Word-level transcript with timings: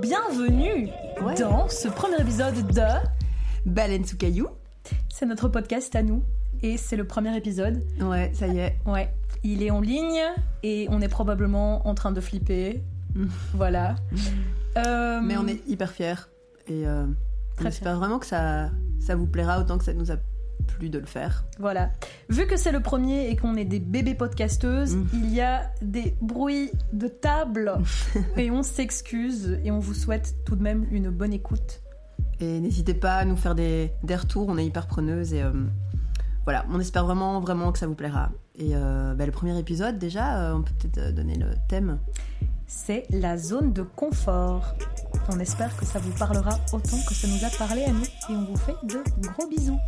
bienvenue 0.00 0.88
dans 1.38 1.68
ce 1.68 1.88
premier 1.88 2.20
épisode 2.20 2.54
de 2.66 2.82
Baleine 3.64 4.04
sous 4.04 4.16
caillou. 4.16 4.48
C'est 5.08 5.26
notre 5.26 5.48
podcast 5.48 5.94
à 5.96 6.02
nous 6.02 6.22
et 6.62 6.76
c'est 6.76 6.96
le 6.96 7.06
premier 7.06 7.36
épisode. 7.36 7.82
Ouais, 8.00 8.30
ça 8.34 8.46
y 8.46 8.58
est. 8.58 8.76
Ouais, 8.84 9.12
il 9.42 9.62
est 9.62 9.70
en 9.70 9.80
ligne 9.80 10.20
et 10.62 10.86
on 10.90 11.00
est 11.00 11.08
probablement 11.08 11.86
en 11.88 11.94
train 11.94 12.12
de 12.12 12.20
flipper. 12.20 12.82
voilà. 13.54 13.96
Euh, 14.76 15.20
Mais 15.22 15.36
on 15.36 15.46
est 15.46 15.66
hyper 15.66 15.90
fiers 15.90 16.14
et 16.68 16.86
euh, 16.86 17.06
on 17.06 17.56
Très 17.56 17.68
espère 17.68 17.96
vraiment 17.96 18.18
que 18.18 18.26
ça, 18.26 18.70
ça 19.00 19.16
vous 19.16 19.26
plaira 19.26 19.60
autant 19.60 19.78
que 19.78 19.84
ça 19.84 19.94
nous 19.94 20.10
a 20.10 20.16
plu 20.66 20.90
de 20.90 20.98
le 20.98 21.06
faire. 21.06 21.44
Voilà. 21.58 21.90
Vu 22.28 22.46
que 22.46 22.56
c'est 22.56 22.72
le 22.72 22.80
premier 22.80 23.28
et 23.30 23.36
qu'on 23.36 23.54
est 23.56 23.64
des 23.64 23.80
bébés 23.80 24.14
podcasteuses, 24.14 24.96
Mm. 24.96 25.06
il 25.14 25.34
y 25.34 25.40
a 25.40 25.70
des 25.82 26.16
bruits 26.20 26.70
de 26.92 27.08
table 27.08 27.72
et 28.36 28.50
on 28.50 28.62
s'excuse 28.62 29.58
et 29.64 29.70
on 29.70 29.78
vous 29.78 29.94
souhaite 29.94 30.34
tout 30.44 30.56
de 30.56 30.62
même 30.62 30.86
une 30.90 31.10
bonne 31.10 31.32
écoute. 31.32 31.80
Et 32.40 32.60
n'hésitez 32.60 32.94
pas 32.94 33.14
à 33.16 33.24
nous 33.24 33.36
faire 33.36 33.54
des, 33.54 33.92
des 34.02 34.16
retours, 34.16 34.46
on 34.48 34.58
est 34.58 34.66
hyper 34.66 34.86
preneuses 34.86 35.32
et 35.32 35.42
euh, 35.42 35.52
voilà, 36.44 36.64
on 36.70 36.78
espère 36.80 37.04
vraiment, 37.04 37.40
vraiment 37.40 37.72
que 37.72 37.78
ça 37.78 37.86
vous 37.86 37.94
plaira. 37.94 38.30
Et 38.54 38.70
euh, 38.74 39.14
bah, 39.14 39.26
le 39.26 39.32
premier 39.32 39.58
épisode, 39.58 39.98
déjà, 39.98 40.38
euh, 40.38 40.54
on 40.54 40.62
peut 40.62 40.72
peut-être 40.78 41.14
donner 41.14 41.36
le 41.36 41.48
thème. 41.68 41.98
C'est 42.66 43.04
la 43.10 43.36
zone 43.38 43.72
de 43.72 43.82
confort. 43.82 44.74
On 45.28 45.38
espère 45.40 45.76
que 45.76 45.84
ça 45.84 45.98
vous 45.98 46.12
parlera 46.18 46.58
autant 46.72 46.98
que 47.06 47.14
ça 47.14 47.26
nous 47.28 47.44
a 47.44 47.50
parlé 47.58 47.84
à 47.84 47.92
nous 47.92 48.04
et 48.04 48.32
on 48.32 48.44
vous 48.44 48.56
fait 48.56 48.74
de 48.84 49.02
gros 49.28 49.48
bisous. 49.48 49.78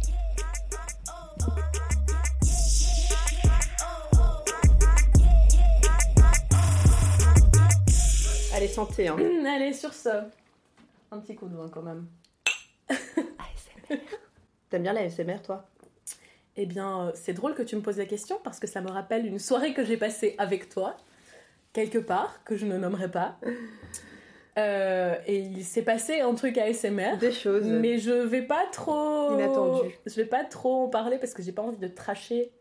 Allez, 8.55 8.69
santé, 8.69 9.09
hein. 9.09 9.17
Allez, 9.47 9.73
sur 9.73 9.95
ce, 9.95 10.09
un 11.11 11.19
petit 11.21 11.37
coup 11.37 11.47
de 11.47 11.57
vin 11.57 11.69
quand 11.69 11.83
même. 11.83 12.07
T'aimes 14.69 14.83
bien 14.83 14.93
la 14.93 15.03
ASMR, 15.03 15.41
toi? 15.43 15.69
Eh 16.57 16.67
bien, 16.67 17.07
euh, 17.07 17.13
c'est 17.15 17.35
drôle 17.35 17.55
que 17.55 17.63
tu 17.63 17.77
me 17.77 17.83
poses 17.83 17.99
la 17.99 18.05
question 18.05 18.41
parce 18.43 18.59
que 18.59 18.67
ça 18.67 18.81
me 18.81 18.91
rappelle 18.91 19.27
une 19.27 19.39
soirée 19.39 19.75
que 19.75 19.85
j'ai 19.85 19.97
passée 19.97 20.35
avec 20.39 20.69
toi, 20.69 20.97
quelque 21.73 21.99
part, 21.99 22.43
que 22.45 22.57
je 22.57 22.67
ne 22.67 22.77
nommerai 22.77 23.09
pas. 23.09 23.39
Euh, 24.59 25.17
et 25.27 25.39
il 25.39 25.65
s'est 25.65 25.83
passé 25.83 26.21
un 26.21 26.35
truc 26.35 26.59
ASMR. 26.59 27.17
Des 27.19 27.33
choses. 27.33 27.65
Mais 27.65 27.99
je 27.99 28.11
vais 28.11 28.43
pas 28.43 28.65
trop. 28.73 29.35
Inattendu. 29.35 29.91
Je 30.05 30.15
vais 30.17 30.25
pas 30.25 30.45
trop 30.45 30.85
en 30.85 30.89
parler 30.89 31.19
parce 31.19 31.33
que 31.33 31.43
j'ai 31.43 31.53
pas 31.53 31.63
envie 31.63 31.79
de 31.79 31.89
tracher 31.89 32.53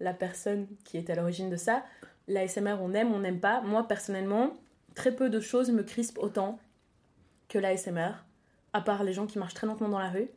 la 0.00 0.12
personne 0.12 0.66
qui 0.84 0.96
est 0.96 1.10
à 1.10 1.14
l'origine 1.14 1.50
de 1.50 1.56
ça. 1.56 1.84
L'ASMR, 2.26 2.76
on 2.80 2.92
aime, 2.94 3.14
on 3.14 3.20
n'aime 3.20 3.40
pas. 3.40 3.60
Moi, 3.60 3.86
personnellement, 3.86 4.56
très 4.94 5.12
peu 5.12 5.30
de 5.30 5.40
choses 5.40 5.70
me 5.70 5.82
crispent 5.82 6.18
autant 6.18 6.58
que 7.48 7.58
l'ASMR. 7.58 8.24
À 8.72 8.80
part 8.80 9.04
les 9.04 9.12
gens 9.12 9.26
qui 9.26 9.38
marchent 9.38 9.54
très 9.54 9.68
lentement 9.68 9.88
dans 9.88 10.00
la 10.00 10.10
rue, 10.10 10.28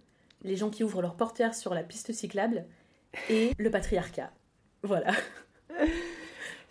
les 0.43 0.55
gens 0.55 0.69
qui 0.69 0.83
ouvrent 0.83 1.01
leurs 1.01 1.15
portières 1.15 1.55
sur 1.55 1.73
la 1.73 1.81
piste 1.81 2.13
cyclable 2.13 2.65
et 3.29 3.53
le 3.57 3.71
patriarcat. 3.71 4.29
Voilà. 4.83 5.11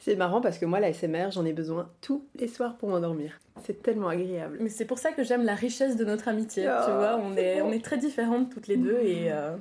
C'est 0.06 0.14
marrant 0.14 0.40
parce 0.40 0.58
que 0.58 0.66
moi, 0.66 0.78
la 0.78 0.86
ASMR, 0.86 1.32
j'en 1.32 1.44
ai 1.44 1.52
besoin 1.52 1.90
tous 2.00 2.24
les 2.36 2.46
soirs 2.46 2.76
pour 2.76 2.88
m'endormir. 2.88 3.40
C'est 3.64 3.82
tellement 3.82 4.06
agréable. 4.06 4.58
Mais 4.60 4.68
c'est 4.68 4.84
pour 4.84 5.00
ça 5.00 5.10
que 5.10 5.24
j'aime 5.24 5.44
la 5.44 5.56
richesse 5.56 5.96
de 5.96 6.04
notre 6.04 6.28
amitié. 6.28 6.64
Oh, 6.68 6.84
tu 6.84 6.92
vois, 6.92 7.16
on 7.16 7.36
est, 7.36 7.60
on 7.60 7.72
est 7.72 7.84
très 7.84 7.98
différentes 7.98 8.48
toutes 8.52 8.68
les 8.68 8.76
deux 8.76 9.00
et, 9.00 9.32
euh, 9.32 9.56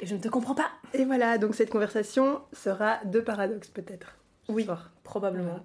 et 0.00 0.06
je 0.06 0.14
ne 0.14 0.18
te 0.18 0.28
comprends 0.28 0.54
pas. 0.54 0.70
Et 0.94 1.04
voilà, 1.04 1.36
donc 1.36 1.54
cette 1.54 1.68
conversation 1.68 2.40
sera 2.54 3.04
de 3.04 3.20
paradoxes 3.20 3.68
peut-être. 3.68 4.16
Oui. 4.48 4.64
soir. 4.64 4.92
Probablement. 5.04 5.60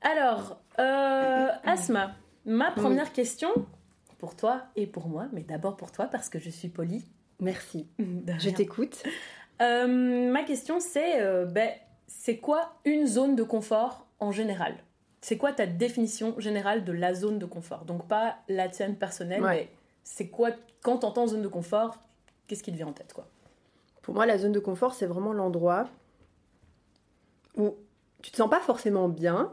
Alors, 0.00 0.60
euh, 0.80 1.50
Asma, 1.62 2.16
ma 2.46 2.72
première 2.72 3.12
question 3.12 3.50
pour 4.18 4.34
toi 4.34 4.62
et 4.74 4.88
pour 4.88 5.06
moi, 5.06 5.28
mais 5.32 5.42
d'abord 5.42 5.76
pour 5.76 5.92
toi 5.92 6.06
parce 6.06 6.28
que 6.28 6.40
je 6.40 6.50
suis 6.50 6.68
polie. 6.68 7.04
Merci. 7.38 7.86
Je 8.00 8.50
t'écoute. 8.50 9.04
Euh, 9.60 10.32
ma 10.32 10.42
question 10.42 10.80
c'est, 10.80 11.20
euh, 11.20 11.44
ben, 11.46 11.70
c'est 12.14 12.36
quoi 12.36 12.74
une 12.84 13.06
zone 13.06 13.34
de 13.36 13.42
confort 13.42 14.06
en 14.20 14.32
général? 14.32 14.76
C'est 15.20 15.36
quoi 15.38 15.52
ta 15.52 15.66
définition 15.66 16.38
générale 16.38 16.84
de 16.84 16.92
la 16.92 17.14
zone 17.14 17.38
de 17.38 17.46
confort? 17.46 17.84
Donc 17.84 18.06
pas 18.06 18.36
la 18.48 18.68
tienne 18.68 18.96
personnelle, 18.96 19.42
Ouais. 19.42 19.54
mais 19.54 19.68
c'est 20.04 20.28
quoi 20.28 20.50
quand 20.82 20.98
t'entends 20.98 21.26
zone 21.26 21.42
de 21.42 21.48
confort 21.48 21.98
Qu'est-ce 22.46 22.62
qui 22.62 22.70
te 22.70 22.76
vient 22.76 22.88
en 22.88 22.92
tête 22.92 23.12
quoi? 23.14 23.26
Pour 24.02 24.14
moi, 24.14 24.26
la 24.26 24.36
zone 24.36 24.52
de 24.52 24.58
confort, 24.58 24.94
c'est 24.94 25.06
vraiment 25.06 25.32
l'endroit 25.32 25.88
où 27.56 27.76
tu 28.20 28.30
te 28.30 28.36
sens 28.36 28.50
pas 28.50 28.60
forcément 28.60 29.08
bien, 29.08 29.52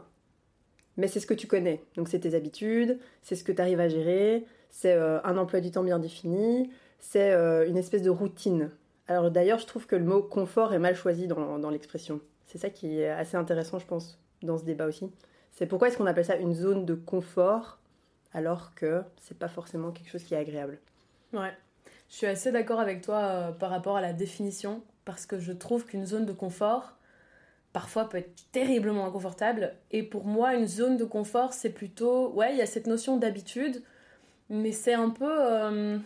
mais 0.96 1.08
c'est 1.08 1.20
ce 1.20 1.26
que 1.26 1.34
tu 1.34 1.46
connais. 1.46 1.82
Donc 1.96 2.08
c'est 2.08 2.20
tes 2.20 2.34
habitudes, 2.34 2.98
c'est 3.22 3.36
ce 3.36 3.44
que 3.44 3.52
tu 3.52 3.60
arrives 3.62 3.80
à 3.80 3.88
gérer, 3.88 4.44
c'est 4.70 4.92
euh, 4.92 5.20
un 5.24 5.36
emploi 5.36 5.60
du 5.60 5.70
temps 5.70 5.82
bien 5.84 5.98
défini, 5.98 6.70
c'est 6.98 7.32
euh, 7.32 7.66
une 7.68 7.76
espèce 7.76 8.02
de 8.02 8.10
routine. 8.10 8.70
Alors 9.08 9.30
d'ailleurs, 9.30 9.58
je 9.58 9.66
trouve 9.66 9.86
que 9.86 9.96
le 9.96 10.04
mot 10.04 10.22
confort 10.22 10.72
est 10.74 10.78
mal 10.78 10.94
choisi 10.94 11.26
dans, 11.26 11.58
dans 11.58 11.70
l'expression. 11.70 12.20
C'est 12.50 12.58
ça 12.58 12.68
qui 12.68 12.98
est 13.00 13.08
assez 13.08 13.36
intéressant, 13.36 13.78
je 13.78 13.86
pense, 13.86 14.18
dans 14.42 14.58
ce 14.58 14.64
débat 14.64 14.86
aussi. 14.86 15.08
C'est 15.52 15.66
pourquoi 15.66 15.86
est-ce 15.88 15.96
qu'on 15.96 16.06
appelle 16.06 16.24
ça 16.24 16.34
une 16.36 16.52
zone 16.54 16.84
de 16.84 16.94
confort 16.94 17.78
alors 18.32 18.74
que 18.74 19.02
c'est 19.20 19.38
pas 19.38 19.46
forcément 19.48 19.92
quelque 19.92 20.08
chose 20.10 20.24
qui 20.24 20.34
est 20.34 20.38
agréable. 20.38 20.78
Ouais, 21.32 21.52
je 22.08 22.14
suis 22.16 22.26
assez 22.26 22.50
d'accord 22.50 22.80
avec 22.80 23.02
toi 23.02 23.18
euh, 23.18 23.52
par 23.52 23.70
rapport 23.70 23.96
à 23.96 24.00
la 24.00 24.12
définition, 24.12 24.82
parce 25.04 25.26
que 25.26 25.38
je 25.38 25.52
trouve 25.52 25.84
qu'une 25.84 26.06
zone 26.06 26.26
de 26.26 26.32
confort, 26.32 26.96
parfois, 27.72 28.08
peut 28.08 28.18
être 28.18 28.32
terriblement 28.50 29.06
inconfortable. 29.06 29.74
Et 29.92 30.02
pour 30.02 30.24
moi, 30.24 30.54
une 30.54 30.66
zone 30.66 30.96
de 30.96 31.04
confort, 31.04 31.52
c'est 31.52 31.70
plutôt... 31.70 32.30
Ouais, 32.32 32.50
il 32.52 32.58
y 32.58 32.62
a 32.62 32.66
cette 32.66 32.88
notion 32.88 33.16
d'habitude, 33.16 33.82
mais 34.48 34.72
c'est 34.72 34.94
un 34.94 35.10
peu... 35.10 35.28
euh, 35.30 35.98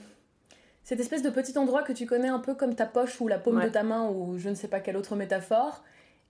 cette 0.83 1.01
espèce 1.01 1.23
de 1.23 1.31
petit 1.31 1.57
endroit 1.57 1.83
que 1.83 1.95
tu 1.95 2.05
connais 2.05 2.29
un 2.29 2.39
peu 2.39 2.55
comme 2.55 2.75
ta 2.75 2.85
poche 2.85 3.19
ou 3.23 3.29
la 3.29 3.39
paume 3.39 3.57
Ouais. 3.57 3.65
de 3.65 3.71
ta 3.71 3.83
main 3.83 4.09
ou 4.11 4.37
je 4.37 4.51
ne 4.51 4.55
sais 4.55 4.69
pas 4.69 4.81
quelle 4.81 4.99
autre 4.99 5.17
métaphore. 5.17 5.83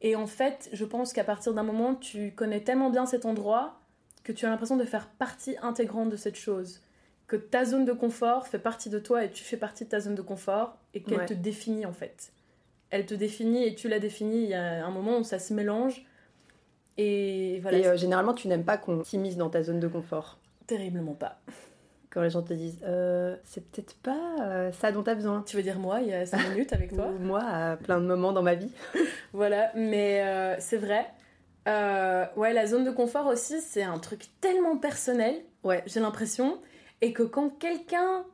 Et 0.06 0.16
en 0.16 0.26
fait, 0.26 0.68
je 0.72 0.84
pense 0.84 1.12
qu'à 1.14 1.24
partir 1.24 1.54
d'un 1.54 1.62
moment, 1.62 1.94
tu 1.94 2.30
connais 2.32 2.60
tellement 2.60 2.90
bien 2.90 3.06
cet 3.06 3.24
endroit 3.24 3.80
que 4.22 4.32
tu 4.32 4.44
as 4.44 4.50
l'impression 4.50 4.76
de 4.76 4.84
faire 4.84 5.08
partie 5.08 5.56
intégrante 5.62 6.10
de 6.10 6.16
cette 6.16 6.36
chose 6.36 6.82
que 7.26 7.36
ta 7.36 7.64
zone 7.64 7.86
de 7.86 7.92
confort 7.94 8.46
fait 8.46 8.58
partie 8.58 8.90
de 8.90 8.98
toi 8.98 9.24
et 9.24 9.30
tu 9.30 9.42
fais 9.42 9.56
partie 9.56 9.84
de 9.84 9.88
ta 9.88 10.00
zone 10.00 10.14
de 10.14 10.20
confort 10.20 10.76
et 10.92 11.02
qu'elle 11.02 11.18
Ouais. 11.20 11.26
te 11.26 11.32
définit 11.32 11.86
en 11.86 11.94
fait. 11.94 12.32
Elle 12.90 13.06
te 13.06 13.14
définit 13.14 13.64
et 13.66 13.74
tu 13.74 13.88
la 13.88 13.98
définis. 13.98 14.42
Il 14.44 14.50
y 14.50 14.54
a 14.54 14.84
un 14.86 14.90
moment 14.90 15.16
où 15.18 15.24
ça 15.24 15.38
se 15.38 15.54
mélange 15.54 16.04
et 16.98 17.58
voilà, 17.62 17.78
Et 17.78 17.86
euh, 17.86 17.96
généralement, 17.96 18.34
tu 18.34 18.46
n'aimes 18.46 18.64
pas 18.64 18.76
qu'on 18.76 19.02
s'immisce 19.04 19.36
dans 19.36 19.48
ta 19.50 19.62
zone 19.62 19.80
de 19.80 19.88
confort. 19.88 20.38
terriblement 20.66 21.14
pas. 21.14 21.40
Quand 22.14 22.22
les 22.22 22.30
gens 22.30 22.42
te 22.42 22.52
disent 22.54 22.78
euh, 22.84 23.34
c'est 23.42 23.68
peut-être 23.70 23.96
pas 23.96 24.36
euh, 24.40 24.70
ça 24.70 24.92
dont 24.92 25.02
t'as 25.02 25.16
besoin. 25.16 25.42
Tu 25.44 25.56
veux 25.56 25.64
dire 25.64 25.80
moi 25.80 26.00
il 26.00 26.08
y 26.08 26.14
a 26.14 26.24
5 26.24 26.50
minutes 26.50 26.72
avec 26.72 26.94
toi 26.94 27.08
Ou 27.18 27.18
moi, 27.18 27.42
à 27.42 27.76
plein 27.76 28.00
de 28.00 28.06
moments 28.06 28.32
dans 28.32 28.42
ma 28.42 28.54
vie. 28.54 28.70
Voilà, 29.32 29.72
mais 29.74 30.22
euh, 30.22 30.54
c'est 30.60 30.76
vrai. 30.76 31.06
Ouais, 31.66 32.52
la 32.52 32.66
zone 32.66 32.84
de 32.84 32.90
confort 32.92 33.26
aussi, 33.26 33.60
c'est 33.60 33.82
un 33.82 33.98
truc 33.98 34.26
tellement 34.40 34.76
personnel, 34.76 35.34
Ouais. 35.64 35.82
j'ai 35.86 35.98
l'impression, 35.98 36.58
et 37.00 37.12
que 37.12 37.22
quand 37.24 37.48
quelqu'un. 37.58 38.24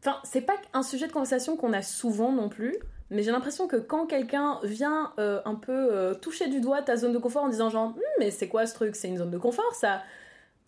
Enfin, 0.00 0.18
c'est 0.22 0.42
pas 0.42 0.54
un 0.74 0.82
sujet 0.84 1.06
de 1.08 1.12
conversation 1.12 1.56
qu'on 1.56 1.72
a 1.72 1.82
souvent 1.82 2.30
non 2.30 2.48
plus, 2.50 2.76
mais 3.10 3.22
j'ai 3.22 3.32
l'impression 3.32 3.66
que 3.66 3.76
quand 3.76 4.06
quelqu'un 4.06 4.60
vient 4.62 5.12
un 5.16 5.54
peu 5.56 6.16
toucher 6.22 6.48
du 6.48 6.60
doigt 6.60 6.82
ta 6.82 6.96
zone 6.96 7.12
de 7.12 7.18
confort 7.18 7.42
en 7.44 7.48
disant 7.48 7.68
genre, 7.70 7.86
Hum, 7.88 8.00
mais 8.20 8.30
c'est 8.30 8.46
quoi 8.48 8.66
ce 8.66 8.74
truc? 8.74 8.94
C'est 8.96 9.08
une 9.08 9.16
zone 9.18 9.30
de 9.30 9.38
confort, 9.38 9.74
ça 9.74 10.02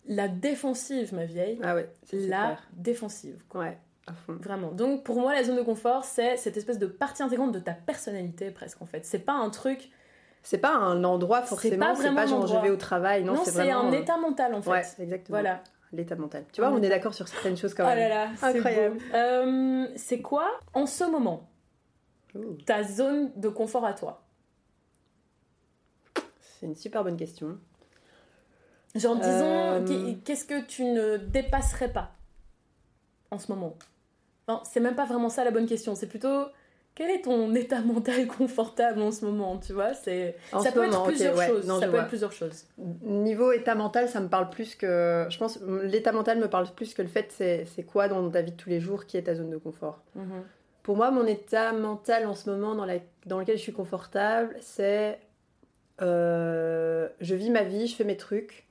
La 0.07 0.27
défensive, 0.27 1.13
ma 1.13 1.25
vieille. 1.25 1.59
Ah 1.63 1.75
ouais, 1.75 1.89
La 2.13 2.19
clair. 2.45 2.67
défensive. 2.73 3.41
Ouais, 3.53 3.77
à 4.07 4.13
fond. 4.13 4.33
Vraiment. 4.41 4.71
Donc 4.71 5.03
pour 5.03 5.19
moi, 5.19 5.33
la 5.33 5.43
zone 5.43 5.57
de 5.57 5.61
confort, 5.63 6.05
c'est 6.05 6.37
cette 6.37 6.55
espèce 6.57 6.79
de 6.79 6.87
partie 6.87 7.23
intégrante 7.23 7.51
de 7.51 7.59
ta 7.59 7.73
personnalité 7.73 8.51
presque 8.51 8.81
en 8.81 8.85
fait. 8.85 9.05
C'est 9.05 9.19
pas 9.19 9.33
un 9.33 9.49
truc. 9.49 9.89
C'est 10.43 10.59
pas 10.59 10.73
un 10.73 11.03
endroit 11.03 11.41
pas 11.41 11.45
forcément, 11.47 11.93
c'est 11.93 12.03
vraiment 12.03 12.15
pas, 12.15 12.21
un 12.23 12.27
genre 12.27 12.47
je 12.47 12.55
vais 12.57 12.69
au 12.69 12.77
travail, 12.77 13.23
non, 13.25 13.33
Non, 13.33 13.43
c'est 13.43 13.51
vraiment. 13.51 13.81
un 13.81 13.91
euh, 13.93 13.99
état 13.99 14.17
mental 14.17 14.53
en 14.55 14.61
fait. 14.61 14.69
Ouais, 14.69 14.83
exactement. 14.99 15.39
Voilà. 15.39 15.61
L'état 15.91 16.15
mental. 16.15 16.45
Tu 16.53 16.61
vois, 16.61 16.69
on 16.71 16.81
est 16.81 16.89
d'accord 16.89 17.13
sur 17.13 17.27
certaines 17.27 17.57
choses 17.57 17.73
quand 17.73 17.83
Oh 17.83 17.87
même. 17.87 17.97
là 17.97 18.09
là, 18.09 18.27
c'est 18.37 18.45
Incroyable. 18.57 18.97
Euh, 19.13 19.87
c'est 19.97 20.21
quoi 20.21 20.47
en 20.73 20.85
ce 20.85 21.03
moment 21.03 21.49
Ouh, 22.35 22.53
ta 22.65 22.83
zone 22.83 23.31
de 23.35 23.49
confort 23.49 23.85
à 23.85 23.93
toi? 23.93 24.21
C'est 26.39 26.65
une 26.65 26.75
super 26.75 27.03
bonne 27.03 27.17
question. 27.17 27.57
Genre 28.97 29.15
disons, 29.15 29.45
Euh, 29.71 29.81
qu'est- 29.85 30.17
qu'est-ce 30.23 30.45
que 30.45 30.65
tu 30.65 30.83
ne 30.85 31.17
dépasserais 31.17 31.89
pas 31.91 32.11
en 33.31 33.37
ce 33.39 33.51
moment? 33.51 33.75
Non, 34.47 34.61
c'est 34.63 34.79
même 34.79 34.95
pas 34.95 35.05
vraiment 35.05 35.29
ça 35.29 35.43
la 35.43 35.51
bonne 35.51 35.67
question. 35.67 35.93
C'est 35.95 36.07
plutôt 36.07 36.45
quel 36.95 37.09
est 37.11 37.21
ton 37.21 37.53
état 37.53 37.81
mental 37.81 38.27
confortable 38.27 39.01
en 39.01 39.11
ce 39.11 39.25
moment 39.25 39.57
Tu 39.57 39.73
vois, 39.73 39.93
c'est 39.93 40.35
ça 40.51 40.59
ce 40.63 40.69
peut 40.69 40.85
moment, 40.85 41.03
être 41.03 41.03
plusieurs 41.03 41.41
choses. 41.41 41.67
non, 41.67 41.79
ça 41.79 41.85
peut 41.85 41.91
vois. 41.91 42.01
être 42.03 42.07
plusieurs 42.07 42.31
choses. 42.31 42.65
Niveau 43.03 43.51
état 43.51 43.75
mental, 43.75 44.07
ça 44.09 44.19
me 44.21 44.29
parle 44.29 44.49
plus 44.49 44.75
que. 44.75 45.27
Je 45.29 45.37
pense 45.37 45.59
l'état 45.83 46.11
mental 46.13 46.39
me 46.39 46.49
parle 46.49 46.73
plus 46.73 46.93
que 46.93 47.01
le 47.01 47.07
fait, 47.09 47.31
c'est 47.31 47.83
quoi 47.83 48.07
dans 48.07 48.29
ta 48.31 48.41
vie 48.41 48.51
de 48.51 48.57
tous 48.57 48.69
les 48.69 48.79
jours 48.79 49.05
qui 49.05 49.17
est 49.17 49.23
ta 49.23 49.35
zone 49.35 49.49
de 49.49 49.57
confort? 49.57 50.01
Mhm. 50.15 50.43
Pour 50.83 50.95
moi, 50.95 51.11
mon 51.11 51.25
état 51.27 51.73
mental 51.73 52.25
en 52.25 52.33
ce 52.33 52.49
moment 52.49 52.73
dans, 52.73 52.85
la- 52.85 52.99
dans 53.25 53.39
lequel 53.39 53.57
je 53.57 53.61
suis 53.63 53.73
confortable, 53.73 54.55
c'est 54.61 55.19
euh, 56.01 57.09
je 57.19 57.35
vis 57.35 57.49
ma 57.49 57.63
vie, 57.63 57.87
je 57.87 57.95
fais 57.95 58.03
mes 58.03 58.17
trucs, 58.17 58.66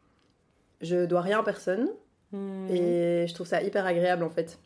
je 0.81 1.05
dois 1.07 1.21
rien 1.21 1.41
à 1.41 1.43
personne, 1.43 1.89
Mhm. 2.33 2.69
Et 2.71 3.27
je 3.29 3.35
trouve 3.35 3.47
ça 3.47 3.63
hyper 3.63 3.87
agréable 3.87 4.25
en 4.25 4.31
fait. 4.31 4.59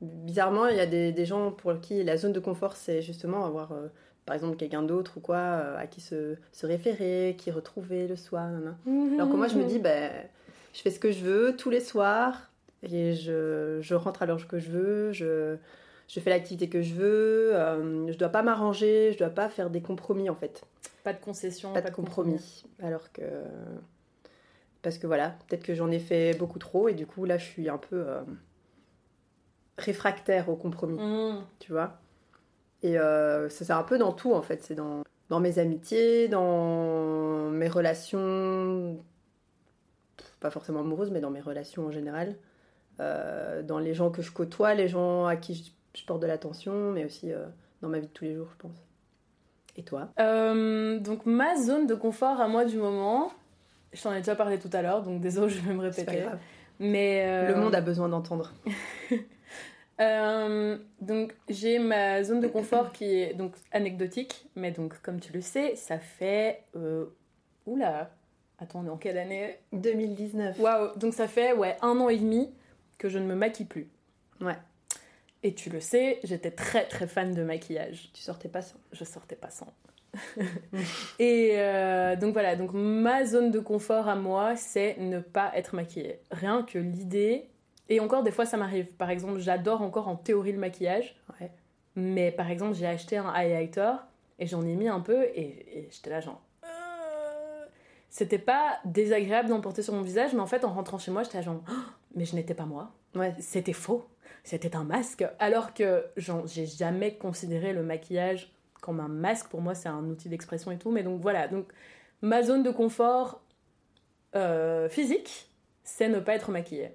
Bizarrement, 0.00 0.66
il 0.66 0.76
y 0.76 0.80
a 0.80 0.86
des, 0.86 1.12
des 1.12 1.26
gens 1.26 1.52
pour 1.52 1.78
qui 1.80 2.02
la 2.02 2.16
zone 2.16 2.32
de 2.32 2.40
confort, 2.40 2.74
c'est 2.74 3.02
justement 3.02 3.44
avoir, 3.44 3.72
euh, 3.72 3.88
par 4.24 4.34
exemple, 4.34 4.56
quelqu'un 4.56 4.82
d'autre 4.82 5.18
ou 5.18 5.20
quoi, 5.20 5.36
euh, 5.36 5.76
à 5.78 5.86
qui 5.86 6.00
se, 6.00 6.36
se 6.52 6.66
référer, 6.66 7.36
qui 7.38 7.50
retrouver 7.50 8.08
le 8.08 8.16
soir. 8.16 8.48
nanana. 8.48 8.76
Alors 9.14 9.30
que 9.30 9.36
moi, 9.36 9.46
je 9.46 9.56
me 9.56 9.64
dis, 9.64 9.78
ben, 9.78 10.10
je 10.72 10.80
fais 10.80 10.90
ce 10.90 10.98
que 10.98 11.12
je 11.12 11.22
veux 11.22 11.54
tous 11.54 11.70
les 11.70 11.80
soirs 11.80 12.50
et 12.82 13.14
je, 13.14 13.78
je 13.82 13.94
rentre 13.94 14.22
à 14.22 14.26
l'heure 14.26 14.44
que 14.48 14.58
je 14.58 14.70
veux, 14.70 15.12
je, 15.12 15.56
je 16.08 16.18
fais 16.18 16.30
l'activité 16.30 16.68
que 16.68 16.80
je 16.82 16.94
veux, 16.94 17.54
euh, 17.54 18.10
je 18.10 18.16
dois 18.18 18.30
pas 18.30 18.42
m'arranger, 18.42 19.10
je 19.12 19.18
dois 19.18 19.30
pas 19.30 19.48
faire 19.50 19.68
des 19.70 19.82
compromis 19.82 20.30
en 20.30 20.34
fait. 20.34 20.62
Pas 21.04 21.12
de 21.12 21.20
concession, 21.20 21.72
Pas 21.74 21.82
de 21.82 21.90
compromis. 21.90 22.64
Alors 22.82 23.12
que. 23.12 23.22
Parce 24.82 24.98
que 24.98 25.06
voilà, 25.06 25.36
peut-être 25.48 25.62
que 25.62 25.74
j'en 25.74 25.90
ai 25.90 25.98
fait 26.00 26.36
beaucoup 26.38 26.58
trop 26.58 26.88
et 26.88 26.94
du 26.94 27.06
coup, 27.06 27.24
là, 27.24 27.38
je 27.38 27.44
suis 27.44 27.68
un 27.68 27.78
peu 27.78 28.04
euh, 28.08 28.20
réfractaire 29.78 30.48
au 30.48 30.56
compromis, 30.56 30.98
Mhm. 30.98 31.42
tu 31.58 31.72
vois. 31.72 31.98
Et 32.82 32.98
euh, 32.98 33.48
ça, 33.48 33.64
c'est 33.64 33.72
un 33.72 33.84
peu 33.84 33.98
dans 33.98 34.12
tout 34.12 34.32
en 34.32 34.42
fait. 34.42 34.62
C'est 34.62 34.74
dans, 34.74 35.02
dans 35.28 35.40
mes 35.40 35.58
amitiés, 35.58 36.28
dans 36.28 37.48
mes 37.50 37.68
relations, 37.68 38.98
pas 40.40 40.50
forcément 40.50 40.80
amoureuses, 40.80 41.10
mais 41.12 41.20
dans 41.20 41.30
mes 41.30 41.40
relations 41.40 41.86
en 41.86 41.90
général. 41.90 42.36
Euh, 43.00 43.62
dans 43.62 43.78
les 43.78 43.94
gens 43.94 44.10
que 44.10 44.20
je 44.20 44.32
côtoie, 44.32 44.74
les 44.74 44.88
gens 44.88 45.26
à 45.26 45.36
qui 45.36 45.54
je, 45.54 45.70
je 46.00 46.04
porte 46.04 46.20
de 46.20 46.26
l'attention, 46.26 46.90
mais 46.92 47.04
aussi 47.04 47.30
dans 47.80 47.88
ma 47.88 47.98
vie 48.00 48.08
de 48.08 48.12
tous 48.12 48.24
les 48.24 48.34
jours, 48.34 48.48
je 48.50 48.56
pense. 48.56 48.76
Et 49.76 49.84
toi? 49.84 50.08
Euh, 50.20 50.98
donc 50.98 51.24
ma 51.24 51.56
zone 51.56 51.86
de 51.86 51.94
confort 51.94 52.40
à 52.40 52.48
moi 52.48 52.64
du 52.64 52.76
moment, 52.76 53.32
je 53.92 54.02
t'en 54.02 54.12
ai 54.12 54.18
déjà 54.18 54.34
parlé 54.36 54.58
tout 54.58 54.70
à 54.72 54.82
l'heure, 54.82 55.02
donc 55.02 55.20
désolé, 55.20 55.50
je 55.52 55.60
vais 55.60 55.74
me 55.74 55.90
C'est 55.92 56.04
pas 56.04 56.10
répéter. 56.12 56.26
grave. 56.28 56.38
Mais 56.78 57.22
euh, 57.26 57.48
Le 57.48 57.60
monde 57.60 57.74
a 57.74 57.80
besoin 57.80 58.08
d'entendre. 58.08 58.52
Euh, 60.00 60.78
donc 61.00 61.34
j'ai 61.48 61.78
ma 61.78 62.24
zone 62.24 62.40
de 62.40 62.48
confort 62.48 62.92
qui 62.92 63.04
est 63.04 63.34
donc 63.34 63.54
anecdotique, 63.70 64.48
mais 64.56 64.72
donc 64.72 65.00
comme 65.02 65.20
tu 65.20 65.32
le 65.32 65.40
sais, 65.42 65.76
ça 65.76 65.98
fait 65.98 66.64
euh, 66.74 67.04
oula, 67.66 68.10
attends, 68.58 68.80
on 68.80 68.86
est 68.86 68.90
en 68.90 68.96
quelle 68.96 69.18
année? 69.18 69.58
2019. 69.72 70.58
Waouh, 70.58 70.96
donc 70.98 71.12
ça 71.14 71.28
fait 71.28 71.52
ouais 71.52 71.76
un 71.82 72.00
an 72.00 72.08
et 72.08 72.16
demi 72.18 72.50
que 72.98 73.08
je 73.08 73.18
ne 73.18 73.26
me 73.26 73.34
maquille 73.34 73.66
plus. 73.66 73.88
Ouais. 74.40 74.56
Et 75.44 75.54
tu 75.54 75.70
le 75.70 75.78
sais, 75.78 76.18
j'étais 76.24 76.50
très 76.50 76.84
très 76.88 77.06
fan 77.06 77.32
de 77.34 77.42
maquillage. 77.44 78.10
Tu 78.14 78.22
sortais 78.22 78.48
pas 78.48 78.62
sans. 78.62 78.78
je 78.92 79.04
sortais 79.04 79.36
pas 79.36 79.50
sans. 79.50 79.68
et 81.18 81.52
euh, 81.54 82.16
donc 82.16 82.32
voilà, 82.32 82.56
donc 82.56 82.70
ma 82.74 83.24
zone 83.24 83.50
de 83.50 83.58
confort 83.60 84.08
à 84.08 84.16
moi, 84.16 84.56
c'est 84.56 84.96
ne 84.98 85.20
pas 85.20 85.50
être 85.54 85.74
maquillée. 85.74 86.20
Rien 86.30 86.62
que 86.62 86.78
l'idée, 86.78 87.48
et 87.88 88.00
encore 88.00 88.22
des 88.22 88.30
fois 88.30 88.44
ça 88.46 88.56
m'arrive. 88.56 88.86
Par 88.86 89.10
exemple, 89.10 89.38
j'adore 89.38 89.82
encore 89.82 90.08
en 90.08 90.16
théorie 90.16 90.52
le 90.52 90.58
maquillage, 90.58 91.16
Ouais. 91.40 91.50
mais 91.96 92.30
par 92.30 92.50
exemple 92.50 92.74
j'ai 92.74 92.86
acheté 92.86 93.16
un 93.16 93.28
highlighter 93.28 93.92
et 94.38 94.46
j'en 94.46 94.62
ai 94.62 94.74
mis 94.74 94.88
un 94.88 95.00
peu 95.00 95.24
et, 95.24 95.78
et 95.78 95.88
j'étais 95.90 96.10
là 96.10 96.20
genre... 96.20 96.40
euh, 96.64 97.64
C'était 98.10 98.38
pas 98.38 98.78
désagréable 98.84 99.48
d'en 99.48 99.60
porter 99.60 99.82
sur 99.82 99.94
mon 99.94 100.02
visage, 100.02 100.34
mais 100.34 100.40
en 100.40 100.46
fait 100.46 100.64
en 100.64 100.72
rentrant 100.72 100.98
chez 100.98 101.10
moi, 101.10 101.22
j'étais 101.22 101.38
là 101.38 101.42
genre... 101.42 101.62
Oh, 101.70 101.74
mais 102.14 102.24
je 102.24 102.34
n'étais 102.34 102.54
pas 102.54 102.66
moi 102.66 102.90
Ouais. 103.14 103.34
c'était 103.40 103.72
faux. 103.74 104.06
C'était 104.44 104.74
un 104.74 104.84
masque. 104.84 105.24
Alors 105.38 105.72
que 105.74 106.04
genre, 106.16 106.46
j'ai 106.46 106.66
jamais 106.66 107.14
considéré 107.14 107.72
le 107.72 107.82
maquillage 107.82 108.50
comme 108.82 109.00
un 109.00 109.08
masque. 109.08 109.48
Pour 109.48 109.62
moi, 109.62 109.74
c'est 109.74 109.88
un 109.88 110.04
outil 110.04 110.28
d'expression 110.28 110.70
et 110.70 110.76
tout. 110.76 110.90
Mais 110.90 111.02
donc 111.02 111.22
voilà. 111.22 111.48
Donc 111.48 111.72
ma 112.20 112.42
zone 112.42 112.62
de 112.62 112.70
confort 112.70 113.40
euh, 114.36 114.90
physique, 114.90 115.50
c'est 115.84 116.08
ne 116.08 116.20
pas 116.20 116.34
être 116.34 116.50
maquillée. 116.50 116.90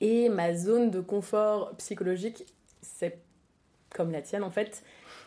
Et 0.00 0.30
ma 0.30 0.54
zone 0.54 0.90
de 0.90 1.00
confort 1.00 1.76
psychologique, 1.76 2.46
c'est 2.80 3.18
comme 3.94 4.10
la 4.10 4.22
tienne 4.22 4.44
en 4.44 4.50
fait. 4.50 4.82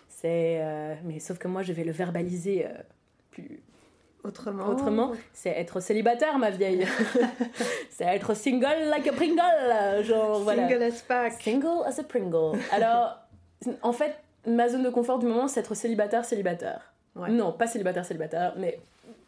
C'est 0.10 0.60
euh, 0.62 0.96
mais 1.04 1.20
sauf 1.20 1.38
que 1.38 1.48
moi, 1.48 1.62
je 1.62 1.74
vais 1.74 1.84
le 1.84 1.92
verbaliser 1.92 2.66
euh, 2.66 2.72
plus 3.30 3.62
Autrement. 4.24 4.70
Autrement, 4.70 5.12
c'est 5.34 5.50
être 5.50 5.82
célibataire, 5.82 6.40
ma 6.40 6.50
vieille. 6.50 6.88
c'est 7.90 8.06
être 8.06 8.34
single 8.34 8.86
like 8.90 9.06
a 9.06 9.12
Pringle. 9.12 10.04
Genre, 10.06 10.40
voilà. 10.40 10.70
Single 10.70 10.84
as 10.84 11.02
fuck. 11.02 11.42
Single 11.42 11.84
as 11.86 12.00
a 12.00 12.04
Pringle. 12.04 12.58
Alors, 12.72 13.18
en 13.82 13.92
fait, 13.92 14.16
ma 14.48 14.70
zone 14.70 14.84
de 14.84 14.90
confort 14.90 15.20
du 15.20 15.26
moment, 15.26 15.48
c'est 15.48 15.60
être 15.62 15.76
célibataire, 15.76 16.26
célibataire. 16.26 16.94
Ouais. 17.16 17.30
Non, 17.30 17.52
pas 17.52 17.68
célibataire, 17.68 18.06
célibataire, 18.06 18.54
mais. 18.58 18.80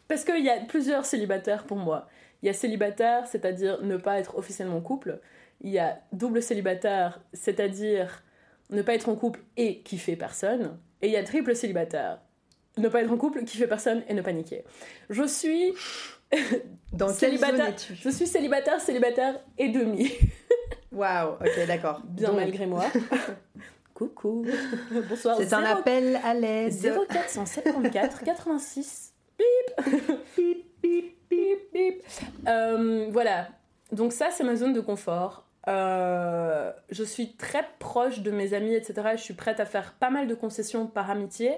Parce 0.08 0.24
qu'il 0.24 0.44
y 0.44 0.50
a 0.50 0.60
plusieurs 0.60 1.04
célibataires 1.04 1.64
pour 1.64 1.76
moi. 1.76 2.06
Il 2.42 2.46
y 2.46 2.48
a 2.48 2.52
célibataire, 2.52 3.26
c'est-à-dire 3.26 3.82
ne 3.82 3.96
pas 3.96 4.18
être 4.18 4.36
officiellement 4.38 4.76
en 4.76 4.80
couple. 4.80 5.20
Il 5.62 5.70
y 5.70 5.78
a 5.78 5.98
double 6.12 6.42
célibataire, 6.42 7.20
c'est-à-dire 7.32 8.22
ne 8.70 8.82
pas 8.82 8.94
être 8.94 9.08
en 9.08 9.16
couple 9.16 9.40
et 9.56 9.80
kiffer 9.80 10.16
personne. 10.16 10.78
Et 11.02 11.06
il 11.08 11.12
y 11.12 11.16
a 11.16 11.24
triple 11.24 11.56
célibataire. 11.56 12.20
Ne 12.76 12.88
pas 12.88 13.00
être 13.02 13.10
en 13.12 13.16
couple, 13.16 13.42
kiffer 13.44 13.66
personne 13.66 14.02
et 14.08 14.14
ne 14.14 14.22
pas 14.22 14.32
niquer. 14.32 14.64
Je 15.10 15.26
suis 15.26 15.72
Dans 16.92 17.06
quelle 17.06 17.38
Célibataire. 17.38 17.74
je 17.94 18.10
suis 18.10 18.26
célibataire, 18.26 18.80
célibataire 18.80 19.40
et 19.58 19.68
demi. 19.68 20.12
Waouh, 20.92 21.34
ok, 21.34 21.66
d'accord. 21.66 22.00
Bien 22.04 22.28
Donc, 22.28 22.36
malgré 22.38 22.66
moi. 22.66 22.84
Coucou. 23.96 24.44
Bonsoir. 25.08 25.38
C'est 25.38 25.54
un 25.54 25.62
0 25.64 25.78
appel 25.78 26.20
à 26.22 26.34
l'aide. 26.34 26.70
0474 27.10 28.20
86. 28.24 29.14
Bip. 29.38 29.86
Bip, 30.36 30.66
bip, 30.82 31.16
bip, 31.30 31.72
bip. 31.72 32.02
Euh, 32.46 33.08
voilà. 33.10 33.48
Donc 33.92 34.12
ça, 34.12 34.28
c'est 34.30 34.44
ma 34.44 34.54
zone 34.54 34.74
de 34.74 34.82
confort. 34.82 35.46
Euh, 35.68 36.70
je 36.90 37.02
suis 37.04 37.36
très 37.36 37.64
proche 37.78 38.20
de 38.20 38.30
mes 38.30 38.52
amis, 38.52 38.74
etc. 38.74 39.12
Je 39.16 39.22
suis 39.22 39.32
prête 39.32 39.60
à 39.60 39.64
faire 39.64 39.94
pas 39.94 40.10
mal 40.10 40.26
de 40.26 40.34
concessions 40.34 40.86
par 40.86 41.10
amitié, 41.10 41.54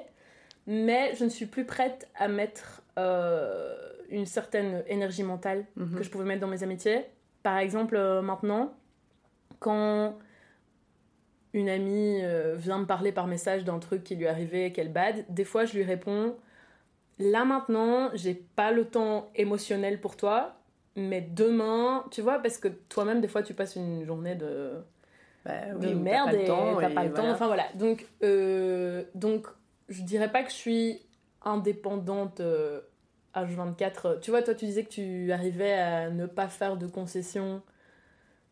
mais 0.69 1.17
je 1.17 1.25
ne 1.25 1.31
suis 1.31 1.47
plus 1.47 1.65
prête 1.65 2.07
à 2.15 2.29
mettre 2.29 2.83
euh, 3.01 3.75
une 4.11 4.27
certaine 4.27 4.85
énergie 4.87 5.25
mentale 5.25 5.67
Mhm. 5.75 5.97
que 5.97 6.05
je 6.05 6.11
pouvais 6.11 6.25
mettre 6.25 6.41
dans 6.41 6.47
mes 6.47 6.63
amitiés. 6.63 7.05
Par 7.43 7.59
exemple, 7.59 7.97
euh, 7.97 8.23
maintenant, 8.23 8.73
quand 9.59 10.17
une 11.53 11.69
amie 11.69 12.21
euh, 12.23 12.55
vient 12.57 12.79
me 12.79 12.87
parler 12.87 13.13
par 13.13 13.27
message 13.27 13.65
d'un 13.65 13.79
truc 13.79 14.05
qui 14.05 14.17
lui 14.17 14.27
arrivé, 14.27 14.73
qu'elle 14.73 14.93
bad, 14.93 15.25
des 15.29 15.45
fois 15.45 15.65
je 15.65 15.75
lui 15.75 15.85
réponds 15.85 16.37
Là 17.19 17.45
maintenant, 17.45 18.11
j'ai 18.15 18.35
pas 18.35 18.71
le 18.71 18.85
temps 18.85 19.29
émotionnel 19.35 20.01
pour 20.01 20.17
toi, 20.17 20.55
mais 20.95 21.21
demain, 21.21 22.05
tu 22.11 22.23
vois, 22.23 22.39
parce 22.39 22.59
que 22.59 22.69
toi-même, 22.69 23.21
des 23.21 23.27
fois, 23.27 23.43
tu 23.43 23.55
passes 23.55 23.75
une 23.75 24.05
journée 24.05 24.37
de, 24.37 24.75
Bah 25.45 25.53
oui, 25.81 25.95
merde 25.95 26.35
et 26.35 26.45
t'as 26.45 26.91
pas 26.91 27.05
le 27.05 27.13
temps. 27.13 27.23
voilà. 27.23 27.33
Enfin 27.33 27.47
voilà. 27.49 27.65
Donc, 27.75 28.07
euh, 28.23 29.03
donc, 29.17 29.49
je 29.89 30.03
dirais 30.03 30.31
pas 30.31 30.45
que 30.45 30.51
je 30.51 30.55
suis 30.55 31.01
indépendante 31.43 32.39
euh, 32.39 32.83
H24. 33.35 34.21
Tu 34.21 34.31
vois, 34.31 34.43
toi, 34.43 34.55
tu 34.55 34.67
disais 34.67 34.85
que 34.85 34.91
tu 34.91 35.33
arrivais 35.33 35.73
à 35.73 36.11
ne 36.11 36.27
pas 36.27 36.49
faire 36.49 36.77
de 36.77 36.87
concessions 36.87 37.63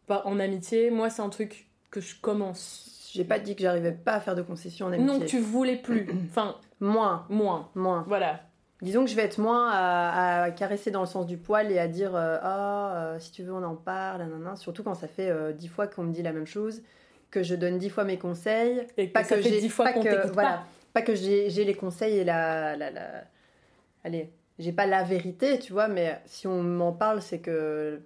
pas 0.09 0.23
en 0.25 0.41
amitié. 0.41 0.91
Moi, 0.91 1.09
c'est 1.11 1.23
un 1.23 1.29
truc 1.29 1.66
que 2.00 2.07
je 2.07 2.15
commence. 2.21 3.11
J'ai 3.12 3.25
pas 3.25 3.38
dit 3.38 3.57
que 3.57 3.62
j'arrivais 3.62 3.93
pas 3.93 4.15
à 4.15 4.21
faire 4.21 4.35
de 4.35 4.43
concessions 4.43 4.87
en 4.87 4.93
amitié. 4.93 5.19
Non, 5.21 5.25
tu 5.25 5.38
voulais 5.41 5.76
plus. 5.76 6.07
Enfin, 6.31 6.57
Moins, 6.81 7.25
moins. 7.31 7.71
moins. 7.75 8.05
Voilà. 8.07 8.41
Disons 8.83 9.05
que 9.05 9.11
je 9.11 9.17
vais 9.17 9.23
être 9.23 9.38
moins 9.38 9.71
à, 9.73 10.43
à 10.43 10.50
caresser 10.50 10.91
dans 10.91 11.00
le 11.00 11.07
sens 11.07 11.26
du 11.26 11.38
poil 11.38 11.73
et 11.73 11.79
à 11.79 11.88
dire 11.88 12.15
euh, 12.15 12.37
ah 12.43 12.93
euh, 12.97 13.19
si 13.19 13.33
tu 13.33 13.43
veux 13.43 13.55
on 13.55 13.62
en 13.62 13.75
parle, 13.75 14.19
nanana. 14.21 14.55
surtout 14.57 14.83
quand 14.83 14.93
ça 14.95 15.09
fait 15.09 15.31
euh, 15.31 15.53
dix 15.55 15.69
fois 15.69 15.87
qu'on 15.87 16.03
me 16.03 16.12
dit 16.12 16.23
la 16.23 16.33
même 16.33 16.45
chose, 16.47 16.83
que 17.31 17.43
je 17.43 17.55
donne 17.55 17.79
dix 17.79 17.88
fois 17.88 18.05
mes 18.05 18.19
conseils, 18.19 18.87
Et 18.99 19.09
que 19.09 19.12
pas 19.15 19.25
ça 19.25 19.37
que 19.37 19.43
j'ai 19.43 19.61
dix 19.61 19.71
fois 19.71 19.91
qu'on 19.95 20.03
que 20.03 20.31
voilà, 20.35 20.50
pas. 20.50 20.65
pas 20.93 21.00
que 21.03 21.15
j'ai 21.15 21.49
j'ai 21.49 21.65
les 21.65 21.75
conseils 21.75 22.19
et 22.19 22.25
la, 22.25 22.76
la, 22.76 22.91
la- 22.91 23.25
allez 24.05 24.31
j'ai 24.59 24.73
pas 24.73 24.85
la 24.87 25.03
vérité 25.05 25.59
tu 25.59 25.73
vois 25.73 25.88
mais 25.88 26.21
si 26.26 26.47
on 26.47 26.62
m'en 26.62 26.93
parle 26.93 27.23
c'est 27.23 27.38
que 27.38 28.03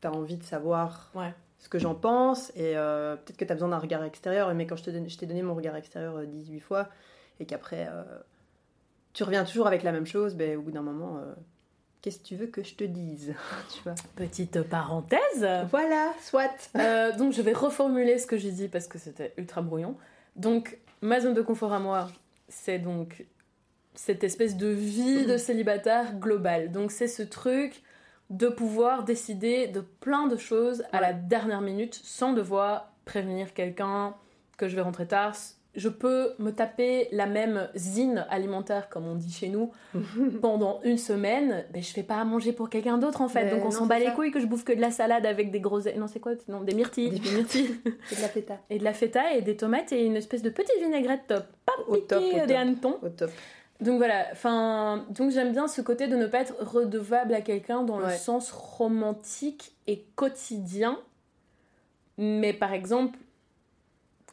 t'as 0.00 0.10
envie 0.10 0.36
de 0.36 0.44
savoir 0.44 1.10
Ouais. 1.16 1.34
Ce 1.66 1.68
que 1.68 1.80
j'en 1.80 1.96
pense 1.96 2.50
et 2.54 2.76
euh, 2.76 3.16
peut-être 3.16 3.36
que 3.36 3.44
t'as 3.44 3.54
besoin 3.54 3.70
d'un 3.70 3.78
regard 3.78 4.04
extérieur 4.04 4.54
mais 4.54 4.66
quand 4.68 4.76
je 4.76 4.84
te 4.84 4.90
donne- 4.90 5.10
je 5.10 5.18
t'ai 5.18 5.26
donné 5.26 5.42
mon 5.42 5.54
regard 5.56 5.74
extérieur 5.74 6.14
euh, 6.16 6.24
18 6.24 6.60
fois 6.60 6.88
et 7.40 7.44
qu'après 7.44 7.88
euh, 7.90 8.04
tu 9.12 9.24
reviens 9.24 9.44
toujours 9.44 9.66
avec 9.66 9.82
la 9.82 9.90
même 9.90 10.06
chose 10.06 10.36
ben 10.36 10.56
au 10.56 10.62
bout 10.62 10.70
d'un 10.70 10.82
moment 10.82 11.18
euh, 11.18 11.34
qu'est-ce 12.02 12.20
que 12.20 12.24
tu 12.24 12.36
veux 12.36 12.46
que 12.46 12.62
je 12.62 12.76
te 12.76 12.84
dise 12.84 13.34
tu 13.74 13.82
vois? 13.82 13.96
Petite 14.14 14.62
parenthèse. 14.62 15.44
voilà 15.70 16.12
soit 16.22 16.70
Euh, 16.76 17.10
donc 17.16 17.32
je 17.32 17.42
vais 17.42 17.52
reformuler 17.52 18.18
ce 18.18 18.28
que 18.28 18.36
j'ai 18.36 18.52
dit 18.52 18.68
parce 18.68 18.86
que 18.86 18.98
c'était 18.98 19.34
ultra 19.36 19.60
brouillon. 19.60 19.96
Donc 20.36 20.78
ma 21.00 21.18
zone 21.18 21.34
de 21.34 21.42
confort 21.42 21.72
à 21.72 21.80
moi, 21.80 22.06
c'est 22.48 22.78
donc 22.78 23.26
cette 23.96 24.22
espèce 24.22 24.56
de 24.56 24.68
vie 24.68 25.26
de 25.26 25.36
célibataire 25.36 26.14
globale. 26.14 26.70
Donc 26.70 26.92
c'est 26.92 27.08
ce 27.08 27.22
truc 27.24 27.82
de 28.30 28.48
pouvoir 28.48 29.04
décider 29.04 29.68
de 29.68 29.80
plein 29.80 30.26
de 30.26 30.36
choses 30.36 30.82
à 30.92 31.00
la 31.00 31.12
dernière 31.12 31.60
minute 31.60 31.94
sans 32.02 32.32
devoir 32.32 32.92
prévenir 33.04 33.54
quelqu'un 33.54 34.14
que 34.56 34.68
je 34.68 34.74
vais 34.74 34.82
rentrer 34.82 35.06
tard. 35.06 35.34
je 35.76 35.88
peux 35.90 36.32
me 36.38 36.50
taper 36.50 37.06
la 37.12 37.26
même 37.26 37.68
zine 37.76 38.24
alimentaire, 38.30 38.88
comme 38.88 39.06
on 39.06 39.14
dit 39.14 39.30
chez 39.30 39.48
nous, 39.48 39.70
pendant 40.40 40.80
une 40.82 40.96
semaine, 40.98 41.64
ben, 41.72 41.82
je 41.82 41.92
fais 41.92 42.02
pas 42.02 42.16
à 42.16 42.24
manger 42.24 42.52
pour 42.52 42.70
quelqu'un 42.70 42.96
d'autre 42.98 43.20
en 43.20 43.28
fait. 43.28 43.44
Mais 43.44 43.50
Donc 43.50 43.64
on 43.66 43.70
s'en 43.70 43.84
bat 43.86 43.98
les 43.98 44.10
couilles 44.12 44.30
que 44.30 44.40
je 44.40 44.46
bouffe 44.46 44.64
que 44.64 44.72
de 44.72 44.80
la 44.80 44.90
salade 44.90 45.26
avec 45.26 45.50
des 45.50 45.60
gros. 45.60 45.80
Non, 45.96 46.06
c'est 46.08 46.18
quoi? 46.20 46.32
Non, 46.48 46.62
des 46.62 46.74
myrtilles. 46.74 47.20
Des 47.20 47.30
myrtilles. 47.30 47.76
C'est 48.08 48.16
de 48.16 48.22
la 48.22 48.28
feta. 48.28 48.58
et 48.70 48.78
de 48.78 48.84
la 48.84 48.94
feta 48.94 49.34
et 49.34 49.42
des 49.42 49.56
tomates 49.56 49.92
et 49.92 50.04
une 50.04 50.16
espèce 50.16 50.42
de 50.42 50.50
petite 50.50 50.80
vinaigrette 50.82 51.26
top. 51.28 51.44
Pas 51.66 51.74
Au 51.86 51.96
top, 51.98 52.22
au 52.22 52.32
des 52.32 52.40
top. 52.40 52.50
hannetons. 52.56 52.98
Au 53.02 53.08
top. 53.10 53.30
Donc 53.80 53.98
voilà, 53.98 54.26
enfin, 54.32 55.04
donc 55.10 55.30
j'aime 55.30 55.52
bien 55.52 55.68
ce 55.68 55.82
côté 55.82 56.08
de 56.08 56.16
ne 56.16 56.26
pas 56.26 56.40
être 56.40 56.54
redevable 56.60 57.34
à 57.34 57.42
quelqu'un 57.42 57.82
dans 57.82 57.98
le 57.98 58.10
sens 58.10 58.50
romantique 58.50 59.74
et 59.86 60.04
quotidien. 60.14 60.98
Mais 62.18 62.54
par 62.54 62.72
exemple, 62.72 63.18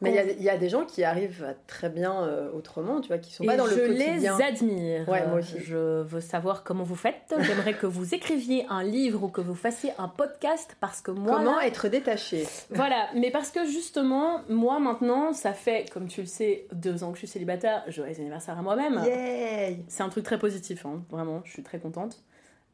Mais 0.00 0.10
il 0.10 0.16
y 0.16 0.18
a- 0.18 0.22
il 0.24 0.42
y, 0.42 0.50
a 0.50 0.56
des 0.58 0.68
gens 0.68 0.84
qui 0.84 1.04
arrivent 1.04 1.54
très 1.68 1.88
bien 1.88 2.24
euh, 2.24 2.50
autrement, 2.52 3.00
tu 3.00 3.08
vois, 3.08 3.18
qui 3.18 3.32
sont 3.32 3.44
et 3.44 3.46
pas 3.46 3.56
dans 3.56 3.64
le 3.66 3.70
je 3.76 3.86
quotidien. 3.86 4.36
les 4.36 4.44
admire. 4.44 5.08
Ouais, 5.08 5.24
moi 5.28 5.38
aussi. 5.38 5.60
Je 5.60 6.02
veux 6.02 6.20
savoir 6.20 6.64
comment 6.64 6.82
vous 6.82 6.96
faites. 6.96 7.32
J'aimerais 7.40 7.74
que 7.74 7.86
vous 7.86 8.12
écriviez 8.12 8.66
un 8.68 8.82
livre 8.82 9.22
ou 9.22 9.28
que 9.28 9.40
vous 9.40 9.54
fassiez 9.54 9.92
un 9.98 10.08
podcast 10.08 10.76
parce 10.80 11.00
que 11.00 11.12
moi, 11.12 11.36
Comment 11.36 11.56
là- 11.60 11.66
être 11.68 11.86
détaché 11.88 12.44
Voilà, 12.70 13.06
mais 13.14 13.30
parce 13.30 13.50
que 13.50 13.64
justement, 13.66 14.40
moi 14.48 14.80
maintenant, 14.80 15.32
ça 15.32 15.52
fait, 15.52 15.88
comme 15.92 16.08
tu 16.08 16.22
le 16.22 16.26
sais, 16.26 16.66
deux 16.72 17.04
ans 17.04 17.10
que 17.10 17.14
je 17.14 17.20
suis 17.20 17.28
célibataire, 17.28 17.84
joyeux 17.86 18.16
anniversaire 18.18 18.58
à 18.58 18.62
moi-même. 18.62 19.00
Yay 19.06 19.84
C'est 19.86 20.02
un 20.02 20.08
truc 20.08 20.24
très 20.24 20.38
positif, 20.40 20.84
hein, 20.86 21.02
vraiment, 21.10 21.40
je 21.44 21.52
suis 21.52 21.62
très 21.62 21.78
contente. 21.78 22.18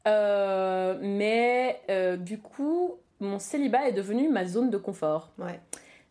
Euh, 0.08 0.96
mais 1.00 1.80
euh, 1.90 2.16
du 2.16 2.38
coup, 2.38 2.94
mon 3.20 3.38
célibat 3.38 3.88
est 3.88 3.92
devenu 3.92 4.28
ma 4.30 4.46
zone 4.46 4.70
de 4.70 4.78
confort. 4.78 5.30
Ouais. 5.38 5.60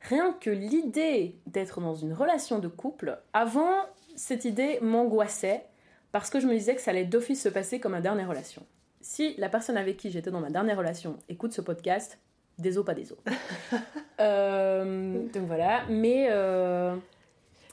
Rien 0.01 0.33
que 0.39 0.49
l'idée 0.49 1.35
d'être 1.47 1.81
dans 1.81 1.95
une 1.95 2.13
relation 2.13 2.59
de 2.59 2.67
couple, 2.67 3.17
avant, 3.33 3.73
cette 4.15 4.45
idée 4.45 4.79
m'angoissait 4.81 5.65
parce 6.11 6.29
que 6.29 6.39
je 6.39 6.47
me 6.47 6.53
disais 6.53 6.73
que 6.75 6.81
ça 6.81 6.91
allait 6.91 7.05
d'office 7.05 7.43
se 7.43 7.49
passer 7.49 7.79
comme 7.79 7.91
ma 7.91 8.01
dernière 8.01 8.27
relation. 8.29 8.63
Si 9.01 9.35
la 9.37 9.49
personne 9.49 9.77
avec 9.77 9.97
qui 9.97 10.09
j'étais 10.11 10.31
dans 10.31 10.39
ma 10.39 10.49
dernière 10.49 10.77
relation 10.77 11.17
écoute 11.29 11.53
ce 11.53 11.61
podcast, 11.61 12.17
des 12.57 12.77
os, 12.77 12.85
pas 12.85 12.93
des 12.93 13.11
os. 13.11 13.17
Euh, 14.19 15.23
donc 15.33 15.43
voilà, 15.47 15.83
mais 15.89 16.27
euh, 16.29 16.93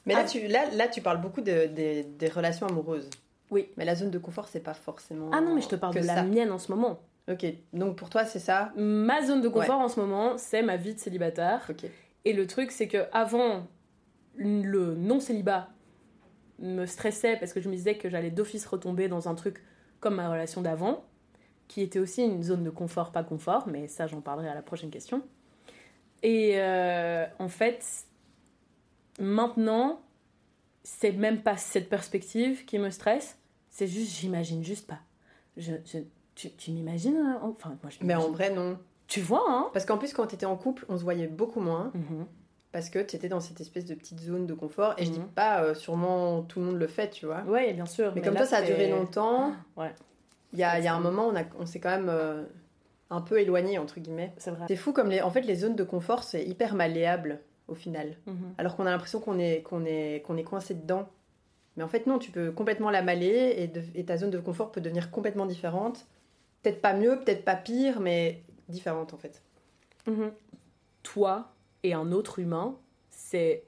Mais 0.05 0.13
là, 0.13 0.21
Ah. 0.23 0.27
tu, 0.27 0.47
là, 0.47 0.61
là, 0.75 0.87
tu 0.87 1.01
parles 1.01 1.19
beaucoup 1.19 1.41
de- 1.41 1.65
des- 1.65 2.03
des 2.03 2.29
relations 2.29 2.65
amoureuses. 2.67 3.09
oui. 3.51 3.67
Mais 3.75 3.83
la 3.83 3.95
zone 3.95 4.11
de 4.11 4.17
confort, 4.17 4.47
c'est 4.47 4.61
pas 4.61 4.73
forcément. 4.73 5.29
Ah 5.33 5.41
non, 5.41 5.53
mais 5.53 5.59
je 5.61 5.67
te 5.67 5.75
parle 5.75 5.93
de 5.95 5.99
la 5.99 6.15
ça. 6.15 6.23
mienne 6.23 6.51
en 6.51 6.57
ce 6.57 6.71
moment. 6.71 6.99
Ok, 7.29 7.45
donc 7.73 7.97
pour 7.97 8.09
toi, 8.09 8.23
c'est 8.23 8.39
ça? 8.39 8.71
Ma 8.77 9.21
zone 9.25 9.41
de 9.41 9.49
confort 9.49 9.79
en 9.79 9.89
ce 9.89 9.99
moment, 9.99 10.37
c'est 10.37 10.61
ma 10.61 10.77
vie 10.77 10.93
de 10.93 10.99
célibataire. 10.99 11.67
Ok. 11.69 11.89
Et 12.27 12.33
le 12.33 12.45
truc, 12.45 12.71
c'est 12.71 12.89
que 12.89 13.05
avant 13.13 13.67
le 14.35 14.95
non-célibat 14.95 15.69
me 16.59 16.85
stressait 16.85 17.37
parce 17.37 17.53
que 17.53 17.61
je 17.61 17.69
me 17.69 17.73
disais 17.75 17.95
que 17.97 18.09
j'allais 18.09 18.31
d'office 18.31 18.65
retomber 18.65 19.07
dans 19.07 19.29
un 19.29 19.33
truc 19.35 19.63
comme 20.01 20.15
ma 20.15 20.29
relation 20.29 20.61
d'avant, 20.61 21.05
qui 21.69 21.81
était 21.81 21.99
aussi 21.99 22.23
une 22.25 22.43
zone 22.43 22.65
de 22.65 22.69
confort, 22.69 23.13
pas 23.13 23.23
confort, 23.23 23.65
mais 23.69 23.87
ça, 23.87 24.07
j'en 24.07 24.19
parlerai 24.19 24.49
à 24.49 24.55
la 24.55 24.61
prochaine 24.61 24.89
question. 24.89 25.21
Et 26.21 26.55
euh, 26.59 27.25
en 27.39 27.47
fait, 27.47 27.85
maintenant, 29.19 30.01
c'est 30.83 31.13
même 31.13 31.41
pas 31.41 31.55
cette 31.55 31.87
perspective 31.87 32.65
qui 32.65 32.77
me 32.77 32.89
stresse, 32.89 33.37
c'est 33.69 33.87
juste, 33.87 34.11
j'imagine 34.19 34.65
juste 34.65 34.85
pas. 34.87 34.99
Je, 35.55 35.75
je- 35.85 35.99
tu 36.35 36.51
tu 36.51 36.71
m'imagines 36.71 37.15
euh, 37.15 37.37
Enfin, 37.47 37.77
moi, 37.81 37.89
je 37.89 37.97
Mais 38.05 38.15
en 38.15 38.31
vrai, 38.31 38.49
non. 38.51 38.77
Tu 39.07 39.21
vois, 39.21 39.45
hein 39.47 39.69
Parce 39.73 39.85
qu'en 39.85 39.97
plus, 39.97 40.13
quand 40.13 40.27
t'étais 40.27 40.45
en 40.45 40.55
couple, 40.57 40.85
on 40.89 40.97
se 40.97 41.03
voyait 41.03 41.27
beaucoup 41.27 41.59
moins. 41.61 41.91
Mhm. 41.93 42.25
Parce 42.73 42.89
que 42.89 42.99
t'étais 42.99 43.29
dans 43.29 43.39
cette 43.39 43.61
espèce 43.61 43.85
de 43.85 43.95
petite 43.95 44.19
zone 44.19 44.45
de 44.45 44.53
confort. 44.53 44.93
Et 44.97 45.05
je 45.05 45.11
dis 45.11 45.19
Mhm. 45.19 45.27
pas, 45.29 45.63
euh, 45.63 45.73
sûrement 45.73 46.41
tout 46.43 46.59
le 46.59 46.65
monde 46.65 46.75
le 46.77 46.87
fait, 46.87 47.09
tu 47.09 47.25
vois. 47.25 47.41
Ouais, 47.43 47.73
bien 47.73 47.85
sûr. 47.85 48.11
Mais, 48.13 48.21
comme 48.21 48.33
là, 48.33 48.41
toi, 48.41 48.47
ça 48.49 48.57
a 48.57 48.61
duré 48.61 48.89
longtemps. 48.89 49.53
Ouais, 49.77 49.93
Il 50.53 50.59
y 50.59 50.63
a, 50.63 50.77
il 50.79 50.83
y 50.85 50.87
a 50.87 50.93
un 50.93 50.99
moment, 50.99 51.27
on, 51.27 51.35
a- 51.35 51.43
on 51.59 51.65
s'est 51.65 51.79
quand 51.79 51.89
même 51.89 52.09
euh, 52.09 52.43
un 53.09 53.21
peu 53.21 53.39
éloigné, 53.39 53.77
entre 53.77 53.99
guillemets. 53.99 54.33
c'est 54.37 54.51
vrai. 54.51 54.65
C'est 54.67 54.75
fou 54.75 54.91
comme 54.93 55.09
les, 55.09 55.21
en 55.21 55.29
fait, 55.31 55.41
les 55.41 55.55
zones 55.55 55.75
de 55.75 55.83
confort, 55.83 56.23
c'est 56.23 56.43
hyper 56.45 56.75
malléable 56.75 57.39
au 57.67 57.75
final. 57.75 58.15
Mhm. 58.27 58.53
Alors 58.57 58.75
qu'on 58.75 58.85
a 58.85 58.91
l'impression 58.91 59.19
qu'on 59.21 59.39
est, 59.39 59.61
qu'on 59.61 59.85
est, 59.85 60.21
qu'on 60.25 60.37
est 60.37 60.43
coincé 60.43 60.73
dedans. 60.73 61.07
Mais 61.77 61.83
en 61.83 61.87
fait, 61.87 62.07
non, 62.07 62.17
tu 62.19 62.31
peux 62.31 62.51
complètement 62.51 62.89
la 62.91 63.01
maller 63.01 63.53
et, 63.57 63.67
de- 63.67 63.81
et 63.95 64.03
ta 64.05 64.17
zone 64.17 64.29
de 64.31 64.39
confort 64.39 64.71
peut 64.71 64.81
devenir 64.81 65.09
complètement 65.11 65.45
différente. 65.45 66.05
Peut-être 66.63 66.81
pas 66.81 66.93
mieux, 66.93 67.19
peut-être 67.19 67.45
pas 67.45 67.55
pire, 67.55 67.99
mais 67.99 68.41
différente 68.69 69.13
en 69.13 69.17
fait. 69.17 69.41
Mhm. 70.07 70.31
Toi 71.03 71.51
et 71.83 71.93
un 71.93 72.11
autre 72.11 72.39
humain, 72.39 72.75
c'est 73.09 73.63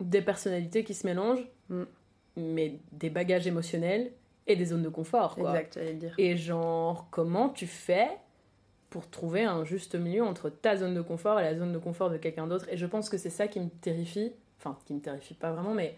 des 0.00 0.22
personnalités 0.22 0.84
qui 0.84 0.94
se 0.94 1.06
mélangent, 1.06 1.46
Mm. 1.70 1.84
mais 2.36 2.78
des 2.92 3.08
bagages 3.10 3.46
émotionnels 3.46 4.12
et 4.46 4.56
des 4.56 4.66
zones 4.66 4.82
de 4.82 4.88
confort. 4.90 5.34
Quoi. 5.36 5.50
Exact, 5.50 5.74
j'allais 5.74 5.94
dire. 5.94 6.14
Et 6.18 6.36
genre, 6.36 7.06
comment 7.10 7.48
tu 7.48 7.66
fais 7.66 8.08
pour 8.90 9.08
trouver 9.08 9.44
un 9.44 9.64
juste 9.64 9.94
milieu 9.94 10.22
entre 10.22 10.50
ta 10.50 10.76
zone 10.76 10.94
de 10.94 11.00
confort 11.00 11.40
et 11.40 11.42
la 11.42 11.56
zone 11.56 11.72
de 11.72 11.78
confort 11.78 12.10
de 12.10 12.18
quelqu'un 12.18 12.46
d'autre? 12.46 12.66
Et 12.70 12.76
je 12.76 12.84
pense 12.86 13.08
que 13.08 13.16
c'est 13.16 13.30
ça 13.30 13.48
qui 13.48 13.60
me 13.60 13.68
terrifie. 13.70 14.32
Enfin, 14.58 14.76
qui 14.84 14.92
me 14.94 15.00
terrifie 15.00 15.34
pas 15.34 15.52
vraiment, 15.52 15.72
mais 15.74 15.96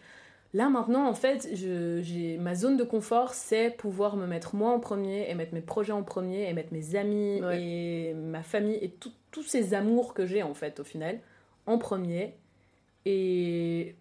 là 0.55 0.69
maintenant, 0.69 1.07
en 1.09 1.15
fait, 1.15 1.49
je- 1.55 2.01
j'ai 2.03 2.39
ma 2.39 2.55
zone 2.55 2.77
de 2.77 2.85
confort, 2.85 3.35
c'est 3.35 3.71
pouvoir 3.71 4.17
me 4.17 4.27
mettre 4.27 4.55
moi 4.55 4.71
en 4.71 4.81
premier 4.81 5.29
et 5.31 5.35
mettre 5.35 5.55
mes 5.55 5.61
projets 5.61 5.93
en 5.93 6.03
premier 6.03 6.49
et 6.49 6.53
mettre 6.53 6.73
mes 6.73 6.95
amis 6.97 7.41
Ouais. 7.43 7.63
et 7.63 8.15
ma 8.15 8.43
famille 8.43 8.79
et 8.81 8.91
tout- 8.91 9.13
tous 9.31 9.43
ces 9.43 9.75
amours 9.75 10.15
que 10.15 10.25
j'ai 10.27 10.43
en 10.43 10.55
fait 10.55 10.81
au 10.81 10.85
final 10.85 11.19
en 11.67 11.79
premier. 11.79 12.35
Et 13.05 13.95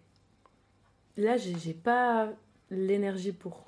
là, 1.16 1.36
j'ai 1.36 1.74
pas 1.74 2.28
l'énergie 2.70 3.32
pour. 3.32 3.64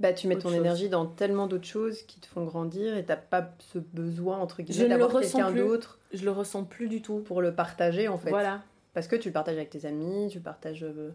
Bah, 0.00 0.12
tu 0.12 0.26
mets 0.26 0.34
ton 0.36 0.48
chose. 0.48 0.58
énergie 0.58 0.88
dans 0.88 1.06
tellement 1.06 1.46
d'autres 1.46 1.66
choses 1.66 2.02
qui 2.02 2.18
te 2.18 2.26
font 2.26 2.44
grandir 2.44 2.96
et 2.96 3.04
t'as 3.04 3.16
pas 3.16 3.52
ce 3.60 3.78
besoin, 3.78 4.38
entre 4.38 4.62
guillemets, 4.62 4.88
d'avoir 4.88 5.20
quelqu'un 5.20 5.52
d'autre 5.52 6.00
Je 6.12 6.24
le 6.24 6.32
ressens 6.32 6.64
plus 6.64 6.88
du 6.88 7.00
tout. 7.00 7.20
pour 7.20 7.40
le 7.40 7.54
partager 7.54 8.08
en 8.08 8.18
fait. 8.18 8.30
Voilà. 8.30 8.62
Parce 8.92 9.06
que 9.08 9.14
tu 9.16 9.28
le 9.28 9.32
partages 9.32 9.56
avec 9.56 9.70
tes 9.70 9.86
amis, 9.86 10.28
tu 10.30 10.38
le 10.38 10.42
partages 10.44 10.82
euh, 10.84 11.12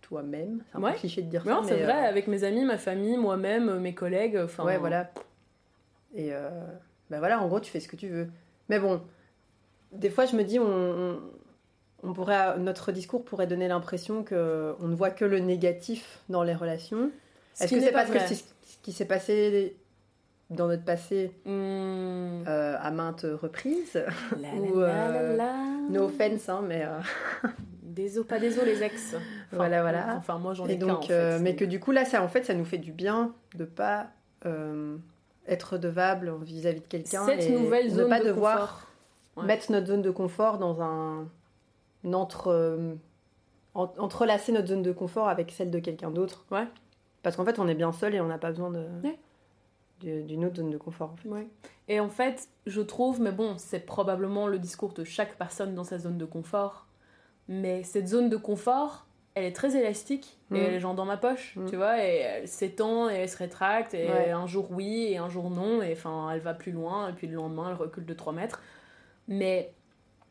toi-même. 0.00 0.62
C'est 0.70 0.78
un 0.78 0.82
Ouais. 0.82 0.92
peu 0.92 0.98
cliché 0.98 1.22
de 1.22 1.28
dire 1.30 1.44
Non, 1.46 1.62
ça, 1.62 1.68
c'est 1.70 1.76
mais, 1.76 1.82
vrai, 1.84 2.04
euh, 2.04 2.08
avec 2.08 2.26
mes 2.26 2.44
amis, 2.44 2.64
ma 2.64 2.78
famille, 2.78 3.16
moi-même, 3.16 3.68
euh, 3.68 3.78
mes 3.80 3.94
collègues. 3.94 4.36
Enfin, 4.42 4.64
Ouais, 4.64 4.78
voilà. 4.78 5.10
Et 6.14 6.32
euh, 6.32 6.48
bah 7.10 7.18
voilà, 7.18 7.40
en 7.40 7.46
gros, 7.48 7.60
tu 7.60 7.70
fais 7.70 7.80
ce 7.80 7.88
que 7.88 7.96
tu 7.96 8.08
veux. 8.08 8.28
Mais 8.68 8.78
bon, 8.78 9.00
des 9.92 10.10
fois, 10.10 10.26
je 10.26 10.36
me 10.36 10.42
dis, 10.44 10.58
on, 10.58 10.64
on, 10.66 11.20
on 12.02 12.12
pourrait, 12.12 12.58
notre 12.58 12.92
discours 12.92 13.24
pourrait 13.24 13.46
donner 13.46 13.68
l'impression 13.68 14.22
que 14.24 14.74
on 14.80 14.88
ne 14.88 14.94
voit 14.94 15.10
que 15.10 15.24
le 15.24 15.38
négatif 15.38 16.18
dans 16.28 16.42
les 16.42 16.54
relations. 16.54 17.10
Ce 17.54 17.64
Est-ce 17.64 17.74
que 17.74 17.80
c'est 17.80 17.92
pas 17.92 17.98
parce 18.00 18.10
que 18.10 18.18
vrai. 18.18 18.26
c'est 18.28 18.34
ce 18.36 18.78
qui 18.82 18.92
s'est 18.92 19.04
passé 19.06 19.76
dans 20.50 20.66
notre 20.66 20.84
passé 20.84 21.30
Hmm. 21.44 22.42
euh, 22.48 22.76
à 22.80 22.90
maintes 22.90 23.24
reprises 23.40 24.02
La, 24.40 24.48
ou, 24.54 24.80
la, 24.80 25.08
euh, 25.10 25.36
la. 25.36 25.52
No 25.90 26.04
offense, 26.06 26.48
hein, 26.48 26.62
mais 26.66 26.84
euh, 26.84 27.48
Des 28.02 28.18
os, 28.18 28.26
pas 28.26 28.38
des 28.38 28.58
os, 28.58 28.64
les 28.64 28.82
ex. 28.82 29.14
Enfin, 29.14 29.22
Voilà, 29.52 29.82
voilà. 29.82 30.14
Enfin, 30.16 30.38
moi, 30.38 30.54
j'en 30.54 30.66
et 30.66 30.72
ai 30.72 30.78
qu'un, 30.78 30.86
donc, 30.86 30.98
en 30.98 31.02
fait. 31.02 31.12
euh, 31.12 31.38
mais 31.40 31.54
que 31.56 31.64
du 31.64 31.80
coup 31.80 31.90
là, 31.92 32.04
ça 32.04 32.22
en 32.22 32.28
fait, 32.28 32.44
ça 32.44 32.54
nous 32.54 32.64
fait 32.64 32.78
du 32.78 32.92
bien 32.92 33.34
de 33.56 33.64
pas 33.64 34.08
euh, 34.46 34.96
être 35.46 35.74
redevable 35.74 36.32
vis-à-vis 36.42 36.80
de 36.80 36.86
quelqu'un 36.86 37.26
Cette 37.26 37.42
et 37.42 37.50
nouvelle 37.50 37.86
ne 37.86 37.90
zone 37.96 38.08
pas 38.08 38.20
de 38.20 38.24
devoir 38.26 38.86
confort. 39.34 39.46
Mettre 39.46 39.70
notre 39.72 39.86
zone 39.86 40.02
de 40.02 40.10
confort 40.10 40.58
dans 40.58 40.80
un, 40.82 41.28
un 42.04 42.12
entre 42.14 42.48
euh, 42.48 42.94
en- 43.74 43.92
entrelacer 43.98 44.52
notre 44.52 44.68
zone 44.68 44.82
de 44.82 44.92
confort 44.92 45.28
avec 45.28 45.50
celle 45.50 45.70
de 45.70 45.78
quelqu'un 45.78 46.10
d'autre. 46.10 46.44
Ouais. 46.50 46.66
Parce 47.22 47.36
qu'en 47.36 47.44
fait, 47.44 47.58
on 47.58 47.68
est 47.68 47.74
bien 47.74 47.92
seul 47.92 48.14
et 48.14 48.20
on 48.20 48.26
n'a 48.28 48.38
pas 48.38 48.48
besoin 48.50 48.70
de 48.70 48.84
Ouais. 49.04 49.18
d'une 50.00 50.44
autre 50.46 50.56
zone 50.56 50.70
de 50.70 50.78
confort. 50.78 51.10
en 51.12 51.16
fait. 51.16 51.28
Ouais. 51.28 51.46
Et 51.88 52.00
en 52.00 52.08
fait, 52.08 52.48
je 52.66 52.80
trouve, 52.80 53.20
mais 53.20 53.32
bon, 53.32 53.54
c'est 53.58 53.80
probablement 53.80 54.46
le 54.46 54.58
discours 54.58 54.92
de 54.94 55.04
chaque 55.04 55.36
personne 55.36 55.74
dans 55.74 55.84
sa 55.84 55.98
zone 55.98 56.16
de 56.18 56.24
confort. 56.24 56.86
Mais 57.52 57.82
cette 57.82 58.06
zone 58.08 58.28
de 58.30 58.36
confort, 58.38 59.06
elle 59.34 59.44
est 59.44 59.52
très 59.52 59.76
élastique 59.76 60.38
Mm. 60.50 60.56
et 60.56 60.58
elle 60.60 60.74
est 60.74 60.80
genre 60.80 60.94
dans 60.94 61.04
ma 61.04 61.16
poche, 61.16 61.54
Mm. 61.56 61.66
tu 61.68 61.76
vois, 61.76 62.02
et 62.02 62.16
elle 62.18 62.48
s'étend 62.48 63.10
et 63.10 63.14
elle 63.14 63.28
se 63.28 63.36
rétracte 63.36 63.92
et 63.92 64.08
Ouais. 64.08 64.30
un 64.30 64.46
jour 64.46 64.70
oui 64.70 65.08
et 65.10 65.18
un 65.18 65.28
jour 65.28 65.50
non, 65.50 65.82
et 65.82 65.92
enfin 65.92 66.30
elle 66.32 66.40
va 66.40 66.54
plus 66.54 66.72
loin 66.72 67.08
et 67.08 67.12
puis 67.12 67.26
le 67.26 67.34
lendemain 67.34 67.68
elle 67.70 67.76
recule 67.76 68.06
de 68.06 68.14
3 68.14 68.32
mètres. 68.32 68.62
Mais 69.28 69.72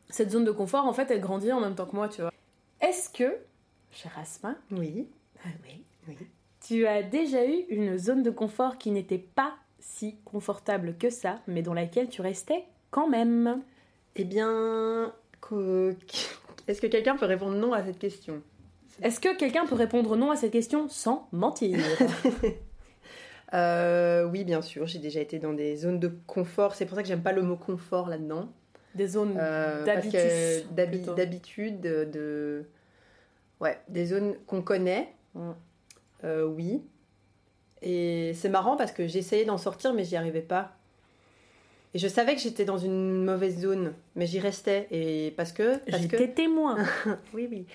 cette 0.08 0.30
zone 0.30 0.44
de 0.44 0.50
confort, 0.50 0.86
en 0.86 0.92
fait, 0.92 1.10
elle 1.10 1.20
grandit 1.20 1.52
en 1.52 1.60
même 1.60 1.74
temps 1.74 1.86
que 1.86 1.94
moi, 1.94 2.08
tu 2.08 2.20
vois. 2.22 2.32
Est-ce 2.80 3.08
que, 3.10 3.36
cher 3.92 4.12
Asma, 4.20 4.56
Oui. 4.72 5.08
ah 5.44 5.48
oui, 5.64 5.84
Oui. 6.08 6.16
tu 6.66 6.86
as 6.86 7.02
déjà 7.02 7.44
eu 7.46 7.64
une 7.68 7.96
zone 7.96 8.22
de 8.22 8.30
confort 8.30 8.76
qui 8.78 8.90
n'était 8.90 9.18
pas 9.18 9.54
si 9.78 10.16
confortable 10.24 10.96
que 10.98 11.08
ça, 11.10 11.40
mais 11.46 11.62
dans 11.62 11.74
laquelle 11.74 12.08
tu 12.08 12.20
restais 12.22 12.64
quand 12.90 13.08
même? 13.08 13.62
Eh 14.16 14.24
bien, 14.24 15.12
que- 15.40 15.94
est-ce 16.70 16.80
que 16.80 16.86
quelqu'un 16.86 17.16
peut 17.16 17.26
répondre 17.26 17.56
non 17.56 17.72
à 17.72 17.84
cette 17.84 17.98
question? 17.98 18.42
Est-ce 19.02 19.18
que 19.20 19.36
quelqu'un 19.36 19.66
peut 19.66 19.74
répondre 19.74 20.16
non 20.16 20.30
à 20.30 20.36
cette 20.36 20.52
question 20.52 20.88
sans 20.88 21.28
mentir? 21.32 21.78
Euh, 23.52 24.24
Oui, 24.26 24.44
bien 24.44 24.62
sûr. 24.62 24.86
J'ai 24.86 24.98
déjà 25.00 25.20
été 25.20 25.38
dans 25.38 25.52
des 25.52 25.76
zones 25.76 25.98
de 25.98 26.12
confort. 26.26 26.74
C'est 26.74 26.86
pour 26.86 26.94
ça 26.96 27.02
que 27.02 27.08
j'aime 27.08 27.22
pas 27.22 27.32
le 27.32 27.42
mot 27.42 27.56
confort 27.56 28.08
là-dedans. 28.08 28.48
Des 28.94 29.08
zones 29.08 29.36
Euh, 29.40 29.84
d'habitude, 29.84 31.80
de, 31.80 32.04
de, 32.04 32.64
Ouais, 33.60 33.78
des 33.88 34.06
zones 34.06 34.36
qu'on 34.46 34.62
connaît, 34.62 35.12
Mm. 35.34 35.50
euh, 36.24 36.44
oui. 36.44 36.82
Et 37.82 38.32
c'est 38.34 38.48
marrant 38.48 38.76
parce 38.76 38.92
que 38.92 39.06
j'essayais 39.06 39.44
d'en 39.44 39.58
sortir, 39.58 39.94
mais 39.94 40.04
j'y 40.04 40.16
arrivais 40.16 40.42
pas. 40.42 40.72
Et 41.92 41.98
je 41.98 42.08
savais 42.08 42.34
que 42.34 42.40
j'étais 42.40 42.64
dans 42.64 42.78
une 42.78 43.24
mauvaise 43.24 43.60
zone, 43.60 43.94
mais 44.14 44.26
j'y 44.26 44.38
restais. 44.38 44.86
Et 44.90 45.32
parce 45.36 45.52
que. 45.52 45.78
Parce 45.90 46.06
que... 46.06 46.18
J'étais 46.18 46.28
témoin. 46.28 46.78
Oui, 47.34 47.48
oui. 47.50 47.66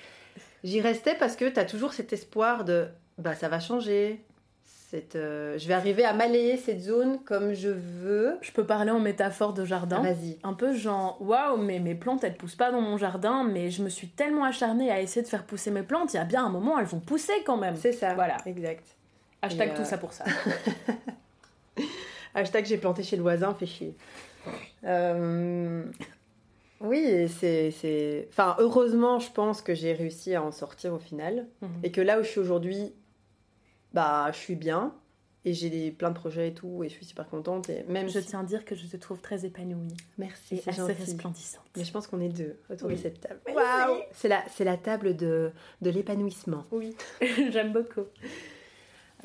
J'y 0.64 0.82
restais 0.82 1.16
parce 1.16 1.36
que 1.36 1.48
tu 1.48 1.60
as 1.60 1.66
toujours 1.66 1.94
cet 1.94 2.12
espoir 2.12 2.66
de 2.66 2.88
bah 3.18 3.36
ça 3.36 3.50
va 3.50 3.60
changer. 3.60 4.20
C'est, 4.64 5.16
euh, 5.16 5.58
je 5.58 5.68
vais 5.68 5.74
arriver 5.74 6.06
à 6.06 6.14
m'alayer 6.14 6.58
cette 6.58 6.82
zone 6.82 7.20
comme 7.24 7.54
je 7.54 7.70
veux. 7.70 8.38
Je 8.42 8.52
peux 8.52 8.66
parler 8.66 8.92
en 8.92 9.00
métaphore 9.00 9.54
de 9.54 9.66
jardin. 9.66 10.02
Vas-y. 10.02 10.38
Un 10.44 10.54
peu 10.54 10.74
genre, 10.74 11.18
waouh, 11.22 11.58
mais 11.58 11.80
mes 11.80 11.96
plantes 11.96 12.24
elles 12.24 12.36
poussent 12.36 12.56
pas 12.56 12.72
dans 12.72 12.82
mon 12.82 12.98
jardin, 12.98 13.44
mais 13.44 13.70
je 13.70 13.84
me 13.84 13.90
suis 13.90 14.08
tellement 14.08 14.44
acharnée 14.44 14.92
à 14.92 15.02
essayer 15.02 15.22
de 15.22 15.28
faire 15.28 15.44
pousser 15.44 15.72
mes 15.72 15.84
plantes, 15.84 16.14
il 16.14 16.18
y 16.18 16.20
a 16.20 16.24
bien 16.24 16.46
un 16.46 16.50
moment 16.50 16.80
elles 16.80 16.86
vont 16.86 17.00
pousser 17.00 17.34
quand 17.46 17.58
même. 17.58 17.76
C'est 17.76 17.94
ça. 17.94 18.14
Voilà. 18.14 18.38
Exact. 18.46 18.86
Hashtag 19.42 19.70
Et, 19.70 19.72
euh, 19.72 19.76
tout 19.76 19.86
ça 19.86 19.98
pour 19.98 20.14
ça. 20.14 20.26
Hashtag 22.36 22.66
j'ai 22.66 22.78
planté 22.78 23.02
chez 23.02 23.16
le 23.16 23.22
voisin, 23.24 23.54
fait 23.56 23.66
chier. 23.66 23.96
Euh, 24.84 25.84
Oui, 26.82 27.28
c'est, 27.40 27.72
c'est. 27.72 28.28
Enfin, 28.30 28.56
heureusement, 28.60 29.20
je 29.20 29.32
pense 29.32 29.62
que 29.62 29.74
j'ai 29.74 29.94
réussi 29.94 30.36
à 30.36 30.44
en 30.44 30.52
sortir 30.52 30.94
au 30.94 31.00
final. 31.00 31.48
Mhm. 31.62 31.70
Et 31.84 31.92
que 31.92 32.02
là 32.02 32.20
où 32.20 32.24
je 32.24 32.28
suis 32.30 32.40
aujourd'hui, 32.40 32.94
bah, 33.94 34.30
je 34.32 34.38
suis 34.38 34.56
bien. 34.56 34.94
Et 35.48 35.54
j'ai 35.54 35.70
des- 35.70 35.92
plein 35.92 36.10
de 36.10 36.16
projets 36.16 36.50
et 36.50 36.54
tout. 36.56 36.84
Et 36.84 36.90
je 36.90 36.94
suis 36.96 37.06
super 37.06 37.30
contente. 37.30 37.70
Et 37.70 37.84
même 37.88 38.10
Je 38.10 38.20
si- 38.20 38.26
tiens 38.26 38.40
à 38.42 38.44
dire 38.44 38.66
que 38.66 38.76
je 38.76 38.88
te 38.88 38.98
trouve 38.98 39.20
très 39.22 39.46
épanouie 39.46 39.94
Merci, 40.18 40.56
et 40.56 40.58
c'est 40.58 40.72
assez 40.72 40.82
resplendissante. 40.94 41.64
Mais 41.78 41.84
je 41.84 41.92
pense 41.92 42.08
qu'on 42.08 42.20
est 42.20 42.30
deux 42.30 42.58
autour 42.70 42.88
Oui. 42.90 42.96
de 42.96 43.00
cette 43.02 43.22
table. 43.22 43.40
Waouh 43.54 44.00
C'est 44.12 44.28
la, 44.28 44.44
c'est 44.50 44.64
la 44.64 44.76
table 44.76 45.16
de, 45.16 45.52
de 45.82 45.90
l'épanouissement. 45.92 46.66
Oui, 46.72 46.96
j'aime 47.52 47.72
beaucoup. 47.74 48.06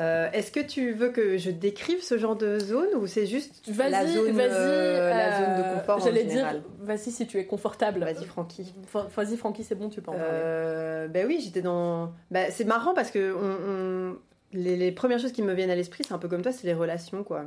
Euh, 0.01 0.31
Est-ce 0.33 0.51
que 0.51 0.61
tu 0.61 0.93
veux 0.93 1.11
que 1.11 1.37
je 1.37 1.51
décrive 1.51 2.03
ce 2.03 2.17
genre 2.17 2.35
de 2.37 2.59
zone 2.59 2.89
ou 2.97 3.07
c'est 3.07 3.27
juste 3.27 3.69
Vas-y, 3.69 3.91
la 3.91 4.07
zone, 4.07 4.33
vas-y. 4.33 4.49
euh, 4.51 5.11
la 5.11 5.37
zone 5.39 5.57
de 5.63 5.69
euh, 5.69 5.75
confort 5.79 6.01
J'allais 6.01 6.25
dire, 6.25 6.63
vas-y 6.81 7.11
si 7.11 7.27
tu 7.27 7.39
es 7.39 7.45
confortable. 7.45 8.01
Vas-y, 8.01 8.25
Francky. 8.25 8.73
Vas-y, 9.15 9.37
Francky, 9.37 9.63
c'est 9.63 9.75
bon, 9.75 9.89
tu 9.91 10.01
peux 10.01 10.11
en 10.11 10.15
parler. 10.15 10.29
Euh, 10.33 11.09
ben 11.09 11.27
oui, 11.27 11.41
j'étais 11.45 11.61
dans. 11.63 12.13
Bah, 12.31 12.51
c'est 12.51 12.65
marrant 12.65 12.95
parce 12.95 13.11
que 13.11 13.35
on, 13.35 14.13
on- 14.13 14.17
Les, 14.53 14.77
les 14.77 14.91
premières 14.91 15.19
choses 15.21 15.33
qui 15.33 15.43
me 15.43 15.53
viennent 15.55 15.71
à 15.71 15.77
l'esprit, 15.77 16.03
c'est 16.05 16.15
un 16.15 16.19
peu 16.19 16.29
comme 16.29 16.43
toi, 16.43 16.51
c'est 16.51 16.67
les 16.67 16.75
relations, 16.75 17.23
quoi. 17.23 17.45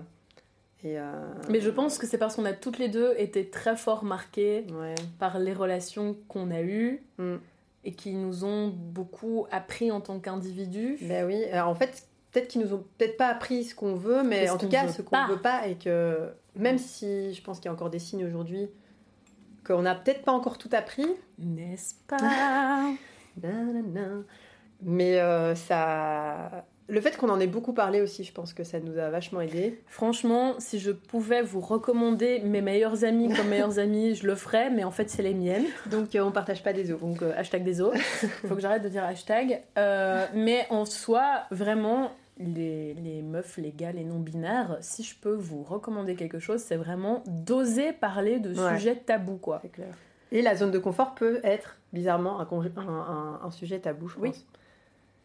Et 0.86 1.00
euh, 1.00 1.04
Mais 1.50 1.60
je 1.62 1.70
pense 1.70 1.98
que 1.98 2.06
c'est 2.06 2.18
parce 2.18 2.36
qu'on 2.36 2.46
a 2.46 2.54
toutes 2.54 2.78
les 2.78 2.88
deux 2.90 3.14
été 3.18 3.50
très 3.50 3.76
fort 3.76 4.04
marquées 4.04 4.66
Ouais. 4.80 4.96
par 5.18 5.40
les 5.40 5.54
relations 5.54 6.16
qu'on 6.28 6.52
a 6.52 6.62
eues 6.62 7.04
Mm. 7.18 7.36
et 7.86 7.92
qui 7.94 8.14
nous 8.14 8.46
ont 8.46 8.68
beaucoup 8.68 9.48
appris 9.52 9.92
en 9.92 10.02
tant 10.02 10.20
qu'individus. 10.20 10.98
Ben 11.02 11.26
oui. 11.26 11.44
Alors, 11.52 11.70
en 11.70 11.76
fait, 11.76 12.04
peut-être 12.34 12.48
qu'ils 12.50 12.62
nous 12.62 12.74
ont 12.74 12.84
peut-être 12.98 13.16
pas 13.16 13.28
appris 13.28 13.64
ce 13.64 13.76
qu'on 13.76 13.96
veut, 13.96 14.24
mais 14.24 14.50
en 14.50 14.58
tout 14.58 14.68
cas, 14.68 14.88
ce 14.90 15.02
qu'on 15.02 15.26
veut 15.28 15.42
pas 15.42 15.68
et 15.68 15.76
que 15.76 16.30
même 16.56 16.78
si 16.78 17.34
je 17.34 17.42
pense 17.42 17.60
qu'il 17.60 17.66
y 17.66 17.70
a 17.70 17.74
encore 17.74 17.90
des 17.90 18.00
signes 18.00 18.26
aujourd'hui 18.26 18.70
qu'on 19.66 19.84
n'a 19.84 19.96
peut-être 19.96 20.24
pas 20.24 20.34
encore 20.34 20.58
tout 20.58 20.70
appris, 20.74 21.08
N'est-ce 21.40 21.96
pas? 22.08 22.18
Mais 24.82 25.20
euh, 25.20 25.56
ça. 25.56 26.66
Le 26.90 27.00
fait 27.00 27.16
qu'on 27.16 27.30
en 27.30 27.40
ait 27.40 27.48
beaucoup 27.48 27.72
parlé 27.72 28.02
aussi, 28.02 28.26
je 28.26 28.34
pense 28.34 28.54
que 28.54 28.66
ça 28.66 28.82
nous 28.82 28.98
a 28.98 29.10
vachement 29.10 29.40
aidé. 29.40 29.82
Franchement, 29.88 30.56
si 30.60 30.80
je 30.80 30.92
pouvais 30.92 31.42
vous 31.42 31.62
recommander 31.62 32.42
mes 32.42 32.62
meilleurs 32.62 33.06
amis 33.06 33.34
comme 33.34 33.48
meilleurs 33.50 33.80
amis, 33.80 34.16
je 34.16 34.28
le 34.28 34.36
ferais, 34.36 34.70
mais 34.70 34.84
en 34.84 34.92
fait, 34.92 35.10
c'est 35.10 35.24
les 35.24 35.34
miennes. 35.34 35.66
Donc 35.90 36.14
euh, 36.14 36.22
on 36.22 36.32
partage 36.32 36.62
pas 36.62 36.74
des 36.74 36.92
os. 36.92 37.00
Donc, 37.00 37.22
euh, 37.22 37.32
hashtag 37.38 37.64
des 37.64 37.80
os. 37.80 37.98
Faut 38.48 38.56
que 38.56 38.62
j'arrête 38.62 38.84
de 38.84 38.90
dire 38.90 39.06
hashtag. 39.06 39.62
Euh, 39.78 40.26
mais 40.34 40.68
en 40.70 40.84
soi, 40.84 41.44
vraiment, 41.52 42.12
les, 42.44 42.94
les 42.94 43.22
meufs, 43.22 43.58
les 43.58 43.72
gars, 43.72 43.92
les 43.92 44.04
non-binaires, 44.04 44.78
si 44.82 45.04
je 45.04 45.16
peux 45.16 45.34
vous 45.36 45.64
recommander 45.64 46.16
quelque 46.16 46.40
chose, 46.40 46.62
c'est 46.62 46.76
vraiment 46.76 47.24
d'oser 47.28 47.94
parler 47.94 48.40
de 48.40 48.54
Ouais. 48.54 48.78
sujets 48.78 48.96
tabous, 48.96 49.38
quoi. 49.38 49.60
C'est 49.62 49.70
clair. 49.72 49.94
Et 50.32 50.42
la 50.42 50.56
zone 50.56 50.72
de 50.72 50.80
confort 50.80 51.14
peut 51.16 51.40
être 51.44 51.78
bizarrement 51.94 52.40
un, 52.40 52.46
congé- 52.46 52.72
un, 52.78 52.82
un- 52.88 53.40
un 53.44 53.52
sujet 53.52 53.80
tabou, 53.80 54.08
je 54.08 54.18
Oui. 54.20 54.30
pense. 54.32 54.46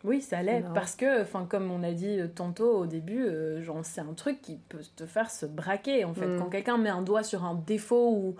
Oui, 0.04 0.20
ça 0.20 0.42
l'est. 0.42 0.62
Parce 0.74 0.94
que, 0.94 1.22
enfin, 1.22 1.44
comme 1.48 1.70
on 1.72 1.82
a 1.82 1.90
dit 1.92 2.20
tantôt 2.36 2.78
au 2.78 2.86
début, 2.86 3.24
euh, 3.26 3.60
genre, 3.62 3.80
c'est 3.84 4.00
un 4.00 4.12
truc 4.14 4.40
qui 4.40 4.56
peut 4.68 4.78
te 4.94 5.06
faire 5.06 5.28
se 5.30 5.44
braquer, 5.44 6.04
en 6.04 6.14
fait. 6.14 6.26
Mm. 6.26 6.38
Quand 6.38 6.50
quelqu'un 6.50 6.78
met 6.78 6.88
un 6.90 7.02
doigt 7.02 7.24
sur 7.24 7.44
un 7.44 7.54
défaut 7.66 8.10
ou 8.12 8.36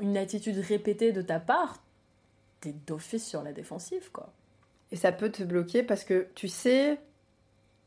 une 0.00 0.16
attitude 0.16 0.58
répétée 0.58 1.10
de 1.12 1.20
ta 1.22 1.40
part, 1.40 1.82
t'es 2.60 2.72
d'office 2.86 3.26
sur 3.26 3.42
la 3.42 3.52
défensive, 3.52 4.12
quoi. 4.12 4.32
Et 4.92 4.96
ça 4.96 5.10
peut 5.10 5.30
te 5.30 5.42
bloquer 5.42 5.82
parce 5.82 6.04
que 6.04 6.28
tu 6.36 6.46
sais, 6.46 7.00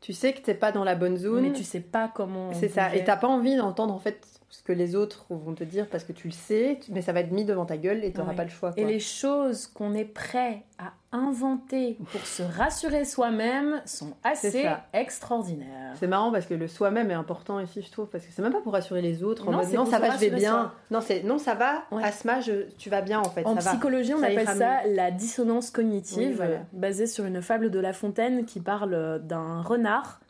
tu 0.00 0.12
sais 0.12 0.32
que 0.32 0.40
t'es 0.40 0.54
pas 0.54 0.72
dans 0.72 0.84
la 0.84 0.94
bonne 0.94 1.16
zone. 1.16 1.42
Mais 1.42 1.52
tu 1.52 1.64
sais 1.64 1.80
pas 1.80 2.10
comment. 2.14 2.52
C'est 2.52 2.68
ça. 2.68 2.88
bouger. 2.88 3.00
Et 3.00 3.04
t'as 3.04 3.16
pas 3.16 3.28
envie 3.28 3.56
d'entendre 3.56 3.94
en 3.94 3.98
fait 3.98 4.26
ce 4.58 4.62
que 4.62 4.72
les 4.72 4.96
autres 4.96 5.26
vont 5.28 5.54
te 5.54 5.64
dire 5.64 5.86
parce 5.86 6.02
que 6.04 6.12
tu 6.12 6.28
le 6.28 6.32
sais, 6.32 6.80
mais 6.88 7.02
ça 7.02 7.12
va 7.12 7.20
être 7.20 7.30
mis 7.30 7.44
devant 7.44 7.66
ta 7.66 7.76
gueule 7.76 8.02
et 8.04 8.12
t'auras 8.12 8.30
Ouais. 8.30 8.36
pas 8.36 8.44
le 8.44 8.50
choix. 8.50 8.72
Et 8.76 8.84
les 8.84 9.00
choses 9.00 9.66
qu'on 9.66 9.92
est 9.94 10.04
prêt 10.06 10.62
à 10.78 10.92
inventer 11.12 11.98
pour 12.10 12.24
se 12.26 12.42
rassurer 12.42 13.04
soi-même 13.04 13.82
sont 13.84 14.14
assez 14.24 14.66
extraordinaires. 14.94 15.94
C'est 15.98 16.06
marrant 16.06 16.32
parce 16.32 16.46
que 16.46 16.54
le 16.54 16.68
soi-même 16.68 17.10
est 17.10 17.14
important 17.14 17.60
ici, 17.60 17.82
je 17.82 17.90
trouve, 17.90 18.06
parce 18.08 18.24
que 18.24 18.32
c'est 18.32 18.42
même 18.42 18.52
pas 18.52 18.60
pour 18.60 18.72
rassurer 18.72 19.02
les 19.02 19.22
autres 19.22 19.48
en 19.48 19.52
Non, 19.52 19.58
mode 19.58 19.72
non, 19.72 19.84
ça 19.86 19.98
va, 19.98 20.10
je 20.10 20.18
vais 20.18 20.30
bien. 20.30 20.72
Non, 20.90 21.00
c'est 21.00 21.22
non, 21.22 21.38
ça 21.38 21.54
va, 21.54 21.82
Ouais. 21.90 22.02
Asma, 22.02 22.40
je, 22.40 22.66
tu 22.78 22.90
vas 22.90 23.02
bien 23.02 23.20
en 23.20 23.28
fait. 23.30 23.44
En 23.46 23.54
ça 23.56 23.60
va. 23.60 23.70
psychologie, 23.72 24.14
on 24.14 24.20
Ça 24.20 24.26
appelle 24.26 24.46
ça 24.48 24.84
la 24.86 25.10
dissonance 25.10 25.70
cognitive, 25.70 26.28
Oui, 26.30 26.32
voilà. 26.34 26.58
basée 26.72 27.06
sur 27.06 27.24
une 27.24 27.42
fable 27.42 27.70
de 27.70 27.78
La 27.78 27.92
Fontaine 27.92 28.44
qui 28.46 28.60
parle 28.60 29.20
d'un 29.24 29.60
renard 29.62 30.20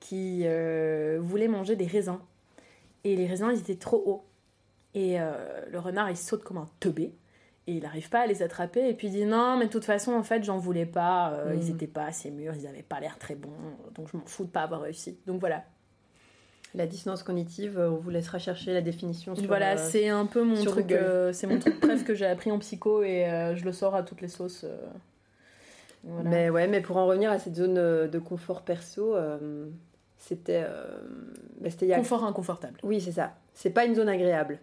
qui 0.00 0.42
euh, 0.44 1.18
voulait 1.20 1.48
manger 1.48 1.76
des 1.76 1.86
raisins. 1.86 2.18
Et 3.06 3.14
les 3.14 3.26
raisins, 3.26 3.48
ils 3.52 3.60
étaient 3.60 3.76
trop 3.76 4.02
hauts. 4.04 4.24
Et 4.94 5.20
euh, 5.20 5.60
le 5.70 5.78
renard, 5.78 6.10
il 6.10 6.16
saute 6.16 6.42
comme 6.42 6.56
un 6.58 6.68
teubé. 6.80 7.14
Et 7.68 7.74
il 7.74 7.82
n'arrive 7.82 8.08
pas 8.08 8.20
à 8.20 8.26
les 8.26 8.42
attraper. 8.42 8.88
Et 8.88 8.94
puis 8.94 9.06
il 9.06 9.12
dit 9.12 9.24
non, 9.24 9.56
mais 9.58 9.66
de 9.66 9.70
toute 9.70 9.84
façon, 9.84 10.12
en 10.12 10.22
fait, 10.24 10.42
j'en 10.42 10.58
voulais 10.58 10.86
pas. 10.86 11.32
euh, 11.34 11.54
Mm. 11.54 11.60
Ils 11.60 11.72
n'étaient 11.72 11.86
pas 11.86 12.04
assez 12.06 12.30
mûrs, 12.30 12.54
ils 12.56 12.64
n'avaient 12.64 12.82
pas 12.82 12.98
l'air 12.98 13.16
très 13.18 13.36
bons. 13.36 13.52
Donc 13.94 14.08
je 14.10 14.16
m'en 14.16 14.24
fous 14.26 14.44
de 14.44 14.50
pas 14.50 14.62
avoir 14.62 14.80
réussi. 14.80 15.18
Donc 15.26 15.38
voilà. 15.38 15.62
La 16.74 16.86
dissonance 16.86 17.22
cognitive, 17.22 17.78
euh, 17.78 17.90
on 17.90 17.96
vous 17.96 18.10
laissera 18.10 18.38
chercher 18.40 18.72
la 18.72 18.80
définition. 18.82 19.36
Sur, 19.36 19.46
voilà, 19.46 19.74
euh, 19.78 19.88
c'est 19.90 20.08
un 20.08 20.26
peu 20.26 20.42
mon 20.42 20.62
truc. 20.64 20.92
C'est 21.32 21.46
mon 21.46 21.58
truc 21.60 21.80
bref 21.80 22.04
que 22.04 22.14
j'ai 22.14 22.26
appris 22.26 22.50
en 22.50 22.58
psycho 22.58 23.02
et 23.04 23.24
je 23.54 23.64
le 23.64 23.72
sors 23.72 23.94
à 23.94 24.02
toutes 24.02 24.20
les 24.20 24.28
sauces. 24.28 24.66
Voilà. 26.02 26.28
Mais 26.30 26.50
ouais, 26.50 26.68
mais 26.68 26.80
pour 26.80 26.96
en 26.98 27.06
revenir 27.06 27.30
à 27.30 27.38
cette 27.38 27.56
zone 27.56 27.74
de 28.08 28.18
confort 28.18 28.62
perso, 28.62 29.16
euh, 29.16 29.66
c'était, 30.18 30.64
euh, 30.66 30.84
bah, 31.60 31.70
c'était 31.70 31.88
Confort 31.94 32.24
inconfortable. 32.24 32.78
Oui, 32.82 33.00
c'est 33.00 33.12
ça. 33.12 33.34
C'est 33.54 33.70
pas 33.70 33.84
une 33.84 33.94
zone 33.94 34.08
agréable. 34.08 34.58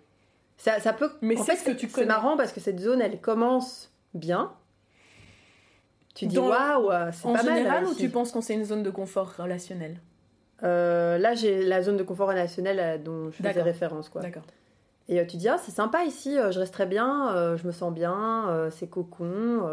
Ça, 0.58 0.80
ça 0.80 0.94
peut. 0.94 1.12
Mais 1.22 1.38
en 1.40 1.44
c'est 1.44 1.56
ce 1.56 1.66
que 1.66 1.72
tu 1.72 1.90
C'est 1.90 2.06
marrant 2.06 2.38
parce 2.38 2.52
que 2.54 2.60
cette 2.60 2.80
zone, 2.80 3.02
elle 3.02 3.20
commence 3.20 3.92
bien. 4.14 4.52
Tu 6.16 6.28
dis 6.28 6.38
waouh, 6.38 6.92
euh, 6.92 7.10
c'est 7.12 7.26
En 7.28 7.34
pas 7.34 7.44
mal. 7.44 7.56
général, 7.58 7.84
là, 7.84 7.90
ou 7.90 7.92
ici. 7.94 8.02
tu 8.02 8.10
penses 8.10 8.32
qu'on 8.32 8.42
c'est 8.42 8.54
une 8.54 8.66
zone 8.66 8.84
de 8.84 8.92
confort 8.92 9.34
relationnel? 9.36 9.98
Euh, 10.62 11.18
Là, 11.18 11.34
j'ai 11.34 11.64
la 11.66 11.82
zone 11.82 11.98
de 11.98 12.04
confort 12.04 12.28
relationnel 12.30 13.02
dont 13.04 13.32
je 13.32 13.38
faisais 13.38 13.62
référence, 13.62 14.10
quoi. 14.10 14.22
D'accord. 14.22 14.44
Et 15.10 15.20
euh, 15.20 15.26
tu 15.26 15.38
dis 15.38 15.50
ah, 15.50 15.58
c'est 15.58 15.72
sympa 15.72 16.04
ici, 16.06 16.36
je 16.52 16.60
resterai 16.60 16.86
bien, 16.86 17.56
je 17.58 17.66
me 17.66 17.72
sens 17.72 17.92
bien, 17.94 18.70
c'est 18.72 18.88
cocon, 18.88 19.64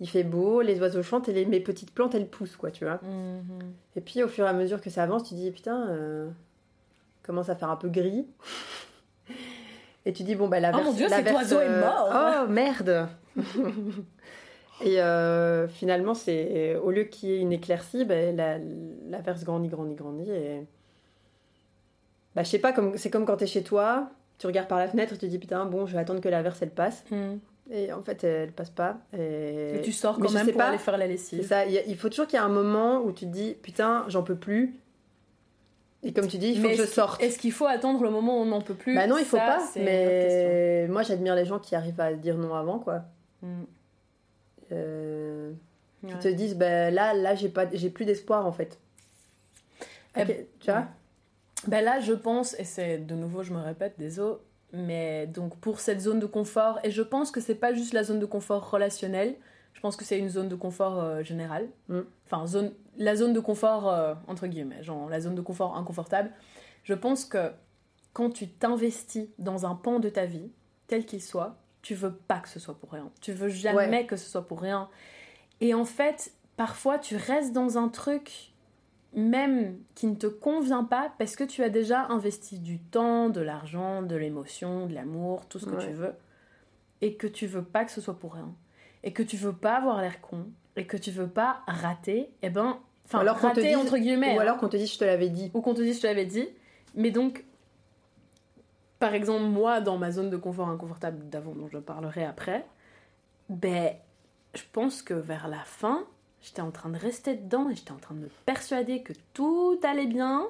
il 0.00 0.08
fait 0.08 0.24
beau, 0.24 0.60
les 0.60 0.78
oiseaux 0.80 1.02
chantent 1.02 1.28
et 1.28 1.32
les, 1.32 1.46
mes 1.46 1.60
petites 1.60 1.90
plantes 1.92 2.14
elles 2.14 2.28
poussent, 2.28 2.56
quoi, 2.56 2.70
tu 2.70 2.84
vois. 2.84 3.00
Mhm. 3.02 3.72
Et 3.96 4.00
puis 4.00 4.22
au 4.22 4.28
fur 4.28 4.44
et 4.44 4.48
à 4.48 4.52
mesure 4.52 4.80
que 4.80 4.90
ça 4.90 5.02
avance, 5.02 5.24
tu 5.28 5.34
dis 5.34 5.50
putain, 5.50 5.88
euh, 5.88 6.28
commence 7.22 7.48
à 7.48 7.56
faire 7.56 7.70
un 7.70 7.76
peu 7.76 7.88
gris. 7.88 8.26
Et 10.04 10.12
tu 10.12 10.22
dis 10.22 10.34
bon 10.36 10.48
bah 10.48 10.60
la 10.60 10.70
Oh 10.78 10.84
mon 10.84 10.92
Dieu, 10.92 11.08
la 11.08 11.16
cet 11.16 11.32
oiseau 11.32 11.60
est 11.60 11.68
euh, 11.68 11.80
mort. 11.80 12.44
Oh 12.46 12.48
merde. 12.48 13.08
Et 14.84 15.00
euh, 15.00 15.66
finalement 15.68 16.12
c'est 16.14 16.76
au 16.76 16.90
lieu 16.90 17.04
qu'il 17.04 17.30
y 17.30 17.32
ait 17.32 17.40
une 17.40 17.52
éclaircie, 17.52 18.04
ben, 18.04 18.36
la, 18.36 18.58
la 19.08 19.20
verse 19.22 19.42
grandit, 19.42 19.68
grandit, 19.68 19.94
grandit 19.94 20.30
et 20.30 20.66
bah 22.34 22.42
je 22.42 22.48
sais 22.50 22.58
pas 22.58 22.74
comme 22.74 22.98
c'est 22.98 23.08
comme 23.08 23.24
quand 23.24 23.38
t'es 23.38 23.46
chez 23.46 23.62
toi, 23.62 24.10
tu 24.38 24.46
regardes 24.46 24.68
par 24.68 24.78
la 24.78 24.86
fenêtre, 24.88 25.14
et 25.14 25.16
tu 25.16 25.28
dis 25.28 25.38
putain 25.38 25.64
bon 25.64 25.86
je 25.86 25.94
vais 25.94 25.98
attendre 26.00 26.20
que 26.20 26.28
la 26.28 26.42
verse 26.42 26.60
elle 26.60 26.70
passe 26.70 27.04
Mhm. 27.10 27.40
Et 27.70 27.92
en 27.92 28.02
fait 28.02 28.22
elle 28.24 28.52
passe 28.52 28.70
pas. 28.70 28.98
Et, 29.16 29.76
Et 29.76 29.82
tu 29.82 29.92
sors 29.92 30.18
Mais 30.18 30.26
quand 30.26 30.32
je 30.32 30.38
même 30.38 30.46
pour 30.48 30.56
pas. 30.56 30.68
aller 30.68 30.78
faire 30.78 30.96
la 30.98 31.06
lessive. 31.06 31.46
ça, 31.46 31.64
il 31.66 31.96
faut 31.96 32.08
toujours 32.08 32.26
qu'il 32.26 32.38
y 32.38 32.42
ait 32.42 32.44
un 32.44 32.48
moment 32.48 33.02
où 33.02 33.12
tu 33.12 33.26
te 33.26 33.30
dis 33.32 33.54
putain, 33.62 34.04
j'en 34.08 34.22
peux 34.22 34.36
plus. 34.36 34.74
Et 36.02 36.12
comme 36.12 36.28
tu 36.28 36.38
dis, 36.38 36.48
il 36.50 36.60
faut 36.60 36.68
Mais 36.68 36.76
que 36.76 36.82
je 36.82 36.86
sorte. 36.86 37.20
Est-ce 37.20 37.38
qu'il 37.38 37.50
faut 37.50 37.66
attendre 37.66 38.00
le 38.04 38.10
moment 38.10 38.38
où 38.38 38.42
on 38.42 38.46
n'en 38.46 38.60
peut 38.60 38.74
plus? 38.74 38.94
Bah 38.94 39.08
non, 39.08 39.18
il 39.18 39.24
faut 39.24 39.38
Ça, 39.38 39.58
pas. 39.58 39.68
Mais 39.76 40.86
moi, 40.88 41.02
j'admire 41.02 41.34
les 41.34 41.44
gens 41.44 41.58
qui 41.58 41.74
arrivent 41.74 41.98
à 42.00 42.12
dire 42.12 42.36
non 42.36 42.54
avant, 42.54 42.78
quoi. 42.78 43.02
Mhm. 43.42 43.66
Euh, 44.72 45.52
Qui 46.06 46.16
te 46.18 46.28
disent, 46.28 46.54
bah, 46.56 46.90
là, 46.92 47.12
là, 47.14 47.34
j'ai 47.34 47.48
pas, 47.48 47.64
j'ai 47.72 47.90
plus 47.90 48.04
d'espoir 48.04 48.46
en 48.46 48.52
fait. 48.52 48.78
Eh 50.16 50.22
Ok, 50.22 50.36
tu 50.60 50.70
vois. 50.70 50.86
Ben 51.66 51.84
là, 51.84 51.98
je 51.98 52.12
pense, 52.12 52.54
et 52.60 52.64
c'est 52.64 52.98
de 52.98 53.14
nouveau, 53.16 53.42
je 53.42 53.52
me 53.52 53.58
répète, 53.60 53.94
désolé, 53.98 54.36
mais 54.76 55.26
donc 55.26 55.56
pour 55.58 55.80
cette 55.80 56.00
zone 56.00 56.18
de 56.20 56.26
confort, 56.26 56.78
et 56.84 56.90
je 56.90 57.02
pense 57.02 57.30
que 57.30 57.40
c'est 57.40 57.54
pas 57.54 57.72
juste 57.72 57.92
la 57.92 58.04
zone 58.04 58.18
de 58.18 58.26
confort 58.26 58.70
relationnelle, 58.70 59.36
Je 59.74 59.80
pense 59.82 59.94
que 59.96 60.06
c'est 60.06 60.18
une 60.18 60.30
zone 60.30 60.48
de 60.48 60.54
confort 60.56 60.98
euh, 61.02 61.22
générale. 61.22 61.68
Mm. 61.88 62.00
Enfin, 62.24 62.46
zone, 62.46 62.72
la 62.96 63.14
zone 63.14 63.34
de 63.34 63.40
confort, 63.40 63.88
euh, 63.90 64.14
entre 64.26 64.46
guillemets, 64.46 64.82
genre 64.82 65.06
la 65.10 65.20
zone 65.20 65.34
de 65.34 65.42
confort 65.42 65.76
inconfortable. 65.76 66.30
Je 66.82 66.94
pense 66.94 67.26
que 67.26 67.50
quand 68.14 68.30
tu 68.30 68.48
t'investis 68.48 69.28
dans 69.38 69.66
un 69.66 69.74
pan 69.74 69.98
de 70.00 70.08
ta 70.08 70.24
vie, 70.24 70.50
tel 70.86 71.04
qu'il 71.04 71.22
soit, 71.22 71.56
tu 71.82 71.94
veux 71.94 72.14
pas 72.14 72.38
que 72.38 72.48
ce 72.48 72.58
soit 72.58 72.74
pour 72.78 72.90
rien. 72.90 73.10
Tu 73.20 73.32
veux 73.32 73.50
jamais 73.50 73.76
Ouais. 73.88 74.06
que 74.06 74.16
ce 74.16 74.30
soit 74.30 74.46
pour 74.48 74.62
rien. 74.62 74.88
Et 75.60 75.74
en 75.74 75.84
fait, 75.84 76.32
parfois, 76.56 76.98
tu 76.98 77.16
restes 77.16 77.52
dans 77.52 77.76
un 77.76 77.88
truc 77.88 78.54
même 79.16 79.78
qui 79.94 80.06
ne 80.06 80.14
te 80.14 80.26
convient 80.26 80.84
pas 80.84 81.10
parce 81.18 81.34
que 81.36 81.42
tu 81.44 81.62
as 81.64 81.70
déjà 81.70 82.06
investi 82.08 82.58
du 82.58 82.78
temps, 82.78 83.28
de 83.30 83.40
l'argent, 83.40 84.02
de 84.02 84.14
l'émotion, 84.14 84.86
de 84.86 84.94
l'amour, 84.94 85.46
tout 85.46 85.58
ce 85.58 85.66
que 85.66 85.74
Ouais. 85.76 85.86
tu 85.86 85.92
veux, 85.92 86.12
et 87.00 87.14
que 87.14 87.26
tu 87.26 87.46
veux 87.46 87.64
pas 87.64 87.84
que 87.84 87.90
ce 87.90 88.00
soit 88.00 88.18
pour 88.18 88.34
rien, 88.34 88.54
et 89.02 89.12
que 89.12 89.22
tu 89.22 89.36
veux 89.36 89.54
pas 89.54 89.76
avoir 89.76 90.00
l'air 90.02 90.20
con, 90.20 90.46
et 90.76 90.86
que 90.86 90.96
tu 90.98 91.10
veux 91.10 91.28
pas 91.28 91.62
rater, 91.66 92.28
et 92.42 92.50
ben, 92.50 92.78
enfin, 93.06 93.20
alors 93.20 93.38
te 93.40 93.46
rater 93.46 93.62
dise- 93.62 93.76
entre 93.76 93.96
guillemets, 93.96 94.34
Ou 94.34 94.38
hein, 94.38 94.42
alors 94.42 94.58
qu'on 94.58 94.68
te 94.68 94.76
dit 94.76 94.86
je 94.86 94.98
te 94.98 95.04
l'avais 95.04 95.30
dit. 95.30 95.50
ou 95.54 95.62
qu'on 95.62 95.74
te 95.74 95.80
dise 95.82 95.96
je 95.96 96.02
te 96.02 96.06
l'avais 96.06 96.26
dit, 96.26 96.46
mais 96.94 97.10
donc, 97.10 97.44
par 98.98 99.14
exemple, 99.14 99.44
moi, 99.44 99.80
dans 99.80 99.98
ma 99.98 100.10
zone 100.10 100.30
de 100.30 100.36
confort 100.36 100.68
inconfortable 100.68 101.28
d'avant, 101.28 101.54
dont 101.54 101.68
je 101.68 101.78
parlerai 101.78 102.24
après, 102.24 102.66
ben, 103.48 103.94
je 104.54 104.62
pense 104.72 105.02
que 105.02 105.14
vers 105.14 105.48
la 105.48 105.60
fin, 105.64 106.06
j'étais 106.46 106.62
en 106.62 106.70
train 106.70 106.88
de 106.90 106.96
rester 106.98 107.34
dedans 107.34 107.68
et 107.68 107.74
j'étais 107.74 107.90
en 107.90 107.96
train 107.98 108.14
de 108.14 108.20
me 108.20 108.28
persuader 108.46 109.02
que 109.02 109.12
tout 109.34 109.80
allait 109.82 110.06
bien 110.06 110.46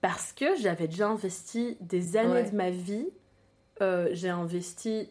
parce 0.00 0.32
que 0.32 0.54
j'avais 0.56 0.86
déjà 0.86 1.08
investi 1.08 1.76
des 1.80 2.16
années 2.16 2.30
Ouais. 2.30 2.50
de 2.50 2.54
ma 2.56 2.70
vie. 2.70 3.08
Euh, 3.82 4.08
j'ai 4.12 4.28
investi, 4.28 5.10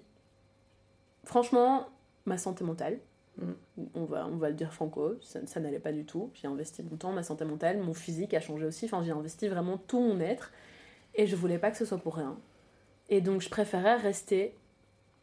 franchement, 1.26 1.88
ma 2.26 2.38
santé 2.38 2.64
mentale. 2.64 3.00
Mm. 3.38 3.52
On, 3.96 4.06
va, 4.06 4.26
on 4.28 4.38
va 4.38 4.48
le 4.50 4.56
dire 4.56 4.72
franco, 4.74 5.16
ça, 5.22 5.46
ça 5.46 5.60
n'allait 5.60 5.80
pas 5.80 5.92
du 5.92 6.06
tout. 6.06 6.32
J'ai 6.34 6.48
investi 6.48 6.82
mon 6.82 6.96
temps, 6.96 7.12
ma 7.12 7.24
santé 7.24 7.44
mentale, 7.44 7.80
mon 7.80 7.94
physique 7.94 8.34
a 8.34 8.40
changé 8.40 8.66
aussi. 8.66 8.86
Enfin, 8.86 9.04
j'ai 9.04 9.12
investi 9.12 9.50
vraiment 9.50 9.78
tout 9.78 10.00
mon 10.00 10.22
être 10.22 10.52
et 11.14 11.28
je 11.28 11.36
voulais 11.36 11.60
pas 11.60 11.72
que 11.72 11.78
ce 11.78 11.84
soit 11.86 11.98
pour 11.98 12.16
rien. 12.16 12.38
Et 13.10 13.20
donc, 13.20 13.42
je 13.42 13.50
préférais 13.50 13.98
rester 13.98 14.56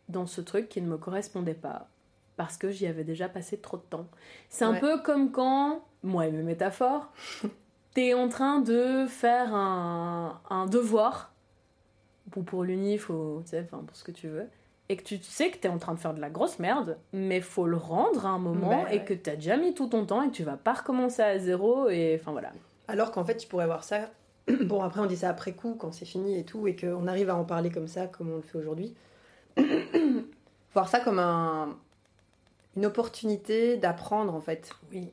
dans 0.09 0.27
ce 0.27 0.43
truc 0.43 0.69
qui 0.69 0.83
ne 0.83 0.87
me 0.87 0.99
correspondait 0.99 1.55
pas 1.55 1.89
parce 2.43 2.57
que 2.57 2.71
j'y 2.71 2.87
avais 2.87 3.05
déjà 3.05 3.29
passé 3.29 3.57
trop 3.59 3.77
de 3.77 3.83
temps. 3.83 4.07
C'est 4.49 4.65
un 4.65 4.73
Ouais. 4.73 4.81
peu 4.81 5.01
comme 5.03 5.31
quand, 5.31 5.83
moi 6.03 6.27
et 6.27 6.33
mes 6.33 6.43
métaphores, 6.43 7.13
t'es 7.95 8.15
en 8.15 8.29
train 8.29 8.61
de 8.61 9.07
faire 9.07 9.55
un, 9.55 10.41
un 10.51 10.67
devoir, 10.67 11.33
ou 12.37 12.43
pour 12.43 12.65
l'unif, 12.65 13.11
ou 13.11 13.43
pour 13.71 13.97
ce 13.97 14.05
que 14.05 14.11
tu 14.13 14.29
veux, 14.29 14.49
et 14.89 14.97
que 14.97 15.05
tu 15.05 15.19
sais 15.23 15.51
que 15.51 15.59
t'es 15.59 15.69
en 15.69 15.79
train 15.79 15.95
de 15.95 15.99
faire 16.01 16.15
de 16.15 16.21
la 16.21 16.31
grosse 16.31 16.59
merde, 16.59 16.99
mais 17.13 17.41
faut 17.41 17.67
le 17.67 17.77
rendre 17.77 18.27
à 18.27 18.31
un 18.31 18.39
moment, 18.39 18.83
Bah 18.83 18.93
et 18.93 18.99
ouais. 18.99 19.05
que 19.05 19.15
t'as 19.15 19.37
déjà 19.37 19.57
mis 19.57 19.73
tout 19.75 19.87
ton 19.87 20.05
temps, 20.05 20.23
et 20.23 20.29
que 20.29 20.35
tu 20.35 20.43
vas 20.43 20.57
pas 20.57 20.73
recommencer 20.75 21.23
à 21.23 21.39
zéro, 21.39 21.89
et 21.89 22.19
enfin 22.21 22.33
voilà. 22.33 22.51
Alors 22.89 23.13
qu'en 23.13 23.25
fait, 23.25 23.37
tu 23.37 23.47
pourrais 23.47 23.67
voir 23.67 23.85
ça. 23.85 24.11
Bon, 24.65 24.83
après, 24.83 25.01
on 25.01 25.07
dit 25.07 25.17
ça 25.17 25.29
après 25.29 25.53
coup, 25.53 25.77
quand 25.79 25.93
c'est 25.93 26.05
fini 26.05 26.37
et 26.39 26.45
tout, 26.45 26.67
et 26.67 26.75
qu'on 26.75 27.07
arrive 27.07 27.31
à 27.31 27.37
en 27.37 27.45
parler 27.45 27.71
comme 27.71 27.87
ça, 27.87 28.09
comme 28.09 28.31
on 28.33 28.37
le 28.37 28.43
fait 28.43 28.59
aujourd'hui. 28.59 28.95
voir 30.75 30.89
ça 30.89 31.01
comme 31.01 31.19
un, 31.19 31.77
une 32.77 32.87
opportunité 32.87 33.77
d'apprendre, 33.77 34.35
en 34.35 34.41
fait. 34.41 34.71
Oui. 34.93 35.13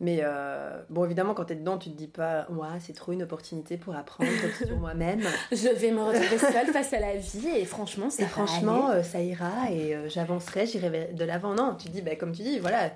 Mais 0.00 0.18
euh, 0.22 0.82
bon, 0.90 1.04
évidemment, 1.04 1.34
quand 1.34 1.44
t'es 1.44 1.54
dedans, 1.54 1.78
tu 1.78 1.90
te 1.90 1.96
dis 1.96 2.08
pas, 2.08 2.46
ouais, 2.50 2.78
c'est 2.80 2.92
trop 2.92 3.12
une 3.12 3.22
opportunité 3.22 3.76
pour 3.76 3.94
apprendre 3.94 4.30
sur 4.58 4.76
moi-même. 4.76 5.22
Je 5.52 5.68
vais 5.68 5.92
me 5.92 6.02
retrouver 6.02 6.36
seule 6.36 6.66
face 6.66 6.92
à 6.92 7.00
la 7.00 7.16
vie, 7.16 7.48
et 7.48 7.64
franchement, 7.64 8.10
ça 8.10 8.24
Et 8.24 8.26
franchement, 8.26 8.90
euh, 8.90 9.02
ça 9.02 9.22
ira 9.22 9.70
et 9.70 9.94
euh, 9.94 10.08
j'avancerai, 10.08 10.66
j'irai 10.66 11.12
de 11.12 11.24
l'avant. 11.24 11.54
Non, 11.54 11.76
tu 11.76 11.88
dis, 11.88 12.02
bah, 12.02 12.16
comme 12.16 12.32
tu 12.32 12.42
dis, 12.42 12.58
voilà, 12.58 12.90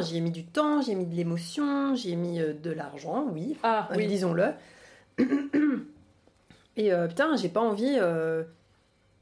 j'y 0.00 0.16
ai 0.16 0.20
mis 0.20 0.30
du 0.30 0.44
temps, 0.44 0.80
j'y 0.80 0.92
ai 0.92 0.94
mis 0.94 1.06
de 1.06 1.14
l'émotion, 1.14 1.94
j'y 1.94 2.12
ai 2.12 2.16
mis 2.16 2.38
de 2.38 2.70
l'argent, 2.70 3.26
oui, 3.32 3.56
Ah 3.62 3.88
oui, 3.94 4.06
disons-le. 4.06 4.54
et 6.76 6.90
putain, 7.08 7.36
j'ai 7.36 7.50
pas 7.50 7.60
envie 7.60 7.98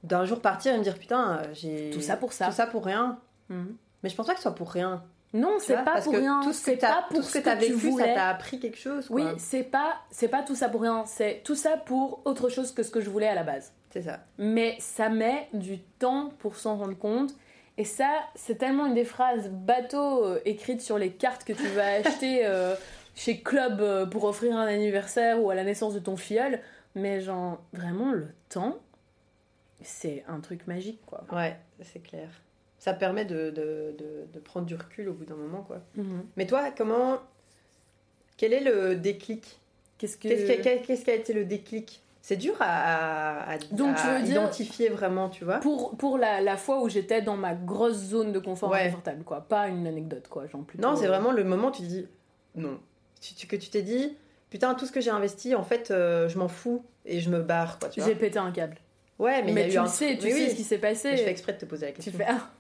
d'un 0.05 0.25
jour 0.25 0.41
partir 0.41 0.73
et 0.75 0.79
me 0.79 0.85
dire, 0.85 0.99
putain, 0.99 1.43
j'ai. 1.53 1.91
Tout 1.91 2.01
ça 2.01 2.17
pour 2.17 2.33
ça. 2.33 2.47
Tout 2.47 2.55
ça 2.55 2.67
pour 2.67 2.85
rien. 2.85 3.19
Mhm. 3.49 3.77
Mais 4.03 4.09
je 4.09 4.15
pense 4.15 4.27
pas 4.27 4.33
que 4.33 4.39
ce 4.39 4.43
soit 4.43 4.55
pour 4.55 4.71
rien. 4.71 5.03
Non, 5.35 5.59
tu 5.59 5.67
c'est 5.67 5.75
pas 5.75 5.83
parce 5.83 6.05
pour 6.05 6.15
que 6.15 6.19
rien. 6.19 6.41
Tout 6.43 6.53
ce 6.53 6.71
que 6.71 6.81
pas 6.81 7.05
pour 7.09 7.19
tout 7.19 7.23
ce 7.23 7.39
que 7.39 7.45
que 7.45 7.67
tu 7.67 7.73
vécu, 7.75 7.93
ça 7.99 8.05
t'a 8.15 8.29
appris 8.29 8.59
quelque 8.59 8.79
chose. 8.79 9.07
Oui, 9.11 9.25
c'est 9.37 9.63
pas, 9.63 9.97
c'est 10.11 10.29
pas 10.29 10.43
tout 10.43 10.55
ça 10.55 10.69
pour 10.69 10.83
rien. 10.83 11.05
C'est 11.07 11.43
tout 11.45 11.55
ça 11.55 11.77
pour 11.77 12.23
autre 12.25 12.49
chose 12.49 12.73
que 12.73 12.83
ce 12.83 12.91
que 12.91 13.01
je 13.01 13.11
voulais 13.11 13.29
à 13.29 13.35
la 13.35 13.43
base. 13.43 13.73
C'est 13.91 14.03
ça. 14.03 14.21
Mais 14.39 14.77
ça 14.79 15.09
met 15.09 15.49
du 15.53 15.81
temps 15.81 16.31
pour 16.39 16.57
s'en 16.57 16.77
rendre 16.77 16.97
compte. 16.97 17.35
Et 17.77 17.85
ça, 17.85 18.11
c'est 18.35 18.57
tellement 18.57 18.87
une 18.87 18.95
des 18.95 19.05
phrases 19.05 19.51
bateau 19.51 20.25
euh, 20.25 20.41
écrites 20.45 20.81
sur 20.81 20.99
les 20.99 21.13
cartes 21.13 21.45
que 21.45 21.53
tu 21.53 21.67
vas 21.69 21.87
acheter 22.05 22.45
euh, 22.45 22.75
chez 23.15 23.41
Club 23.41 23.81
euh, 23.81 24.05
pour 24.05 24.25
offrir 24.25 24.57
un 24.57 24.67
anniversaire 24.67 25.43
ou 25.43 25.51
à 25.51 25.55
la 25.55 25.63
naissance 25.63 25.95
de 25.95 26.01
ton 26.01 26.17
filleul. 26.17 26.61
Mais 26.95 27.21
genre, 27.21 27.63
vraiment, 27.73 28.13
le 28.13 28.29
temps, 28.49 28.79
c'est 29.81 30.25
un 30.27 30.41
truc 30.41 30.67
magique, 30.67 31.01
quoi. 31.07 31.25
Ouais, 31.31 31.57
c'est 31.83 32.03
clair. 32.03 32.29
Ça 32.79 32.93
permet 32.95 33.25
de, 33.25 33.51
de, 33.51 33.95
de, 33.99 34.27
de 34.33 34.39
prendre 34.39 34.67
du 34.67 34.75
recul 34.77 35.09
au 35.09 35.13
bout 35.13 35.25
d'un 35.25 35.35
moment, 35.37 35.63
quoi. 35.63 35.81
Mhm. 35.97 36.25
Mais 36.37 36.47
toi, 36.47 36.71
comment. 36.77 37.19
Quel 38.37 38.53
est 38.53 38.61
le 38.61 38.95
déclic? 38.95 39.59
Qu'est-ce 39.99 40.17
que... 40.17 40.29
Qu'est-ce 40.29 41.05
qui, 41.05 41.11
a- 41.11 41.15
été 41.15 41.33
le 41.33 41.45
déclic? 41.45 42.03
C'est 42.23 42.37
dur 42.37 42.55
à, 42.61 42.67
à- 43.43 43.53
à- 43.55 43.59
Donc, 43.73 43.97
tu 43.97 44.07
veux 44.07 44.23
dire- 44.23 44.31
identifier 44.43 44.91
vraiment, 44.91 45.29
tu 45.29 45.45
vois 45.45 45.59
Pour, 45.59 45.97
pour 45.97 46.19
la, 46.19 46.41
la 46.41 46.57
fois 46.57 46.81
où 46.83 46.89
j'étais 46.89 47.21
dans 47.23 47.37
ma 47.37 47.55
grosse 47.55 47.97
zone 47.97 48.31
de 48.33 48.39
confort 48.39 48.71
Ouais. 48.71 48.83
inconfortable, 48.83 49.25
quoi. 49.25 49.41
Pas 49.41 49.67
une 49.69 49.87
anecdote, 49.87 50.29
quoi. 50.29 50.47
Genre 50.47 50.63
plutôt... 50.63 50.87
Non, 50.87 50.95
c'est 50.95 51.07
vraiment 51.09 51.33
le 51.33 51.43
moment 51.43 51.69
où 51.69 51.73
tu 51.73 51.83
dis 51.83 52.07
non. 52.55 52.79
Tu, 53.21 53.35
tu- 53.35 53.47
que 53.49 53.57
tu 53.57 53.71
t'es 53.71 53.83
dit, 53.83 54.17
putain, 54.51 54.75
tout 54.75 54.87
ce 54.87 54.93
que 54.93 55.01
j'ai 55.01 55.11
investi, 55.11 55.55
en 55.57 55.65
fait, 55.65 55.91
euh, 55.91 56.29
je 56.29 56.39
m'en 56.39 56.49
fous 56.49 56.85
et 57.07 57.19
je 57.19 57.31
me 57.31 57.41
barre, 57.43 57.79
quoi, 57.81 57.89
J'ai 57.97 58.15
pété 58.15 58.39
un 58.39 58.53
câble. 58.53 58.77
Ouais, 59.19 59.43
mais, 59.43 59.53
Mais, 59.53 59.67
il 59.67 59.67
y 59.67 59.67
a 59.67 59.69
tu 59.69 59.73
eu 59.73 59.79
le 59.79 59.81
un 59.81 59.87
sais, 59.87 60.17
tu 60.19 60.25
mais 60.27 60.33
sais 60.33 60.45
oui. 60.45 60.51
ce 60.51 60.55
qui 60.55 60.65
s'est 60.65 60.79
passé. 60.79 61.11
Mais 61.11 61.17
Je 61.17 61.25
fais 61.25 61.31
exprès 61.31 61.53
de 61.55 61.59
te 61.59 61.65
poser 61.65 61.87
la 61.87 61.93
Tu 61.93 61.97
question. 62.03 62.19
fais 62.19 62.27
ah. 62.29 62.51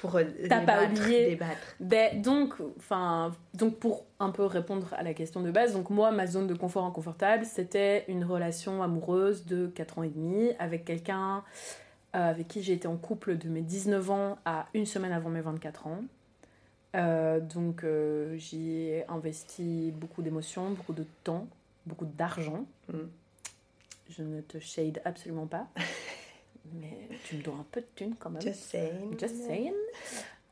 Pour 0.00 0.16
euh, 0.16 0.24
T'as 0.48 0.60
pas 0.62 0.84
oublié. 0.86 1.26
débattre. 1.30 1.76
Ben, 1.80 2.20
donc, 2.22 2.54
enfin, 2.78 3.32
donc 3.54 3.76
pour 3.78 4.04
un 4.18 4.30
peu 4.30 4.44
répondre 4.44 4.88
à 4.94 5.02
la 5.02 5.12
question 5.14 5.42
de 5.42 5.50
base, 5.50 5.74
donc 5.74 5.90
moi, 5.90 6.10
ma 6.10 6.26
zone 6.26 6.46
de 6.46 6.54
confort 6.54 6.86
inconfortable, 6.86 7.44
c'était 7.44 8.04
une 8.08 8.24
relation 8.24 8.82
amoureuse 8.82 9.44
de 9.46 9.66
4 9.66 9.98
ans 9.98 10.02
et 10.02 10.08
demi 10.08 10.50
avec 10.58 10.84
quelqu'un 10.84 11.44
euh, 12.14 12.30
avec 12.30 12.48
qui 12.48 12.62
j'ai 12.62 12.74
été 12.74 12.88
en 12.88 12.96
couple 12.96 13.36
de 13.38 13.48
mes 13.48 13.62
19 13.62 14.10
ans 14.10 14.38
à 14.44 14.66
une 14.74 14.86
semaine 14.86 15.12
avant 15.12 15.30
mes 15.30 15.40
24 15.40 15.86
ans. 15.86 16.00
Euh, 16.94 17.40
donc 17.40 17.84
euh, 17.84 18.36
j'y 18.36 18.88
ai 18.88 19.04
investi 19.08 19.92
beaucoup 19.96 20.20
d'émotions, 20.20 20.70
beaucoup 20.70 20.92
de 20.92 21.06
temps, 21.24 21.46
beaucoup 21.86 22.04
d'argent. 22.04 22.66
Mm. 22.88 22.98
Je 24.08 24.22
ne 24.22 24.40
te 24.40 24.58
shade 24.58 25.00
absolument 25.04 25.46
pas, 25.46 25.68
mais 26.74 27.08
tu 27.24 27.36
me 27.36 27.42
dois 27.42 27.54
un 27.54 27.66
peu 27.70 27.80
de 27.80 27.86
thunes 27.94 28.14
quand 28.18 28.30
même. 28.30 28.42
Just 28.42 28.64
saying. 28.64 29.18
Just 29.18 29.46
saying. 29.46 29.74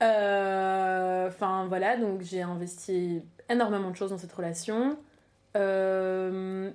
Euh, 0.02 1.28
Enfin 1.28 1.66
voilà, 1.68 1.96
donc 1.96 2.22
j'ai 2.22 2.42
investi 2.42 3.22
énormément 3.48 3.90
de 3.90 3.96
choses 3.96 4.10
dans 4.10 4.18
cette 4.18 4.32
relation. 4.32 4.98
Euh, 5.56 6.70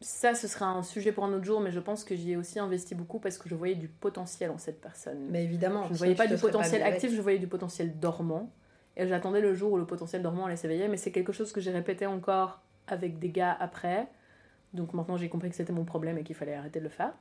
ça, 0.00 0.34
ce 0.34 0.48
sera 0.48 0.66
un 0.66 0.82
sujet 0.82 1.12
pour 1.12 1.24
un 1.24 1.32
autre 1.32 1.44
jour, 1.44 1.60
mais 1.60 1.70
je 1.70 1.80
pense 1.80 2.04
que 2.04 2.14
j'y 2.14 2.32
ai 2.32 2.36
aussi 2.36 2.58
investi 2.58 2.94
beaucoup 2.94 3.18
parce 3.18 3.38
que 3.38 3.48
je 3.48 3.54
voyais 3.54 3.74
du 3.74 3.88
potentiel 3.88 4.50
en 4.50 4.58
cette 4.58 4.80
personne. 4.80 5.28
Mais 5.30 5.44
évidemment. 5.44 5.84
je 5.86 5.92
ne 5.92 5.98
voyais 5.98 6.14
pas 6.14 6.26
du 6.26 6.36
potentiel 6.36 6.82
actif, 6.82 7.14
je 7.14 7.20
voyais 7.20 7.38
du 7.38 7.46
potentiel 7.46 7.98
dormant. 7.98 8.50
Et 8.96 9.08
j'attendais 9.08 9.40
le 9.40 9.54
jour 9.54 9.72
où 9.72 9.76
le 9.76 9.86
potentiel 9.86 10.22
dormant 10.22 10.46
allait 10.46 10.56
s'éveiller, 10.56 10.88
mais 10.88 10.96
c'est 10.96 11.10
quelque 11.10 11.32
chose 11.32 11.52
que 11.52 11.60
j'ai 11.60 11.72
répété 11.72 12.06
encore 12.06 12.60
avec 12.86 13.18
des 13.18 13.30
gars 13.30 13.56
après. 13.58 14.06
Donc 14.74 14.92
maintenant 14.92 15.16
j'ai 15.16 15.28
compris 15.28 15.48
que 15.50 15.56
c'était 15.56 15.72
mon 15.72 15.84
problème 15.84 16.18
et 16.18 16.22
qu'il 16.24 16.34
fallait 16.36 16.54
arrêter 16.54 16.78
de 16.80 16.84
le 16.84 16.90
faire. 16.90 17.12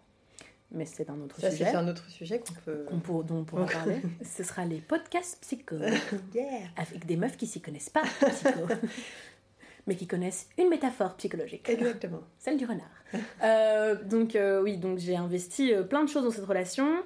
Mais 0.71 0.85
c'est 0.85 1.07
un 1.09 1.19
autre 1.21 1.39
Ça, 1.39 1.51
c'est 1.51 1.57
sujet 1.57 1.75
un 1.75 1.87
autre 1.87 2.09
sujet 2.09 2.39
qu'on 2.39 2.53
peut. 2.65 2.85
qu'on 2.89 2.99
pour- 2.99 3.23
dont 3.23 3.37
on 3.39 3.43
pourra 3.43 3.65
parler. 3.71 4.01
Ce 4.23 4.43
sera 4.43 4.65
les 4.65 4.79
podcasts 4.79 5.39
psycho, 5.41 5.75
Yeah. 6.33 6.45
avec 6.77 7.05
des 7.05 7.15
meufs 7.15 7.37
qui 7.37 7.45
s'y 7.45 7.61
connaissent 7.61 7.91
pas 7.91 8.01
psycho, 8.01 8.67
mais 9.87 9.95
qui 9.95 10.07
connaissent 10.07 10.49
une 10.57 10.69
métaphore 10.69 11.15
psychologique, 11.15 11.69
Exactement. 11.69 12.21
celle 12.39 12.57
du 12.57 12.65
renard. 12.65 12.87
Euh, 13.43 14.01
donc 14.03 14.35
euh, 14.35 14.63
oui, 14.63 14.77
donc 14.77 14.97
j'ai 14.97 15.15
investi 15.15 15.73
euh, 15.73 15.83
plein 15.83 16.03
de 16.03 16.09
choses 16.09 16.23
dans 16.23 16.31
cette 16.31 16.45
relation. 16.45 17.03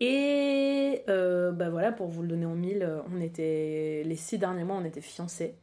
Et 0.00 1.02
bah 1.06 1.70
voilà, 1.70 1.92
pour 1.92 2.08
vous 2.08 2.22
le 2.22 2.28
donner 2.28 2.46
en 2.46 2.54
mille, 2.54 2.86
on 3.14 3.20
était 3.20 4.02
les 4.04 4.16
six 4.16 4.36
derniers 4.38 4.64
mois, 4.64 4.76
on 4.76 4.84
était 4.84 5.00
fiancés. 5.00 5.54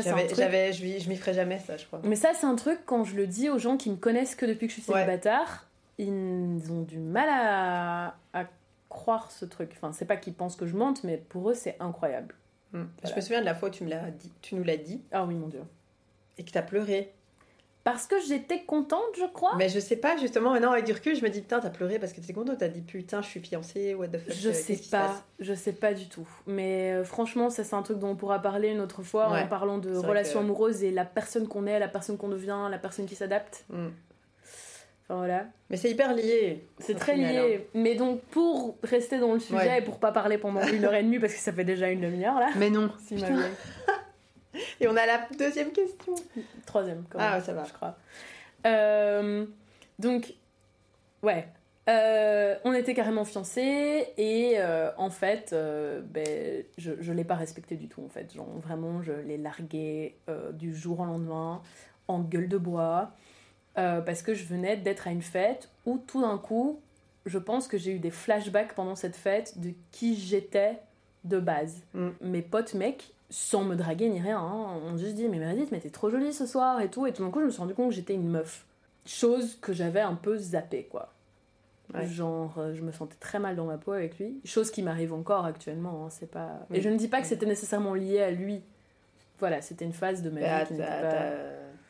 J'avais, 0.00 0.26
truc- 0.26 0.38
je 0.40 0.84
m'y 0.84 1.00
je 1.00 1.08
m'y 1.08 1.16
ferais 1.16 1.34
jamais 1.34 1.58
ça, 1.58 1.76
je 1.76 1.84
crois. 1.86 2.00
Mais 2.04 2.16
ça, 2.16 2.32
c'est 2.34 2.46
un 2.46 2.56
truc, 2.56 2.80
quand 2.86 3.04
je 3.04 3.14
le 3.16 3.26
dis 3.26 3.50
aux 3.50 3.58
gens 3.58 3.76
qui 3.76 3.90
me 3.90 3.96
connaissent 3.96 4.34
que 4.34 4.46
depuis 4.46 4.66
que 4.68 4.72
je 4.74 4.80
suis 4.80 4.90
Ouais. 4.92 5.00
célibataire, 5.00 5.68
ils 5.98 6.08
ont 6.72 6.82
du 6.82 6.98
mal 6.98 7.28
à, 7.30 8.14
à 8.32 8.44
croire 8.88 9.30
ce 9.30 9.44
truc. 9.44 9.70
Enfin, 9.76 9.92
c'est 9.92 10.04
pas 10.06 10.16
qu'ils 10.16 10.34
pensent 10.34 10.56
que 10.56 10.66
je 10.66 10.76
mente, 10.76 11.04
mais 11.04 11.16
pour 11.18 11.50
eux, 11.50 11.54
c'est 11.54 11.76
incroyable. 11.80 12.34
Mm. 12.72 12.84
Je 13.04 13.14
me 13.14 13.20
souviens 13.20 13.40
de 13.40 13.44
la 13.46 13.54
fois 13.54 13.68
où 13.68 13.72
tu, 13.72 13.84
me 13.84 13.90
l'as 13.90 14.10
dit, 14.10 14.32
tu 14.40 14.54
nous 14.54 14.64
l'as 14.64 14.76
dit 14.78 15.02
Ah 15.12 15.24
oui, 15.24 15.34
mon 15.34 15.48
Dieu. 15.48 15.62
et 16.38 16.44
que 16.44 16.50
t'as 16.50 16.62
pleuré. 16.62 17.12
Parce 17.84 18.06
que 18.06 18.14
j'étais 18.20 18.60
contente, 18.62 19.02
je 19.18 19.24
crois. 19.32 19.54
Mais 19.56 19.68
je 19.68 19.80
sais 19.80 19.96
pas, 19.96 20.16
justement, 20.16 20.52
maintenant 20.52 20.70
avec 20.70 20.84
du 20.84 20.92
recul, 20.92 21.16
je 21.16 21.22
me 21.24 21.28
dis 21.28 21.40
putain, 21.40 21.58
t'as 21.58 21.70
pleuré 21.70 21.98
parce 21.98 22.12
que 22.12 22.20
t'étais 22.20 22.32
contente, 22.32 22.58
t'as 22.58 22.68
dit 22.68 22.80
putain, 22.80 23.22
je 23.22 23.26
suis 23.26 23.40
fiancée, 23.40 23.94
what 23.94 24.06
the 24.08 24.18
fuck. 24.18 24.34
Je 24.36 24.50
euh, 24.50 24.52
sais 24.52 24.78
pas, 24.90 25.24
je 25.40 25.52
sais 25.52 25.72
pas 25.72 25.92
du 25.92 26.08
tout. 26.08 26.28
Mais 26.46 26.92
euh, 26.92 27.02
franchement, 27.04 27.50
ça 27.50 27.64
c'est 27.64 27.74
un 27.74 27.82
truc 27.82 27.98
dont 27.98 28.10
on 28.10 28.14
pourra 28.16 28.40
parler 28.40 28.68
une 28.68 28.80
autre 28.80 29.02
fois 29.02 29.32
Ouais. 29.32 29.42
en 29.42 29.46
parlant 29.48 29.78
de 29.78 29.96
relations 29.96 30.38
que- 30.38 30.44
amoureuses 30.44 30.84
et 30.84 30.92
la 30.92 31.04
personne 31.04 31.48
qu'on 31.48 31.66
est, 31.66 31.78
la 31.80 31.88
personne 31.88 32.16
qu'on 32.16 32.28
devient, 32.28 32.68
la 32.70 32.78
personne 32.78 33.06
qui 33.06 33.16
s'adapte. 33.16 33.64
Mm. 33.68 33.88
Enfin 35.08 35.16
voilà. 35.16 35.46
Mais 35.68 35.76
c'est 35.76 35.90
hyper 35.90 36.14
lié. 36.14 36.64
C'est 36.78 36.94
très 36.94 37.14
final, 37.14 37.36
hein. 37.36 37.46
lié. 37.48 37.68
Mais 37.74 37.96
donc 37.96 38.20
pour 38.30 38.76
rester 38.84 39.18
dans 39.18 39.32
le 39.34 39.40
sujet 39.40 39.56
Ouais. 39.56 39.78
et 39.80 39.82
pour 39.82 39.98
pas 39.98 40.12
parler 40.12 40.38
pendant 40.38 40.62
une 40.62 40.84
heure 40.84 40.94
et 40.94 41.02
demie 41.02 41.18
parce 41.18 41.34
que 41.34 41.40
ça 41.40 41.52
fait 41.52 41.64
déjà 41.64 41.88
une 41.90 42.00
demi-heure 42.02 42.38
là. 42.38 42.50
Mais 42.56 42.70
non. 42.70 42.90
Si. 43.08 43.16
Et 44.80 44.88
on 44.88 44.96
a 44.96 45.06
la 45.06 45.26
deuxième 45.38 45.72
question. 45.72 46.14
Troisième 46.66 47.04
quand 47.08 47.18
Ah, 47.20 47.34
même, 47.34 47.44
ça 47.44 47.52
va. 47.52 47.64
je 47.64 47.72
crois. 47.72 47.96
Euh, 48.66 49.46
donc, 49.98 50.34
ouais. 51.22 51.48
Euh, 51.88 52.54
on 52.64 52.72
était 52.74 52.94
carrément 52.94 53.24
fiancés 53.24 54.06
et 54.16 54.54
euh, 54.56 54.90
en 54.96 55.10
fait, 55.10 55.52
ben, 56.04 56.64
je 56.78 56.92
ne 56.92 57.12
l'ai 57.16 57.24
pas 57.24 57.34
respecté 57.34 57.74
du 57.74 57.88
tout 57.88 58.02
en 58.04 58.08
fait. 58.08 58.32
Genre, 58.32 58.46
vraiment, 58.60 59.02
je 59.02 59.12
l'ai 59.12 59.36
largué 59.38 60.14
du 60.52 60.74
jour 60.74 61.00
au 61.00 61.04
lendemain 61.04 61.60
en 62.06 62.20
gueule 62.20 62.48
de 62.48 62.58
bois 62.58 63.10
parce 63.74 64.22
que 64.22 64.34
je 64.34 64.44
venais 64.44 64.76
d'être 64.76 65.08
à 65.08 65.10
une 65.10 65.22
fête 65.22 65.70
où 65.84 65.98
tout 65.98 66.20
d'un 66.20 66.38
coup, 66.38 66.80
je 67.26 67.38
pense 67.38 67.66
que 67.66 67.78
j'ai 67.78 67.92
eu 67.92 67.98
des 67.98 68.10
flashbacks 68.10 68.74
pendant 68.74 68.94
cette 68.94 69.16
fête 69.16 69.58
de 69.58 69.72
qui 69.90 70.16
j'étais 70.16 70.78
de 71.24 71.38
base. 71.38 71.82
Mm. 71.94 72.08
Mes 72.20 72.42
potes 72.42 72.74
mecs, 72.74 73.12
sans 73.32 73.64
me 73.64 73.74
draguer 73.74 74.08
ni 74.10 74.20
rien, 74.20 74.38
hein, 74.38 74.66
ont 74.86 74.96
juste 74.98 75.14
dit 75.14 75.26
Mais 75.28 75.38
Meredith, 75.38 75.72
mais 75.72 75.80
t'es 75.80 75.88
trop 75.90 76.10
jolie 76.10 76.32
ce 76.34 76.46
soir 76.46 76.80
et 76.82 76.90
tout. 76.90 77.06
Et 77.06 77.12
tout 77.12 77.24
d'un 77.24 77.30
coup, 77.30 77.40
je 77.40 77.46
me 77.46 77.50
suis 77.50 77.60
rendu 77.60 77.74
compte 77.74 77.88
que 77.88 77.94
j'étais 77.94 78.14
une 78.14 78.28
meuf. 78.28 78.66
Chose 79.06 79.56
que 79.60 79.72
j'avais 79.72 80.00
un 80.02 80.14
peu 80.14 80.36
zappée, 80.36 80.86
quoi. 80.90 81.12
Ouais. 81.94 82.06
Genre, 82.06 82.54
euh, 82.58 82.74
je 82.74 82.82
me 82.82 82.92
sentais 82.92 83.16
très 83.18 83.38
mal 83.38 83.56
dans 83.56 83.64
ma 83.64 83.78
peau 83.78 83.92
avec 83.92 84.18
lui. 84.18 84.40
Chose 84.44 84.70
qui 84.70 84.82
m'arrive 84.82 85.12
encore 85.12 85.44
actuellement. 85.46 86.04
hein, 86.04 86.10
c'est 86.10 86.30
pas... 86.30 86.66
Et 86.72 86.80
je 86.80 86.88
ne 86.88 86.96
dis 86.96 87.08
pas 87.08 87.20
que 87.20 87.26
c'était 87.26 87.46
nécessairement 87.46 87.94
lié 87.94 88.20
à 88.20 88.30
lui. 88.30 88.60
Voilà, 89.40 89.60
c'était 89.62 89.84
une 89.84 89.92
phase 89.92 90.22
de 90.22 90.30
ma 90.30 90.40
Bah, 90.40 90.60
vie 90.60 90.66
qui 90.68 90.72
n'était 90.74 90.86
pas... 90.86 91.30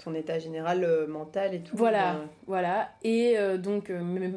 ton 0.02 0.14
état 0.14 0.38
général 0.38 0.84
euh, 0.84 1.06
mental 1.06 1.54
et 1.54 1.60
tout. 1.60 1.76
Voilà, 1.76 2.16
euh, 2.16 2.24
voilà. 2.46 2.90
Et 3.02 3.38
euh, 3.38 3.56
donc, 3.56 3.90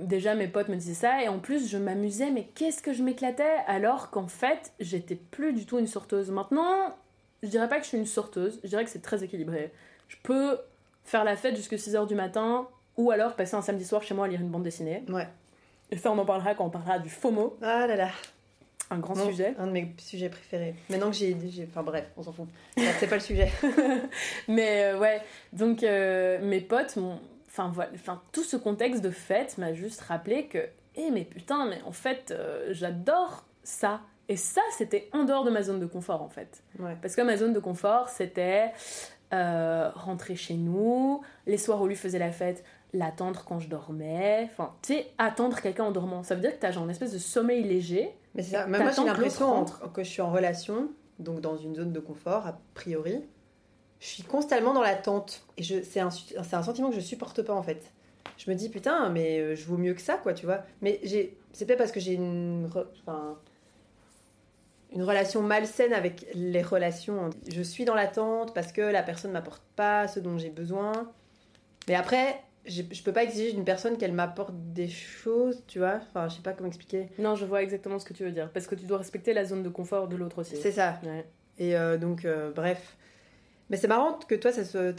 déjà, 0.03 0.35
mes 0.35 0.47
potes 0.47 0.69
me 0.69 0.75
disaient 0.75 0.93
ça. 0.93 1.23
Et 1.23 1.27
en 1.27 1.39
plus, 1.39 1.69
je 1.69 1.77
m'amusais, 1.77 2.31
mais 2.31 2.47
qu'est-ce 2.55 2.81
que 2.81 2.93
je 2.93 3.03
m'éclatais 3.03 3.63
Alors 3.67 4.09
qu'en 4.09 4.27
fait, 4.27 4.73
j'étais 4.79 5.15
plus 5.15 5.53
du 5.53 5.65
tout 5.65 5.79
une 5.79 5.87
sorteuse. 5.87 6.31
Maintenant, 6.31 6.95
je 7.43 7.49
dirais 7.49 7.67
pas 7.67 7.77
que 7.77 7.83
je 7.83 7.89
suis 7.89 7.97
une 7.97 8.05
sorteuse. 8.05 8.59
Je 8.63 8.69
dirais 8.69 8.83
que 8.83 8.89
c'est 8.89 9.01
très 9.01 9.23
équilibré. 9.23 9.71
Je 10.07 10.17
peux 10.23 10.57
faire 11.03 11.23
la 11.23 11.35
fête 11.35 11.55
jusqu'à 11.55 11.77
6h 11.77 12.07
du 12.07 12.15
matin. 12.15 12.67
Ou 12.97 13.11
alors 13.11 13.35
passer 13.35 13.55
un 13.55 13.61
samedi 13.61 13.83
soir 13.83 14.03
chez 14.03 14.13
moi 14.13 14.25
à 14.25 14.27
lire 14.29 14.39
une 14.39 14.49
bande 14.49 14.63
dessinée. 14.63 15.03
Ouais. 15.09 15.27
Et 15.91 15.97
ça, 15.97 16.11
on 16.11 16.17
en 16.17 16.25
parlera 16.25 16.55
quand 16.55 16.65
on 16.65 16.69
parlera 16.69 16.99
du 16.99 17.09
FOMO, 17.09 17.57
Ah 17.61 17.85
là 17.87 17.95
là. 17.95 18.09
Un 18.91 18.99
grand 18.99 19.15
Non, 19.15 19.29
sujet. 19.29 19.55
Un 19.57 19.67
de 19.67 19.71
mes 19.71 19.93
sujets 19.97 20.29
préférés. 20.29 20.75
Maintenant 20.89 21.09
que 21.09 21.15
j'ai. 21.15 21.35
Enfin 21.69 21.83
bref, 21.83 22.05
on 22.17 22.23
s'en 22.23 22.31
fout. 22.31 22.47
C'est 22.99 23.07
pas 23.07 23.15
le 23.15 23.21
sujet. 23.21 23.51
Mais 24.47 24.85
euh, 24.85 24.99
ouais, 24.99 25.21
donc 25.53 25.83
euh, 25.83 26.39
mes 26.41 26.61
potes 26.61 26.95
m'ont. 26.97 27.19
Enfin 27.47 27.71
voilà, 27.73 27.91
enfin, 27.95 28.21
tout 28.31 28.43
ce 28.43 28.57
contexte 28.57 29.01
de 29.01 29.09
fête 29.09 29.57
m'a 29.57 29.73
juste 29.73 30.01
rappelé 30.01 30.45
que. 30.47 30.67
Eh 30.97 31.11
mais 31.11 31.25
putain, 31.25 31.65
mais 31.65 31.81
en 31.85 31.91
fait, 31.91 32.31
euh, 32.31 32.67
j'adore 32.71 33.45
ça. 33.63 34.01
Et 34.29 34.37
ça, 34.37 34.61
c'était 34.71 35.09
en 35.11 35.25
dehors 35.25 35.43
de 35.43 35.49
ma 35.49 35.61
zone 35.61 35.79
de 35.79 35.85
confort 35.85 36.21
en 36.21 36.29
fait. 36.29 36.63
Ouais. 36.79 36.95
Parce 37.01 37.15
que 37.15 37.21
ma 37.21 37.35
zone 37.35 37.53
de 37.53 37.59
confort, 37.59 38.09
c'était 38.09 38.71
rentrer 39.31 40.37
chez 40.37 40.53
nous, 40.53 41.21
les 41.45 41.57
soirs 41.57 41.81
où 41.81 41.87
lui 41.87 41.97
faisait 41.97 42.19
la 42.19 42.31
fête, 42.31 42.63
l'attendre 42.93 43.43
quand 43.45 43.59
je 43.59 43.67
dormais. 43.67 44.49
Enfin, 44.49 44.73
tu 44.81 44.93
sais, 44.93 45.07
attendre 45.17 45.59
quelqu'un 45.59 45.83
en 45.83 45.91
dormant. 45.91 46.23
Ça 46.23 46.35
veut 46.35 46.41
dire 46.41 46.51
que 46.53 46.59
t'as 46.59 46.71
genre 46.71 46.85
une 46.85 46.91
espèce 46.91 47.11
de 47.11 47.17
sommeil 47.17 47.63
léger. 47.63 48.15
Mais 48.35 48.43
c'est 48.43 48.51
ça. 48.51 48.67
Mais 48.67 48.79
moi, 48.79 48.91
j'ai 48.91 49.03
l'impression 49.03 49.65
que 49.93 50.03
je 50.03 50.09
suis 50.09 50.21
en 50.21 50.31
relation, 50.31 50.89
donc 51.19 51.41
dans 51.41 51.57
une 51.57 51.75
zone 51.75 51.91
de 51.91 51.99
confort, 51.99 52.45
a 52.47 52.59
priori. 52.73 53.23
Je 53.99 54.07
suis 54.07 54.23
constamment 54.23 54.73
dans 54.73 54.81
l'attente. 54.81 55.45
Et 55.57 55.63
c'est, 55.63 55.99
un, 55.99 56.09
un 56.37 56.63
sentiment 56.63 56.89
que 56.89 56.95
je 56.95 57.01
supporte 57.01 57.41
pas, 57.41 57.53
en 57.53 57.63
fait. 57.63 57.91
Je 58.37 58.49
me 58.49 58.55
dis, 58.55 58.69
putain, 58.69 59.09
mais 59.09 59.39
euh, 59.39 59.55
je 59.55 59.65
vaux 59.65 59.77
mieux 59.77 59.93
que 59.93 60.01
ça, 60.01 60.17
quoi, 60.17 60.33
tu 60.33 60.45
vois. 60.45 60.63
Mais 60.81 60.99
c'est 61.53 61.65
peut-être 61.65 61.77
parce 61.77 61.91
que 61.91 61.99
j'ai 61.99 62.13
une, 62.13 62.69
enfin, 63.01 63.37
une 64.91 65.03
relation 65.03 65.41
malsaine 65.41 65.93
avec 65.93 66.27
les 66.33 66.61
relations. 66.61 67.29
Je 67.47 67.61
suis 67.61 67.85
dans 67.85 67.95
l'attente 67.95 68.53
parce 68.53 68.71
que 68.71 68.81
la 68.81 69.03
personne 69.03 69.31
m'apporte 69.31 69.63
pas 69.75 70.07
ce 70.07 70.19
dont 70.19 70.37
j'ai 70.37 70.49
besoin. 70.49 70.91
Mais 71.87 71.95
après, 71.95 72.43
j'ai- 72.65 72.87
je 72.91 73.03
peux 73.03 73.11
pas 73.13 73.23
exiger 73.23 73.53
d'une 73.53 73.63
personne 73.65 73.97
qu'elle 73.97 74.13
m'apporte 74.13 74.53
des 74.73 74.87
choses, 74.87 75.63
tu 75.67 75.79
vois. 75.79 75.99
Enfin, 76.09 76.27
je 76.29 76.35
sais 76.35 76.41
pas 76.41 76.53
comment 76.53 76.67
expliquer. 76.67 77.09
Non, 77.19 77.35
je 77.35 77.45
vois 77.45 77.61
exactement 77.63 77.99
ce 77.99 78.05
que 78.05 78.13
tu 78.13 78.23
veux 78.23 78.31
dire. 78.31 78.49
Parce 78.51 78.67
que 78.67 78.75
tu 78.75 78.85
dois 78.85 78.97
respecter 78.97 79.33
la 79.33 79.45
zone 79.45 79.63
de 79.63 79.69
confort 79.69 80.07
de 80.07 80.15
l'autre 80.15 80.39
aussi. 80.39 80.55
C'est 80.57 80.71
ça. 80.71 80.99
Ouais. 81.05 81.25
Et 81.57 81.75
euh, 81.77 81.97
donc, 81.97 82.25
euh, 82.25 82.51
bref. 82.51 82.97
Mais 83.69 83.77
c'est 83.77 83.87
marrant 83.87 84.13
que 84.27 84.35
toi, 84.35 84.51
ça, 84.51 84.63
se, 84.63 84.93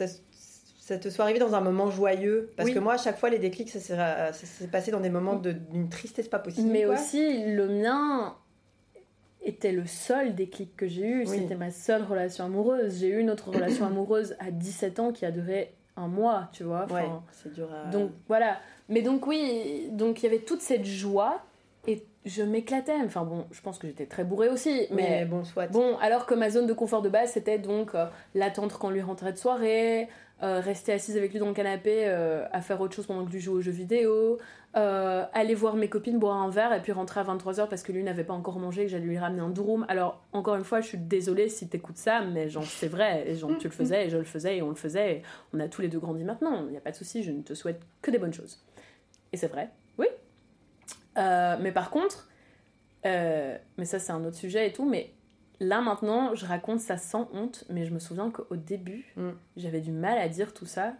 ça 0.81 0.98
te 0.98 1.09
soit 1.11 1.24
arrivé 1.24 1.38
dans 1.38 1.55
un 1.55 1.61
moment 1.61 1.90
joyeux. 1.90 2.52
Parce 2.57 2.68
Oui. 2.68 2.74
que 2.74 2.79
moi, 2.81 2.94
à 2.94 2.98
chaque 2.98 3.18
fois, 3.18 3.31
les 3.31 3.38
déclics, 3.38 3.68
ça 3.70 3.81
s'est, 3.81 4.66
passé 4.68 4.90
dans 4.90 5.00
des 5.00 5.11
moments 5.11 5.37
de- 5.37 5.52
d'une 5.52 5.88
tristesse 5.88 6.29
pas 6.29 6.38
possible. 6.38 6.70
Mais 6.70 6.85
quoi. 6.85 6.94
aussi, 6.94 7.44
le 7.55 7.68
mien 7.68 8.37
était 9.42 9.72
le 9.72 9.87
seul 9.87 10.35
déclic 10.35 10.76
que 10.76 10.87
j'ai 10.88 11.07
eu. 11.07 11.20
Oui. 11.26 11.38
C'était 11.38 11.55
ma 11.55 11.70
seule 11.70 12.02
relation 12.02 12.44
amoureuse. 12.44 12.98
J'ai 13.00 13.09
eu 13.09 13.18
une 13.18 13.31
autre 13.31 13.50
relation 13.50 13.87
amoureuse 13.87 14.35
à 14.40 14.50
17 14.50 14.98
ans 14.98 15.12
qui 15.12 15.24
a 15.24 15.31
duré 15.31 15.72
un 15.96 16.09
mois, 16.09 16.48
tu 16.52 16.64
vois. 16.64 16.87
Ouais, 16.92 17.09
c'est 17.32 17.52
dur 17.52 17.68
à. 17.72 17.90
Donc 17.90 18.11
voilà. 18.28 18.59
Mais 18.88 19.02
donc 19.02 19.26
oui, 19.26 19.88
donc 19.92 20.22
il 20.22 20.24
y 20.24 20.28
avait 20.28 20.44
toute 20.44 20.61
cette 20.61 20.85
joie 20.85 21.40
et 21.87 22.05
je 22.25 22.42
m'éclatais. 22.42 22.96
Enfin 23.05 23.25
bon, 23.25 23.46
je 23.53 23.61
pense 23.61 23.79
que 23.79 23.87
j'étais 23.87 24.07
très 24.07 24.25
bourrée 24.25 24.49
aussi. 24.49 24.87
Mais 24.90 25.25
bon, 25.25 25.44
soit. 25.44 25.68
Bon, 25.68 25.96
alors 25.99 26.27
que 26.27 26.35
ma 26.35 26.51
zone 26.51 26.66
de 26.66 26.72
confort 26.72 27.03
de 27.03 27.09
base, 27.09 27.33
c'était 27.33 27.59
donc 27.59 27.94
euh, 27.94 28.07
l'attendre 28.35 28.79
quand 28.79 28.90
lui 28.90 29.01
rentrait 29.01 29.33
de 29.33 29.38
soirée, 29.38 30.09
euh, 30.42 30.61
rester 30.61 30.92
assise 30.92 31.16
avec 31.16 31.33
lui 31.33 31.38
dans 31.38 31.49
le 31.49 31.55
canapé 31.55 32.03
euh, 32.07 32.44
à 32.53 32.61
faire 32.61 32.81
autre 32.81 32.94
chose 32.94 33.07
pendant 33.07 33.25
que 33.25 33.31
lui 33.31 33.40
joue 33.40 33.55
aux 33.55 33.61
jeux 33.61 33.72
vidéo, 33.72 34.38
aller 34.75 35.55
voir 35.55 35.75
mes 35.75 35.88
copines 35.88 36.18
boire 36.18 36.37
un 36.37 36.51
verre 36.51 36.75
et 36.75 36.83
puis 36.83 36.92
rentrer 36.92 37.20
à 37.20 37.22
23h 37.22 37.66
parce 37.66 37.83
que 37.83 37.92
lui 37.92 38.03
n'avait 38.03 38.25
pas 38.25 38.35
encore 38.35 38.59
mangé 38.59 38.83
et 38.83 38.85
que 38.85 38.90
j'allais 38.90 39.07
lui 39.07 39.16
ramener 39.16 39.40
un 39.40 39.49
durum. 39.49 39.87
Alors, 39.88 40.22
encore 40.35 40.57
une 40.57 40.64
fois, 40.64 40.83
je 40.83 40.88
suis 40.88 40.99
désolée 40.99 41.49
si 41.49 41.66
t'écoutes 41.66 41.96
ça, 41.96 42.20
mais 42.20 42.51
genre, 42.51 42.62
c'est 42.64 42.88
vrai. 42.88 43.25
Et 43.27 43.37
genre, 43.37 43.57
tu 43.59 43.68
le 43.68 43.72
faisais 43.72 44.07
et 44.07 44.11
je 44.11 44.18
le 44.18 44.25
faisais 44.25 44.59
et 44.59 44.62
on 44.62 44.68
le 44.68 44.75
faisait. 44.75 45.12
Et 45.12 45.22
on 45.55 45.61
a 45.61 45.68
tous 45.68 45.81
les 45.81 45.88
deux 45.88 45.99
grandi 45.99 46.25
maintenant. 46.25 46.64
Il 46.66 46.72
n'y 46.72 46.77
a 46.77 46.83
pas 46.83 46.90
de 46.90 46.96
souci, 46.96 47.22
je 47.22 47.31
ne 47.31 47.40
te 47.40 47.55
souhaite 47.55 47.81
que 48.03 48.11
des 48.11 48.18
bonnes 48.18 48.35
choses. 48.35 48.59
Et 49.33 49.38
c'est 49.38 49.49
vrai. 49.49 49.70
Euh, 51.16 51.57
mais 51.61 51.72
par 51.72 51.90
contre, 51.90 52.29
euh, 53.07 53.57
mais 53.79 53.85
ça 53.85 53.98
c'est 53.98 54.12
un 54.12 54.24
autre 54.24 54.37
sujet 54.37 54.68
et 54.68 54.72
tout, 54.72 54.88
mais 54.88 55.12
là 55.61 55.81
maintenant 55.81 56.35
je 56.35 56.44
raconte 56.46 56.81
ça 56.81 56.96
sans 56.98 57.29
honte, 57.33 57.64
mais 57.70 57.85
je 57.87 57.92
me 57.94 57.98
souviens 57.98 58.31
qu'au 58.31 58.57
début 58.57 59.12
Mm. 59.16 59.31
j'avais 59.57 59.81
du 59.81 59.92
mal 59.92 60.18
à 60.18 60.29
dire 60.29 60.52
tout 60.55 60.66
ça 60.66 60.94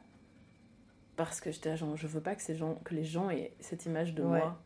parce 1.16 1.40
que 1.40 1.50
j'étais 1.50 1.76
genre 1.76 1.96
je 1.96 2.07
veux 2.07 2.20
pas 2.20 2.35
que, 2.35 2.42
ces 2.42 2.55
gens, 2.55 2.74
que 2.85 2.94
les 2.94 3.05
gens 3.05 3.31
aient 3.31 3.52
cette 3.61 3.87
image 3.87 4.14
de 4.14 4.22
Ouais. 4.22 4.38
moi. 4.38 4.59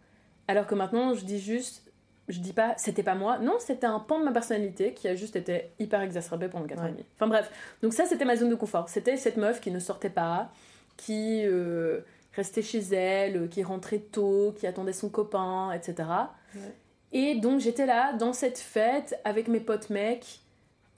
Alors 0.48 0.66
que 0.66 0.74
maintenant 0.74 1.14
je 1.14 1.24
dis 1.24 1.38
juste, 1.40 1.92
je 2.28 2.40
dis 2.40 2.52
pas 2.52 2.74
c'était 2.76 3.02
pas 3.02 3.14
moi, 3.14 3.38
non 3.38 3.56
c'était 3.58 3.86
un 3.86 4.00
pan 4.00 4.18
de 4.18 4.24
ma 4.24 4.32
personnalité 4.32 4.94
qui 4.94 5.08
a 5.08 5.14
juste 5.14 5.36
été 5.36 5.70
hyper 5.78 6.00
exacerbé 6.02 6.48
pendant 6.48 6.66
4 6.66 6.80
ans 6.80 6.84
Ouais. 6.84 6.90
et 6.90 6.92
demi. 6.94 7.06
Enfin 7.14 7.28
bref, 7.28 7.50
donc 7.82 7.92
ça 7.92 8.04
c'était 8.06 8.24
ma 8.24 8.36
zone 8.36 8.50
de 8.50 8.54
confort, 8.56 8.88
c'était 8.88 9.16
cette 9.16 9.36
meuf 9.36 9.60
qui 9.60 9.70
ne 9.70 9.78
sortait 9.78 10.10
pas, 10.10 10.50
qui 10.96 11.42
euh, 11.46 12.00
restait 12.34 12.62
chez 12.62 12.80
elle, 12.94 13.36
euh, 13.36 13.46
qui 13.46 13.62
rentrait 13.62 13.98
tôt, 13.98 14.54
qui 14.56 14.66
attendait 14.66 14.92
son 14.92 15.08
copain, 15.08 15.72
etc. 15.72 16.08
Ouais. 16.54 16.74
Et 17.12 17.34
donc 17.36 17.60
j'étais 17.60 17.86
là 17.86 18.12
dans 18.12 18.32
cette 18.32 18.58
fête 18.58 19.20
avec 19.24 19.48
mes 19.48 19.60
potes 19.60 19.90
mecs, 19.90 20.40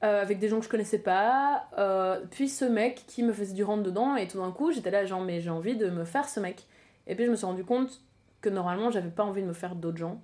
euh, 0.05 0.21
avec 0.21 0.39
des 0.39 0.49
gens 0.49 0.59
que 0.59 0.65
je 0.65 0.69
connaissais 0.69 0.99
pas, 0.99 1.69
euh, 1.79 2.21
puis 2.31 2.49
ce 2.49 2.65
mec 2.65 3.05
qui 3.07 3.23
me 3.23 3.33
faisait 3.33 3.55
du 3.55 3.65
rentre 3.65 3.83
dedans, 3.83 4.17
et 4.17 4.29
tout 4.29 4.39
d'un 4.39 4.51
coup 4.51 4.73
j'étais 4.73 4.91
là 4.91 5.05
genre 5.05 5.23
mais 5.23 5.41
j'ai 5.41 5.51
envie 5.51 5.77
de 5.77 5.89
me 5.89 6.05
faire 6.05 6.29
ce 6.29 6.41
mec. 6.41 6.67
Et 7.07 7.15
puis 7.15 7.25
je 7.25 7.31
me 7.31 7.37
suis 7.37 7.47
rendu 7.47 7.65
compte 7.65 8.03
que 8.41 8.49
normalement 8.49 8.91
j'avais 8.91 9.11
pas 9.11 9.25
envie 9.25 9.43
de 9.43 9.47
me 9.47 9.53
faire 9.53 9.75
d'autres 9.75 9.99
gens. 9.99 10.21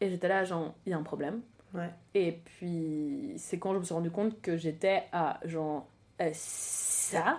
Et 0.00 0.10
j'étais 0.10 0.28
là 0.28 0.44
genre 0.44 0.74
il 0.84 0.90
y 0.90 0.92
a 0.92 0.98
un 0.98 1.02
problème. 1.02 1.40
Ouais. 1.72 1.90
Et 2.14 2.40
puis 2.44 3.32
c'est 3.36 3.58
quand 3.58 3.72
je 3.72 3.78
me 3.78 3.84
suis 3.84 3.94
rendu 3.94 4.10
compte 4.10 4.40
que 4.42 4.56
j'étais 4.56 5.04
à 5.12 5.40
genre 5.44 5.86
euh, 6.20 6.30
ça. 6.32 7.38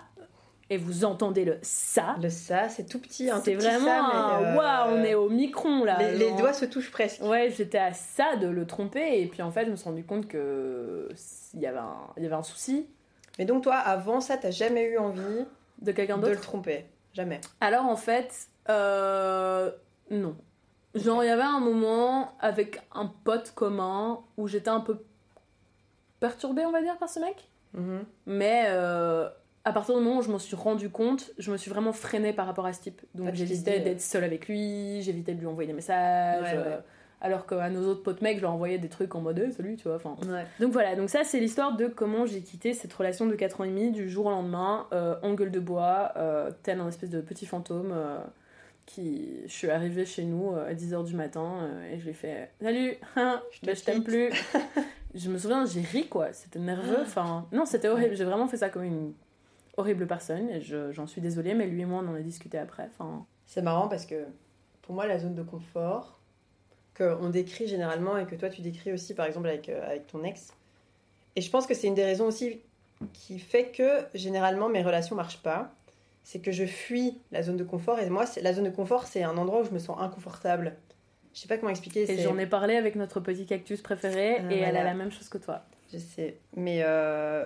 Et 0.70 0.78
vous 0.78 1.06
entendez 1.06 1.46
le 1.46 1.60
ça. 1.62 2.16
Le 2.22 2.30
ça, 2.30 2.70
c'est 2.70 2.86
tout 2.86 3.00
petit. 3.00 3.30
un 3.30 3.40
C'est 3.40 3.54
vraiment 3.54 4.40
euh, 4.42 4.56
waouh, 4.56 4.96
on 4.96 5.04
est 5.04 5.14
au 5.14 5.30
micron 5.30 5.84
là. 5.84 6.12
Les, 6.12 6.32
doigts 6.32 6.54
se 6.54 6.66
touchent 6.66 6.90
presque. 6.92 7.22
Ouais, 7.22 7.54
j'étais 7.56 7.78
à 7.78 7.94
ça 7.94 8.36
de 8.36 8.48
le 8.48 8.66
tromper 8.66 9.22
et 9.22 9.28
puis 9.28 9.44
en 9.44 9.52
fait, 9.52 9.66
je 9.66 9.72
me 9.72 9.76
suis 9.76 9.88
rendu 9.88 10.04
compte 10.04 10.28
que 10.28 11.10
il 11.54 11.60
y 11.60 11.68
avait 11.68 11.78
un, 11.78 11.98
il 12.18 12.24
y 12.24 12.26
avait 12.26 12.36
un 12.36 12.44
souci 12.44 12.88
Mais 13.38 13.46
donc, 13.46 13.64
toi, 13.64 13.76
avant 13.76 14.22
ça, 14.22 14.38
t'as 14.38 14.50
jamais 14.50 14.86
eu 14.86 14.98
envie 14.98 15.46
de 15.82 15.92
quelqu'un 15.92 16.18
de 16.18 16.24
le 16.24 16.30
d'autre? 16.30 16.42
tromper? 16.42 16.86
Jamais. 17.14 17.42
Alors 17.62 17.86
en 17.86 17.96
fait, 17.96 18.48
euh, 18.70 19.72
non. 20.10 20.36
Genre 20.96 21.24
il 21.24 21.28
y 21.28 21.30
avait 21.30 21.44
un 21.44 21.60
moment 21.60 22.36
avec 22.40 22.82
un 22.94 23.06
pote 23.06 23.52
commun 23.54 24.22
où 24.38 24.48
j'étais 24.48 24.70
un 24.70 24.80
peu 24.80 24.98
perturbée, 26.20 26.66
on 26.66 26.72
va 26.72 26.82
dire, 26.82 26.98
par 26.98 27.10
ce 27.10 27.20
mec. 27.20 27.50
Mhm. 27.74 28.06
Mais 28.26 28.66
euh, 28.68 29.30
à 29.66 29.74
partir 29.74 29.96
du 29.98 30.02
moment 30.04 30.20
où 30.20 30.22
je 30.22 30.30
m'en 30.32 30.40
suis 30.40 30.56
rendu 30.56 30.90
compte, 30.90 31.32
je 31.40 31.52
me 31.52 31.58
suis 31.58 31.70
vraiment 31.72 31.92
freinée 31.92 32.32
par 32.34 32.46
rapport 32.46 32.66
à 32.66 32.74
ce 32.74 32.82
type. 32.82 33.02
Donc 33.16 33.28
Ah, 33.32 33.34
j'évitais 33.34 33.80
d'être 33.82 34.02
seule 34.02 34.24
avec 34.24 34.48
lui, 34.48 35.02
j'évitais 35.02 35.34
de 35.34 35.40
lui 35.40 35.48
envoyer 35.48 35.68
des 35.68 35.74
messages. 35.74 36.44
Ouais, 36.44 36.58
ouais. 36.58 36.64
euh, 36.74 36.78
alors 37.22 37.48
qu'à 37.48 37.70
nos 37.70 37.88
autres 37.90 38.04
potes 38.04 38.22
mecs, 38.22 38.38
je 38.38 38.42
leur 38.44 38.52
envoyais 38.54 38.78
des 38.78 38.90
trucs 38.90 39.16
en 39.16 39.22
mode 39.22 39.42
Eh, 39.44 39.52
salut, 39.52 39.76
tu 39.78 39.88
vois. 39.88 39.96
Enfin, 39.96 40.16
Ouais. 40.32 40.46
donc 40.60 40.72
voilà, 40.72 40.96
donc 40.96 41.10
ça 41.10 41.24
c'est 41.24 41.40
l'histoire 41.40 41.76
de 41.76 41.88
comment 41.88 42.26
j'ai 42.28 42.42
quitté 42.42 42.74
cette 42.74 42.94
relation 42.94 43.26
de 43.26 43.34
4 43.36 43.62
ans 43.62 43.64
et 43.64 43.70
demi 43.70 43.92
du 43.92 44.08
jour 44.10 44.28
au 44.28 44.30
lendemain, 44.30 44.88
euh, 44.94 45.16
en 45.24 45.34
gueule 45.34 45.50
de 45.52 45.60
bois, 45.60 46.12
euh, 46.18 46.52
tel 46.64 46.80
un 46.80 46.88
espèce 46.88 47.10
de 47.10 47.22
petit 47.22 47.46
fantôme. 47.46 47.92
euh, 47.94 48.20
qui... 48.86 49.40
Je 49.48 49.52
suis 49.52 49.72
arrivée 49.72 50.06
chez 50.06 50.24
nous 50.26 50.52
à 50.56 50.74
10h 50.76 51.04
du 51.06 51.16
matin 51.16 51.68
et 51.92 51.98
je 51.98 52.04
lui 52.04 52.12
ai 52.12 52.14
fait 52.14 52.52
Salut, 52.62 52.94
hein, 53.16 53.42
Je 53.52 53.66
ben, 53.66 53.76
je 53.76 53.84
t'aime 53.84 54.04
plus. 54.04 54.30
je 55.16 55.30
me 55.32 55.40
souviens, 55.40 55.66
j'ai 55.66 55.82
ri 55.82 56.08
quoi, 56.08 56.32
c'était 56.34 56.60
nerveux. 56.60 57.00
Enfin, 57.02 57.48
non, 57.52 57.66
c'était 57.66 57.88
horrible, 57.88 58.16
j'ai 58.16 58.26
vraiment 58.26 58.48
fait 58.48 58.58
ça 58.58 58.70
comme 58.70 58.84
une 58.84 59.14
horrible 59.78 60.08
personne 60.08 60.62
je- 60.62 60.92
j'en 60.92 61.08
suis 61.08 61.22
désolée, 61.22 61.54
mais 61.54 61.68
lui 61.68 61.82
et 61.82 61.86
moi 61.86 62.02
on 62.04 62.08
en 62.10 62.16
a 62.16 62.20
discuté 62.22 62.58
après. 62.58 62.88
Enfin, 62.92 63.26
C'est 63.46 63.62
marrant 63.62 63.88
parce 63.88 64.06
que 64.06 64.26
pour 64.82 64.94
moi, 64.96 65.08
la 65.08 65.18
zone 65.20 65.34
de 65.36 65.44
confort 65.44 66.20
qu'on 66.98 67.30
décrit 67.30 67.68
généralement 67.68 68.18
et 68.18 68.26
que 68.26 68.36
toi 68.36 68.50
tu 68.50 68.62
décris 68.62 68.94
aussi 68.94 69.14
par 69.14 69.26
exemple 69.26 69.48
avec, 69.50 69.68
euh, 69.70 69.86
avec 69.86 70.08
ton 70.08 70.24
ex, 70.24 70.54
et 71.36 71.42
je 71.42 71.50
pense 71.50 71.68
que 71.68 71.74
c'est 71.74 71.88
une 71.88 71.96
des 71.96 72.06
raisons 72.06 72.26
aussi 72.28 72.62
qui 73.14 73.40
fait 73.40 73.72
que 73.72 74.06
généralement 74.14 74.70
mes 74.70 74.82
relations 74.82 75.16
marchent 75.16 75.42
pas, 75.44 75.74
c'est 76.24 76.40
que 76.40 76.52
je 76.52 76.66
fuis 76.66 77.20
la 77.32 77.44
zone 77.44 77.58
de 77.58 77.64
confort 77.66 78.00
et 78.00 78.10
moi, 78.10 78.26
c'est- 78.26 78.42
la 78.42 78.54
zone 78.54 78.64
de 78.66 78.70
confort 78.70 79.06
c'est 79.08 79.24
un 79.24 79.38
endroit 79.38 79.62
où 79.62 79.66
je 79.66 79.72
me 79.72 79.80
sens 79.80 79.98
inconfortable. 80.00 80.76
Je 81.34 81.42
sais 81.42 81.50
pas 81.50 81.58
comment 81.58 81.70
expliquer. 81.72 82.04
et 82.04 82.06
c'est- 82.06 82.22
j'en 82.22 82.38
ai 82.38 82.46
parlé 82.48 82.78
avec 82.78 82.96
notre 82.96 83.20
petit 83.20 83.46
cactus 83.46 83.82
préféré 83.82 84.38
Ah, 84.40 84.54
et 84.54 84.60
elle 84.60 84.78
a 84.78 84.84
la 84.86 84.94
même 84.94 85.12
chose 85.12 85.28
que 85.28 85.38
toi. 85.38 85.66
Je 85.92 85.98
sais, 85.98 86.38
mais 86.56 86.80
euh, 86.84 87.46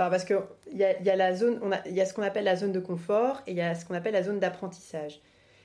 enfin, 0.00 0.10
parce 0.10 0.24
que 0.24 0.34
il 0.72 0.78
y 0.78 0.84
a, 0.84 1.00
y 1.00 1.10
a 1.10 1.16
la 1.16 1.34
zone, 1.34 1.58
on 1.62 1.72
a- 1.72 1.86
il 1.86 1.94
y 1.94 2.00
a 2.00 2.06
ce 2.06 2.14
qu'on 2.14 2.22
appelle 2.22 2.44
la 2.44 2.56
zone 2.56 2.72
de 2.72 2.80
confort 2.80 3.42
et 3.46 3.52
il 3.52 3.56
y 3.56 3.60
a 3.60 3.74
ce 3.74 3.84
qu'on 3.84 3.94
appelle 3.94 4.14
la 4.14 4.22
zone 4.22 4.38
d'apprentissage. 4.38 5.20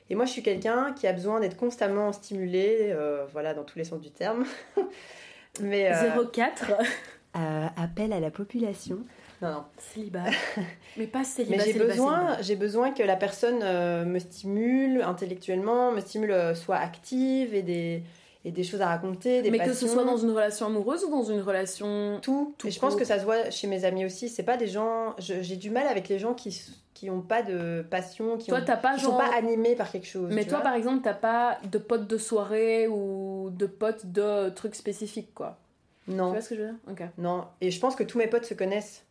Et 0.09 0.15
moi, 0.15 0.25
je 0.25 0.31
suis 0.31 0.43
quelqu'un 0.43 0.93
qui 0.93 1.07
a 1.07 1.13
besoin 1.13 1.39
d'être 1.39 1.57
constamment 1.57 2.11
stimulé, 2.11 2.89
euh, 2.91 3.25
voilà, 3.31 3.53
dans 3.53 3.63
tous 3.63 3.77
les 3.77 3.85
sens 3.85 4.01
du 4.01 4.11
terme. 4.11 4.45
mais 5.61 5.91
euh, 5.91 6.25
04, 6.31 6.71
euh, 7.37 7.67
appel 7.77 8.13
à 8.13 8.19
la 8.19 8.29
population. 8.29 8.99
Non, 9.41 9.51
non. 9.51 9.63
célibat. 9.77 10.25
mais 10.97 11.07
pas 11.07 11.23
célibat. 11.23 11.57
Mais 11.57 11.63
j'ai 11.63 11.79
besoin, 11.79 12.37
j'ai 12.41 12.55
besoin 12.55 12.91
que 12.91 13.03
la 13.03 13.15
personne 13.15 13.59
euh, 13.63 14.05
me 14.05 14.19
stimule 14.19 15.01
intellectuellement, 15.01 15.91
me 15.91 16.01
stimule, 16.01 16.31
euh, 16.31 16.55
soit 16.55 16.77
active 16.77 17.53
et 17.53 17.61
des 17.63 18.03
et 18.45 18.51
des 18.51 18.63
choses 18.63 18.81
à 18.81 18.87
raconter, 18.87 19.41
des 19.41 19.49
Mais 19.51 19.57
passions. 19.57 19.73
que 19.73 19.79
ce 19.79 19.87
soit 19.87 20.03
dans 20.05 20.17
une 20.17 20.29
relation 20.31 20.67
amoureuse 20.67 21.03
ou 21.03 21.09
dans 21.09 21.23
une 21.23 21.41
relation. 21.41 22.19
tout. 22.21 22.53
Tout 22.57 22.67
et 22.67 22.71
je 22.71 22.79
pense 22.79 22.91
court. 22.91 22.99
que 22.99 23.05
ça 23.05 23.19
se 23.19 23.25
voit 23.25 23.49
chez 23.49 23.67
mes 23.67 23.83
amis 23.85 24.05
aussi. 24.05 24.29
C'est 24.29 24.43
pas 24.43 24.55
des 24.55 24.67
gens. 24.67 25.15
J'ai 25.17 25.55
du 25.57 25.69
mal 25.71 25.87
avec 25.87 26.07
les 26.07 26.19
gens 26.19 26.33
qui 26.33 26.61
qui 26.93 27.09
ont 27.09 27.19
pas 27.21 27.41
de 27.41 27.83
passion, 27.89 28.37
qui, 28.37 28.47
Toi, 28.51 28.59
ont- 28.59 28.65
t'as 28.65 28.77
pas 28.77 28.95
qui 28.95 29.01
genre. 29.01 29.11
sont 29.11 29.17
pas 29.17 29.35
animés 29.35 29.75
par 29.75 29.91
quelque 29.91 30.07
chose. 30.07 30.29
Mais 30.31 30.43
tu 30.43 30.49
toi, 30.51 30.61
par 30.61 30.75
exemple, 30.75 31.01
t'as 31.03 31.13
pas 31.13 31.57
de 31.69 31.77
potes 31.77 32.07
de 32.07 32.17
soirée 32.17 32.87
ou 32.87 33.49
de 33.51 33.65
potes 33.65 34.05
de 34.05 34.47
trucs 34.51 34.75
spécifiques, 34.75 35.33
quoi. 35.33 35.57
Tu 36.05 36.11
non, 36.11 36.29
vois 36.31 36.39
ce 36.39 36.49
que 36.49 36.55
je 36.55 36.61
veux 36.61 36.67
dire? 36.67 36.75
Ok. 36.89 37.01
non. 37.17 37.43
Et 37.59 37.69
je 37.71 37.79
pense 37.81 37.95
que 37.97 38.03
tous 38.03 38.17
mes 38.17 38.27
potes 38.27 38.45
se 38.45 38.53
connaissent 38.53 39.03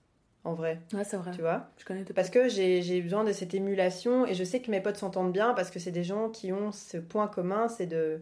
en 0.45 0.55
vrai, 0.55 0.79
Ouais, 0.95 1.05
c'est 1.05 1.17
vrai. 1.19 1.33
tu 1.35 1.41
vois? 1.43 1.67
Je 1.77 1.85
connais 1.85 2.05
Parce 2.05 2.31
que 2.31 2.49
j'ai 2.49 3.01
besoin 3.03 3.23
de 3.25 3.33
cette 3.33 3.53
émulation 3.53 4.25
et 4.27 4.33
je 4.35 4.45
sais 4.45 4.61
que 4.61 4.71
mes 4.71 4.81
potes 4.81 4.97
s'entendent 4.97 5.33
bien 5.33 5.53
parce 5.55 5.71
que 5.71 5.79
c'est 5.79 5.91
des 5.91 6.05
gens 6.05 6.31
qui 6.31 6.53
ont 6.53 6.71
ce 6.73 6.97
point 6.97 7.27
commun, 7.27 7.69
c'est 7.69 7.87
de 7.87 8.21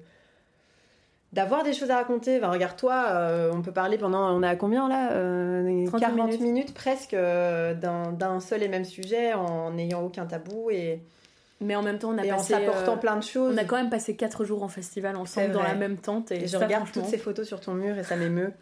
d'avoir 1.33 1.62
des 1.64 1.73
choses 1.73 1.90
à 1.90 1.97
raconter. 1.97 2.37
Enfin, 2.38 2.51
regarde 2.51 2.77
toi, 2.77 3.07
euh, 3.11 3.51
on 3.55 3.62
peut 3.62 3.73
parler 3.73 3.99
pendant, 3.99 4.31
on 4.37 4.42
est 4.42 4.49
à 4.49 4.57
combien 4.57 4.88
là 4.88 5.12
Euh, 5.12 5.87
30 5.87 6.01
40 6.01 6.27
minutes. 6.27 6.40
minutes, 6.40 6.75
presque 6.75 7.14
euh, 7.14 7.75
d'un 7.75 8.40
seul 8.40 8.62
et 8.62 8.68
même 8.68 8.85
sujet 8.85 9.33
en 9.33 9.71
n'ayant 9.73 10.03
aucun 10.03 10.27
tabou 10.27 10.71
et, 10.71 11.01
Mais 11.61 11.75
en 11.77 11.83
même 11.83 11.99
temps, 11.99 12.11
on 12.11 12.18
a 12.18 12.25
et 12.25 12.33
en 12.33 12.37
passé. 12.37 12.53
s'apportant 12.55 12.95
euh, 12.95 12.97
plein 12.97 13.16
de 13.16 13.23
choses. 13.23 13.55
On 13.55 13.59
a 13.59 13.64
quand 13.64 13.77
même 13.77 13.88
passé 13.90 14.16
4 14.16 14.45
jours 14.45 14.62
en 14.62 14.68
festival 14.68 15.16
ensemble 15.16 15.53
dans 15.53 15.62
la 15.62 15.75
même 15.75 15.97
tente 15.97 16.33
et, 16.33 16.37
Et 16.37 16.40
je 16.42 16.47
ça, 16.49 16.59
regarde 16.59 16.85
franchement, 16.85 17.03
toutes 17.03 17.11
ces 17.11 17.18
photos 17.18 17.47
sur 17.47 17.61
ton 17.61 17.73
mur 17.75 17.97
et 17.97 18.03
ça 18.03 18.16
m'émeut. 18.16 18.53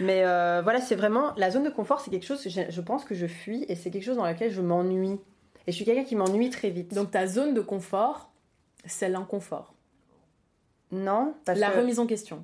Mais 0.00 0.22
voilà, 0.62 0.80
c'est 0.80 0.96
vraiment 0.96 1.32
la 1.36 1.50
zone 1.50 1.64
de 1.64 1.70
confort, 1.70 2.00
c'est 2.00 2.10
quelque 2.10 2.26
chose 2.26 2.42
que 2.42 2.50
je, 2.50 2.60
je 2.68 2.80
pense 2.80 3.04
que 3.04 3.14
je 3.14 3.26
fuis 3.26 3.64
et 3.68 3.74
c'est 3.74 3.90
quelque 3.90 4.04
chose 4.04 4.16
dans 4.16 4.26
lequel 4.26 4.50
je 4.50 4.60
m'ennuie. 4.60 5.18
Et 5.66 5.70
je 5.70 5.76
suis 5.76 5.84
quelqu'un 5.84 6.04
qui 6.04 6.16
m'ennuie 6.16 6.50
très 6.50 6.70
vite. 6.70 6.94
Donc 6.94 7.10
ta 7.10 7.26
zone 7.26 7.52
de 7.54 7.60
confort, 7.60 8.30
c'est 8.86 9.08
l'inconfort. 9.08 9.74
Non, 10.92 11.34
parce 11.44 11.58
La 11.58 11.70
que 11.70 11.78
remise 11.78 11.98
en 11.98 12.06
question. 12.06 12.42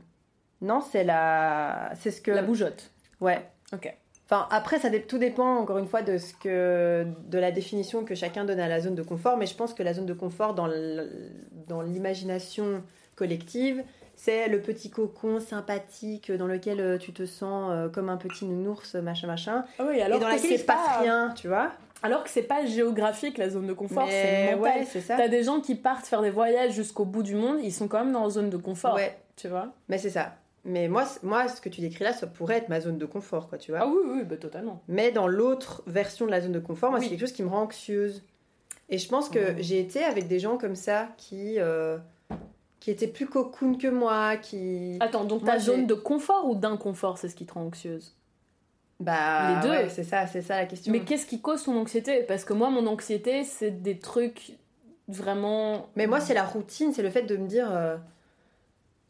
non, 0.61 0.80
c'est 0.80 1.04
la, 1.04 1.92
c'est 2.00 2.11
ce 2.11 2.20
que 2.20 2.30
La 2.30 2.42
bougeotte. 2.42 2.90
ouais. 3.20 3.44
Ok. 3.72 3.92
Enfin 4.26 4.46
après, 4.50 4.78
ça 4.78 4.88
tout 5.07 5.18
dépend 5.18 5.57
encore 5.57 5.76
une 5.76 5.87
fois 5.87 6.00
de 6.00 6.16
ce 6.16 6.33
que 6.35 7.07
de 7.26 7.38
la 7.38 7.50
définition 7.50 8.04
que 8.04 8.14
chacun 8.14 8.44
donne 8.46 8.61
à 8.61 8.68
la 8.68 8.80
zone 8.80 8.94
de 8.94 9.02
confort. 9.02 9.37
Mais 9.37 9.44
je 9.46 9.54
pense 9.54 9.74
que 9.74 9.83
la 9.83 9.92
zone 9.92 10.07
de 10.07 10.14
confort 10.14 10.54
dans 10.54 10.66
dans 11.66 11.83
l'imagination 11.83 12.83
collective, 13.16 13.85
c'est 14.16 14.48
le 14.48 14.61
petit 14.61 14.88
cocon 14.90 15.40
sympathique 15.40 16.33
dans 16.33 16.46
lequel 16.46 16.80
euh, 16.80 16.96
tu 16.98 17.12
te 17.12 17.26
sens 17.26 17.70
euh, 17.72 17.88
comme 17.90 18.09
un 18.09 18.16
petit 18.16 18.46
nounours, 18.46 18.94
machin 18.94 19.26
machin. 19.26 19.64
Ah 19.78 19.85
oui, 19.88 19.98
et 19.98 20.02
alors 20.02 20.20
dans 20.20 20.26
que 20.26 20.33
laquelle 20.33 20.52
il 20.52 20.59
se 20.59 20.64
passe 20.64 20.87
pas... 20.87 20.98
rien, 21.00 21.33
tu 21.37 21.48
vois. 21.48 21.72
Alors 22.05 22.23
que 22.23 22.29
c'est 22.31 22.43
pas 22.43 22.67
géographique 22.67 23.38
la 23.38 23.49
zone 23.49 23.67
de 23.67 23.73
confort, 23.73 24.07
c'est 24.09 24.55
mental. 24.57 24.61
ouais, 24.61 24.85
c'est 24.85 25.01
ça. 25.01 25.17
T'as 25.17 25.29
des 25.29 25.43
gens 25.43 25.61
qui 25.61 25.75
partent 25.75 26.07
faire 26.07 26.21
des 26.23 26.31
voyages 26.31 26.73
jusqu'au 26.75 27.05
bout 27.05 27.23
du 27.23 27.35
monde, 27.35 27.59
ils 27.62 27.73
sont 27.73 27.88
quand 27.88 27.99
même 27.99 28.12
dans 28.12 28.25
la 28.25 28.31
zone 28.31 28.51
de 28.51 28.57
confort. 28.59 28.95
Ouais, 28.95 29.17
Tu 29.37 29.49
vois 29.49 29.73
mais 29.88 29.99
c'est 29.99 30.11
ça. 30.11 30.35
Mais 30.67 30.88
moi, 30.88 31.05
moi, 31.23 31.49
ce 31.49 31.61
que 31.61 31.69
tu 31.69 31.81
décris 31.81 32.05
là, 32.05 32.12
ça 32.12 32.27
pourrait 32.27 32.57
être 32.59 32.69
ma 32.69 32.81
zone 32.81 32.97
de 32.99 33.05
confort, 33.07 33.49
quoi, 33.49 33.59
tu 33.59 33.71
vois. 33.71 33.81
Ah 33.83 33.87
oui, 33.88 33.99
oui, 34.07 34.23
bah 34.25 34.37
totalement. 34.37 34.83
Mais 34.88 35.12
dans 35.12 35.27
l'autre 35.29 35.83
version 35.87 36.25
de 36.27 36.31
la 36.31 36.40
zone 36.40 36.53
de 36.53 36.59
confort, 36.61 36.90
moi, 36.90 37.01
Oui. 37.01 37.05
c'est 37.07 37.11
quelque 37.11 37.21
chose 37.21 37.33
qui 37.33 37.43
me 37.43 37.49
rend 37.49 37.62
anxieuse. 37.62 38.23
Et 38.90 38.99
je 38.99 39.09
pense 39.09 39.29
que 39.31 39.38
Oh. 39.53 39.55
j'ai 39.59 39.81
été 39.81 40.05
avec 40.05 40.27
des 40.29 40.38
gens 40.38 40.57
comme 40.59 40.75
ça 40.77 41.09
qui, 41.17 41.59
euh, 41.59 41.97
qui 42.81 42.90
étaient 42.90 43.07
plus 43.09 43.27
cocoon 43.27 43.77
que 43.77 43.88
moi, 43.88 44.37
qui. 44.37 44.97
Attends, 45.01 45.25
donc 45.25 45.43
Moi, 45.43 45.53
ta 45.53 45.59
zone 45.59 45.87
de 45.87 45.95
confort 45.95 46.47
ou 46.49 46.55
d'inconfort, 46.55 47.17
c'est 47.19 47.29
ce 47.31 47.35
qui 47.35 47.47
te 47.47 47.55
rend 47.55 47.62
anxieuse? 47.67 48.14
Bah, 49.05 49.55
Les 49.62 49.69
deux. 49.69 49.75
ouais, 49.75 49.88
c'est 49.90 50.05
ça, 50.05 50.27
c'est 50.27 50.43
ça 50.43 50.57
la 50.57 50.67
question. 50.67 50.90
Mais 50.93 51.01
qu'est-ce 51.01 51.27
qui 51.27 51.40
cause 51.40 51.62
ton 51.64 51.77
anxiété? 51.79 52.23
Parce 52.23 52.45
que 52.45 52.53
moi, 52.53 52.71
mon 52.71 52.87
anxiété, 52.87 53.45
c'est 53.45 53.83
des 53.83 53.99
trucs 53.99 54.53
vraiment. 55.09 55.88
Mais 55.97 56.07
moi, 56.07 56.21
c'est 56.21 56.35
la 56.35 56.45
routine, 56.45 56.93
c'est 56.93 57.03
le 57.03 57.11
fait 57.11 57.23
de 57.23 57.37
me 57.37 57.47
dire. 57.47 57.69
euh, 57.71 57.97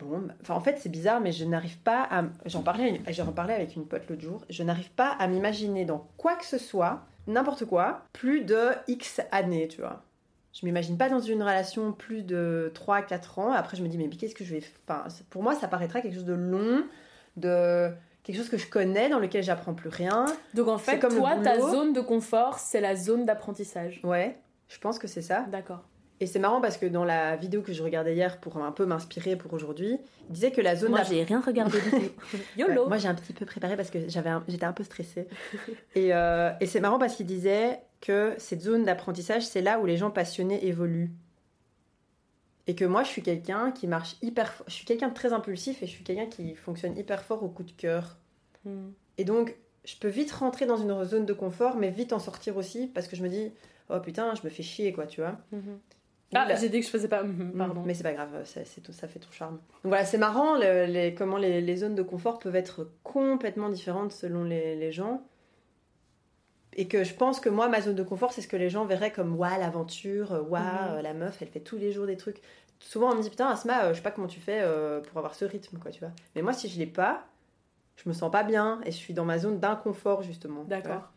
Bon, 0.00 0.18
bah- 0.18 0.34
enfin, 0.42 0.54
en 0.54 0.60
fait, 0.60 0.78
c'est 0.80 0.88
bizarre, 0.88 1.20
mais 1.20 1.30
je 1.32 1.44
n'arrive 1.44 1.78
pas 1.78 2.02
à. 2.10 2.24
J'en 2.46 2.62
parlais, 2.62 3.00
j'en 3.10 3.30
parlais 3.32 3.54
avec 3.54 3.76
une 3.76 3.86
pote 3.86 4.02
l'autre 4.10 4.22
jour. 4.22 4.44
Je 4.50 4.62
n'arrive 4.64 4.90
pas 4.90 5.10
à 5.20 5.28
m'imaginer 5.28 5.84
dans 5.84 6.08
quoi 6.16 6.34
que 6.34 6.44
ce 6.44 6.58
soit, 6.58 7.02
n'importe 7.28 7.64
quoi, 7.64 8.02
plus 8.12 8.40
de 8.44 8.70
X 8.88 9.20
années, 9.30 9.68
tu 9.68 9.80
vois. 9.80 10.02
Je 10.52 10.66
m'imagine 10.66 10.98
pas 10.98 11.08
dans 11.08 11.20
une 11.20 11.42
relation 11.42 11.92
plus 11.92 12.22
de 12.22 12.70
3-4 12.74 13.38
ans. 13.38 13.52
Après, 13.52 13.76
je 13.76 13.82
me 13.82 13.88
dis, 13.88 13.96
mais 13.98 14.08
qu'est-ce 14.08 14.34
que 14.34 14.44
je 14.44 14.54
vais. 14.56 14.62
Enfin, 14.86 15.04
pour 15.30 15.42
moi, 15.44 15.54
ça 15.54 15.68
paraîtra 15.68 16.00
quelque 16.00 16.14
chose 16.14 16.24
de 16.24 16.34
long, 16.34 16.82
de. 17.36 17.90
Quelque 18.24 18.36
chose 18.36 18.48
que 18.48 18.56
je 18.58 18.66
connais, 18.66 19.08
dans 19.08 19.18
lequel 19.20 19.42
j'apprends 19.44 19.74
plus 19.74 19.90
rien. 19.90 20.24
Donc 20.54 20.66
en 20.68 20.78
fait, 20.78 20.98
comme 20.98 21.14
toi, 21.14 21.36
ta 21.36 21.60
zone 21.60 21.92
de 21.92 22.00
confort, 22.00 22.58
c'est 22.58 22.80
la 22.80 22.96
zone 22.96 23.24
d'apprentissage. 23.26 24.00
Ouais, 24.02 24.36
je 24.68 24.78
pense 24.78 24.98
que 24.98 25.06
c'est 25.06 25.22
ça. 25.22 25.44
D'accord. 25.52 25.84
Et 26.20 26.26
c'est 26.26 26.38
marrant 26.38 26.60
parce 26.60 26.76
que 26.78 26.86
dans 26.86 27.04
la 27.04 27.36
vidéo 27.36 27.60
que 27.60 27.72
je 27.72 27.82
regardais 27.82 28.14
hier 28.14 28.38
pour 28.38 28.56
un 28.56 28.70
peu 28.72 28.86
m'inspirer 28.86 29.36
pour 29.36 29.52
aujourd'hui, 29.52 29.98
il 30.28 30.32
disait 30.32 30.52
que 30.52 30.60
la 30.60 30.74
zone 30.76 30.90
Moi, 30.90 31.02
j'ai 31.02 31.22
rien 31.24 31.40
regardé 31.44 31.78
du 31.80 31.90
tout. 31.90 31.96
Ouais, 32.32 32.40
YOLO 32.56 32.86
moi 32.88 32.96
j'ai 32.98 33.08
un 33.08 33.14
petit 33.14 33.32
peu 33.32 33.44
préparé 33.44 33.76
parce 33.76 33.90
que 33.90 34.08
j'avais 34.08 34.30
un- 34.30 34.42
j'étais 34.48 34.64
un 34.64 34.72
peu 34.72 34.84
stressée. 34.84 35.26
et 35.94 36.14
euh, 36.14 36.50
et 36.60 36.66
c'est 36.66 36.80
marrant 36.80 36.98
parce 37.00 37.16
qu'il 37.16 37.26
disait 37.26 37.80
que 38.00 38.32
cette 38.38 38.62
zone 38.62 38.84
d'apprentissage, 38.84 39.44
c'est 39.44 39.60
là 39.60 39.80
où 39.80 39.86
les 39.86 39.96
gens 39.96 40.10
passionnés 40.10 40.64
évoluent. 40.66 41.10
Et 42.66 42.74
que 42.74 42.84
moi 42.84 43.02
je 43.02 43.08
suis 43.08 43.22
quelqu'un 43.22 43.70
qui 43.72 43.86
marche 43.86 44.16
hyper 44.22 44.52
fort. 44.52 44.66
Je 44.68 44.72
suis 44.74 44.84
quelqu'un 44.86 45.08
de 45.08 45.14
très 45.14 45.32
impulsif 45.32 45.82
et 45.82 45.86
je 45.86 45.90
suis 45.92 46.04
quelqu'un 46.04 46.26
qui 46.26 46.54
fonctionne 46.54 46.96
hyper 46.96 47.22
fort 47.22 47.42
au 47.42 47.48
coup 47.48 47.62
de 47.62 47.72
cœur. 47.72 48.16
Hmm. 48.64 48.90
Et 49.18 49.24
donc 49.24 49.54
je 49.84 49.96
peux 49.96 50.08
vite 50.08 50.32
rentrer 50.32 50.64
dans 50.64 50.78
une 50.78 51.04
zone 51.04 51.26
de 51.26 51.32
confort 51.34 51.76
mais 51.76 51.90
vite 51.90 52.12
en 52.14 52.18
sortir 52.18 52.56
aussi 52.56 52.86
parce 52.86 53.06
que 53.06 53.16
je 53.16 53.22
me 53.22 53.28
dis 53.28 53.52
oh 53.90 54.00
putain 54.00 54.34
je 54.34 54.42
me 54.44 54.48
fais 54.48 54.62
chier 54.62 54.92
quoi 54.92 55.06
tu 55.06 55.20
vois. 55.20 55.36
Mhm. 55.52 55.78
Ah, 56.36 56.46
Là- 56.46 56.56
j'ai 56.56 56.68
dit 56.68 56.80
que 56.80 56.86
je 56.86 56.90
faisais 56.90 57.06
pas. 57.06 57.22
Pardon. 57.56 57.82
mais 57.84 57.94
c'est 57.94 58.02
pas 58.02 58.12
grave, 58.14 58.44
ça, 58.44 58.64
c'est 58.64 58.80
tout, 58.80 58.92
ça 58.92 59.06
fait 59.06 59.20
ton 59.20 59.30
charme. 59.30 59.56
Donc 59.56 59.84
voilà, 59.90 60.04
c'est 60.04 60.18
marrant 60.18 60.56
le- 60.56 60.86
les, 60.86 61.14
comment 61.14 61.36
les, 61.36 61.60
les 61.60 61.76
zones 61.76 61.94
de 61.94 62.02
confort 62.02 62.38
peuvent 62.40 62.56
être 62.56 62.90
complètement 63.04 63.68
différentes 63.68 64.10
selon 64.10 64.42
les, 64.42 64.74
les 64.74 64.90
gens. 64.90 65.22
Et 66.76 66.88
que 66.88 67.04
je 67.04 67.14
pense 67.14 67.38
que 67.40 67.48
moi, 67.48 67.68
ma 67.68 67.80
zone 67.80 67.94
de 67.94 68.02
confort, 68.02 68.32
c'est 68.32 68.42
ce 68.42 68.48
que 68.48 68.56
les 68.56 68.68
gens 68.70 68.84
verraient 68.84 69.12
comme 69.12 69.36
waouh, 69.36 69.58
l'aventure, 69.60 70.32
euh, 70.32 70.40
waouh, 70.42 70.62
Mhm. 70.62 70.94
euh, 70.98 71.02
la 71.02 71.14
meuf, 71.14 71.40
elle 71.40 71.48
fait 71.48 71.60
tous 71.60 71.76
les 71.76 71.92
jours 71.92 72.06
des 72.06 72.16
trucs. 72.16 72.40
Souvent, 72.80 73.12
on 73.12 73.16
me 73.16 73.22
dit 73.22 73.30
putain, 73.30 73.48
Asma, 73.48 73.84
euh, 73.84 73.88
je 73.90 73.94
sais 73.98 74.02
pas 74.02 74.10
comment 74.10 74.26
tu 74.26 74.40
fais 74.40 74.62
pour 75.08 75.18
avoir 75.18 75.34
ce 75.34 75.44
rythme, 75.44 75.78
quoi, 75.78 75.90
tu 75.90 76.00
vois. 76.00 76.10
Mais 76.34 76.42
moi, 76.42 76.52
si 76.52 76.68
je 76.68 76.78
l'ai 76.78 76.86
pas, 76.86 77.24
je 77.96 78.08
me 78.08 78.12
sens 78.14 78.30
pas 78.30 78.42
bien 78.42 78.80
et 78.84 78.90
je 78.90 78.96
suis 78.96 79.14
dans 79.14 79.24
ma 79.24 79.38
zone 79.38 79.58
d'inconfort, 79.60 80.22
justement. 80.22 80.64
D'accord. 80.64 81.10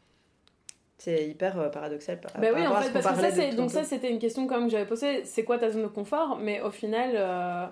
C'est 0.99 1.28
hyper 1.28 1.70
paradoxal. 1.72 2.20
Par, 2.20 2.32
Bah 2.39 2.47
oui, 2.55 2.66
en 2.66 2.74
fait, 2.82 2.91
parce 2.91 3.05
que 3.08 3.16
ça, 3.22 3.32
c'est, 3.32 3.55
donc 3.55 3.70
ça, 3.72 3.84
c'était 3.84 4.10
une 4.12 4.18
question 4.20 4.47
quand 4.47 4.55
même 4.58 4.66
que 4.66 4.72
j'avais 4.72 4.86
posée. 4.88 5.26
C'est 5.26 5.43
quoi 5.43 5.58
ta 5.60 5.70
zone 5.70 5.84
de 5.84 5.88
confort? 5.88 6.38
Mais 6.41 6.62
au 6.62 6.72
final, 6.72 7.12
euh, 7.16 7.66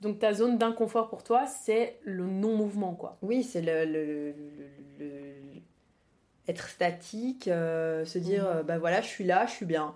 donc 0.00 0.18
ta 0.20 0.32
zone 0.32 0.56
d'inconfort 0.56 1.08
pour 1.08 1.22
toi, 1.22 1.46
c'est 1.46 1.98
le 2.02 2.24
non-mouvement, 2.24 2.94
quoi. 2.94 3.18
Oui, 3.20 3.42
c'est 3.42 3.60
le, 3.60 3.84
le, 3.84 4.04
le- 4.06 4.32
le- 4.32 5.04
le- 5.04 5.29
être 6.50 6.68
statique, 6.68 7.48
euh, 7.48 8.04
se 8.04 8.18
dire, 8.18 8.44
Mhm. 8.44 8.50
euh, 8.58 8.62
bah 8.62 8.78
voilà, 8.78 9.00
je 9.00 9.06
suis 9.08 9.24
là, 9.24 9.46
je 9.46 9.52
suis 9.52 9.66
bien. 9.66 9.94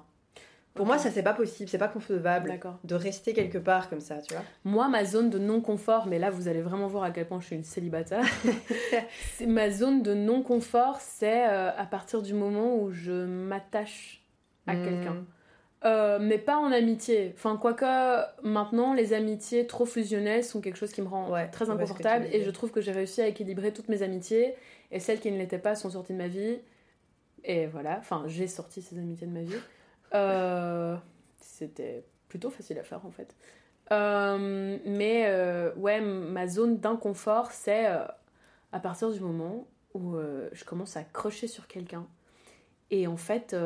Pour 0.75 0.87
moi, 0.87 0.99
ça, 0.99 1.11
c'est 1.13 1.23
pas 1.23 1.35
possible, 1.35 1.69
c'est 1.69 1.79
pas 1.79 1.87
concevable 1.87 2.59
de 2.83 2.95
rester 2.97 3.33
quelque 3.33 3.59
part 3.59 3.89
comme 3.89 4.01
ça, 4.01 4.17
tu 4.21 4.35
vois. 4.35 4.43
Moi, 4.65 4.89
ma 4.89 5.05
zone 5.05 5.31
de 5.31 5.39
non-confort, 5.39 6.09
mais 6.09 6.19
là, 6.19 6.31
vous 6.31 6.49
allez 6.49 6.63
vraiment 6.63 6.89
voir 6.89 7.05
à 7.05 7.13
quel 7.13 7.29
point 7.29 7.39
je 7.41 7.47
suis 7.47 7.55
une 7.55 7.63
célibataire. 7.63 8.25
ma 9.47 9.71
zone 9.71 10.03
de 10.03 10.15
non-confort, 10.15 10.99
c'est 11.01 11.47
euh, 11.49 11.71
à 11.77 11.87
partir 11.87 12.23
du 12.23 12.35
moment 12.35 12.77
où 12.77 12.91
je 12.91 13.13
m'attache 13.13 14.23
à 14.67 14.75
Hmm. 14.75 14.83
quelqu'un. 14.85 15.17
Euh, 15.85 16.19
mais 16.19 16.39
pas 16.39 16.57
en 16.57 16.73
amitié. 16.73 17.35
Enfin, 17.37 17.57
quoique 17.61 17.85
maintenant, 18.43 18.95
les 18.95 19.13
amitiés 19.13 19.67
trop 19.67 19.85
fusionnelles 19.85 20.43
sont 20.43 20.63
quelque 20.63 20.79
chose 20.79 20.93
qui 20.93 21.03
me 21.03 21.09
rend 21.09 21.31
Ouais, 21.31 21.47
très 21.49 21.69
inconfortable. 21.69 22.27
Et 22.33 22.43
je 22.43 22.51
trouve 22.51 22.71
que 22.71 22.81
j'ai 22.81 22.91
réussi 22.93 23.21
à 23.21 23.27
équilibrer 23.29 23.71
toutes 23.73 23.89
mes 23.91 24.03
amitiés. 24.03 24.55
Et 24.91 25.01
celles 25.01 25.21
qui 25.21 25.31
ne 25.31 25.39
l'étaient 25.39 25.59
pas 25.59 25.75
sont 25.75 25.91
sorties 25.91 26.13
de 26.13 26.19
ma 26.19 26.29
vie. 26.29 26.59
Et 27.45 27.67
voilà. 27.67 27.99
Enfin, 27.99 28.25
j'ai 28.27 28.47
sorti 28.47 28.83
ces 28.83 28.99
amitiés 28.99 29.27
de 29.27 29.33
ma 29.33 29.43
vie. 29.43 29.57
Euh, 30.15 30.97
C'était 31.41 32.05
plutôt 32.29 32.51
facile 32.51 32.79
à 32.79 32.83
faire 32.83 33.05
en 33.05 33.11
fait. 33.11 33.35
Euh, 33.93 34.79
mais 34.87 35.25
euh, 35.27 35.75
ouais, 35.75 36.01
ma 36.01 36.47
zone 36.47 36.79
d'inconfort, 36.79 37.51
c'est 37.53 37.87
à 37.87 38.81
partir 38.81 39.11
du 39.11 39.21
moment 39.21 39.67
où 39.93 40.17
je 40.53 40.65
commence 40.65 40.97
à 40.97 41.05
crocher 41.05 41.47
sur 41.49 41.67
quelqu'un. 41.67 42.07
Et 42.91 43.07
en 43.07 43.17
fait, 43.17 43.57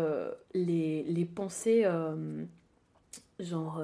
les, 0.55 1.03
les 1.05 1.25
pensées, 1.25 1.87
genre. 3.39 3.83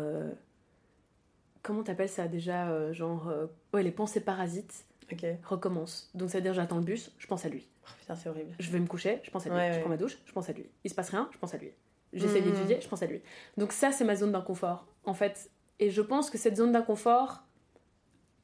comment 1.63 1.83
t'appelles 1.83 2.09
ça 2.09 2.29
déjà 2.29 2.93
Genre. 2.93 3.33
ouais, 3.73 3.83
les 3.83 3.93
pensées 3.93 4.21
parasites 4.21 4.85
Ok. 5.13 5.25
recommencent. 5.45 6.11
Donc, 6.15 6.31
c'est-à-dire, 6.31 6.55
j'attends 6.55 6.79
le 6.79 6.85
bus, 6.85 7.13
je 7.19 7.27
pense 7.27 7.45
à 7.45 7.49
lui. 7.49 7.69
Oh, 7.85 7.91
putain, 8.01 8.15
c'est 8.17 8.29
horrible. 8.29 8.53
Je 8.59 8.71
vais 8.71 8.81
me 8.81 8.87
coucher, 8.87 9.21
je 9.23 9.31
pense 9.31 9.47
à 9.47 9.51
lui. 9.51 9.57
Ouais, 9.57 9.69
je 9.71 9.75
ouais. 9.75 9.81
prends 9.81 9.91
ma 9.91 9.97
douche, 9.97 10.19
je 10.25 10.33
pense 10.33 10.49
à 10.49 10.53
lui. 10.53 10.67
Il 10.85 10.91
se 10.91 10.95
passe 10.95 11.11
rien, 11.11 11.29
je 11.33 11.39
pense 11.39 11.55
à 11.55 11.59
lui. 11.59 11.73
J'essaie 12.13 12.41
Mhm. 12.41 12.53
d'étudier, 12.53 12.81
je 12.81 12.89
pense 12.89 13.03
à 13.03 13.07
lui. 13.07 13.21
Donc 13.57 13.73
ça, 13.73 13.91
c'est 13.93 14.05
ma 14.05 14.17
zone 14.17 14.33
d'inconfort, 14.33 14.87
en 15.05 15.15
fait. 15.15 15.51
Et 15.81 15.91
je 15.91 16.01
pense 16.03 16.31
que 16.31 16.39
cette 16.39 16.57
zone 16.57 16.73
d'inconfort 16.73 17.43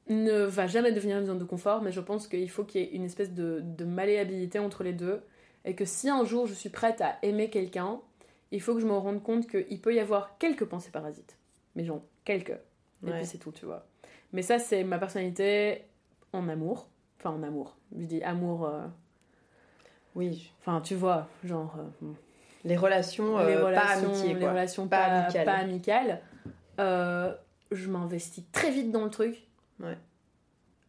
ne 0.08 0.42
va 0.42 0.66
jamais 0.66 0.92
devenir 0.92 1.18
une 1.18 1.26
zone 1.26 1.38
de 1.38 1.44
confort, 1.44 1.82
mais 1.82 1.92
je 1.92 2.00
pense 2.00 2.26
qu'il 2.26 2.50
faut 2.50 2.64
qu'il 2.64 2.80
y 2.80 2.84
ait 2.84 2.90
une 2.90 3.04
espèce 3.04 3.32
de, 3.32 3.60
de 3.62 3.84
malléabilité 3.84 4.58
entre 4.58 4.82
les 4.82 4.92
deux. 4.92 5.22
Et 5.64 5.74
que 5.74 5.84
si 5.84 6.08
un 6.08 6.24
jour 6.24 6.46
je 6.46 6.54
suis 6.54 6.70
prête 6.70 7.00
à 7.00 7.18
aimer 7.22 7.48
quelqu'un, 7.50 8.00
il 8.50 8.60
faut 8.60 8.74
que 8.74 8.80
je 8.80 8.86
me 8.86 8.92
rende 8.96 9.22
compte 9.22 9.46
qu'il 9.48 9.80
peut 9.80 9.94
y 9.94 10.00
avoir 10.00 10.36
quelques 10.38 10.64
pensées 10.64 10.90
parasites. 10.90 11.36
Mais 11.76 11.84
genre, 11.84 12.02
quelques. 12.24 12.50
Et 12.50 13.06
Ouais. 13.10 13.16
puis 13.18 13.26
c'est 13.26 13.38
tout, 13.38 13.52
tu 13.52 13.66
vois. 13.66 13.86
Mais 14.32 14.42
ça, 14.42 14.58
c'est 14.58 14.82
ma 14.84 14.98
personnalité 14.98 15.84
en 16.32 16.48
amour. 16.48 16.88
Enfin, 17.18 17.30
en 17.30 17.42
amour. 17.42 17.76
Je 17.98 18.04
dis 18.06 18.22
amour... 18.22 18.66
euh, 18.66 18.86
Oui. 20.14 20.52
Enfin, 20.60 20.80
tu 20.80 20.94
vois, 20.94 21.28
genre. 21.44 21.74
euh, 21.78 22.06
Les 22.64 22.76
relations, 22.76 23.38
euh, 23.38 23.46
les 23.48 23.54
pas 23.56 23.66
relations, 23.66 24.26
les 24.26 24.34
quoi. 24.38 24.50
relations 24.50 24.88
Pas 24.88 24.96
pas, 25.06 25.12
amicales. 25.22 25.44
pas 25.44 25.52
amicales. 25.54 26.20
Euh, 26.78 27.34
je 27.70 27.88
m'investis 27.88 28.44
très 28.52 28.70
vite 28.70 28.90
dans 28.90 29.04
le 29.04 29.10
truc. 29.10 29.46
Ouais. 29.80 29.96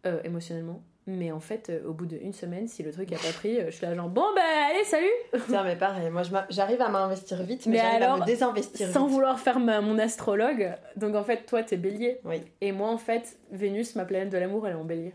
Euh, 0.05 0.21
émotionnellement. 0.23 0.81
Mais 1.07 1.31
en 1.31 1.39
fait, 1.39 1.69
euh, 1.69 1.87
au 1.87 1.93
bout 1.93 2.05
d'une 2.05 2.31
semaine, 2.31 2.67
si 2.67 2.83
le 2.83 2.91
truc 2.91 3.11
a 3.11 3.17
pas 3.17 3.31
pris, 3.33 3.57
euh, 3.59 3.65
je 3.65 3.71
suis 3.71 3.85
là 3.85 3.93
genre 3.95 4.07
bon 4.07 4.23
bah 4.35 4.41
allez 4.69 4.83
salut 4.83 5.09
Putain, 5.33 5.63
mais 5.63 5.75
pareil, 5.75 6.09
moi 6.11 6.21
j'arrive 6.49 6.79
à 6.79 6.89
m'investir 6.89 7.41
vite, 7.43 7.65
mais, 7.65 7.73
Mais 7.73 7.77
j'arrive 7.79 8.01
à 8.03 8.05
alors, 8.05 8.17
me 8.19 8.25
désinvestir 8.25 8.87
sans 8.91 9.05
vite. 9.05 9.13
vouloir 9.15 9.39
faire 9.39 9.59
ma- 9.59 9.81
mon 9.81 9.97
astrologue. 9.97 10.71
Donc 10.97 11.15
en 11.15 11.23
fait, 11.23 11.45
toi 11.47 11.63
t'es 11.63 11.75
bélier. 11.77 12.19
Oui. 12.23 12.43
Et 12.61 12.71
moi 12.71 12.89
en 12.89 12.97
fait, 12.99 13.37
Vénus, 13.51 13.95
ma 13.95 14.05
planète 14.05 14.29
de 14.29 14.37
l'amour, 14.37 14.67
elle 14.67 14.73
est 14.73 14.79
en 14.79 14.85
bélier. 14.85 15.13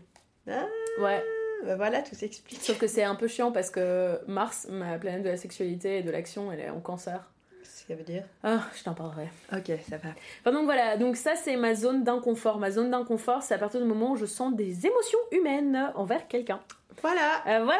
Ah. 0.49 0.65
Ouais. 0.99 1.23
Bah 1.65 1.75
voilà, 1.75 2.01
tout 2.01 2.15
s'explique. 2.15 2.61
Sauf 2.61 2.77
que 2.77 2.87
c'est 2.87 3.03
un 3.03 3.15
peu 3.15 3.27
chiant 3.27 3.51
parce 3.51 3.69
que 3.69 4.19
Mars, 4.27 4.67
ma 4.69 4.97
planète 4.97 5.23
de 5.23 5.29
la 5.29 5.37
sexualité 5.37 5.97
et 5.97 6.03
de 6.03 6.11
l'action, 6.11 6.51
elle 6.51 6.59
est 6.59 6.69
en 6.69 6.79
cancer. 6.79 7.25
Ce 7.63 7.81
que 7.81 7.87
ça 7.89 7.95
veut 7.95 8.03
dire? 8.03 8.23
Ah, 8.43 8.61
je 8.75 8.83
t'en 8.83 8.93
parlerai. 8.93 9.29
Ok, 9.51 9.71
ça 9.89 9.97
va. 9.97 10.09
Enfin, 10.41 10.51
donc 10.51 10.65
voilà, 10.65 10.97
donc 10.97 11.15
ça 11.15 11.35
c'est 11.35 11.57
ma 11.57 11.73
zone 11.73 12.03
d'inconfort. 12.03 12.59
Ma 12.59 12.71
zone 12.71 12.91
d'inconfort, 12.91 13.41
c'est 13.43 13.55
à 13.55 13.57
partir 13.57 13.81
du 13.81 13.87
moment 13.87 14.11
où 14.11 14.15
je 14.15 14.25
sens 14.25 14.55
des 14.55 14.85
émotions 14.85 15.19
humaines 15.31 15.91
envers 15.95 16.27
quelqu'un. 16.27 16.59
Voilà. 17.01 17.37
Euh, 17.45 17.63
voilà, 17.63 17.79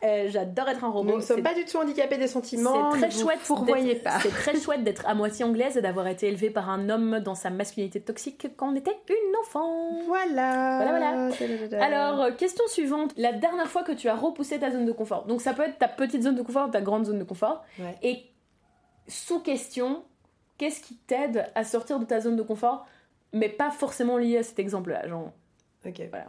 voilà. 0.00 0.14
Euh, 0.14 0.28
J'adore 0.30 0.68
être 0.68 0.84
un 0.84 0.90
robot. 0.90 1.10
Nous 1.10 1.16
ne 1.16 1.22
sommes 1.22 1.42
pas 1.42 1.54
du 1.54 1.64
tout 1.64 1.78
handicapés 1.78 2.18
des 2.18 2.26
sentiments. 2.28 2.92
C'est 2.92 2.98
très 2.98 3.08
vous 3.08 3.20
chouette. 3.22 3.38
fourvoyez 3.38 3.94
d'être- 3.94 4.04
pas. 4.04 4.20
C'est 4.20 4.28
très 4.28 4.54
chouette 4.60 4.84
d'être 4.84 5.06
à 5.06 5.14
moitié 5.14 5.44
anglaise 5.44 5.76
et 5.76 5.80
d'avoir 5.82 6.06
été 6.06 6.28
élevée 6.28 6.50
par 6.50 6.68
un 6.70 6.88
homme 6.90 7.20
dans 7.20 7.34
sa 7.34 7.50
masculinité 7.50 8.00
toxique 8.00 8.46
quand 8.56 8.70
on 8.72 8.76
était 8.76 8.96
une 9.08 9.36
enfant. 9.40 9.90
Voilà. 10.06 10.82
Voilà, 10.82 11.28
voilà. 11.70 11.84
Alors, 11.84 12.22
euh, 12.24 12.30
question 12.32 12.64
suivante. 12.68 13.12
La 13.16 13.32
dernière 13.32 13.68
fois 13.68 13.82
que 13.82 13.92
tu 13.92 14.08
as 14.08 14.14
repoussé 14.14 14.58
ta 14.60 14.70
zone 14.70 14.84
de 14.84 14.92
confort. 14.92 15.24
Donc, 15.24 15.40
ça 15.40 15.54
peut 15.54 15.62
être 15.62 15.78
ta 15.78 15.88
petite 15.88 16.22
zone 16.22 16.34
de 16.36 16.42
confort 16.42 16.68
ou 16.68 16.70
ta 16.70 16.80
grande 16.80 17.06
zone 17.06 17.18
de 17.18 17.24
confort. 17.24 17.64
Ouais. 17.78 17.96
Et 18.02 18.22
sous 19.08 19.40
question, 19.40 20.02
qu'est-ce 20.58 20.80
qui 20.82 20.96
t'aide 20.96 21.46
à 21.54 21.64
sortir 21.64 21.98
de 21.98 22.04
ta 22.04 22.20
zone 22.20 22.36
de 22.36 22.42
confort, 22.42 22.86
mais 23.32 23.48
pas 23.48 23.70
forcément 23.70 24.18
lié 24.18 24.38
à 24.38 24.42
cet 24.42 24.58
exemple-là. 24.58 25.08
Genre, 25.08 25.32
Ok. 25.86 26.02
Voilà. 26.10 26.26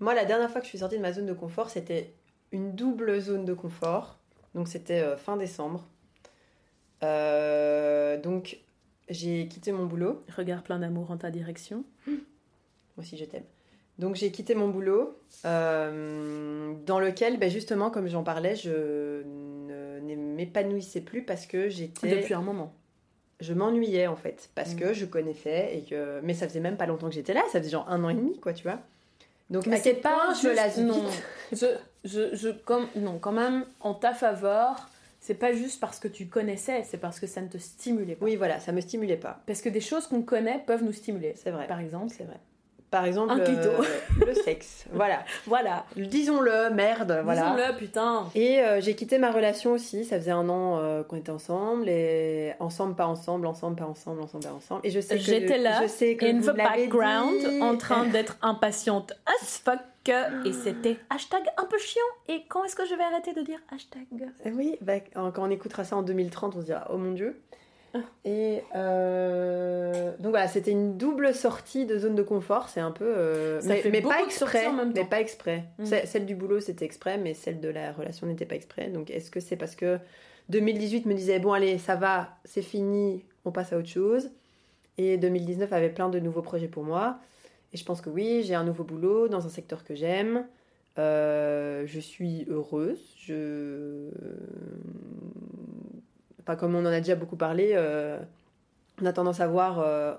Moi, 0.00 0.14
la 0.14 0.24
dernière 0.24 0.50
fois 0.50 0.60
que 0.60 0.66
je 0.66 0.70
suis 0.70 0.78
sortie 0.78 0.96
de 0.96 1.02
ma 1.02 1.12
zone 1.12 1.26
de 1.26 1.32
confort, 1.32 1.70
c'était 1.70 2.12
une 2.52 2.74
double 2.74 3.18
zone 3.20 3.44
de 3.44 3.54
confort. 3.54 4.18
Donc, 4.54 4.68
c'était 4.68 5.00
euh, 5.00 5.16
fin 5.16 5.36
décembre. 5.36 5.86
Euh, 7.02 8.20
donc, 8.20 8.58
j'ai 9.08 9.48
quitté 9.48 9.72
mon 9.72 9.86
boulot. 9.86 10.24
regard 10.36 10.62
plein 10.62 10.78
d'amour 10.78 11.10
en 11.10 11.16
ta 11.16 11.30
direction. 11.30 11.84
Moi 12.06 12.16
aussi, 12.98 13.16
je 13.16 13.24
t'aime. 13.24 13.44
Donc, 13.98 14.14
j'ai 14.14 14.30
quitté 14.30 14.54
mon 14.54 14.68
boulot, 14.68 15.18
euh, 15.46 16.74
dans 16.84 17.00
lequel, 17.00 17.38
ben, 17.38 17.50
justement, 17.50 17.90
comme 17.90 18.08
j'en 18.08 18.22
parlais, 18.22 18.54
je 18.54 19.22
ne, 19.22 20.14
m'épanouissais 20.14 21.00
plus 21.00 21.22
parce 21.22 21.46
que 21.46 21.70
j'étais. 21.70 22.16
Depuis 22.20 22.34
un 22.34 22.42
moment. 22.42 22.74
Je 23.40 23.54
m'ennuyais, 23.54 24.06
en 24.06 24.16
fait, 24.16 24.50
parce 24.54 24.74
Mm. 24.74 24.78
que 24.78 24.92
je 24.92 25.06
connaissais 25.06 25.78
et 25.78 25.82
que. 25.82 26.20
Mais 26.22 26.34
ça 26.34 26.46
faisait 26.46 26.60
même 26.60 26.76
pas 26.76 26.86
longtemps 26.86 27.08
que 27.08 27.14
j'étais 27.14 27.32
là, 27.34 27.42
ça 27.50 27.58
faisait 27.58 27.70
genre 27.70 27.88
un 27.88 28.04
an 28.04 28.10
et 28.10 28.14
demi, 28.14 28.38
quoi, 28.38 28.52
tu 28.52 28.64
vois. 28.64 28.80
Donc, 29.50 29.66
Mais 29.66 29.76
à 29.76 29.80
quel 29.80 29.94
c'est 29.96 30.00
pas 30.00 30.26
point 30.26 30.34
je 30.34 30.80
non. 30.80 31.04
je, 31.52 32.34
je, 32.34 32.48
comme, 32.50 32.88
non, 32.96 33.18
quand 33.18 33.32
même, 33.32 33.64
en 33.80 33.94
ta 33.94 34.12
faveur, 34.12 34.88
c'est 35.20 35.34
pas 35.34 35.52
juste 35.52 35.80
parce 35.80 35.98
que 35.98 36.08
tu 36.08 36.26
connaissais, 36.26 36.82
c'est 36.84 36.98
parce 36.98 37.20
que 37.20 37.26
ça 37.26 37.40
ne 37.40 37.48
te 37.48 37.58
stimulait 37.58 38.16
pas. 38.16 38.24
Oui, 38.24 38.36
voilà, 38.36 38.60
ça 38.60 38.72
me 38.72 38.80
stimulait 38.80 39.16
pas. 39.16 39.40
Parce 39.46 39.60
que 39.60 39.68
des 39.68 39.80
choses 39.80 40.06
qu'on 40.06 40.22
connaît 40.22 40.62
peuvent 40.66 40.84
nous 40.84 40.92
stimuler. 40.92 41.34
C'est 41.36 41.50
vrai. 41.50 41.66
Par 41.66 41.80
exemple, 41.80 42.12
C'est 42.16 42.24
vrai. 42.24 42.38
Par 42.90 43.04
exemple, 43.04 43.32
Un 43.32 43.40
clito. 43.40 43.68
euh, 43.68 44.24
le 44.26 44.34
sexe. 44.34 44.84
Voilà. 44.92 45.18
voilà. 45.46 45.84
Disons-le, 45.96 46.70
merde, 46.70 47.20
voilà. 47.24 47.50
Disons-le, 47.56 47.76
putain. 47.76 48.28
Et 48.34 48.60
euh, 48.60 48.80
j'ai 48.80 48.94
quitté 48.94 49.18
ma 49.18 49.32
relation 49.32 49.72
aussi. 49.72 50.04
Ça 50.04 50.18
faisait 50.18 50.30
un 50.30 50.48
an 50.48 50.78
euh, 50.78 51.02
qu'on 51.02 51.16
était 51.16 51.32
ensemble. 51.32 51.88
Et 51.88 52.52
ensemble, 52.60 52.94
pas 52.94 53.06
ensemble, 53.06 53.46
ensemble, 53.46 53.76
pas 53.76 53.86
ensemble, 53.86 54.20
ensemble, 54.22 54.44
pas 54.44 54.52
ensemble. 54.52 54.80
Et 54.84 54.90
je 54.90 55.00
sais 55.00 55.16
que 55.16 55.20
J'étais 55.22 55.58
là, 55.58 55.82
Je 55.82 55.88
sais 55.88 56.16
que 56.16 56.24
In 56.26 56.38
vous 56.40 56.52
the 56.52 56.56
background, 56.56 57.38
dit. 57.40 57.60
en 57.60 57.76
train 57.76 58.04
d'être 58.12 58.36
impatiente 58.42 59.12
as 59.26 59.60
fuck. 59.64 59.80
Et 60.44 60.52
c'était 60.52 60.98
hashtag 61.10 61.42
un 61.58 61.64
peu 61.64 61.78
chiant. 61.78 62.00
Et 62.28 62.44
quand 62.48 62.64
est-ce 62.64 62.76
que 62.76 62.86
je 62.86 62.94
vais 62.94 63.02
arrêter 63.02 63.32
de 63.32 63.40
dire 63.42 63.58
hashtag? 63.74 64.04
Oui, 64.54 64.76
bah, 64.80 65.00
quand 65.12 65.32
on 65.38 65.50
écoutera 65.50 65.82
ça 65.82 65.96
en 65.96 66.02
2030, 66.02 66.54
on 66.54 66.60
se 66.60 66.66
dira 66.66 66.86
oh 66.92 66.96
mon 66.96 67.10
dieu. 67.10 67.40
Et 68.24 68.62
euh, 68.74 70.12
donc 70.18 70.30
voilà, 70.30 70.48
c'était 70.48 70.70
une 70.70 70.96
double 70.96 71.34
sortie 71.34 71.86
de 71.86 71.98
zone 71.98 72.14
de 72.14 72.22
confort. 72.22 72.68
C'est 72.68 72.80
un 72.80 72.90
peu, 72.90 73.04
euh, 73.04 73.60
Ça 73.60 73.68
mais, 73.68 73.80
fait 73.80 73.90
mais 73.90 74.00
beaucoup 74.00 74.14
pas 74.14 74.22
exprès, 74.22 74.66
en 74.66 74.72
même 74.72 74.92
mais 74.94 75.04
pas 75.04 75.20
exprès. 75.20 75.64
Mm. 75.78 75.84
Celle 76.04 76.26
du 76.26 76.34
boulot 76.34 76.60
c'était 76.60 76.84
exprès, 76.84 77.18
mais 77.18 77.34
celle 77.34 77.60
de 77.60 77.68
la 77.68 77.92
relation 77.92 78.26
n'était 78.26 78.46
pas 78.46 78.56
exprès. 78.56 78.88
Donc 78.88 79.10
est-ce 79.10 79.30
que 79.30 79.40
c'est 79.40 79.56
parce 79.56 79.76
que 79.76 79.98
2018 80.48 81.06
me 81.06 81.14
disait 81.14 81.38
bon 81.38 81.52
allez 81.52 81.78
ça 81.78 81.96
va, 81.96 82.30
c'est 82.44 82.62
fini, 82.62 83.24
on 83.44 83.52
passe 83.52 83.72
à 83.72 83.78
autre 83.78 83.88
chose? 83.88 84.30
Et 84.98 85.18
2019 85.18 85.72
avait 85.72 85.90
plein 85.90 86.08
de 86.08 86.18
nouveaux 86.18 86.42
projets 86.42 86.68
pour 86.68 86.84
moi. 86.84 87.18
Et 87.72 87.76
je 87.76 87.84
pense 87.84 88.00
que 88.00 88.08
oui, 88.08 88.42
j'ai 88.44 88.54
un 88.54 88.64
nouveau 88.64 88.84
boulot 88.84 89.28
dans 89.28 89.44
un 89.44 89.50
secteur 89.50 89.84
que 89.84 89.94
j'aime. 89.94 90.46
Euh, 90.98 91.84
je 91.86 92.00
suis 92.00 92.46
heureuse. 92.48 92.98
Je... 93.18 94.08
Enfin, 96.46 96.56
comme 96.56 96.74
on 96.76 96.80
en 96.80 96.86
a 96.86 97.00
déjà 97.00 97.16
beaucoup 97.16 97.36
parlé, 97.36 97.72
euh, 97.74 98.18
on 99.02 99.06
a 99.06 99.12
tendance 99.12 99.40
à 99.40 99.48
voir 99.48 99.80
euh, 99.80 100.14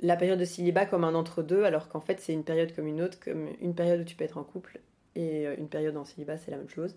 la 0.00 0.16
période 0.16 0.38
de 0.38 0.44
célibat 0.44 0.86
comme 0.86 1.04
un 1.04 1.14
entre-deux, 1.14 1.64
alors 1.64 1.88
qu'en 1.88 2.00
fait 2.00 2.20
c'est 2.20 2.32
une 2.32 2.44
période 2.44 2.74
comme 2.74 2.86
une 2.86 3.02
autre, 3.02 3.18
comme 3.22 3.48
une 3.60 3.74
période 3.74 4.00
où 4.00 4.04
tu 4.04 4.14
peux 4.16 4.24
être 4.24 4.38
en 4.38 4.44
couple 4.44 4.78
et 5.16 5.46
euh, 5.46 5.54
une 5.58 5.68
période 5.68 5.96
en 5.96 6.04
célibat, 6.04 6.38
c'est 6.38 6.50
la 6.52 6.56
même 6.56 6.68
chose. 6.68 6.94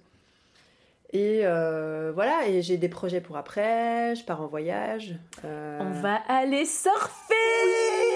Et 1.13 1.41
euh, 1.45 2.11
voilà, 2.13 2.47
et 2.47 2.61
j'ai 2.61 2.77
des 2.77 2.89
projets 2.89 3.21
pour 3.21 3.37
après, 3.37 4.15
je 4.15 4.23
pars 4.25 4.41
en 4.41 4.47
voyage. 4.47 5.15
euh, 5.45 5.79
On 5.81 5.91
va 6.01 6.15
aller 6.27 6.65
surfer 6.65 7.33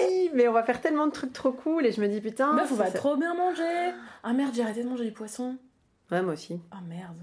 oui, 0.08 0.30
mais 0.34 0.48
on 0.48 0.52
va 0.52 0.62
faire 0.62 0.80
tellement 0.80 1.06
de 1.06 1.12
trucs 1.12 1.32
trop 1.32 1.52
cool 1.52 1.86
et 1.86 1.92
je 1.92 2.00
me 2.00 2.08
dis 2.08 2.20
putain. 2.20 2.52
Meuf, 2.52 2.70
on 2.72 2.76
va 2.76 2.86
ça- 2.86 2.98
trop 2.98 3.16
bien 3.16 3.34
manger 3.34 3.92
Ah 4.22 4.32
merde, 4.32 4.52
j'ai 4.54 4.62
arrêté 4.62 4.82
de 4.82 4.88
manger 4.88 5.04
du 5.04 5.12
poisson. 5.12 5.56
Ouais, 6.10 6.22
moi 6.22 6.34
aussi. 6.34 6.60
Ah 6.70 6.80
merde. 6.88 7.16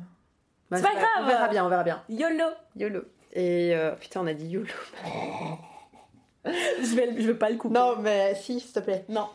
Bah, 0.70 0.78
C'est 0.78 0.84
pas 0.84 0.90
On 0.90 1.22
grave. 1.22 1.28
verra 1.28 1.48
bien, 1.48 1.66
on 1.66 1.70
verra 1.70 1.84
bien. 1.84 2.04
YOLO 2.10 2.46
YOLO. 2.76 3.02
Et 3.34 3.74
euh, 3.76 3.92
putain, 3.96 4.22
on 4.22 4.28
a 4.28 4.34
dit 4.34 4.48
YOLO. 4.48 4.68
je 6.46 6.96
vais, 6.96 7.22
je 7.22 7.28
vais 7.28 7.34
pas 7.38 7.50
le 7.50 7.58
couper. 7.58 7.74
Non, 7.76 7.96
mais 8.00 8.36
si, 8.36 8.60
s'il 8.60 8.72
te 8.72 8.80
plaît. 8.80 9.06
Non. 9.10 9.28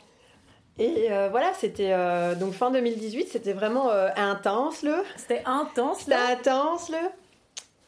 Et 0.78 1.09
euh, 1.12 1.28
voilà, 1.30 1.53
c'était 1.55 1.93
euh, 1.93 2.35
donc 2.35 2.53
fin 2.55 2.70
2018, 2.70 3.28
c'était 3.28 3.53
vraiment 3.53 3.91
intense 3.91 4.83
le. 4.83 4.95
C'était 5.16 5.43
intense 5.45 6.01
C'était 6.01 6.11
là. 6.12 6.28
intense 6.33 6.89
le. 6.91 6.97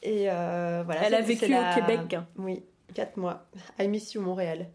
Et 0.03 0.25
voilà. 0.27 1.01
Elle 1.05 1.15
a 1.15 1.21
vécu 1.23 1.47
la- 1.49 1.73
au 1.73 1.75
Québec. 1.75 2.17
Oui, 2.37 2.63
4 2.95 3.17
mois. 3.17 3.47
I 3.81 3.89
miss 3.89 4.13
you 4.15 4.21
Montréal. 4.21 4.69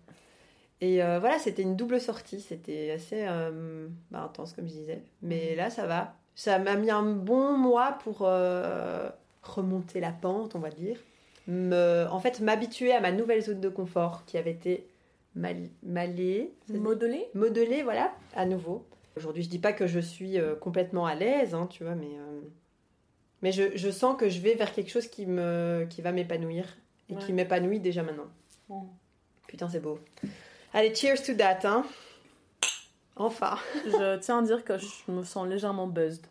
Et 0.82 1.04
euh, 1.04 1.20
voilà, 1.20 1.38
c'était 1.40 1.62
une 1.62 1.76
double 1.76 2.00
sortie. 2.00 2.40
C'était 2.40 2.92
assez 2.92 3.26
euh, 3.28 3.88
bah, 4.12 4.22
intense, 4.24 4.54
comme 4.54 4.66
je 4.68 4.74
disais. 4.74 5.04
Mais 5.22 5.54
là, 5.56 5.70
ça 5.70 5.86
va. 5.86 6.16
Ça 6.40 6.58
m'a 6.58 6.78
mis 6.78 6.90
un 6.90 7.04
bon 7.04 7.58
mois 7.58 7.98
pour 8.02 8.20
euh, 8.22 9.10
remonter 9.44 10.00
la 10.00 10.14
pente, 10.14 10.56
on 10.56 10.60
va 10.60 10.70
dire. 10.70 10.98
Me, 11.48 12.06
en 12.10 12.20
fait, 12.22 12.40
m'habituer 12.40 12.94
à 12.94 13.02
ma 13.02 13.12
nouvelle 13.12 13.42
zone 13.42 13.60
de 13.60 13.68
confort 13.68 14.24
qui 14.26 14.38
avait 14.38 14.52
été 14.52 14.88
mal, 15.36 15.58
malée, 15.84 16.54
ça 16.62 16.68
se 16.68 16.74
dit 16.74 16.80
Modelé 16.80 17.28
modelée, 17.34 17.84
voilà, 17.84 18.14
à 18.38 18.46
nouveau. 18.46 18.86
Aujourd'hui, 19.18 19.44
je 19.44 19.50
dis 19.50 19.60
pas 19.60 19.74
que 19.74 19.86
je 19.86 20.00
suis 20.00 20.40
euh, 20.40 20.56
complètement 20.56 21.06
à 21.06 21.14
l'aise, 21.14 21.54
hein, 21.54 21.68
tu 21.70 21.84
vois, 21.84 21.96
mais, 21.96 22.06
euh, 22.18 22.40
mais 23.42 23.52
je, 23.52 23.76
je 23.76 23.90
sens 23.90 24.16
que 24.18 24.30
je 24.30 24.40
vais 24.40 24.56
vers 24.56 24.72
quelque 24.72 24.92
chose 24.92 25.08
qui, 25.08 25.26
me, 25.26 25.86
qui 25.90 26.02
va 26.02 26.14
m'épanouir 26.14 26.78
et 27.10 27.16
Ouais. 27.16 27.20
qui 27.26 27.34
m'épanouit 27.34 27.82
déjà 27.82 28.02
maintenant. 28.02 28.28
Putain, 29.46 29.68
c'est 29.68 29.82
beau. 29.82 30.00
Allez, 30.74 30.96
cheers 30.96 31.22
to 31.22 31.34
that, 31.34 31.60
hein. 31.66 31.84
Enfin. 33.20 33.58
Je 33.86 34.18
tiens 34.18 34.40
à 34.40 34.42
dire 34.42 34.64
que 34.66 34.78
je 34.78 35.12
me 35.12 35.24
sens 35.24 35.48
légèrement 35.48 35.86
buzzed. 35.88 36.26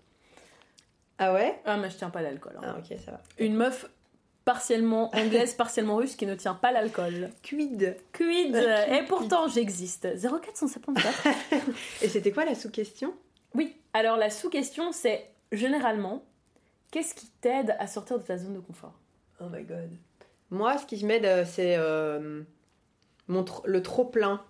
Ah 1.19 1.33
ouais? 1.33 1.61
Ah, 1.65 1.77
mais 1.77 1.91
je 1.91 1.97
tiens 1.97 2.11
pas 2.11 2.23
l'alcool. 2.23 2.53
hein. 2.59 2.61
Ah 2.65 2.77
ok, 2.79 2.97
ça 3.05 3.11
va. 3.13 3.21
Une 3.39 3.55
meuf 3.57 3.89
partiellement 4.45 5.11
anglaise, 5.17 5.53
partiellement 5.59 5.97
russe 5.97 6.15
qui 6.17 6.27
ne 6.27 6.35
tient 6.37 6.55
pas 6.55 6.71
l'alcool. 6.73 7.31
Quid? 7.43 7.97
Quid? 8.13 8.55
Et 8.57 9.03
pourtant, 9.07 9.49
j'existe. 9.49 10.09
0474. 10.17 11.15
Et 12.03 12.09
c'était 12.09 12.31
quoi 12.33 12.45
la 12.45 12.55
sous-question? 12.55 13.13
Oui, 13.55 13.75
alors 13.93 14.17
la 14.17 14.31
sous-question, 14.31 14.93
c'est 14.93 15.29
généralement, 15.53 16.23
qu'est-ce 16.93 17.15
qui 17.15 17.27
t'aide 17.41 17.75
à 17.81 17.87
sortir 17.89 18.19
de 18.19 18.23
ta 18.25 18.39
zone 18.39 18.55
de 18.55 18.61
confort? 18.61 18.95
Oh 19.41 19.49
my 19.51 19.65
god. 19.65 19.91
Moi, 20.51 20.79
ce 20.79 20.87
qui 20.87 21.05
m'aide, 21.05 21.25
euh, 21.27 21.45
c'est 21.45 21.75
euh, 21.77 22.43
le 23.29 23.83
trop-plein. 23.83 24.41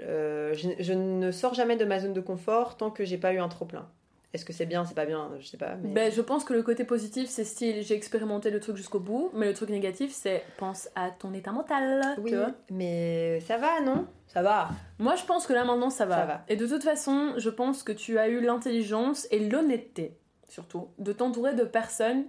Euh, 0.00 0.54
je, 0.54 0.70
je 0.78 0.92
ne 0.92 1.30
sors 1.30 1.54
jamais 1.54 1.76
de 1.76 1.84
ma 1.84 1.98
zone 1.98 2.12
de 2.12 2.20
confort 2.20 2.76
tant 2.76 2.90
que 2.90 3.04
j'ai 3.04 3.18
pas 3.18 3.32
eu 3.32 3.38
un 3.38 3.48
trop-plein. 3.48 3.88
Est-ce 4.32 4.46
que 4.46 4.52
c'est 4.54 4.64
bien, 4.64 4.86
c'est 4.86 4.94
pas 4.94 5.04
bien 5.04 5.30
Je 5.38 5.46
sais 5.46 5.58
pas. 5.58 5.74
Mais... 5.82 5.90
Ben, 5.90 6.12
je 6.12 6.22
pense 6.22 6.44
que 6.44 6.54
le 6.54 6.62
côté 6.62 6.84
positif, 6.84 7.28
c'est 7.28 7.44
style, 7.44 7.82
j'ai 7.82 7.94
expérimenté 7.94 8.50
le 8.50 8.60
truc 8.60 8.76
jusqu'au 8.76 8.98
bout, 8.98 9.30
mais 9.34 9.46
le 9.46 9.52
truc 9.52 9.68
négatif, 9.68 10.10
c'est 10.12 10.42
pense 10.56 10.88
à 10.94 11.10
ton 11.10 11.34
état 11.34 11.52
mental. 11.52 12.16
oui, 12.18 12.30
tu 12.30 12.36
vois 12.36 12.52
mais 12.70 13.40
ça 13.40 13.58
va, 13.58 13.80
non? 13.82 14.06
Ça 14.28 14.40
va. 14.40 14.70
Moi, 14.98 15.16
je 15.16 15.24
pense 15.24 15.46
que 15.46 15.52
là 15.52 15.64
maintenant, 15.64 15.90
ça 15.90 16.06
va. 16.06 16.16
Ça 16.16 16.24
va. 16.24 16.44
Et 16.48 16.56
de 16.56 16.66
toute 16.66 16.82
façon, 16.82 17.34
je 17.36 17.50
pense 17.50 17.82
que 17.82 17.92
tu 17.92 18.18
as 18.18 18.28
eu 18.28 18.40
l'intelligence 18.40 19.28
et 19.30 19.38
l'honnêteté, 19.38 20.16
surtout, 20.48 20.88
de 20.98 21.12
t'entourer 21.12 21.54
de 21.54 21.64
personnes 21.64 22.24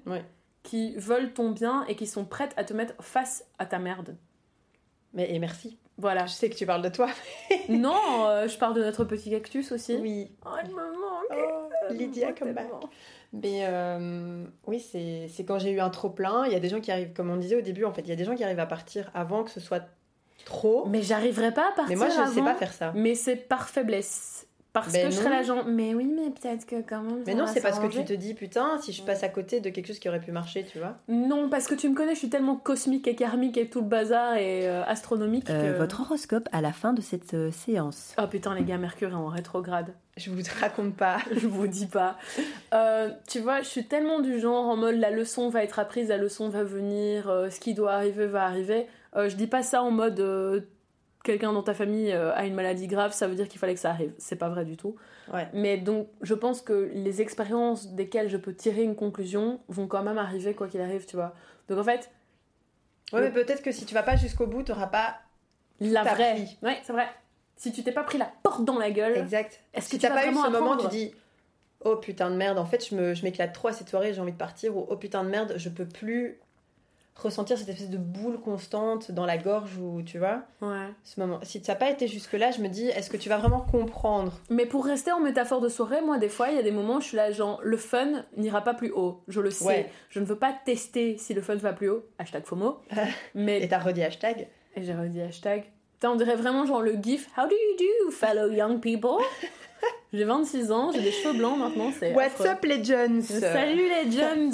qui 0.63 0.95
veulent 0.97 1.31
ton 1.31 1.51
bien 1.51 1.85
et 1.87 1.95
qui 1.95 2.07
sont 2.07 2.25
prêtes 2.25 2.53
à 2.57 2.65
te 2.65 2.73
mettre 2.73 3.01
face 3.01 3.45
à 3.59 3.65
ta 3.65 3.79
merde. 3.79 4.17
Mais 5.13 5.33
et 5.33 5.39
merci. 5.39 5.77
Voilà. 5.97 6.25
Je 6.25 6.33
sais 6.33 6.49
que 6.49 6.55
tu 6.55 6.65
parles 6.65 6.81
de 6.81 6.89
toi. 6.89 7.07
non, 7.69 8.27
euh, 8.27 8.47
je 8.47 8.57
parle 8.57 8.73
de 8.73 8.83
notre 8.83 9.03
petit 9.05 9.29
cactus 9.29 9.71
aussi. 9.71 9.95
Oui. 9.95 10.31
Oh, 10.45 10.49
il 10.63 10.69
me 10.71 10.75
manque. 10.75 11.69
Oh, 11.89 11.93
Lydia, 11.93 12.27
Il 12.29 12.33
me 12.33 12.37
come 12.39 12.47
manque 12.47 12.55
back. 12.55 12.65
tellement. 12.65 12.89
Mais 13.33 13.65
euh, 13.67 14.43
oui, 14.67 14.79
c'est 14.79 15.27
c'est 15.27 15.43
quand 15.43 15.59
j'ai 15.59 15.71
eu 15.71 15.79
un 15.79 15.89
trop 15.89 16.09
plein. 16.09 16.45
Il 16.45 16.51
y 16.53 16.55
a 16.55 16.59
des 16.59 16.69
gens 16.69 16.79
qui 16.79 16.91
arrivent, 16.91 17.13
comme 17.13 17.29
on 17.29 17.37
disait 17.37 17.55
au 17.55 17.61
début, 17.61 17.83
en 17.83 17.93
fait, 17.93 18.01
il 18.01 18.09
y 18.09 18.13
a 18.13 18.15
des 18.15 18.25
gens 18.25 18.35
qui 18.35 18.43
arrivent 18.43 18.59
à 18.59 18.67
partir 18.67 19.09
avant 19.13 19.43
que 19.43 19.49
ce 19.51 19.59
soit 19.59 19.83
trop. 20.45 20.85
Mais 20.87 21.01
j'arriverai 21.01 21.53
pas 21.53 21.69
à 21.69 21.71
partir 21.71 21.89
Mais 21.89 21.95
moi, 21.95 22.09
je 22.09 22.21
ne 22.21 22.33
sais 22.33 22.41
pas 22.41 22.55
faire 22.55 22.73
ça. 22.73 22.91
Mais 22.95 23.15
c'est 23.15 23.35
par 23.35 23.69
faiblesse. 23.69 24.47
Parce 24.73 24.91
Ben 24.91 25.05
que 25.05 25.11
je 25.11 25.17
serais 25.17 25.29
non. 25.29 25.35
la 25.35 25.43
genre, 25.43 25.65
mais 25.67 25.93
oui, 25.93 26.05
mais 26.05 26.31
peut-être 26.31 26.65
que 26.65 26.81
quand 26.81 27.03
même. 27.03 27.21
Mais 27.27 27.35
non, 27.35 27.45
c'est 27.45 27.61
parce 27.61 27.77
que 27.79 27.85
tu 27.85 28.03
te 28.03 28.13
dis, 28.13 28.33
putain, 28.33 28.79
si 28.81 28.91
je 28.91 29.03
passe 29.03 29.21
à 29.23 29.29
côté 29.29 29.59
de 29.59 29.69
quelque 29.69 29.85
chose 29.85 29.99
qui 29.99 30.09
aurait 30.09 30.19
pu 30.19 30.31
marcher, 30.31 30.65
tu 30.65 30.79
vois. 30.79 30.95
Non, 31.07 31.47
parce 31.47 31.67
que 31.67 31.75
tu 31.75 31.87
me 31.87 31.93
connais, 31.95 32.13
je 32.15 32.19
suis 32.19 32.29
tellement 32.29 32.55
cosmique 32.55 33.07
et 33.07 33.13
karmique 33.15 33.55
et 33.57 33.69
tout 33.69 33.81
le 33.81 33.87
bazar 33.87 34.35
et 34.35 34.67
euh, 34.67 34.83
astronomique 34.85 35.47
Euh, 35.51 35.73
que. 35.73 35.77
Votre 35.77 36.01
horoscope 36.01 36.49
à 36.51 36.61
la 36.61 36.73
fin 36.73 36.93
de 36.93 37.01
cette 37.01 37.35
euh, 37.35 37.51
séance. 37.51 38.15
Oh 38.19 38.25
putain, 38.25 38.55
les 38.55 38.63
gars, 38.63 38.79
Mercure 38.79 39.09
est 39.09 39.13
en 39.13 39.27
rétrograde. 39.27 39.93
Je 40.17 40.31
vous 40.31 40.41
raconte 40.59 40.95
pas. 40.95 41.17
je 41.35 41.45
vous 41.47 41.67
dis 41.67 41.85
pas. 41.85 42.17
Euh, 42.73 43.09
tu 43.27 43.39
vois, 43.41 43.61
je 43.61 43.67
suis 43.67 43.85
tellement 43.85 44.21
du 44.21 44.39
genre 44.39 44.65
en 44.67 44.75
mode 44.75 44.95
la 44.95 45.11
leçon 45.11 45.49
va 45.49 45.63
être 45.63 45.77
apprise, 45.77 46.09
la 46.09 46.17
leçon 46.17 46.49
va 46.49 46.63
venir, 46.63 47.29
euh, 47.29 47.51
ce 47.51 47.59
qui 47.59 47.75
doit 47.75 47.93
arriver 47.93 48.25
va 48.25 48.45
arriver. 48.45 48.87
Euh, 49.15 49.29
je 49.29 49.35
dis 49.35 49.45
pas 49.45 49.61
ça 49.61 49.83
en 49.83 49.91
mode 49.91 50.19
euh, 50.19 50.61
quelqu'un 51.23 51.53
dans 51.53 51.63
ta 51.63 51.73
famille 51.73 52.11
euh, 52.11 52.33
a 52.35 52.45
une 52.45 52.53
maladie 52.53 52.87
grave, 52.87 53.13
ça 53.13 53.27
veut 53.27 53.35
dire 53.35 53.47
qu'il 53.47 53.59
fallait 53.59 53.73
que 53.73 53.79
ça 53.79 53.89
arrive. 53.89 54.13
C'est 54.17 54.35
pas 54.35 54.49
vrai 54.49 54.65
du 54.65 54.77
tout. 54.77 54.95
Ouais. 55.33 55.47
Mais 55.53 55.77
donc, 55.77 56.07
je 56.21 56.33
pense 56.33 56.61
que 56.61 56.91
les 56.93 57.21
expériences 57.21 57.93
desquelles 57.93 58.29
je 58.29 58.37
peux 58.37 58.53
tirer 58.53 58.83
une 58.83 58.95
conclusion 58.95 59.61
vont 59.69 59.87
quand 59.87 60.03
même 60.03 60.17
arriver 60.17 60.53
quoi 60.53 60.67
qu'il 60.67 60.81
arrive, 60.81 61.05
tu 61.05 61.15
vois. 61.15 61.33
Donc 61.69 61.79
en 61.79 61.83
fait, 61.83 62.11
Ouais, 63.11 63.21
mais 63.21 63.31
peut-être 63.31 63.61
que 63.61 63.71
si 63.71 63.85
tu 63.85 63.93
vas 63.93 64.01
pas 64.03 64.15
jusqu'au 64.15 64.47
bout, 64.47 64.63
t'auras 64.63 64.87
pas. 64.87 65.17
la 65.79 66.03
vraie. 66.03 66.33
pris. 66.33 66.57
Ouais, 66.63 66.79
c'est 66.83 66.93
vrai. 66.93 67.07
Si 67.55 67.71
tu 67.71 67.83
t'es 67.83 67.91
pas 67.91 68.03
pris 68.03 68.17
la 68.17 68.31
porte 68.41 68.65
dans 68.65 68.79
la 68.79 68.89
gueule, 68.91 69.15
Exact. 69.17 69.61
est-ce 69.73 69.87
que 69.87 69.95
tu 69.97 70.01
t'as 70.01 70.09
pas 70.09 70.25
eu 70.27 70.33
ce 70.33 70.49
moment, 70.49 70.77
tu 70.77 70.87
dis. 70.87 71.13
Oh 71.85 71.97
putain 71.97 72.31
de 72.31 72.35
merde, 72.37 72.57
en 72.57 72.65
fait, 72.65 72.87
je 72.89 72.95
me- 72.95 73.13
je 73.13 73.23
m'éclate 73.23 73.53
trop 73.53 73.67
à 73.67 73.73
cette 73.73 73.89
soirée, 73.89 74.13
j'ai 74.13 74.21
envie 74.21 74.31
de 74.31 74.37
partir. 74.37 74.75
Ou 74.75 74.85
oh 74.89 74.95
putain 74.97 75.23
de 75.23 75.29
merde, 75.29 75.53
je 75.57 75.69
peux 75.69 75.85
plus 75.85 76.39
ressentir 77.15 77.57
cette 77.57 77.69
espèce 77.69 77.89
de 77.89 77.97
boule 77.97 78.39
constante 78.39 79.11
dans 79.11 79.25
la 79.25 79.37
gorge 79.37 79.77
ou 79.77 80.01
tu 80.01 80.17
vois 80.17 80.41
Ouais. 80.61 80.87
ce 81.03 81.19
moment 81.19 81.39
si 81.43 81.63
ça 81.63 81.73
n'a 81.73 81.79
pas 81.79 81.89
été 81.89 82.07
jusque 82.07 82.33
là 82.33 82.51
je 82.51 82.59
me 82.61 82.67
dis 82.69 82.87
est-ce 82.87 83.09
que 83.09 83.17
tu 83.17 83.29
vas 83.29 83.37
vraiment 83.37 83.61
comprendre? 83.61 84.33
Mais 84.49 84.65
pour 84.65 84.85
rester 84.85 85.11
en 85.11 85.19
métaphore 85.19 85.61
de 85.61 85.69
soirée, 85.69 86.01
moi, 86.01 86.17
des 86.17 86.29
fois, 86.29 86.49
il 86.49 86.55
y 86.55 86.59
a 86.59 86.63
des 86.63 86.71
moments 86.71 86.95
où 86.97 87.01
je 87.01 87.07
suis 87.07 87.17
là, 87.17 87.31
genre, 87.31 87.59
le 87.63 87.77
fun 87.77 88.23
n'ira 88.37 88.61
pas 88.61 88.73
plus 88.73 88.91
haut. 88.91 89.21
Je 89.27 89.41
le 89.41 89.51
sais. 89.51 89.65
Ouais. 89.65 89.91
Je 90.09 90.19
ne 90.19 90.25
veux 90.25 90.37
pas 90.37 90.53
tester 90.65 91.17
si 91.17 91.33
le 91.33 91.41
fun 91.41 91.55
va 91.55 91.73
plus 91.73 91.89
haut. 91.89 92.03
Hashtag 92.19 92.45
FOMO. 92.45 92.79
Mais. 93.35 93.61
et 93.61 93.67
t'as 93.67 93.79
redit 93.79 94.03
hashtag? 94.03 94.47
Et 94.75 94.83
j'ai 94.83 94.93
redit 94.93 95.21
hashtag. 95.21 95.63
Putain, 95.93 96.11
on 96.11 96.15
dirait 96.15 96.35
vraiment 96.35 96.65
genre 96.65 96.81
le 96.81 96.93
gif 97.01 97.29
How 97.37 97.47
do 97.47 97.55
you 97.55 97.77
do, 98.05 98.11
fellow 98.11 98.51
young 98.51 98.79
people? 98.79 99.17
J'ai 100.13 100.25
26 100.25 100.71
ans, 100.71 100.91
j'ai 100.93 101.01
des 101.01 101.11
cheveux 101.11 101.37
blancs 101.37 101.57
maintenant, 101.57 101.91
c'est. 101.97 102.13
What's 102.13 102.39
affreux. 102.39 102.49
up 102.49 102.63
les 102.63 102.83
Jones? 102.83 103.21
Salut 103.21 103.89
les 103.89 104.11
jeunes 104.11 104.51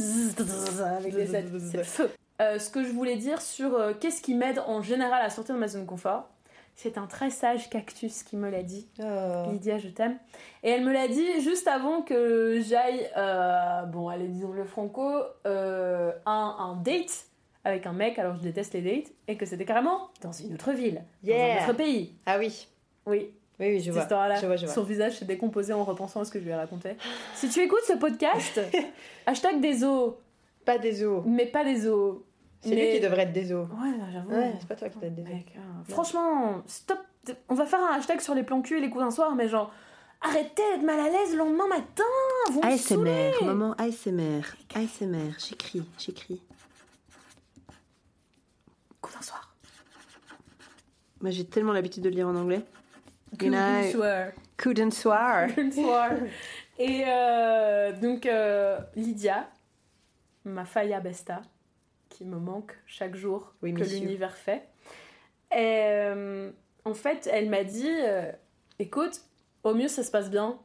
Avec 0.97 1.14
les. 1.14 1.26
C'est 1.28 1.78
le 1.78 1.84
feu. 1.84 2.10
Euh, 2.42 2.58
ce 2.60 2.70
que 2.70 2.84
je 2.84 2.92
voulais 2.92 3.18
dire 3.18 3.42
sur 3.42 3.76
euh, 3.76 3.94
qu'est-ce 4.00 4.22
qui 4.22 4.34
m'aide 4.34 4.60
en 4.66 4.82
général 4.82 5.22
à 5.24 5.30
sortir 5.30 5.56
de 5.56 5.60
ma 5.60 5.68
zone 5.68 5.82
de 5.82 5.88
confort, 5.88 6.30
c'est 6.76 6.98
un 6.98 7.06
très 7.08 7.30
sage 7.30 7.70
cactus 7.70 8.24
qui 8.24 8.38
me 8.38 8.50
l'a 8.50 8.64
dit. 8.64 8.88
Oh. 9.00 9.52
Lydia, 9.52 9.78
je 9.78 9.90
t'aime. 9.90 10.18
Et 10.64 10.70
elle 10.70 10.86
me 10.86 10.94
l'a 10.94 11.10
dit 11.10 11.42
juste 11.42 11.68
avant 11.68 12.02
que 12.02 12.62
j'aille, 12.66 13.10
euh, 13.18 13.82
bon, 13.84 14.08
allez, 14.08 14.28
disons 14.28 14.54
le 14.54 14.64
franco, 14.64 15.10
un, 15.46 16.16
un 16.26 16.76
date 16.82 17.26
avec 17.66 17.86
un 17.86 17.92
mec, 17.92 18.18
alors 18.18 18.36
je 18.38 18.42
déteste 18.42 18.74
les 18.74 18.82
dates, 18.82 19.12
et 19.28 19.36
que 19.36 19.46
c'était 19.46 19.66
carrément 19.66 20.10
dans 20.22 20.32
une 20.32 20.54
autre 20.54 20.72
ville, 20.72 21.04
dans 21.24 21.34
un 21.34 21.64
autre 21.66 21.74
pays. 21.76 22.14
ah 22.26 22.38
oui 22.40 22.68
Oui, 23.06 23.32
oui 23.60 23.68
oui 23.68 23.80
je 23.80 23.86
cette 23.86 23.94
vois 23.94 24.02
histoire-là, 24.04 24.36
je 24.36 24.46
vois 24.46 24.56
je 24.56 24.66
vois 24.66 24.74
son 24.74 24.84
visage 24.84 25.20
s'est 25.20 25.26
décomposé 25.26 25.74
en 25.74 25.84
repensant 25.84 26.22
à 26.22 26.26
ce 26.26 26.32
que 26.32 26.40
je 26.40 26.46
lui 26.46 26.52
ai 26.52 26.56
raconté. 26.56 26.96
Si 27.36 27.50
tu 27.50 27.60
écoutes 27.60 27.84
ce 27.86 27.94
podcast, 27.98 28.62
hashtag 29.26 29.60
des 29.60 29.84
os, 29.84 30.14
pas 30.64 30.78
des 30.78 31.04
os 31.04 31.24
mais 31.26 31.46
pas 31.46 31.66
des 31.66 31.86
os. 31.86 32.20
C'est 32.62 32.70
Mais- 32.70 32.91
lui 32.91 32.93
qui 32.95 32.99
devrait 32.99 33.24
être 33.24 33.34
des 33.34 33.51
os 33.53 33.68
Ouais, 33.70 33.93
j'avoue. 34.12 34.32
ouais 34.32 34.53
c'est 34.60 34.68
pas 34.68 34.76
toi 34.76 34.89
qui 34.89 34.97
dois 34.99 35.07
être 35.07 35.18
Mec, 35.24 35.53
hein, 35.57 35.84
franchement, 35.88 36.62
stop. 36.68 36.99
On 37.47 37.53
va 37.53 37.66
faire 37.66 37.80
un 37.82 37.93
hashtag 37.97 38.20
sur 38.22 38.34
les 38.34 38.43
plans 38.43 38.62
cul 38.62 38.78
et 38.78 38.82
les 38.82 38.89
coups 38.89 39.03
d'un 39.03 39.12
soir, 39.12 39.36
mais 39.36 39.47
genre, 39.47 39.72
arrêtez 40.22 40.62
d'être 40.74 40.84
mal 40.84 40.99
à 40.99 41.10
l'aise 41.10 41.32
le 41.34 41.38
lendemain 41.39 41.68
matin. 41.68 42.03
Vous. 42.51 42.62
ASMR, 42.64 43.32
moment 43.43 43.74
ASMR. 43.78 44.41
ASMR, 44.76 45.32
j'écris, 45.38 45.84
j'écris. 45.97 46.41
Coup 49.01 49.12
d'un 49.14 49.22
soir. 49.22 49.53
Moi 51.22 51.32
j'ai 51.32 51.45
tellement 51.45 51.74
l'habitude 51.74 52.03
de 52.03 52.10
lire 52.10 52.28
en 52.28 52.36
anglais. 52.36 52.64
Couldn't 53.38 53.91
soir. 53.91 54.28
Coup 54.62 54.74
d'un 54.74 54.91
soir. 54.91 55.47
Et 56.80 57.03
euh, 57.05 57.91
donc, 57.99 58.26
euh, 58.26 58.80
Lydia, 58.95 59.49
ma 60.45 60.64
faya 60.66 60.99
besta, 61.01 61.41
qui 62.10 62.26
me 62.26 62.38
manque 62.38 62.78
chaque 62.86 63.16
jour 63.16 63.53
Oui, 63.62 63.74
que 63.74 63.84
l'univers 63.84 64.36
fait. 64.36 64.68
Et 65.51 65.86
euh, 65.88 66.51
en 66.86 66.93
fait, 66.93 67.30
elle 67.32 67.49
m'a 67.49 67.64
dit 67.64 67.89
euh, 67.89 68.32
écoute, 68.80 69.22
au 69.64 69.74
mieux 69.74 69.88
ça 69.88 70.03
se 70.03 70.12
passe 70.12 70.30
bien 70.30 70.60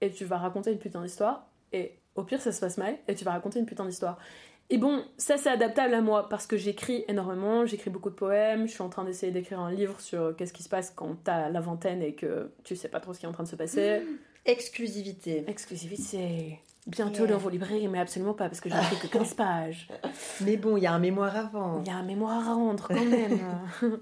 et 0.00 0.10
tu 0.10 0.24
vas 0.24 0.38
raconter 0.38 0.72
une 0.72 0.78
putain 0.78 1.02
d'histoire, 1.02 1.46
et 1.72 1.98
au 2.14 2.22
pire 2.22 2.40
ça 2.40 2.52
se 2.52 2.60
passe 2.60 2.78
mal 2.78 2.96
et 3.06 3.14
tu 3.14 3.24
vas 3.24 3.32
raconter 3.32 3.58
une 3.58 3.66
putain 3.66 3.84
d'histoire. 3.84 4.18
Et 4.72 4.78
bon, 4.78 5.04
ça 5.18 5.36
c'est 5.36 5.50
adaptable 5.50 5.92
à 5.94 6.00
moi 6.00 6.28
parce 6.28 6.46
que 6.46 6.56
j'écris 6.56 7.04
énormément, 7.08 7.66
j'écris 7.66 7.90
beaucoup 7.90 8.08
de 8.08 8.14
poèmes, 8.14 8.66
je 8.66 8.72
suis 8.72 8.82
en 8.82 8.88
train 8.88 9.04
d'essayer 9.04 9.32
d'écrire 9.32 9.58
un 9.60 9.72
livre 9.72 10.00
sur 10.00 10.34
qu'est-ce 10.36 10.52
qui 10.52 10.62
se 10.62 10.68
passe 10.68 10.92
quand 10.94 11.16
t'as 11.24 11.48
la 11.48 11.60
vingtaine 11.60 12.02
et 12.02 12.14
que 12.14 12.50
tu 12.62 12.76
sais 12.76 12.88
pas 12.88 13.00
trop 13.00 13.12
ce 13.12 13.18
qui 13.18 13.26
est 13.26 13.28
en 13.28 13.32
train 13.32 13.42
de 13.42 13.48
se 13.48 13.56
passer. 13.56 14.02
exclusivité 14.46 15.44
Exclusivité. 15.48 16.60
Bientôt 16.86 17.24
Yeah. 17.24 17.32
dans 17.32 17.38
vos 17.38 17.50
librairies, 17.50 17.88
mais 17.88 17.98
absolument 18.00 18.32
pas, 18.32 18.48
parce 18.48 18.60
que 18.60 18.70
j'ai 18.70 18.76
écrit 18.76 18.96
que 18.96 19.06
15 19.18 19.34
pages. 19.34 19.88
Mais 20.40 20.56
bon, 20.56 20.76
il 20.76 20.82
y 20.82 20.86
a 20.86 20.92
un 20.92 20.98
mémoire 20.98 21.36
avant. 21.36 21.80
Il 21.82 21.86
y 21.86 21.90
a 21.90 21.96
un 21.96 22.02
mémoire 22.02 22.48
à 22.48 22.54
rendre 22.54 22.88
quand 22.88 22.94
même. 22.94 23.38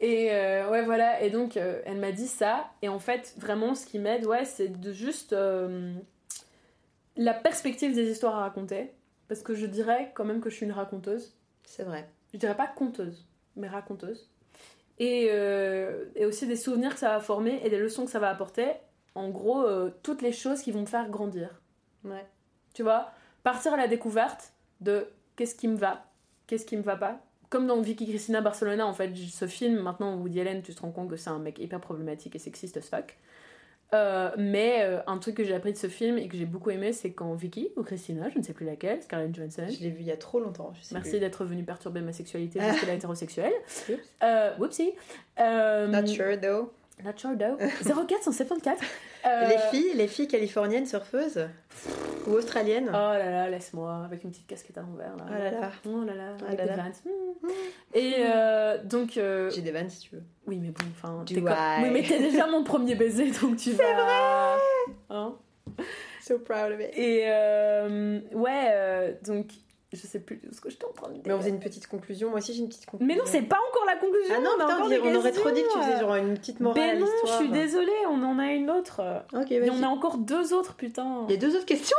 et 0.00 0.28
euh, 0.32 0.70
ouais, 0.70 0.84
voilà. 0.84 1.22
Et 1.22 1.30
donc, 1.30 1.56
euh, 1.56 1.82
elle 1.84 1.98
m'a 1.98 2.12
dit 2.12 2.28
ça. 2.28 2.70
Et 2.82 2.88
en 2.88 2.98
fait, 3.00 3.34
vraiment, 3.36 3.74
ce 3.74 3.84
qui 3.84 3.98
m'aide, 3.98 4.26
ouais, 4.26 4.44
c'est 4.44 4.68
de 4.68 4.92
juste 4.92 5.32
euh, 5.32 5.92
la 7.16 7.34
perspective 7.34 7.94
des 7.94 8.10
histoires 8.10 8.36
à 8.36 8.40
raconter. 8.40 8.92
Parce 9.28 9.42
que 9.42 9.54
je 9.54 9.66
dirais 9.66 10.10
quand 10.14 10.24
même 10.24 10.40
que 10.40 10.50
je 10.50 10.56
suis 10.56 10.66
une 10.66 10.72
raconteuse. 10.72 11.36
C'est 11.64 11.84
vrai. 11.84 12.08
Je 12.32 12.38
dirais 12.38 12.56
pas 12.56 12.66
conteuse, 12.66 13.26
mais 13.56 13.68
raconteuse. 13.68 14.28
Et, 14.98 15.28
euh, 15.30 16.04
et 16.14 16.26
aussi 16.26 16.46
des 16.46 16.56
souvenirs 16.56 16.94
que 16.94 17.00
ça 17.00 17.10
va 17.10 17.20
former 17.20 17.60
et 17.64 17.70
des 17.70 17.78
leçons 17.78 18.04
que 18.04 18.10
ça 18.10 18.18
va 18.18 18.28
apporter. 18.28 18.66
En 19.14 19.30
gros, 19.30 19.62
euh, 19.62 19.90
toutes 20.02 20.20
les 20.22 20.32
choses 20.32 20.62
qui 20.62 20.72
vont 20.72 20.80
me 20.82 20.86
faire 20.86 21.08
grandir. 21.10 21.59
Ouais. 22.04 22.24
Tu 22.74 22.82
vois 22.82 23.10
Partir 23.42 23.74
à 23.74 23.76
la 23.76 23.88
découverte 23.88 24.52
de 24.80 25.08
qu'est-ce 25.36 25.54
qui 25.54 25.68
me 25.68 25.76
va, 25.76 26.04
qu'est-ce 26.46 26.66
qui 26.66 26.76
me 26.76 26.82
va 26.82 26.96
pas. 26.96 27.20
Comme 27.48 27.66
dans 27.66 27.80
Vicky 27.80 28.06
Cristina 28.06 28.40
Barcelona, 28.40 28.86
en 28.86 28.92
fait, 28.92 29.14
ce 29.16 29.46
film, 29.46 29.80
maintenant, 29.80 30.16
Woody 30.16 30.40
Allen, 30.40 30.62
tu 30.62 30.74
te 30.74 30.80
rends 30.82 30.92
compte 30.92 31.10
que 31.10 31.16
c'est 31.16 31.30
un 31.30 31.40
mec 31.40 31.58
hyper 31.58 31.80
problématique 31.80 32.36
et 32.36 32.38
sexiste 32.38 32.76
as 32.76 32.82
fuck. 32.82 33.16
Euh, 33.92 34.30
mais 34.38 34.82
euh, 34.82 35.00
un 35.08 35.18
truc 35.18 35.36
que 35.36 35.42
j'ai 35.42 35.54
appris 35.54 35.72
de 35.72 35.76
ce 35.76 35.88
film 35.88 36.16
et 36.16 36.28
que 36.28 36.36
j'ai 36.36 36.44
beaucoup 36.44 36.70
aimé, 36.70 36.92
c'est 36.92 37.10
quand 37.10 37.34
Vicky 37.34 37.70
ou 37.76 37.82
Christina, 37.82 38.28
je 38.28 38.38
ne 38.38 38.44
sais 38.44 38.52
plus 38.52 38.64
laquelle, 38.64 39.02
Scarlett 39.02 39.34
Johansson, 39.34 39.66
Je 39.68 39.82
l'ai 39.82 39.90
vu 39.90 40.00
il 40.00 40.06
y 40.06 40.12
a 40.12 40.16
trop 40.16 40.38
longtemps. 40.38 40.72
Je 40.78 40.84
sais 40.84 40.94
merci 40.94 41.18
d'être 41.18 41.44
venu 41.44 41.64
perturber 41.64 42.00
ma 42.00 42.12
sexualité 42.12 42.60
jusqu'à 42.72 42.94
hétérosexuelle. 42.94 43.52
Oups. 43.88 44.00
Euh, 44.22 44.56
whoopsie. 44.58 44.92
Not 45.38 46.06
sure 46.06 46.40
though. 46.40 46.70
Not 47.04 47.12
sure 47.16 47.36
though. 47.36 47.56
0474. 48.08 48.78
Euh, 49.26 49.48
Les 49.48 49.58
filles, 49.70 49.92
les 49.94 50.06
filles 50.08 50.28
californiennes 50.28 50.86
surfeuses 50.86 51.46
ou 52.26 52.32
australiennes. 52.32 52.88
Oh 52.88 52.92
là 52.92 53.30
là, 53.30 53.50
laisse-moi, 53.50 54.02
avec 54.04 54.24
une 54.24 54.30
petite 54.30 54.46
casquette 54.46 54.78
à 54.78 54.82
l'envers. 54.82 55.16
Là. 55.16 55.24
Oh 55.28 55.32
là 55.38 55.50
là. 55.50 55.70
Oh 55.86 56.04
là 56.04 56.14
là, 56.14 56.36
Oh 56.40 56.44
avec 56.46 56.58
là 56.58 56.64
des 56.66 56.70
là. 56.76 56.76
Vans. 56.84 57.10
Mm. 57.10 57.48
Et 57.94 58.14
euh, 58.18 58.78
donc. 58.84 59.16
euh, 59.16 59.50
J'ai 59.50 59.62
des 59.62 59.70
vannes 59.72 59.88
si 59.90 60.00
tu 60.00 60.14
veux. 60.16 60.22
oui, 60.46 60.58
mais 60.60 60.68
bon, 60.70 60.84
enfin. 60.92 61.24
Comme-? 61.26 61.82
Oui, 61.82 61.90
mais 61.92 62.02
t'es 62.02 62.18
déjà 62.18 62.46
mon 62.46 62.64
premier 62.64 62.94
baiser, 62.94 63.30
donc 63.30 63.56
tu 63.56 63.72
vas. 63.72 63.84
C'est 63.84 63.92
vrai 63.94 64.58
hein 65.10 65.34
So 66.22 66.38
proud 66.38 66.72
of 66.72 66.80
it. 66.80 66.90
Et 66.98 67.22
euh, 67.26 68.20
ouais, 68.32 68.68
euh, 68.72 69.12
donc. 69.26 69.46
Je 69.92 69.96
sais 70.06 70.20
plus 70.20 70.40
ce 70.52 70.60
que 70.60 70.68
en 70.68 70.92
train 70.92 71.08
de 71.08 71.14
dire. 71.14 71.22
Mais 71.26 71.32
on 71.32 71.38
faisait 71.38 71.50
une 71.50 71.58
petite 71.58 71.88
conclusion. 71.88 72.30
Moi 72.30 72.38
aussi 72.38 72.54
j'ai 72.54 72.60
une 72.60 72.68
petite 72.68 72.86
conclusion. 72.86 73.12
Mais 73.12 73.20
non, 73.20 73.26
c'est 73.26 73.42
pas 73.42 73.58
encore 73.68 73.84
la 73.86 73.96
conclusion. 73.96 74.34
Ah 74.38 74.40
non, 74.40 74.50
on 74.50 74.60
a 74.60 74.64
putain, 74.64 74.76
encore 74.76 75.04
on, 75.04 75.14
aurait 75.16 75.32
trop 75.32 75.50
dit 75.50 75.62
que 75.62 75.66
tu 75.66 75.72
questions. 75.74 75.82
faisais 75.82 76.00
genre 76.00 76.14
une 76.14 76.34
petite 76.34 76.60
morale 76.60 76.80
à 76.80 76.86
Ben 76.92 77.00
non, 77.00 77.06
je 77.26 77.32
suis 77.32 77.48
désolée, 77.48 78.06
on 78.08 78.22
en 78.22 78.38
a 78.38 78.52
une 78.52 78.70
autre. 78.70 79.24
Ok, 79.34 79.50
Et 79.50 79.68
on 79.70 79.82
a 79.82 79.88
encore 79.88 80.18
deux 80.18 80.52
autres, 80.54 80.74
putain. 80.74 81.24
Il 81.28 81.32
y 81.32 81.34
a 81.34 81.40
deux 81.40 81.56
autres 81.56 81.66
questions 81.66 81.96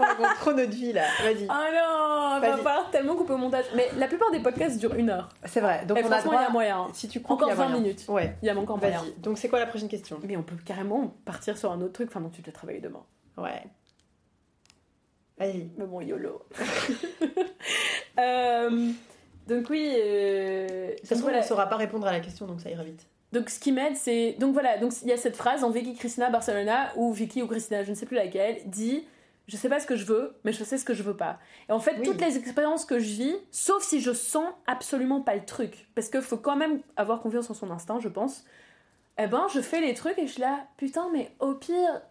On 0.00 0.02
raconte 0.02 0.34
trop 0.40 0.52
notre 0.52 0.72
vie 0.72 0.92
là. 0.92 1.04
Vas-y. 1.22 1.46
Ah 1.48 1.68
non, 1.72 2.40
va 2.40 2.50
Vas-y. 2.50 2.62
falloir 2.62 2.90
tellement 2.90 3.14
couper 3.14 3.34
au 3.34 3.36
montage. 3.38 3.66
Mais 3.76 3.88
la 3.96 4.08
plupart 4.08 4.30
des 4.32 4.40
podcasts 4.40 4.78
durent 4.78 4.94
une 4.94 5.10
heure. 5.10 5.28
C'est 5.44 5.60
vrai. 5.60 5.84
Donc 5.86 5.98
Et 5.98 6.04
on 6.04 6.10
a 6.10 6.18
franchement, 6.18 6.40
il 6.40 6.42
y 6.42 6.46
a 6.46 6.50
moyen. 6.50 6.86
Si 6.92 7.08
tu 7.08 7.20
coupes, 7.20 7.32
Encore 7.32 7.48
il 7.48 7.50
y 7.50 7.52
a 7.52 7.56
20 7.56 7.68
moyen. 7.68 7.80
minutes. 7.82 8.04
Ouais. 8.08 8.36
Il 8.42 8.46
y 8.46 8.50
a 8.50 8.56
encore 8.58 8.78
moyen. 8.78 8.98
Vas-y. 9.00 9.20
Donc 9.20 9.38
c'est 9.38 9.48
quoi 9.48 9.60
la 9.60 9.66
prochaine 9.66 9.88
question? 9.88 10.18
Mais 10.24 10.36
on 10.36 10.42
peut 10.42 10.56
carrément 10.64 11.14
partir 11.24 11.56
sur 11.56 11.70
un 11.70 11.80
autre 11.80 11.92
truc, 11.92 12.08
enfin 12.10 12.20
non, 12.20 12.30
tu 12.30 12.42
dois 12.42 12.52
travailler 12.52 12.80
demain. 12.80 13.04
Ouais. 13.36 13.62
Vas-y. 15.40 15.68
Mais 15.76 15.86
bon, 15.86 16.00
YOLO. 16.00 16.42
Euh, 18.18 18.90
donc 19.46 19.70
oui, 19.70 19.94
euh, 19.96 20.90
Ça 21.02 21.10
se 21.10 21.14
trouve, 21.14 21.22
voilà. 21.30 21.38
on 21.38 21.42
saura 21.42 21.68
pas 21.68 21.76
répondre 21.76 22.06
à 22.06 22.12
la 22.12 22.20
question, 22.20 22.46
donc 22.46 22.60
ça 22.60 22.68
ira 22.70 22.82
vite. 22.82 23.06
Donc 23.32 23.48
ce 23.48 23.58
qui 23.58 23.72
m'aide, 23.72 23.96
c'est... 23.96 24.32
Donc 24.38 24.52
voilà, 24.52 24.76
donc 24.76 24.92
il 25.02 25.08
y 25.08 25.12
a 25.12 25.16
cette 25.16 25.36
phrase 25.36 25.64
en 25.64 25.70
Vicky 25.70 25.94
Cristina 25.94 26.28
Barcelona, 26.28 26.90
ou 26.96 27.12
Vicky 27.12 27.40
ou 27.40 27.46
Cristina, 27.46 27.82
je 27.82 27.90
ne 27.90 27.94
sais 27.94 28.04
plus 28.04 28.16
laquelle, 28.16 28.58
dit 28.66 29.06
«Je 29.48 29.56
sais 29.56 29.68
pas 29.70 29.80
ce 29.80 29.86
que 29.86 29.96
je 29.96 30.04
veux, 30.04 30.34
mais 30.44 30.52
je 30.52 30.62
sais 30.64 30.76
ce 30.76 30.84
que 30.84 30.92
je 30.92 31.02
veux 31.02 31.16
pas.» 31.16 31.38
Et 31.68 31.72
en 31.72 31.80
fait, 31.80 31.96
Oui. 31.98 32.02
toutes 32.04 32.20
les 32.20 32.36
expériences 32.36 32.84
que 32.84 32.98
je 32.98 33.08
vis, 33.08 33.36
sauf 33.50 33.82
si 33.82 34.00
je 34.00 34.12
sens 34.12 34.48
absolument 34.66 35.22
pas 35.22 35.34
le 35.36 35.44
truc, 35.46 35.88
parce 35.94 36.10
qu'il 36.10 36.20
faut 36.20 36.36
quand 36.36 36.56
même 36.56 36.80
avoir 36.96 37.20
confiance 37.20 37.48
en 37.48 37.54
son 37.54 37.70
instinct, 37.70 38.00
je 38.00 38.08
pense, 38.08 38.44
eh 39.18 39.26
ben 39.28 39.46
je 39.54 39.60
fais 39.60 39.80
les 39.80 39.94
trucs 39.94 40.18
et 40.18 40.26
je 40.26 40.32
suis 40.32 40.42
là 40.42 40.66
«Putain, 40.76 41.08
mais 41.12 41.30
au 41.38 41.54
pire, 41.54 42.02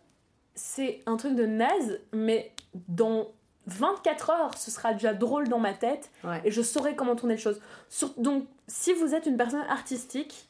c'est 0.59 0.99
un 1.05 1.15
truc 1.15 1.35
de 1.35 1.45
naze, 1.45 1.99
mais 2.13 2.51
dans 2.89 3.27
24 3.67 4.29
heures, 4.31 4.57
ce 4.57 4.71
sera 4.71 4.93
déjà 4.93 5.13
drôle 5.13 5.47
dans 5.47 5.59
ma 5.59 5.73
tête, 5.73 6.09
Ouais. 6.23 6.41
et 6.43 6.51
je 6.51 6.61
saurai 6.61 6.95
comment 6.95 7.15
tourner 7.15 7.35
les 7.35 7.39
choses. 7.41 7.61
Sur- 7.87 8.13
donc, 8.17 8.45
si 8.67 8.93
vous 8.93 9.15
êtes 9.15 9.25
une 9.25 9.37
personne 9.37 9.61
artistique, 9.69 10.49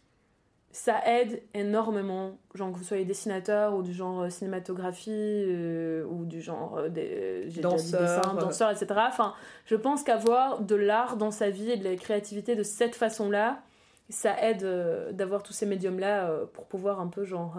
ça 0.72 0.96
aide 1.06 1.42
énormément. 1.54 2.38
Genre 2.56 2.72
que 2.72 2.78
vous 2.78 2.84
soyez 2.84 3.04
dessinateur 3.06 3.76
ou 3.76 3.82
du 3.82 3.94
genre 3.94 4.22
euh, 4.22 4.30
cinématographie 4.30 5.10
euh, 5.12 6.06
ou 6.06 6.26
du 6.26 6.42
genre 6.42 6.78
euh, 6.78 6.90
des, 6.90 7.48
Danseur, 7.60 8.02
dessin, 8.02 8.36
euh. 8.36 8.40
danseur, 8.40 8.70
etc. 8.72 8.88
Enfin, 9.08 9.34
je 9.66 9.76
pense 9.76 10.04
qu'avoir 10.04 10.62
de 10.62 10.76
l'art 10.76 11.18
dans 11.18 11.32
sa 11.32 11.50
vie 11.50 11.72
et 11.72 11.78
de 11.78 11.84
la 11.84 11.96
créativité 11.96 12.56
de 12.56 12.64
cette 12.64 12.96
façon-là, 12.96 13.62
ça 14.10 14.40
aide 14.44 14.64
euh, 14.64 15.12
d'avoir 15.12 15.42
tous 15.44 15.54
ces 15.54 15.66
médiums-là 15.66 16.32
pour 16.54 16.66
pouvoir 16.66 17.00
un 17.00 17.08
peu 17.08 17.26
genre 17.26 17.58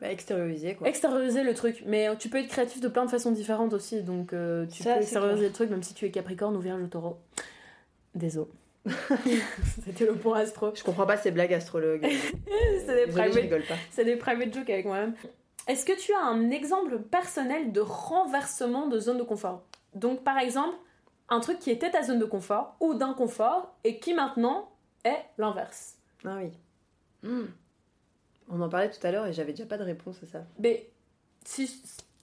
Bah, 0.00 0.10
extérioriser 0.10 0.74
quoi. 0.74 0.88
extérioriser 0.88 1.42
le 1.42 1.54
truc. 1.54 1.82
Mais 1.86 2.08
euh, 2.08 2.14
tu 2.16 2.28
peux 2.28 2.38
être 2.38 2.48
créatif 2.48 2.80
de 2.80 2.88
plein 2.88 3.04
de 3.04 3.10
façons 3.10 3.32
différentes 3.32 3.72
aussi. 3.72 4.02
Donc 4.02 4.30
tu 4.70 4.82
Ça, 4.82 4.94
peux 4.94 5.00
extérioriser 5.00 5.38
clair. 5.38 5.48
le 5.50 5.52
truc 5.54 5.70
même 5.70 5.82
si 5.82 5.94
tu 5.94 6.04
es 6.04 6.10
Capricorne 6.10 6.56
ou 6.56 6.60
Vierge 6.60 6.82
ou 6.82 6.86
Taureau. 6.86 7.18
Désolé. 8.14 8.48
C'était 9.84 10.06
le 10.06 10.14
point 10.14 10.38
astro. 10.38 10.72
Je 10.74 10.82
comprends 10.84 11.06
pas 11.06 11.16
ces 11.16 11.30
blagues 11.30 11.54
astrologues. 11.54 12.06
C'est 12.86 13.06
des 13.06 13.12
private 13.12 13.62
c'est 13.90 14.04
des 14.04 14.16
private 14.16 14.54
jokes 14.54 14.70
avec 14.70 14.86
moi-même. 14.86 15.14
Est-ce 15.66 15.84
que 15.84 15.98
tu 15.98 16.12
as 16.14 16.20
un 16.24 16.50
exemple 16.50 16.98
personnel 17.00 17.72
de 17.72 17.80
renversement 17.80 18.86
de 18.86 19.00
zone 19.00 19.18
de 19.18 19.24
confort? 19.24 19.64
Donc, 19.94 20.22
par 20.22 20.38
exemple, 20.38 20.76
un 21.28 21.40
truc 21.40 21.58
qui 21.58 21.70
était 21.72 21.90
ta 21.90 22.02
zone 22.04 22.20
de 22.20 22.24
confort 22.24 22.76
ou 22.78 22.94
d'inconfort 22.94 23.74
et 23.82 23.98
qui 23.98 24.14
maintenant 24.14 24.70
est 25.04 25.24
l'inverse. 25.38 25.96
Ah 26.24 26.38
oui. 26.40 26.50
Hmm. 27.28 27.46
On 28.48 28.60
en 28.60 28.68
parlait 28.68 28.90
tout 28.90 29.04
à 29.04 29.10
l'heure 29.10 29.26
et 29.26 29.32
j'avais 29.32 29.52
déjà 29.52 29.66
pas 29.66 29.78
de 29.78 29.84
réponse 29.84 30.22
à 30.22 30.26
ça. 30.26 30.44
Mais 30.58 30.90
si, 31.44 31.82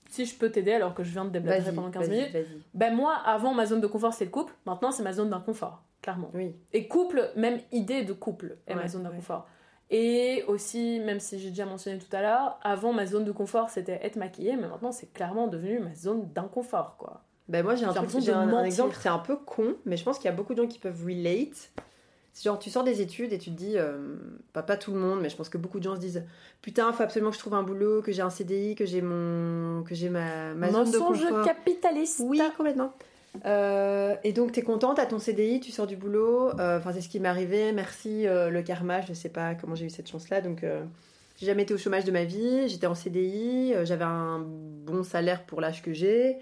si 0.09 0.25
je 0.25 0.35
peux 0.35 0.49
t'aider 0.49 0.73
alors 0.73 0.93
que 0.93 1.03
je 1.03 1.11
viens 1.11 1.25
de 1.25 1.29
déblatérer 1.29 1.73
pendant 1.73 1.91
15 1.91 2.07
vas-y, 2.07 2.17
minutes, 2.17 2.47
ben 2.73 2.95
moi, 2.95 3.15
avant 3.25 3.53
ma 3.53 3.65
zone 3.65 3.81
de 3.81 3.87
confort, 3.87 4.13
c'est 4.13 4.25
le 4.25 4.31
couple. 4.31 4.53
Maintenant, 4.65 4.91
c'est 4.91 5.03
ma 5.03 5.13
zone 5.13 5.29
d'inconfort, 5.29 5.83
clairement. 6.01 6.31
Oui. 6.33 6.55
Et 6.71 6.87
couple, 6.87 7.31
même 7.35 7.59
idée 7.71 8.03
de 8.03 8.13
couple 8.13 8.57
est 8.67 8.75
ma 8.75 8.87
zone 8.87 9.03
ouais. 9.03 9.09
d'inconfort. 9.09 9.47
Et 9.89 10.43
aussi, 10.47 10.99
même 11.01 11.19
si 11.19 11.39
j'ai 11.39 11.49
déjà 11.49 11.65
mentionné 11.65 11.99
tout 11.99 12.15
à 12.15 12.21
l'heure, 12.21 12.59
avant 12.63 12.93
ma 12.93 13.05
zone 13.05 13.25
de 13.25 13.31
confort 13.31 13.69
c'était 13.69 13.99
être 14.01 14.15
maquillée, 14.15 14.55
mais 14.55 14.67
maintenant 14.67 14.91
c'est 14.91 15.13
clairement 15.13 15.47
devenu 15.47 15.79
ma 15.79 15.93
zone 15.93 16.31
d'inconfort 16.33 16.97
quoi. 16.97 17.21
Ben 17.49 17.63
moi 17.63 17.75
j'ai 17.75 17.85
un, 17.85 17.93
truc, 17.93 18.27
un, 18.29 18.49
un 18.49 18.63
exemple, 18.63 18.95
c'est 18.99 19.09
un 19.09 19.19
peu 19.19 19.35
con, 19.35 19.75
mais 19.85 19.97
je 19.97 20.03
pense 20.03 20.17
qu'il 20.17 20.25
y 20.25 20.33
a 20.33 20.35
beaucoup 20.35 20.55
de 20.55 20.63
gens 20.63 20.67
qui 20.67 20.79
peuvent 20.79 21.05
relate. 21.05 21.71
C'est 22.33 22.45
genre 22.45 22.57
tu 22.57 22.71
sors 22.71 22.83
des 22.83 22.99
études 23.01 23.31
et 23.31 23.37
tu 23.37 23.51
te 23.51 23.55
dis, 23.55 23.77
euh, 23.77 24.15
pas, 24.53 24.63
pas 24.63 24.75
tout 24.75 24.91
le 24.91 24.99
monde, 24.99 25.19
mais 25.21 25.29
je 25.29 25.35
pense 25.35 25.49
que 25.49 25.57
beaucoup 25.59 25.77
de 25.77 25.83
gens 25.83 25.95
se 25.95 25.99
disent, 25.99 26.23
putain, 26.63 26.91
faut 26.91 27.03
absolument 27.03 27.29
que 27.29 27.35
je 27.35 27.39
trouve 27.41 27.53
un 27.53 27.61
boulot, 27.61 28.01
que 28.01 28.11
j'ai 28.11 28.23
un 28.23 28.31
CDI, 28.31 28.73
que 28.73 28.85
j'ai 28.85 29.01
mon, 29.03 29.83
que 29.83 29.93
j'ai 29.93 30.09
ma, 30.09 30.53
ma 30.55 30.71
zone 30.71 30.89
de 30.91 30.97
Mensonge 30.97 31.21
confort. 31.21 31.45
capitaliste. 31.45 32.21
Oui, 32.25 32.41
complètement. 32.57 32.91
Euh, 33.45 34.15
et 34.23 34.31
donc, 34.33 34.51
t'es 34.51 34.61
contente, 34.61 34.97
t'as 34.97 35.05
ton 35.05 35.19
CDI, 35.19 35.59
tu 35.59 35.71
sors 35.71 35.87
du 35.87 35.95
boulot. 35.95 36.49
Euh, 36.59 36.77
Enfin, 36.79 36.91
c'est 36.93 37.01
ce 37.01 37.09
qui 37.09 37.19
m'est 37.19 37.29
arrivé. 37.29 37.71
Merci 37.71 38.27
euh, 38.27 38.49
le 38.49 38.61
karma. 38.61 39.01
Je 39.01 39.13
sais 39.13 39.29
pas 39.29 39.55
comment 39.55 39.75
j'ai 39.75 39.85
eu 39.85 39.89
cette 39.89 40.09
chance-là. 40.09 40.41
Donc, 40.41 40.65
j'ai 41.37 41.45
jamais 41.45 41.63
été 41.63 41.73
au 41.73 41.77
chômage 41.77 42.03
de 42.05 42.11
ma 42.11 42.23
vie. 42.23 42.67
J'étais 42.67 42.87
en 42.87 42.95
CDI. 42.95 43.73
J'avais 43.83 44.05
un 44.05 44.39
bon 44.39 45.03
salaire 45.03 45.45
pour 45.45 45.61
l'âge 45.61 45.81
que 45.81 45.93
j'ai. 45.93 46.37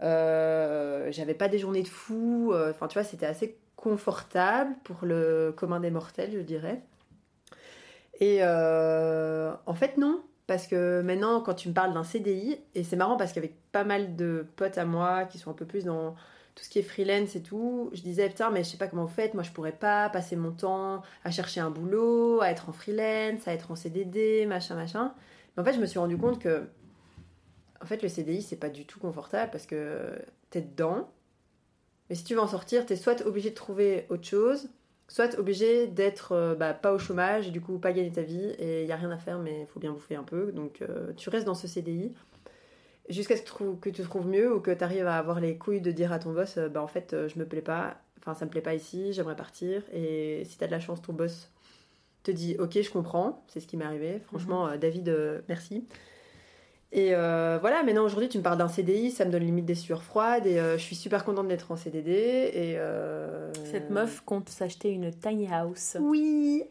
J'avais 0.00 1.34
pas 1.34 1.48
des 1.48 1.58
journées 1.58 1.82
de 1.82 1.88
fou. 1.88 2.52
Enfin, 2.70 2.88
tu 2.88 2.94
vois, 2.94 3.04
c'était 3.04 3.26
assez 3.26 3.56
confortable 3.76 4.74
pour 4.84 5.04
le 5.04 5.54
commun 5.56 5.80
des 5.80 5.90
mortels, 5.90 6.32
je 6.32 6.40
dirais. 6.40 6.82
Et 8.20 8.38
euh, 8.40 9.52
en 9.66 9.74
fait, 9.74 9.96
non. 9.98 10.22
Parce 10.46 10.68
que 10.68 11.02
maintenant, 11.02 11.40
quand 11.40 11.54
tu 11.54 11.68
me 11.68 11.74
parles 11.74 11.92
d'un 11.92 12.04
CDI, 12.04 12.58
et 12.74 12.84
c'est 12.84 12.94
marrant 12.94 13.16
parce 13.16 13.32
qu'avec 13.32 13.54
pas 13.72 13.82
mal 13.82 14.14
de 14.14 14.46
potes 14.54 14.78
à 14.78 14.84
moi 14.84 15.24
qui 15.24 15.38
sont 15.38 15.50
un 15.50 15.54
peu 15.54 15.66
plus 15.66 15.84
dans 15.84 16.14
tout 16.54 16.64
ce 16.64 16.70
qui 16.70 16.78
est 16.78 16.82
freelance 16.82 17.34
et 17.34 17.42
tout, 17.42 17.90
je 17.92 18.00
disais 18.00 18.28
putain, 18.28 18.50
mais 18.50 18.62
je 18.62 18.70
sais 18.70 18.76
pas 18.76 18.86
comment 18.86 19.04
vous 19.04 19.12
faites, 19.12 19.34
moi 19.34 19.42
je 19.42 19.50
pourrais 19.50 19.72
pas 19.72 20.08
passer 20.08 20.36
mon 20.36 20.52
temps 20.52 21.02
à 21.24 21.30
chercher 21.32 21.60
un 21.60 21.70
boulot, 21.70 22.40
à 22.40 22.50
être 22.50 22.68
en 22.68 22.72
freelance, 22.72 23.46
à 23.48 23.52
être 23.52 23.72
en 23.72 23.74
CDD, 23.74 24.46
machin, 24.46 24.76
machin. 24.76 25.12
Mais 25.56 25.62
en 25.62 25.64
fait, 25.64 25.74
je 25.74 25.80
me 25.80 25.86
suis 25.86 25.98
rendu 25.98 26.16
compte 26.16 26.38
que, 26.38 26.68
en 27.82 27.84
fait, 27.84 28.02
le 28.02 28.08
CDI 28.08 28.40
c'est 28.40 28.56
pas 28.56 28.70
du 28.70 28.86
tout 28.86 29.00
confortable 29.00 29.50
parce 29.50 29.66
que 29.66 30.12
t'es 30.50 30.60
dedans, 30.60 31.10
mais 32.08 32.16
si 32.16 32.24
tu 32.24 32.34
veux 32.34 32.40
en 32.40 32.46
sortir, 32.48 32.86
t'es 32.86 32.96
soit 32.96 33.24
obligé 33.26 33.50
de 33.50 33.54
trouver 33.54 34.06
autre 34.10 34.24
chose, 34.24 34.68
soit 35.08 35.38
obligé 35.38 35.86
d'être 35.86 36.32
euh, 36.32 36.54
bah, 36.54 36.74
pas 36.74 36.92
au 36.92 36.98
chômage 36.98 37.48
et 37.48 37.50
du 37.50 37.60
coup 37.60 37.78
pas 37.78 37.92
gagner 37.92 38.10
ta 38.12 38.22
vie 38.22 38.50
et 38.58 38.82
il 38.82 38.88
y 38.88 38.92
a 38.92 38.96
rien 38.96 39.10
à 39.10 39.18
faire 39.18 39.38
mais 39.38 39.60
il 39.62 39.66
faut 39.66 39.80
bien 39.80 39.92
bouffer 39.92 40.16
un 40.16 40.22
peu. 40.22 40.52
Donc 40.52 40.82
euh, 40.82 41.12
tu 41.16 41.28
restes 41.30 41.46
dans 41.46 41.54
ce 41.54 41.66
CDI 41.68 42.12
jusqu'à 43.08 43.36
ce 43.36 43.42
que, 43.42 43.46
tu 43.90 44.02
trouves- 44.02 44.22
tu 44.22 44.28
mieux 44.28 44.52
ou 44.54 44.60
que 44.60 44.70
tu 44.72 44.82
arrives 44.82 45.06
à 45.06 45.16
avoir 45.18 45.40
les 45.40 45.56
couilles 45.56 45.80
de 45.80 45.92
dire 45.92 46.12
à 46.12 46.18
ton 46.18 46.32
boss 46.32 46.58
euh, 46.58 46.68
bah 46.68 46.82
en 46.82 46.88
fait 46.88 47.14
je 47.28 47.38
me 47.38 47.46
plais 47.46 47.62
pas. 47.62 48.00
Enfin 48.18 48.34
ça 48.34 48.44
me 48.44 48.50
plaît 48.50 48.60
pas 48.62 48.74
ici 48.74 49.12
j'aimerais 49.12 49.36
partir. 49.36 49.82
Et 49.92 50.42
si 50.44 50.58
tu 50.58 50.64
as 50.64 50.66
de 50.66 50.72
la 50.72 50.80
chance 50.80 51.02
ton 51.02 51.12
boss 51.12 51.50
te 52.24 52.30
dit 52.32 52.56
ok 52.58 52.80
je 52.82 52.90
comprends. 52.90 53.44
C'est 53.48 53.60
ce 53.60 53.66
qui 53.68 53.76
m'est 53.76 53.84
arrivé. 53.84 54.20
Franchement 54.26 54.66
euh, 54.66 54.76
David 54.76 55.14
merci 55.48 55.86
Et 56.92 57.14
euh, 57.14 57.58
voilà, 57.60 57.82
maintenant 57.82 58.04
aujourd'hui, 58.04 58.28
tu 58.28 58.38
me 58.38 58.42
parles 58.42 58.58
d'un 58.58 58.68
CDI, 58.68 59.10
ça 59.10 59.24
me 59.24 59.30
donne 59.30 59.42
limite 59.42 59.64
des 59.66 59.74
sueurs 59.74 60.02
froides 60.02 60.46
et 60.46 60.58
euh, 60.58 60.78
je 60.78 60.82
suis 60.82 60.96
super 60.96 61.24
contente 61.24 61.48
d'être 61.48 61.70
en 61.72 61.76
CDD. 61.76 62.10
Et 62.54 62.78
euh, 62.78 63.52
Cette 63.70 63.90
meuf 63.90 64.20
compte 64.24 64.48
s'acheter 64.48 64.90
une 64.90 65.10
tiny 65.12 65.48
house. 65.52 65.96
Oui 66.00 66.62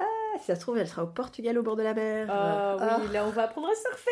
ah, 0.00 0.04
Si 0.40 0.46
ça 0.46 0.54
se 0.54 0.60
trouve, 0.60 0.78
elle 0.78 0.88
sera 0.88 1.04
au 1.04 1.08
Portugal 1.08 1.58
au 1.58 1.62
bord 1.62 1.76
de 1.76 1.82
la 1.82 1.94
mer. 1.94 2.26
Ah 2.30 2.76
Ah. 2.80 2.98
oui, 3.00 3.12
là 3.12 3.24
on 3.26 3.30
va 3.30 3.44
apprendre 3.44 3.68
à 3.68 3.74
surfer. 3.74 4.10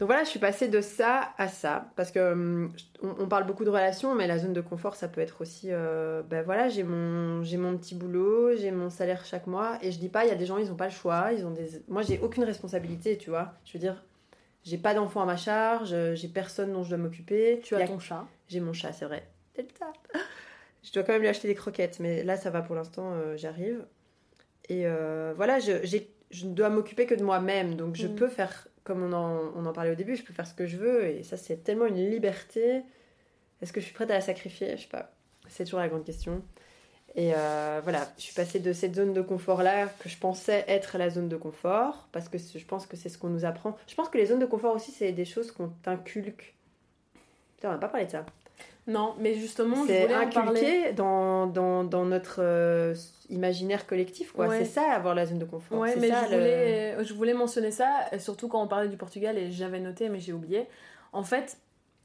Donc 0.00 0.06
voilà, 0.08 0.24
je 0.24 0.30
suis 0.30 0.38
passée 0.40 0.66
de 0.68 0.80
ça 0.80 1.34
à 1.38 1.46
ça. 1.46 1.92
Parce 1.94 2.10
que 2.10 2.32
hum, 2.32 2.72
on, 3.02 3.14
on 3.20 3.28
parle 3.28 3.44
beaucoup 3.46 3.64
de 3.64 3.70
relations, 3.70 4.14
mais 4.14 4.26
la 4.26 4.38
zone 4.38 4.54
de 4.54 4.60
confort, 4.62 4.96
ça 4.96 5.08
peut 5.08 5.20
être 5.20 5.42
aussi. 5.42 5.68
euh, 5.70 6.22
ben 6.22 6.42
voilà, 6.42 6.68
j'ai 6.70 6.82
mon, 6.82 7.44
j'ai 7.44 7.58
mon 7.58 7.76
petit 7.76 7.94
boulot, 7.94 8.56
j'ai 8.56 8.70
mon 8.70 8.88
salaire 8.90 9.24
chaque 9.26 9.46
mois. 9.46 9.78
Et 9.82 9.92
je 9.92 9.98
dis 9.98 10.08
pas, 10.08 10.24
il 10.24 10.28
y 10.28 10.32
a 10.32 10.36
des 10.36 10.46
gens, 10.46 10.56
ils 10.58 10.72
ont 10.72 10.76
pas 10.76 10.86
le 10.86 10.90
choix. 10.92 11.32
Ils 11.32 11.44
ont 11.46 11.50
des... 11.50 11.82
Moi, 11.88 12.02
j'ai 12.02 12.18
aucune 12.20 12.44
responsabilité, 12.44 13.18
tu 13.18 13.28
vois. 13.30 13.52
Je 13.66 13.74
veux 13.74 13.78
dire, 13.78 14.02
j'ai 14.64 14.78
pas 14.78 14.94
d'enfant 14.94 15.20
à 15.22 15.26
ma 15.26 15.36
charge, 15.36 15.94
j'ai 16.14 16.28
personne 16.28 16.72
dont 16.72 16.82
je 16.82 16.88
dois 16.88 16.98
m'occuper. 16.98 17.60
Tu 17.62 17.74
as 17.76 17.86
ton 17.86 17.98
chat. 17.98 18.26
J'ai 18.48 18.60
mon 18.60 18.72
chat, 18.72 18.92
c'est 18.92 19.04
vrai. 19.04 19.26
Delta. 19.54 19.86
Je 20.82 20.92
dois 20.92 21.02
quand 21.02 21.12
même 21.12 21.20
lui 21.20 21.28
acheter 21.28 21.46
des 21.46 21.54
croquettes, 21.54 22.00
mais 22.00 22.24
là, 22.24 22.38
ça 22.38 22.48
va 22.48 22.62
pour 22.62 22.74
l'instant, 22.74 23.12
euh, 23.12 23.36
j'arrive. 23.36 23.84
Et 24.70 24.86
euh, 24.86 25.34
voilà, 25.36 25.58
je, 25.58 25.72
je 26.30 26.46
ne 26.46 26.54
dois 26.54 26.70
m'occuper 26.70 27.04
que 27.04 27.14
de 27.14 27.22
moi-même, 27.22 27.74
donc 27.74 27.96
je 27.96 28.06
Mm. 28.06 28.14
peux 28.14 28.28
faire, 28.28 28.66
comme 28.84 29.02
on 29.02 29.12
en, 29.12 29.52
on 29.56 29.66
en 29.66 29.72
parlait 29.72 29.90
au 29.90 29.94
début, 29.94 30.16
je 30.16 30.22
peux 30.22 30.32
faire 30.32 30.46
ce 30.46 30.54
que 30.54 30.66
je 30.66 30.76
veux, 30.76 31.06
et 31.06 31.22
ça, 31.22 31.36
c'est 31.36 31.62
tellement 31.62 31.86
une 31.86 32.10
liberté. 32.10 32.82
Est-ce 33.62 33.72
que 33.72 33.80
je 33.80 33.86
suis 33.86 33.94
prête 33.94 34.10
à 34.10 34.14
la 34.14 34.20
sacrifier? 34.20 34.76
Je 34.76 34.82
sais 34.82 34.88
pas. 34.88 35.12
C'est 35.48 35.64
toujours 35.64 35.80
la 35.80 35.88
grande 35.88 36.04
question. 36.04 36.42
Et 37.16 37.32
euh, 37.34 37.80
voilà, 37.82 38.06
je 38.16 38.22
suis 38.22 38.34
passée 38.34 38.60
de 38.60 38.72
cette 38.72 38.94
zone 38.94 39.12
de 39.12 39.20
confort-là 39.20 39.86
que 39.98 40.08
je 40.08 40.16
pensais 40.16 40.64
être 40.68 40.96
la 40.96 41.10
zone 41.10 41.28
de 41.28 41.36
confort, 41.36 42.08
parce 42.12 42.28
que 42.28 42.38
je 42.38 42.64
pense 42.64 42.86
que 42.86 42.96
c'est 42.96 43.08
ce 43.08 43.18
qu'on 43.18 43.30
nous 43.30 43.44
apprend. 43.44 43.76
Je 43.88 43.94
pense 43.94 44.08
que 44.08 44.18
les 44.18 44.26
zones 44.26 44.38
de 44.38 44.46
confort 44.46 44.74
aussi, 44.74 44.92
c'est 44.92 45.12
des 45.12 45.24
choses 45.24 45.50
qu'on 45.50 45.68
t'inculque. 45.82 46.54
Putain, 47.56 47.70
on 47.70 47.72
n'a 47.72 47.78
pas 47.78 47.88
parlé 47.88 48.06
de 48.06 48.12
ça. 48.12 48.24
Non, 48.86 49.14
mais 49.18 49.34
justement, 49.34 49.84
C'est 49.86 50.12
inculqué 50.12 50.92
dans, 50.92 51.46
dans, 51.46 51.84
dans 51.84 52.04
notre 52.04 52.40
euh, 52.42 52.94
imaginaire 53.28 53.86
collectif, 53.86 54.32
quoi. 54.32 54.48
Ouais. 54.48 54.58
C'est 54.58 54.64
ça, 54.64 54.90
avoir 54.92 55.14
la 55.14 55.26
zone 55.26 55.38
de 55.38 55.44
confort. 55.44 55.78
Ouais, 55.78 55.92
C'est 55.92 56.00
mais 56.00 56.08
ça, 56.08 56.24
je, 56.26 56.30
le- 56.30 56.36
voulais, 56.38 57.04
je 57.04 57.14
voulais 57.14 57.34
mentionner 57.34 57.70
ça, 57.70 58.06
euh, 58.12 58.18
surtout 58.18 58.48
quand 58.48 58.60
on 58.62 58.66
parlait 58.68 58.88
du 58.88 58.96
Portugal 58.96 59.36
et 59.38 59.50
j'avais 59.52 59.80
noté, 59.80 60.08
mais 60.08 60.18
j'ai 60.18 60.32
oublié. 60.32 60.66
En 61.12 61.22
fait, 61.22 61.58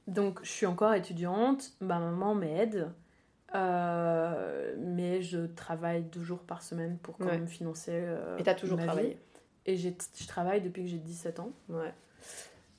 donc 0.08 0.40
je 0.44 0.50
suis 0.52 0.66
encore 0.66 0.94
étudiante, 0.94 1.72
ma 1.80 1.98
maman 1.98 2.36
m'aide, 2.36 2.92
euh, 3.56 4.76
mais 4.78 5.22
je 5.22 5.46
travaille 5.48 6.04
deux 6.04 6.24
jours 6.24 6.40
par 6.44 6.62
semaine 6.62 6.98
pour 7.02 7.18
quand 7.18 7.26
Ouais. 7.26 7.32
même 7.38 7.48
financer. 7.48 7.92
euh, 7.94 8.38
Et 8.38 8.44
t'as 8.44 8.54
toujours 8.54 8.78
ma 8.78 8.84
travaillé? 8.86 9.10
vie. 9.10 9.18
Et 9.68 9.78
je 9.78 10.28
travaille 10.28 10.62
depuis 10.62 10.84
que 10.84 10.90
j'ai 10.90 10.98
17 11.00 11.40
ans, 11.40 11.52
Ouais. 11.70 11.92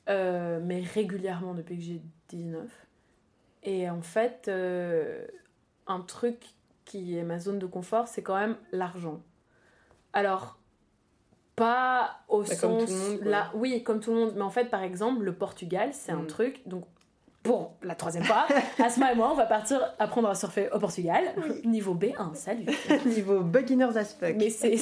euh, 0.09 0.61
mais 0.63 0.81
régulièrement 0.81 1.55
depuis 1.55 1.77
que 1.77 1.83
j'ai 1.83 2.01
19. 2.29 2.86
Et 3.67 3.91
en 3.91 4.01
fait, 4.01 4.47
euh, 4.49 5.27
un 5.87 6.01
truc 6.01 6.39
qui 6.87 7.19
est 7.19 7.25
ma 7.25 7.39
zone 7.39 7.59
de 7.59 7.67
confort, 7.67 8.09
c'est 8.09 8.23
quand 8.23 8.39
même 8.39 8.57
l'argent. 8.73 9.21
Alors, 10.13 10.59
pas 11.57 12.21
au 12.29 12.43
Bah, 12.43 12.55
sens 12.55 12.89
monde, 12.91 13.21
là, 13.23 13.51
oui, 13.55 13.83
comme 13.83 14.01
tout 14.01 14.13
le 14.13 14.17
monde. 14.21 14.33
Mais 14.37 14.43
en 14.43 14.51
fait, 14.51 14.67
par 14.67 14.83
exemple, 14.83 15.23
le 15.25 15.35
Portugal, 15.35 15.91
c'est 15.93 16.13
un 16.13 16.23
Mm. 16.23 16.27
truc. 16.27 16.63
Donc, 16.67 16.85
pour 17.43 17.75
la 17.83 17.95
troisième 17.95 18.25
fois, 18.25 18.47
Asma 18.79 19.13
et 19.13 19.15
moi, 19.15 19.31
on 19.31 19.35
va 19.35 19.47
partir 19.47 19.81
apprendre 19.99 20.29
à 20.29 20.35
surfer 20.35 20.69
au 20.73 20.79
Portugal, 20.79 21.25
niveau 21.65 21.95
B1. 21.95 22.35
Salut. 22.35 22.67
Niveau 23.07 23.41
beginners 23.41 23.97
as 23.97 24.15
fuck. 24.15 24.35
Mais 24.37 24.51
c'est 24.51 24.77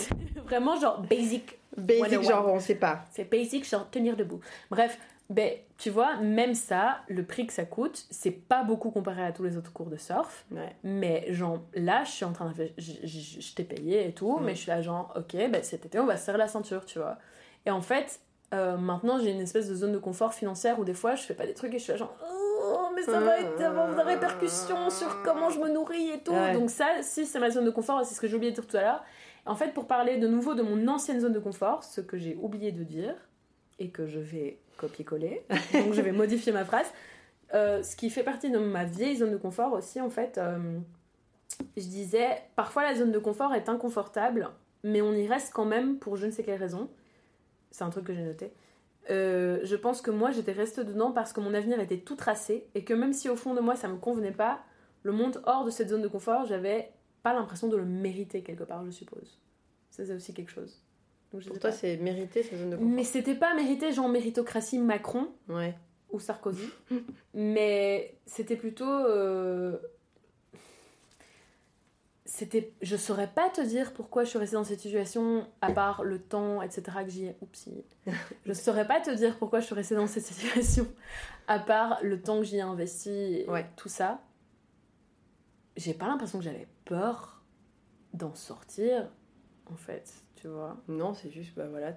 vraiment 0.44 0.78
genre 0.78 1.00
basic 1.02 1.58
Basic, 1.76 2.22
101. 2.22 2.22
genre, 2.22 2.48
on 2.48 2.60
sait 2.60 2.76
pas. 2.76 3.04
c'est 3.10 3.28
basic, 3.28 3.68
genre 3.68 3.90
tenir 3.90 4.16
debout. 4.16 4.40
Bref, 4.70 4.96
ben, 5.30 5.52
tu 5.78 5.90
vois, 5.90 6.16
même 6.16 6.54
ça, 6.54 6.98
le 7.08 7.24
prix 7.24 7.46
que 7.46 7.52
ça 7.52 7.64
coûte, 7.64 8.06
c'est 8.10 8.30
pas 8.30 8.62
beaucoup 8.62 8.90
comparé 8.90 9.24
à 9.24 9.32
tous 9.32 9.42
les 9.42 9.56
autres 9.56 9.72
cours 9.72 9.86
de 9.88 9.96
surf. 9.96 10.44
Ouais. 10.50 10.76
Mais 10.84 11.26
genre, 11.32 11.60
là, 11.74 12.04
je 12.04 12.10
suis 12.10 12.24
en 12.24 12.32
train 12.32 12.50
de... 12.50 12.68
Je, 12.76 12.92
je- 13.02 13.40
je 13.40 13.54
t'ai 13.54 13.64
payé 13.64 14.06
et 14.08 14.12
tout, 14.12 14.38
mais 14.38 14.54
je 14.54 14.60
suis 14.60 14.70
là 14.70 14.82
genre, 14.82 15.12
ok, 15.16 15.32
ben, 15.50 15.62
cet 15.62 15.86
été, 15.86 15.98
on 15.98 16.06
va 16.06 16.16
se 16.16 16.26
serrer 16.26 16.38
la 16.38 16.48
ceinture, 16.48 16.84
tu 16.84 16.98
vois. 16.98 17.16
Et 17.66 17.70
en 17.70 17.80
fait, 17.80 18.20
euh, 18.52 18.76
maintenant, 18.76 19.18
j'ai 19.18 19.30
une 19.30 19.40
espèce 19.40 19.68
de 19.68 19.74
zone 19.74 19.92
de 19.92 19.98
confort 19.98 20.34
financière 20.34 20.78
où 20.78 20.84
des 20.84 20.94
fois, 20.94 21.14
je 21.14 21.22
fais 21.22 21.34
pas 21.34 21.46
des 21.46 21.54
trucs 21.54 21.72
et 21.74 21.78
je 21.78 21.84
suis 21.84 21.92
là 21.92 21.98
genre, 21.98 22.14
oh, 22.62 22.88
mais 22.94 23.02
ça 23.02 23.18
va 23.18 23.40
être, 23.40 23.60
avoir 23.62 23.94
des 23.94 24.02
répercussions 24.02 24.90
sur 24.90 25.22
comment 25.22 25.48
je 25.50 25.58
me 25.58 25.70
nourris 25.70 26.10
et 26.10 26.20
tout. 26.20 26.32
Ouais. 26.32 26.52
Donc 26.52 26.70
ça, 26.70 26.86
si 27.00 27.24
c'est 27.26 27.40
ma 27.40 27.50
zone 27.50 27.64
de 27.64 27.70
confort, 27.70 28.04
c'est 28.04 28.14
ce 28.14 28.20
que 28.20 28.28
j'ai 28.28 28.36
oublié 28.36 28.52
de 28.52 28.56
dire 28.60 28.66
tout 28.66 28.76
à 28.76 28.82
l'heure. 28.82 29.04
En 29.46 29.56
fait, 29.56 29.72
pour 29.72 29.86
parler 29.86 30.18
de 30.18 30.28
nouveau 30.28 30.54
de 30.54 30.62
mon 30.62 30.86
ancienne 30.88 31.20
zone 31.20 31.32
de 31.32 31.38
confort, 31.38 31.82
ce 31.82 32.00
que 32.00 32.16
j'ai 32.16 32.36
oublié 32.40 32.70
de 32.72 32.84
dire, 32.84 33.14
et 33.78 33.90
que 33.90 34.06
je 34.06 34.18
vais 34.18 34.58
copier-coller, 34.76 35.44
donc 35.72 35.92
je 35.92 36.00
vais 36.00 36.12
modifier 36.12 36.52
ma 36.52 36.64
phrase, 36.64 36.86
euh, 37.54 37.82
ce 37.82 37.96
qui 37.96 38.10
fait 38.10 38.22
partie 38.22 38.50
de 38.50 38.58
ma 38.58 38.84
vieille 38.84 39.16
zone 39.16 39.30
de 39.30 39.36
confort 39.36 39.72
aussi, 39.72 40.00
en 40.00 40.10
fait, 40.10 40.38
euh, 40.38 40.78
je 41.76 41.82
disais, 41.82 42.42
parfois 42.56 42.82
la 42.82 42.94
zone 42.94 43.12
de 43.12 43.18
confort 43.18 43.54
est 43.54 43.68
inconfortable, 43.68 44.50
mais 44.82 45.00
on 45.00 45.12
y 45.12 45.26
reste 45.26 45.52
quand 45.52 45.64
même 45.64 45.98
pour 45.98 46.16
je 46.16 46.26
ne 46.26 46.30
sais 46.30 46.42
quelle 46.42 46.58
raison. 46.58 46.90
C'est 47.70 47.84
un 47.84 47.90
truc 47.90 48.04
que 48.04 48.14
j'ai 48.14 48.22
noté. 48.22 48.52
Euh, 49.10 49.60
je 49.64 49.76
pense 49.76 50.00
que 50.00 50.10
moi 50.10 50.30
j'étais 50.30 50.52
restée 50.52 50.84
dedans 50.84 51.12
parce 51.12 51.32
que 51.32 51.40
mon 51.40 51.52
avenir 51.52 51.78
était 51.80 51.98
tout 51.98 52.16
tracé 52.16 52.66
et 52.74 52.84
que 52.84 52.94
même 52.94 53.12
si 53.12 53.28
au 53.28 53.36
fond 53.36 53.52
de 53.52 53.60
moi 53.60 53.76
ça 53.76 53.88
me 53.88 53.96
convenait 53.96 54.32
pas, 54.32 54.60
le 55.02 55.12
monde 55.12 55.42
hors 55.44 55.64
de 55.64 55.70
cette 55.70 55.90
zone 55.90 56.00
de 56.00 56.08
confort, 56.08 56.46
j'avais 56.46 56.90
pas 57.22 57.34
l'impression 57.34 57.68
de 57.68 57.76
le 57.76 57.84
mériter 57.84 58.42
quelque 58.42 58.64
part, 58.64 58.84
je 58.84 58.90
suppose. 58.90 59.38
Ça, 59.90 60.04
c'est 60.04 60.14
aussi 60.14 60.34
quelque 60.34 60.50
chose. 60.50 60.82
Donc, 61.40 61.48
Pour 61.48 61.58
toi, 61.58 61.72
c'est 61.72 61.96
mérité, 61.96 62.42
cette 62.42 62.58
zone 62.58 62.70
de 62.70 62.76
confort. 62.76 62.90
Mais 62.92 63.04
c'était 63.04 63.34
pas 63.34 63.54
mérité, 63.54 63.92
genre 63.92 64.08
méritocratie 64.08 64.78
Macron 64.78 65.28
Ouais. 65.48 65.76
ou 66.10 66.20
Sarkozy, 66.20 66.68
mais 67.34 68.16
c'était 68.26 68.56
plutôt. 68.56 68.84
euh, 68.88 69.78
C'était, 72.26 72.72
je 72.80 72.96
saurais 72.96 73.28
pas 73.28 73.50
te 73.50 73.60
dire 73.60 73.92
pourquoi 73.92 74.24
je 74.24 74.30
suis 74.30 74.38
restée 74.38 74.54
dans 74.56 74.64
cette 74.64 74.80
situation, 74.80 75.46
à 75.60 75.70
part 75.72 76.02
le 76.04 76.18
temps, 76.18 76.62
etc. 76.62 76.82
que 77.04 77.10
j'y 77.10 77.26
ai. 77.26 77.36
Oupsie. 77.42 77.84
Je 78.46 78.52
saurais 78.54 78.86
pas 78.86 79.00
te 79.00 79.10
dire 79.10 79.38
pourquoi 79.38 79.60
je 79.60 79.66
suis 79.66 79.74
restée 79.74 79.94
dans 79.94 80.06
cette 80.06 80.24
situation, 80.24 80.86
à 81.48 81.58
part 81.58 81.98
le 82.02 82.20
temps 82.20 82.38
que 82.38 82.44
j'y 82.44 82.56
ai 82.56 82.60
investi, 82.62 83.10
et 83.10 83.46
Ouais. 83.48 83.66
tout 83.76 83.88
ça. 83.90 84.20
J'ai 85.76 85.92
pas 85.94 86.06
l'impression 86.06 86.38
que 86.38 86.44
j'avais 86.44 86.66
peur 86.86 87.42
d'en 88.14 88.34
sortir, 88.34 89.08
en 89.70 89.76
fait, 89.76 90.12
tu 90.44 90.50
vois. 90.50 90.76
Non, 90.88 91.14
c'est 91.14 91.30
juste, 91.30 91.54
bah 91.56 91.64
voilà, 91.70 91.92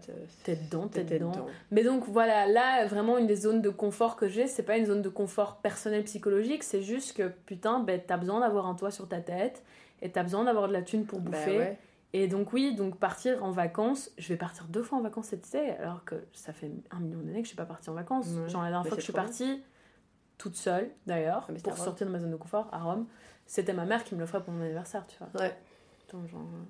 t'es 0.45 0.55
dedans, 0.55 0.87
t'es 0.87 1.03
dedans. 1.03 1.31
dedans. 1.31 1.47
Mais 1.69 1.83
donc 1.83 2.05
voilà, 2.05 2.45
là 2.47 2.85
vraiment 2.85 3.17
une 3.17 3.27
des 3.27 3.35
zones 3.35 3.61
de 3.61 3.69
confort 3.69 4.15
que 4.15 4.29
j'ai, 4.29 4.47
c'est 4.47 4.63
pas 4.63 4.77
une 4.77 4.85
zone 4.85 5.01
de 5.01 5.09
confort 5.09 5.57
personnel 5.57 6.05
psychologique, 6.05 6.63
c'est 6.63 6.81
juste 6.81 7.17
que 7.17 7.27
putain, 7.45 7.81
ben, 7.81 7.99
t'as 8.05 8.15
besoin 8.15 8.39
d'avoir 8.39 8.67
un 8.67 8.75
toit 8.75 8.89
sur 8.89 9.09
ta 9.09 9.19
tête 9.19 9.65
et 10.01 10.09
t'as 10.11 10.23
besoin 10.23 10.45
d'avoir 10.45 10.69
de 10.69 10.73
la 10.73 10.81
thune 10.81 11.05
pour 11.05 11.19
Bah 11.19 11.31
bouffer. 11.31 11.57
ouais. 11.57 11.77
Et 12.13 12.29
donc 12.29 12.53
oui, 12.53 12.73
donc 12.73 12.97
partir 12.97 13.43
en 13.43 13.51
vacances, 13.51 14.11
je 14.17 14.29
vais 14.29 14.37
partir 14.37 14.63
deux 14.69 14.81
fois 14.81 14.97
en 14.97 15.01
vacances 15.01 15.27
cet 15.27 15.45
été, 15.45 15.71
alors 15.71 16.05
que 16.05 16.15
ça 16.31 16.53
fait 16.53 16.71
un 16.91 17.01
million 17.01 17.19
d'années 17.19 17.39
que 17.41 17.43
je 17.43 17.49
suis 17.49 17.57
pas 17.57 17.65
partie 17.65 17.89
en 17.89 17.95
vacances. 17.95 18.27
Ouais. 18.29 18.47
Genre 18.47 18.61
la 18.61 18.69
dernière 18.69 18.83
Mais 18.83 18.89
fois 18.89 18.95
que 18.95 19.01
je 19.01 19.03
suis 19.07 19.11
partie, 19.13 19.61
toute 20.37 20.55
seule 20.55 20.89
d'ailleurs, 21.05 21.49
Ah, 21.49 21.53
pour 21.61 21.77
sortir 21.77 22.07
de 22.07 22.13
ma 22.13 22.19
zone 22.19 22.31
de 22.31 22.37
confort 22.37 22.69
à 22.71 22.79
Rome, 22.81 23.07
c'était 23.45 23.73
ma 23.73 23.83
mère 23.83 24.05
qui 24.05 24.15
me 24.15 24.21
le 24.21 24.25
ferait 24.25 24.41
pour 24.41 24.53
mon 24.53 24.63
anniversaire, 24.63 25.05
tu 25.05 25.17
vois. 25.19 25.41
Ouais. 25.41 25.53
Genre, 26.09 26.21
euh, 26.41 26.63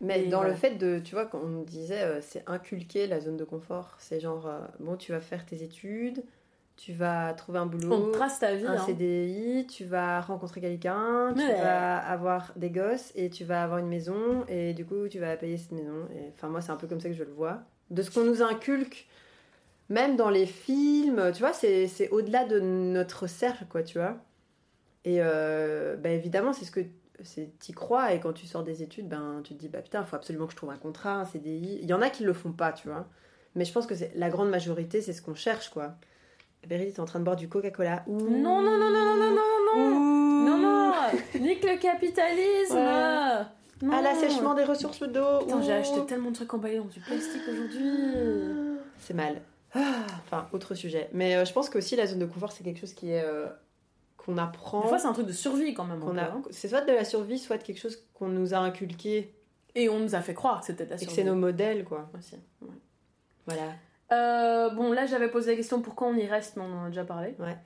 Mais 0.00 0.24
Et 0.24 0.28
dans 0.28 0.38
voilà. 0.38 0.50
le 0.52 0.56
fait 0.58 0.76
de, 0.76 0.98
tu 0.98 1.14
vois, 1.14 1.26
quand 1.26 1.40
on 1.42 1.62
disait, 1.62 2.02
euh, 2.02 2.20
c'est 2.20 2.42
inculquer 2.48 3.06
la 3.06 3.20
zone 3.20 3.36
de 3.36 3.44
confort. 3.44 3.94
C'est 3.98 4.18
genre, 4.20 4.46
euh, 4.46 4.60
bon, 4.80 4.96
tu 4.96 5.12
vas 5.12 5.20
faire 5.20 5.46
tes 5.46 5.62
études, 5.62 6.24
tu 6.76 6.92
vas 6.92 7.32
trouver 7.34 7.58
un 7.60 7.66
boulot, 7.66 7.92
on 7.92 8.10
trace 8.12 8.40
ta 8.40 8.54
vie. 8.54 8.66
un 8.66 8.72
hein. 8.74 8.78
CDI, 8.86 9.66
tu 9.68 9.84
vas 9.84 10.20
rencontrer 10.20 10.60
quelqu'un, 10.60 11.32
tu 11.36 11.40
Ouais. 11.42 11.54
vas 11.60 11.98
avoir 11.98 12.52
des 12.56 12.70
gosses 12.70 13.12
et 13.14 13.30
tu 13.30 13.44
vas 13.44 13.62
avoir 13.62 13.78
une 13.78 13.88
maison 13.88 14.44
et 14.48 14.72
du 14.74 14.84
coup, 14.84 15.06
tu 15.08 15.18
vas 15.20 15.36
payer 15.36 15.56
cette 15.58 15.72
maison. 15.72 16.08
Enfin, 16.34 16.48
moi, 16.48 16.60
c'est 16.60 16.72
un 16.72 16.76
peu 16.76 16.86
comme 16.88 17.00
ça 17.00 17.08
que 17.08 17.14
je 17.14 17.24
le 17.24 17.32
vois. 17.32 17.60
De 17.90 18.02
ce 18.02 18.10
qu'on 18.10 18.24
nous 18.24 18.42
inculque, 18.42 19.06
même 19.88 20.16
dans 20.16 20.30
les 20.30 20.46
films, 20.46 21.30
tu 21.34 21.40
vois, 21.40 21.52
c'est 21.52 22.08
au-delà 22.10 22.44
de 22.44 22.58
notre 22.58 23.26
cercle, 23.28 23.66
quoi, 23.68 23.82
tu 23.82 23.98
vois. 23.98 24.16
Et 25.04 25.16
euh, 25.20 25.96
bah, 25.96 26.08
évidemment, 26.10 26.52
c'est 26.52 26.64
ce 26.64 26.70
que 26.70 26.80
t'y 27.58 27.72
crois 27.72 28.12
et 28.12 28.20
quand 28.20 28.32
tu 28.32 28.46
sors 28.46 28.62
des 28.62 28.82
études 28.82 29.08
ben 29.08 29.40
tu 29.44 29.54
te 29.54 29.58
dis 29.58 29.68
bah 29.68 29.80
putain 29.82 30.04
faut 30.04 30.16
absolument 30.16 30.46
que 30.46 30.52
je 30.52 30.56
trouve 30.56 30.70
un 30.70 30.76
contrat 30.76 31.14
un 31.14 31.24
CDI 31.24 31.78
il 31.82 31.88
y 31.88 31.92
en 31.94 32.02
a 32.02 32.10
qui 32.10 32.24
le 32.24 32.32
font 32.32 32.52
pas 32.52 32.72
tu 32.72 32.88
vois 32.88 33.06
mais 33.54 33.64
je 33.64 33.72
pense 33.72 33.86
que 33.86 33.94
c'est 33.94 34.12
la 34.14 34.30
grande 34.30 34.50
majorité 34.50 35.00
c'est 35.00 35.12
ce 35.12 35.22
qu'on 35.22 35.34
cherche 35.34 35.70
quoi 35.70 35.94
Béryl 36.66 36.92
t'es 36.92 37.00
en 37.00 37.04
train 37.06 37.18
de 37.18 37.24
boire 37.24 37.34
du 37.36 37.48
Coca-Cola. 37.48 38.04
Non, 38.06 38.20
non, 38.20 38.62
non, 38.62 38.78
non, 38.78 38.90
non, 38.90 39.16
non, 39.16 39.34
non, 39.34 39.90
non, 39.90 40.46
non, 40.46 40.58
non, 40.58 40.92
nique 41.40 41.64
le 41.64 41.76
capitalisme. 41.76 42.76
Ouais. 42.76 43.44
Non. 43.82 43.92
à 43.92 44.00
l'assèchement 44.00 44.54
des 44.54 44.62
ressources 44.62 45.02
d'eau 45.02 45.40
Putain, 45.40 45.60
j'ai 45.60 45.72
Ouh. 45.72 45.80
acheté 45.80 46.06
tellement 46.06 46.30
de 46.30 46.36
trucs 46.36 46.54
emballés 46.54 46.76
dans 46.78 46.84
du 46.84 47.00
plastique 47.00 47.42
aujourd'hui. 47.50 47.90
c'est 48.98 49.14
mal 49.14 49.40
enfin 49.74 50.46
autre 50.52 50.74
sujet 50.74 51.08
mais 51.12 51.34
euh, 51.34 51.44
je 51.44 51.52
pense 51.52 51.68
qu'aussi 51.68 51.96
la 51.96 52.06
zone 52.06 52.18
de 52.20 52.26
confort 52.26 52.52
c'est 52.52 52.62
quelque 52.62 52.78
chose 52.78 52.92
qui 52.92 53.10
est 53.10 53.24
euh, 53.24 53.46
qu'on 54.24 54.38
apprend 54.38 54.82
Des 54.82 54.88
fois, 54.88 54.98
c'est 54.98 55.08
un 55.08 55.12
truc 55.12 55.26
de 55.26 55.32
survie 55.32 55.74
quand 55.74 55.84
même. 55.84 56.02
a 56.18 56.22
hein. 56.22 56.42
c'est 56.50 56.68
soit 56.68 56.80
de 56.82 56.92
la 56.92 57.04
survie 57.04 57.38
soit 57.38 57.58
de 57.58 57.62
quelque 57.62 57.78
chose 57.80 58.04
qu'on 58.14 58.28
nous 58.28 58.54
a 58.54 58.58
inculqué 58.58 59.34
Et 59.74 59.88
on 59.88 59.98
nous 59.98 60.14
a 60.14 60.20
fait 60.20 60.34
croire 60.34 60.60
que 60.60 60.66
c'était 60.66 60.84
de 60.84 60.90
la 60.90 61.02
et 61.02 61.06
que 61.06 61.12
c'est 61.12 61.24
nos 61.24 61.34
modèles 61.34 61.84
quoi 61.84 62.08
Aussi. 62.16 62.36
ouais. 62.62 62.68
voilà 63.46 63.72
Euh, 64.12 64.70
bon, 64.70 64.92
là, 64.92 65.06
j'avais 65.06 65.28
posé 65.30 65.52
la 65.52 65.56
question 65.56 65.80
pourquoi 65.80 66.08
on 66.08 66.14
y 66.16 66.26
reste, 66.26 66.56
mais 66.56 66.62
on 66.62 66.72
en 66.80 66.84
a 66.84 66.88
déjà 66.88 67.04
parlé. 67.04 67.34
Ouais. 67.38 67.56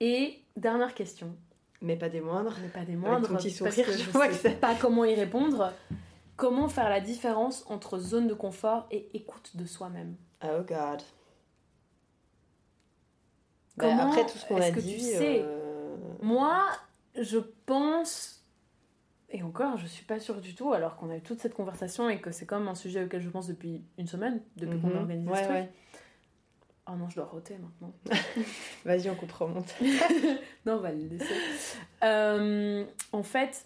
Et 0.00 0.38
dernière 0.56 0.94
question, 0.94 1.36
Mais 1.82 1.94
pas 1.96 2.08
des 2.08 2.22
moindres. 2.22 2.56
mais 2.62 2.68
pas 2.68 2.84
des 2.86 2.96
moindres, 2.96 3.28
ton 3.28 3.36
petit 3.36 3.50
parce 3.58 3.74
sourire, 3.74 3.86
que 3.86 3.92
je 3.92 4.10
vois 4.10 4.28
que 4.28 4.34
sais 4.34 4.48
c'est- 4.50 4.60
pas 4.60 4.74
comment 4.74 5.04
y 5.04 5.14
répondre. 5.14 5.72
Comment 6.36 6.68
faire 6.68 6.88
la 6.88 7.00
différence 7.00 7.64
entre 7.68 7.98
zone 7.98 8.26
de 8.26 8.32
confort 8.34 8.86
et 8.90 9.10
écoute 9.14 9.50
de 9.56 9.66
soi-même? 9.66 10.16
Oh 10.42 10.62
god. 10.66 11.02
Bah, 13.76 13.86
Comment 13.88 14.08
après 14.08 14.24
tout 14.26 14.38
ce 14.38 14.46
qu'on 14.46 14.56
a 14.60 14.70
que 14.70 14.80
tu 14.80 14.86
dit. 14.86 15.00
sais 15.00 15.42
euh, 15.44 15.69
Moi, 16.22 16.68
je 17.20 17.38
pense, 17.66 18.44
et 19.30 19.42
encore, 19.42 19.76
je 19.78 19.86
suis 19.86 20.04
pas 20.04 20.18
sûre 20.18 20.40
du 20.40 20.54
tout, 20.54 20.72
alors 20.72 20.96
qu'on 20.96 21.10
a 21.10 21.16
eu 21.16 21.22
toute 21.22 21.40
cette 21.40 21.54
conversation 21.54 22.08
et 22.08 22.20
que 22.20 22.30
c'est 22.30 22.46
comme 22.46 22.68
un 22.68 22.74
sujet 22.74 23.04
auquel 23.04 23.20
je 23.20 23.30
pense 23.30 23.46
depuis 23.46 23.82
une 23.98 24.06
semaine, 24.06 24.40
depuis 24.56 24.80
qu'on 24.80 24.88
mhm. 24.88 24.96
a 24.96 25.00
organisé 25.00 25.30
Ouais, 25.30 25.38
ce 25.38 25.42
truc. 25.44 25.54
ouais. 25.54 25.72
Oh 26.86 26.96
non, 26.96 27.08
je 27.08 27.14
dois 27.16 27.26
roter 27.26 27.56
maintenant. 27.58 27.92
Vas-y, 28.84 29.08
on 29.10 29.14
coupera 29.14 29.44
au 29.44 29.48
montage. 29.48 29.76
Non, 30.66 30.74
on 30.74 30.80
va 30.80 30.92
le 30.92 31.06
laisser. 31.06 31.34
Euh, 32.02 32.84
en 33.12 33.22
fait, 33.22 33.64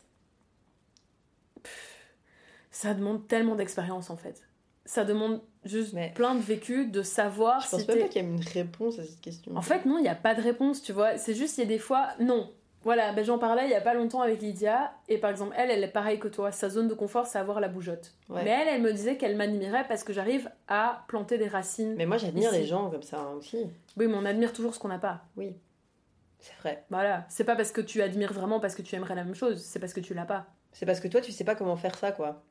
ça 2.70 2.94
demande 2.94 3.26
tellement 3.26 3.56
d'expérience 3.56 4.10
en 4.10 4.16
fait. 4.16 4.42
Ça 4.86 5.04
demande 5.04 5.40
juste 5.64 5.94
Mais- 5.94 6.12
plein 6.14 6.34
de 6.34 6.40
vécu, 6.42 6.86
de 6.86 7.02
savoir 7.02 7.60
Je 7.62 7.68
pense 7.70 7.80
si 7.80 7.86
même 7.88 7.96
t'es- 7.96 8.02
pas 8.04 8.08
qu'il 8.08 8.22
y 8.22 8.24
a 8.24 8.28
une 8.28 8.40
réponse 8.40 8.98
à 8.98 9.04
cette 9.04 9.20
question. 9.20 9.56
En 9.56 9.62
fait, 9.62 9.86
non, 9.86 9.96
il 9.98 10.02
n'y 10.02 10.08
a 10.08 10.14
pas 10.14 10.34
de 10.34 10.42
réponse, 10.42 10.82
tu 10.82 10.92
vois. 10.92 11.16
C'est 11.16 11.34
juste, 11.34 11.56
il 11.56 11.62
y 11.62 11.64
a 11.64 11.66
des 11.68 11.78
fois, 11.78 12.08
non. 12.20 12.50
Voilà, 12.82 13.14
ben, 13.14 13.24
j'en 13.24 13.38
parlais 13.38 13.64
il 13.64 13.70
y 13.70 13.74
a 13.74 13.80
pas 13.80 13.94
longtemps 13.94 14.20
avec 14.20 14.42
Lydia, 14.42 14.92
et 15.08 15.16
par 15.16 15.30
exemple, 15.30 15.54
elle, 15.56 15.70
elle 15.70 15.82
est 15.82 15.88
pareille 15.88 16.18
que 16.18 16.28
toi. 16.28 16.52
Sa 16.52 16.68
zone 16.68 16.86
de 16.86 16.92
confort, 16.92 17.26
c'est 17.26 17.38
avoir 17.38 17.58
la 17.60 17.68
bougeotte. 17.68 18.12
Ouais. 18.28 18.44
Mais 18.44 18.50
elle, 18.50 18.68
elle 18.68 18.82
me 18.82 18.92
disait 18.92 19.16
qu'elle 19.16 19.36
m'admirait 19.36 19.86
parce 19.88 20.04
que 20.04 20.12
j'arrive 20.12 20.50
à 20.68 21.02
planter 21.08 21.38
des 21.38 21.48
racines. 21.48 21.94
Mais 21.96 22.04
moi, 22.04 22.18
j'admire 22.18 22.52
les 22.52 22.66
gens 22.66 22.90
comme 22.90 23.02
ça 23.02 23.20
hein, 23.20 23.32
aussi. 23.38 23.56
Oui, 23.96 24.06
mais 24.06 24.14
on 24.14 24.26
admire 24.26 24.52
toujours 24.52 24.74
ce 24.74 24.78
qu'on 24.78 24.88
n'a 24.88 24.98
pas. 24.98 25.22
Oui. 25.38 25.56
C'est 26.40 26.52
vrai. 26.60 26.84
Voilà. 26.90 27.24
C'est 27.30 27.44
pas 27.44 27.56
parce 27.56 27.72
que 27.72 27.80
tu 27.80 28.02
admires 28.02 28.34
vraiment 28.34 28.60
parce 28.60 28.74
que 28.74 28.82
tu 28.82 28.94
aimerais 28.96 29.14
la 29.14 29.24
même 29.24 29.34
chose, 29.34 29.62
c'est 29.62 29.78
parce 29.78 29.94
que 29.94 30.00
tu 30.00 30.12
l'as 30.12 30.26
pas. 30.26 30.44
C'est 30.72 30.84
parce 30.84 31.00
que 31.00 31.08
toi, 31.08 31.22
tu 31.22 31.32
sais 31.32 31.44
pas 31.44 31.54
comment 31.54 31.76
faire 31.76 31.96
ça, 31.96 32.12
quoi. 32.12 32.42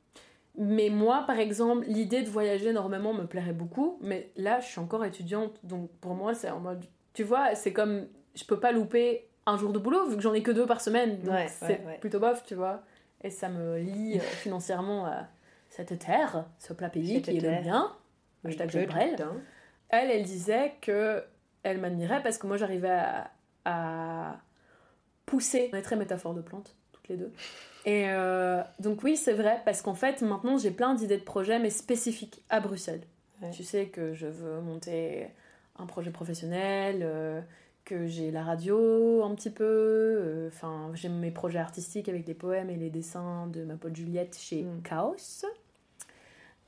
Mais 0.55 0.89
moi, 0.89 1.23
par 1.25 1.39
exemple, 1.39 1.85
l'idée 1.87 2.21
de 2.21 2.29
voyager 2.29 2.69
énormément 2.69 3.13
me 3.13 3.25
plairait 3.25 3.53
beaucoup, 3.53 3.97
mais 4.01 4.31
là, 4.35 4.59
je 4.59 4.67
suis 4.67 4.79
encore 4.79 5.03
étudiante, 5.03 5.59
donc 5.63 5.89
pour 5.99 6.13
moi, 6.13 6.35
c'est 6.35 6.49
en 6.51 6.59
mode. 6.59 6.85
Tu 7.13 7.23
vois, 7.23 7.55
c'est 7.55 7.73
comme. 7.73 8.07
Je 8.35 8.43
peux 8.45 8.59
pas 8.59 8.71
louper 8.71 9.27
un 9.45 9.57
jour 9.57 9.71
de 9.73 9.79
boulot, 9.79 10.07
vu 10.07 10.15
que 10.15 10.21
j'en 10.21 10.33
ai 10.33 10.41
que 10.43 10.51
deux 10.51 10.65
par 10.65 10.79
semaine, 10.81 11.19
donc 11.21 11.33
Ouais, 11.33 11.47
c'est 11.47 11.65
ouais, 11.65 11.81
ouais. 11.85 11.97
plutôt 11.99 12.19
bof, 12.19 12.43
tu 12.45 12.55
vois. 12.55 12.83
Et 13.23 13.29
ça 13.29 13.49
me 13.49 13.77
lie 13.79 14.17
euh, 14.17 14.21
financièrement 14.43 15.05
à 15.05 15.27
cette 15.69 15.97
terre, 15.99 16.45
ce 16.59 16.73
plat 16.73 16.89
pays 16.89 17.21
qui 17.21 17.37
est 17.37 17.41
le 17.41 17.49
mien. 17.63 17.91
Hashtag 18.45 18.69
putain. 18.69 19.33
Elle, 19.89 20.11
elle 20.11 20.23
disait 20.23 20.73
que 20.81 21.23
elle 21.63 21.79
m'admirait 21.79 22.21
parce 22.21 22.37
que 22.37 22.45
moi, 22.47 22.57
j'arrivais 22.57 22.89
à, 22.89 23.31
à 23.65 24.37
pousser. 25.25 25.69
On 25.73 25.77
est 25.77 25.81
très 25.81 25.95
métaphore 25.95 26.33
de 26.33 26.41
plantes, 26.41 26.75
toutes 26.91 27.07
les 27.07 27.17
deux. 27.17 27.31
Et 27.85 28.05
euh, 28.09 28.61
donc 28.79 29.03
oui, 29.03 29.17
c'est 29.17 29.33
vrai, 29.33 29.61
parce 29.65 29.81
qu'en 29.81 29.93
fait, 29.95 30.21
maintenant, 30.21 30.57
j'ai 30.57 30.71
plein 30.71 30.93
d'idées 30.95 31.17
de 31.17 31.23
projets, 31.23 31.59
mais 31.59 31.69
spécifiques 31.69 32.43
à 32.49 32.59
Bruxelles. 32.59 33.01
Ouais. 33.41 33.51
Tu 33.51 33.63
sais 33.63 33.87
que 33.87 34.13
je 34.13 34.27
veux 34.27 34.61
monter 34.61 35.27
un 35.77 35.85
projet 35.85 36.11
professionnel, 36.11 36.99
euh, 37.01 37.41
que 37.83 38.07
j'ai 38.07 38.31
la 38.31 38.43
radio 38.43 39.23
un 39.23 39.35
petit 39.35 39.49
peu, 39.49 39.65
euh, 39.65 40.47
enfin, 40.47 40.91
j'ai 40.93 41.09
mes 41.09 41.31
projets 41.31 41.59
artistiques 41.59 42.07
avec 42.07 42.25
les 42.25 42.33
poèmes 42.33 42.69
et 42.69 42.77
les 42.77 42.89
dessins 42.89 43.47
de 43.47 43.65
ma 43.65 43.75
pote 43.75 43.95
Juliette 43.95 44.37
chez 44.39 44.63
Mm. 44.63 44.81
Chaos. 44.83 45.15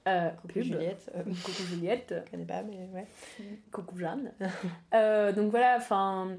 Euh, 0.08 0.30
Coucou 0.32 0.48
pub. 0.50 0.64
Juliette. 0.64 1.12
Euh, 1.16 1.24
Coucou 1.46 1.64
Juliette. 1.70 2.14
je 2.26 2.32
connais 2.32 2.46
pas, 2.46 2.62
mais 2.64 2.90
ouais. 2.94 3.08
Coucou 3.72 3.98
Jeanne. 3.98 4.32
Euh, 4.94 5.32
donc 5.32 5.50
voilà, 5.52 5.76
enfin, 5.78 6.36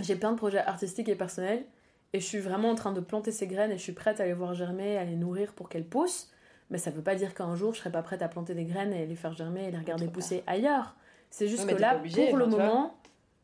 j'ai 0.00 0.16
plein 0.16 0.32
de 0.32 0.36
projets 0.36 0.58
artistiques 0.58 1.08
et 1.08 1.14
personnels 1.16 1.64
et 2.12 2.20
je 2.20 2.24
suis 2.26 2.38
vraiment 2.38 2.70
en 2.70 2.74
train 2.74 2.92
de 2.92 3.00
planter 3.00 3.32
ces 3.32 3.46
graines 3.46 3.70
et 3.70 3.78
je 3.78 3.82
suis 3.82 3.92
prête 3.92 4.20
à 4.20 4.26
les 4.26 4.32
voir 4.32 4.54
germer, 4.54 4.98
à 4.98 5.04
les 5.04 5.16
nourrir 5.16 5.52
pour 5.52 5.68
qu'elles 5.68 5.84
poussent. 5.86 6.30
Mais 6.70 6.78
ça 6.78 6.90
veut 6.90 7.02
pas 7.02 7.14
dire 7.16 7.34
qu'un 7.34 7.56
jour 7.56 7.74
je 7.74 7.80
serai 7.80 7.90
pas 7.90 8.02
prête 8.02 8.22
à 8.22 8.28
planter 8.28 8.54
des 8.54 8.64
graines 8.64 8.92
et 8.92 9.06
les 9.06 9.16
faire 9.16 9.32
germer 9.32 9.66
et 9.68 9.70
les 9.70 9.78
regarder 9.78 10.06
pousser 10.08 10.42
ailleurs. 10.46 10.96
C'est 11.30 11.48
juste 11.48 11.64
Ouais, 11.66 11.74
que 11.74 11.80
là, 11.80 11.96
obligée, 11.96 12.28
pour 12.28 12.38
le 12.38 12.46
moment, 12.46 12.94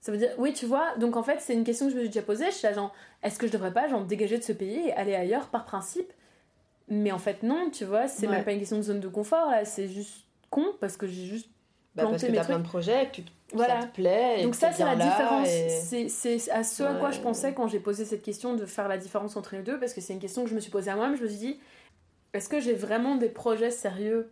ça 0.00 0.12
veut 0.12 0.18
dire, 0.18 0.30
oui, 0.38 0.52
tu 0.52 0.66
vois, 0.66 0.96
donc 0.98 1.16
en 1.16 1.22
fait, 1.22 1.40
c'est 1.40 1.54
une 1.54 1.64
question 1.64 1.86
que 1.86 1.92
je 1.92 1.96
me 1.96 2.02
suis 2.02 2.10
déjà 2.10 2.22
posée. 2.22 2.46
Je 2.46 2.50
suis 2.56 2.66
là, 2.66 2.72
genre, 2.72 2.92
est-ce 3.22 3.38
que 3.38 3.46
je 3.46 3.52
devrais 3.52 3.72
pas, 3.72 3.88
genre, 3.88 4.00
me 4.00 4.06
dégager 4.06 4.38
de 4.38 4.42
ce 4.42 4.52
pays 4.52 4.88
et 4.88 4.92
aller 4.92 5.14
ailleurs 5.14 5.48
par 5.48 5.64
principe? 5.64 6.12
Mais 6.88 7.10
en 7.10 7.18
fait, 7.18 7.42
non, 7.42 7.70
tu 7.70 7.84
vois, 7.84 8.06
c'est 8.06 8.26
Ouais. 8.26 8.36
même 8.36 8.44
pas 8.44 8.52
une 8.52 8.58
question 8.60 8.76
de 8.76 8.82
zone 8.82 9.00
de 9.00 9.08
confort 9.08 9.50
là, 9.50 9.64
c'est 9.64 9.88
juste 9.88 10.24
con 10.50 10.64
parce 10.80 10.96
que 10.96 11.06
j'ai 11.08 11.24
juste 11.26 11.50
Bah, 11.96 12.02
parce 12.02 12.10
Planter 12.10 12.26
que 12.26 12.32
mes 12.32 12.38
t'as 12.38 12.44
plein 12.44 12.54
trucs. 12.56 12.64
de 12.64 12.68
projets, 12.68 13.06
que 13.10 13.16
tu, 13.16 13.22
Voilà. 13.54 13.80
ça 13.80 13.86
te 13.88 13.94
plaît. 13.94 14.40
et 14.40 14.44
Donc 14.44 14.54
ça, 14.54 14.70
c'est 14.70 14.84
la 14.84 14.96
différence. 14.96 15.48
et- 15.48 16.08
C'est 16.10 16.50
à 16.50 16.62
ce 16.62 16.82
à 16.82 16.94
quoi 16.96 17.10
je 17.10 17.20
pensais 17.20 17.54
quand 17.54 17.66
j'ai 17.68 17.80
posé 17.80 18.04
cette 18.04 18.22
question 18.22 18.54
de 18.54 18.66
faire 18.66 18.86
la 18.86 18.98
différence 18.98 19.34
entre 19.36 19.56
les 19.56 19.62
deux, 19.62 19.80
parce 19.80 19.94
que 19.94 20.00
c'est 20.02 20.12
une 20.12 20.20
question 20.20 20.44
que 20.44 20.50
je 20.50 20.54
me 20.54 20.60
suis 20.60 20.70
posée 20.70 20.90
à 20.90 20.96
moi-même. 20.96 21.16
Je 21.16 21.22
me 21.22 21.28
suis 21.28 21.38
dit, 21.38 21.60
est-ce 22.34 22.48
que 22.50 22.60
j'ai 22.60 22.74
vraiment 22.74 23.16
des 23.16 23.30
projets 23.30 23.70
sérieux 23.70 24.30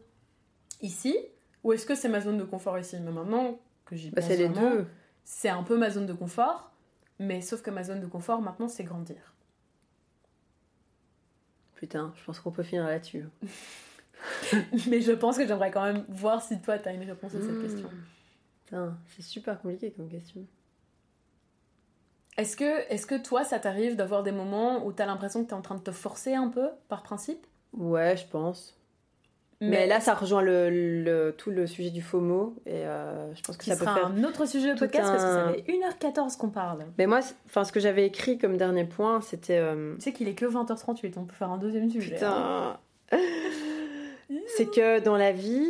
ici, 0.82 1.16
ou 1.62 1.72
est-ce 1.72 1.86
que 1.86 1.94
c'est 1.94 2.10
ma 2.10 2.20
zone 2.20 2.36
de 2.36 2.44
confort 2.44 2.78
ici? 2.78 2.96
Mais 3.02 3.10
maintenant 3.12 3.58
que 3.86 3.96
j'y 3.96 4.10
Bah, 4.10 4.20
pense 4.20 4.30
c'est 4.30 4.36
les 4.36 4.48
deux. 4.50 4.86
c'est 5.24 5.48
un 5.48 5.62
peu 5.62 5.78
ma 5.78 5.88
zone 5.88 6.04
de 6.04 6.12
confort, 6.12 6.70
mais 7.18 7.40
sauf 7.40 7.62
que 7.62 7.70
ma 7.70 7.82
zone 7.82 8.00
de 8.00 8.06
confort 8.06 8.42
maintenant, 8.42 8.68
c'est 8.68 8.84
grandir. 8.84 9.32
Putain, 11.76 12.12
je 12.16 12.24
pense 12.24 12.40
qu'on 12.40 12.50
peut 12.50 12.62
finir 12.62 12.84
là-dessus. 12.84 13.24
mais 14.88 15.00
je 15.00 15.12
pense 15.12 15.36
que 15.36 15.46
j'aimerais 15.46 15.70
quand 15.70 15.82
même 15.84 16.04
voir 16.08 16.42
si 16.42 16.60
toi, 16.60 16.78
t'as 16.78 16.92
une 16.94 17.04
réponse 17.04 17.34
à 17.34 17.40
cette 17.40 17.50
Mmh. 17.58 17.62
question. 17.62 17.90
Putain, 18.64 18.96
c'est 19.14 19.22
super 19.22 19.60
compliqué 19.60 19.90
comme 19.92 20.08
question. 20.08 20.42
Est-ce 22.36 22.56
que, 22.56 22.90
est 22.92 23.06
que 23.06 23.14
toi, 23.22 23.44
ça 23.44 23.58
t'arrive 23.60 23.94
d'avoir 23.96 24.22
des 24.24 24.32
moments 24.32 24.84
où 24.84 24.92
t'as 24.92 25.06
l'impression 25.06 25.44
que 25.44 25.48
t'es 25.50 25.54
en 25.54 25.62
train 25.62 25.76
de 25.76 25.82
te 25.82 25.92
forcer 25.92 26.34
un 26.34 26.48
peu, 26.48 26.68
par 26.88 27.02
principe? 27.02 27.46
Ouais, 27.72 28.16
je 28.16 28.26
pense. 28.26 28.76
Mais, 29.60 29.86
là, 29.86 30.00
ça 30.00 30.14
rejoint 30.14 30.42
le, 30.42 30.68
le- 30.68 31.34
tout 31.38 31.50
le 31.50 31.66
sujet 31.66 31.90
du 31.90 32.02
FOMO. 32.02 32.56
Et 32.66 32.84
euh, 32.86 33.32
je 33.34 33.40
pense 33.42 33.56
que 33.56 33.62
qui 33.64 33.70
ça 33.70 33.76
peut 33.76 33.84
faire. 33.84 34.06
un 34.06 34.22
autre 34.24 34.46
sujet 34.46 34.74
de 34.74 34.78
podcast 34.78 35.10
parce 35.10 35.24
que 35.24 35.30
ça 35.30 35.52
fait 35.52 35.64
1h14 35.72 36.36
qu'on 36.36 36.50
parle. 36.50 36.84
Mais 36.98 37.06
moi, 37.06 37.20
enfin, 37.46 37.64
ce 37.64 37.72
que 37.72 37.80
j'avais 37.80 38.04
écrit 38.04 38.36
comme 38.36 38.56
dernier 38.58 38.84
point, 38.84 39.20
c'était. 39.22 39.58
euh, 39.58 39.94
Tu 39.94 40.02
sais 40.02 40.12
qu'il 40.12 40.28
est 40.28 40.34
que 40.34 40.44
20h38, 40.44 41.14
on 41.16 41.24
peut 41.24 41.34
faire 41.34 41.50
un 41.50 41.56
deuxième 41.58 41.88
sujet. 41.88 42.22
hein. 42.24 42.76
C'est 44.56 44.70
que 44.70 45.00
dans 45.00 45.16
la 45.16 45.32
vie, 45.32 45.68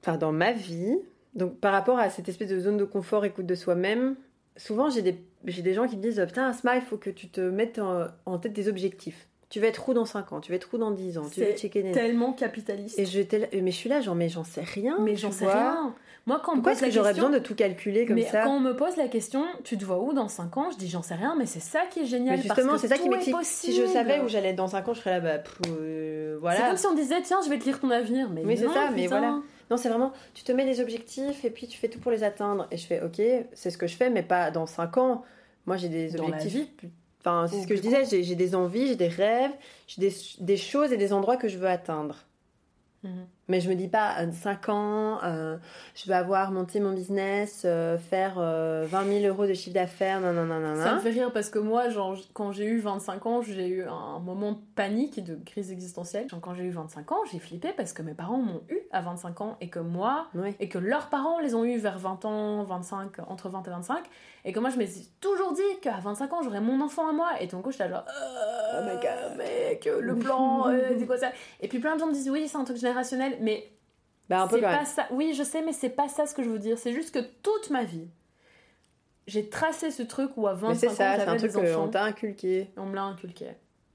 enfin 0.00 0.16
dans 0.16 0.32
ma 0.32 0.52
vie, 0.52 0.98
donc 1.34 1.58
par 1.58 1.72
rapport 1.72 1.98
à 1.98 2.10
cette 2.10 2.28
espèce 2.28 2.48
de 2.48 2.60
zone 2.60 2.76
de 2.76 2.84
confort, 2.84 3.24
écoute 3.24 3.46
de 3.46 3.54
soi-même, 3.54 4.16
souvent 4.56 4.90
j'ai 4.90 5.02
des, 5.02 5.24
j'ai 5.44 5.62
des 5.62 5.74
gens 5.74 5.86
qui 5.86 5.96
me 5.96 6.02
disent 6.02 6.22
Putain, 6.26 6.46
Asma, 6.46 6.76
il 6.76 6.82
faut 6.82 6.96
que 6.96 7.10
tu 7.10 7.28
te 7.28 7.40
mettes 7.40 7.80
en 8.24 8.38
tête 8.38 8.52
des 8.52 8.68
objectifs. 8.68 9.28
Tu 9.56 9.60
vas 9.62 9.68
être 9.68 9.88
où 9.88 9.94
dans 9.94 10.04
5 10.04 10.34
ans 10.34 10.40
Tu 10.42 10.52
vas 10.52 10.56
être 10.56 10.68
où 10.74 10.76
dans 10.76 10.90
10 10.90 11.16
ans 11.16 11.22
Tu 11.32 11.40
vas 11.40 11.46
C'est 11.56 11.70
Kennedy. 11.70 11.94
Tellement 11.94 12.34
capitaliste. 12.34 12.98
Et 12.98 13.06
je 13.06 13.20
mais 13.58 13.70
je 13.70 13.76
suis 13.76 13.88
là, 13.88 14.02
genre, 14.02 14.14
mais 14.14 14.28
j'en 14.28 14.44
sais 14.44 14.60
rien. 14.60 14.98
mais 15.00 15.16
j'en 15.16 15.32
sais 15.32 15.46
rien. 15.46 15.94
Moi, 16.26 16.42
quand 16.44 16.52
on 16.52 16.54
Pourquoi 16.56 16.72
est-ce 16.72 16.82
que 16.84 16.90
j'aurais 16.90 17.12
question, 17.12 17.28
besoin 17.28 17.40
de 17.40 17.42
tout 17.42 17.54
calculer 17.54 18.04
comme 18.04 18.16
mais 18.16 18.26
ça 18.26 18.42
quand 18.42 18.54
on 18.54 18.60
me 18.60 18.76
pose 18.76 18.98
la 18.98 19.08
question, 19.08 19.46
tu 19.64 19.78
te 19.78 19.84
vois 19.86 19.98
où 19.98 20.12
dans 20.12 20.28
5 20.28 20.54
ans? 20.58 20.70
Je 20.72 20.76
dis 20.76 20.90
j'en 20.90 21.00
sais 21.00 21.14
rien, 21.14 21.36
mais 21.38 21.46
c'est 21.46 21.60
ça 21.60 21.86
qui 21.90 22.00
est 22.00 22.04
génial. 22.04 22.36
Mais 22.36 22.42
justement, 22.42 22.76
c'est 22.76 22.88
ça 22.88 22.98
qui 22.98 23.08
m'excite. 23.08 23.34
Si 23.44 23.74
je 23.74 23.86
savais 23.86 24.20
où 24.20 24.28
j'allais 24.28 24.50
être 24.50 24.56
dans 24.56 24.66
5 24.66 24.86
ans, 24.88 24.92
je 24.92 25.00
serais 25.00 25.12
là, 25.12 25.20
bah, 25.20 25.38
pff, 25.38 25.58
euh, 25.70 26.34
C'est 26.34 26.40
voilà. 26.40 26.68
comme 26.68 26.76
si 26.76 26.86
on 26.86 26.94
disait 26.94 27.22
tiens, 27.22 27.38
je 27.42 27.48
vais 27.48 27.58
te 27.58 27.64
lire 27.64 27.80
ton 27.80 27.88
avenir. 27.90 28.28
Mais 28.28 28.44
Oui, 28.44 28.58
c'est 28.58 28.68
ça, 28.68 28.90
mais 28.94 29.06
voilà. 29.06 29.40
Non, 29.70 29.78
c'est 29.78 29.88
vraiment, 29.88 30.12
tu 30.34 30.44
te 30.44 30.52
mets 30.52 30.66
des 30.66 30.82
objectifs 30.82 31.46
et 31.46 31.50
puis 31.50 31.66
tu 31.66 31.78
fais 31.78 31.88
tout 31.88 31.98
pour 31.98 32.10
les 32.10 32.24
atteindre. 32.24 32.68
Et 32.70 32.76
je 32.76 32.86
fais, 32.86 33.00
ok, 33.02 33.22
c'est 33.54 33.70
ce 33.70 33.78
que 33.78 33.86
je 33.86 33.96
fais, 33.96 34.10
mais 34.10 34.22
pas 34.22 34.50
dans 34.50 34.66
5 34.66 34.98
ans. 34.98 35.22
Moi, 35.64 35.78
j'ai 35.78 35.88
des 35.88 36.10
Dans 36.10 36.24
objectifs. 36.24 36.68
Enfin, 37.26 37.48
c'est 37.48 37.60
ce 37.60 37.66
que 37.66 37.74
je 37.74 37.82
disais, 37.82 38.04
j'ai 38.04 38.22
j'ai 38.22 38.36
des 38.36 38.54
envies, 38.54 38.86
j'ai 38.86 38.94
des 38.96 39.08
rêves, 39.08 39.50
j'ai 39.88 40.00
des, 40.00 40.14
des 40.38 40.56
choses 40.56 40.92
et 40.92 40.96
des 40.96 41.12
endroits 41.12 41.36
que 41.36 41.48
je 41.48 41.58
veux 41.58 41.66
atteindre. 41.66 42.24
Mhm. 43.02 43.26
Mais 43.48 43.60
je 43.60 43.68
me 43.70 43.76
dis 43.76 43.86
pas, 43.86 44.16
5 44.32 44.68
ans, 44.70 45.20
euh, 45.22 45.56
je 45.94 46.08
vais 46.08 46.14
avoir 46.16 46.50
monté 46.50 46.80
mon 46.80 46.92
business, 46.92 47.62
euh, 47.64 47.96
faire 47.96 48.34
euh, 48.38 48.86
20 48.88 49.20
000 49.20 49.24
euros 49.32 49.46
de 49.46 49.54
chiffre 49.54 49.74
d'affaires, 49.74 50.20
non, 50.20 50.32
non, 50.32 50.44
non, 50.44 50.58
non, 50.58 50.82
Ça 50.82 50.94
me 50.94 50.98
fait 51.00 51.10
rire 51.10 51.30
parce 51.32 51.48
que 51.48 51.60
moi, 51.60 51.88
genre, 51.88 52.16
quand 52.32 52.50
j'ai 52.50 52.64
eu 52.64 52.80
25 52.80 53.24
ans, 53.26 53.42
j'ai 53.42 53.68
eu 53.68 53.84
un 53.84 54.18
moment 54.18 54.52
de 54.52 54.58
panique 54.74 55.18
et 55.18 55.22
de 55.22 55.36
crise 55.44 55.70
existentielle. 55.70 56.28
Genre, 56.28 56.40
quand 56.40 56.54
j'ai 56.54 56.64
eu 56.64 56.70
25 56.70 57.12
ans, 57.12 57.20
j'ai 57.30 57.38
flippé 57.38 57.72
parce 57.76 57.92
que 57.92 58.02
mes 58.02 58.14
parents 58.14 58.38
m'ont 58.38 58.62
eu 58.68 58.78
à 58.90 59.00
25 59.00 59.40
ans 59.40 59.56
et 59.60 59.68
que 59.68 59.78
moi, 59.78 60.26
Oui. 60.34 60.54
et 60.58 60.68
que 60.68 60.78
leurs 60.78 61.06
parents 61.08 61.38
les 61.38 61.54
ont 61.54 61.64
eu 61.64 61.78
vers 61.78 61.98
20 61.98 62.24
ans, 62.24 62.64
25, 62.64 63.20
entre 63.28 63.48
20 63.48 63.64
et 63.66 63.70
25, 63.70 64.04
et 64.44 64.52
que 64.52 64.60
moi 64.60 64.70
je 64.70 64.78
me 64.78 64.86
suis 64.86 65.08
toujours 65.20 65.52
dit 65.52 65.80
qu'à 65.82 65.98
25 66.02 66.32
ans 66.32 66.42
j'aurais 66.42 66.60
mon 66.60 66.80
enfant 66.80 67.08
à 67.08 67.12
moi, 67.12 67.30
et 67.40 67.46
d'un 67.46 67.60
coup 67.60 67.70
j'étais 67.72 67.88
genre, 67.88 68.04
oh 68.08 68.82
my 68.84 68.94
god, 68.94 69.36
mec, 69.38 69.88
le 70.00 70.14
plan, 70.16 70.68
euh, 70.68 70.80
c'est 70.98 71.06
quoi 71.06 71.18
ça? 71.18 71.30
Et 71.60 71.68
puis 71.68 71.78
plein 71.78 71.94
de 71.94 72.00
gens 72.00 72.06
me 72.06 72.12
disent, 72.12 72.30
oui, 72.30 72.46
c'est 72.48 72.56
un 72.56 72.64
truc 72.64 72.76
générationnel, 72.76 73.35
mais 73.40 73.70
Bah, 74.28 74.42
un 74.42 74.46
peu 74.48 74.56
c'est 74.56 74.62
quand 74.62 74.68
pas 74.68 74.76
même. 74.78 74.86
ça. 74.86 75.06
Oui, 75.10 75.34
je 75.34 75.42
sais, 75.42 75.62
mais 75.62 75.72
c'est 75.72 75.90
pas 75.90 76.08
ça 76.08 76.26
ce 76.26 76.34
que 76.34 76.42
je 76.42 76.48
veux 76.50 76.58
dire. 76.58 76.78
C'est 76.78 76.92
juste 76.92 77.12
que 77.14 77.20
toute 77.42 77.70
ma 77.70 77.84
vie, 77.84 78.08
j'ai 79.26 79.48
tracé 79.48 79.90
ce 79.90 80.02
truc 80.02 80.30
où 80.36 80.46
à 80.46 80.54
Mais 80.54 80.60
25 80.60 80.74
c'est 80.78 80.86
ans 80.88 80.90
ça, 80.94 81.16
c'est 81.16 81.28
un 81.28 81.36
truc 81.36 81.52
qu'on 81.52 81.88
t'a 81.88 82.04
inculqué. 82.04 82.70
On 82.76 82.86
me 82.86 82.94
l'a 82.94 83.02
inculqué. 83.02 83.46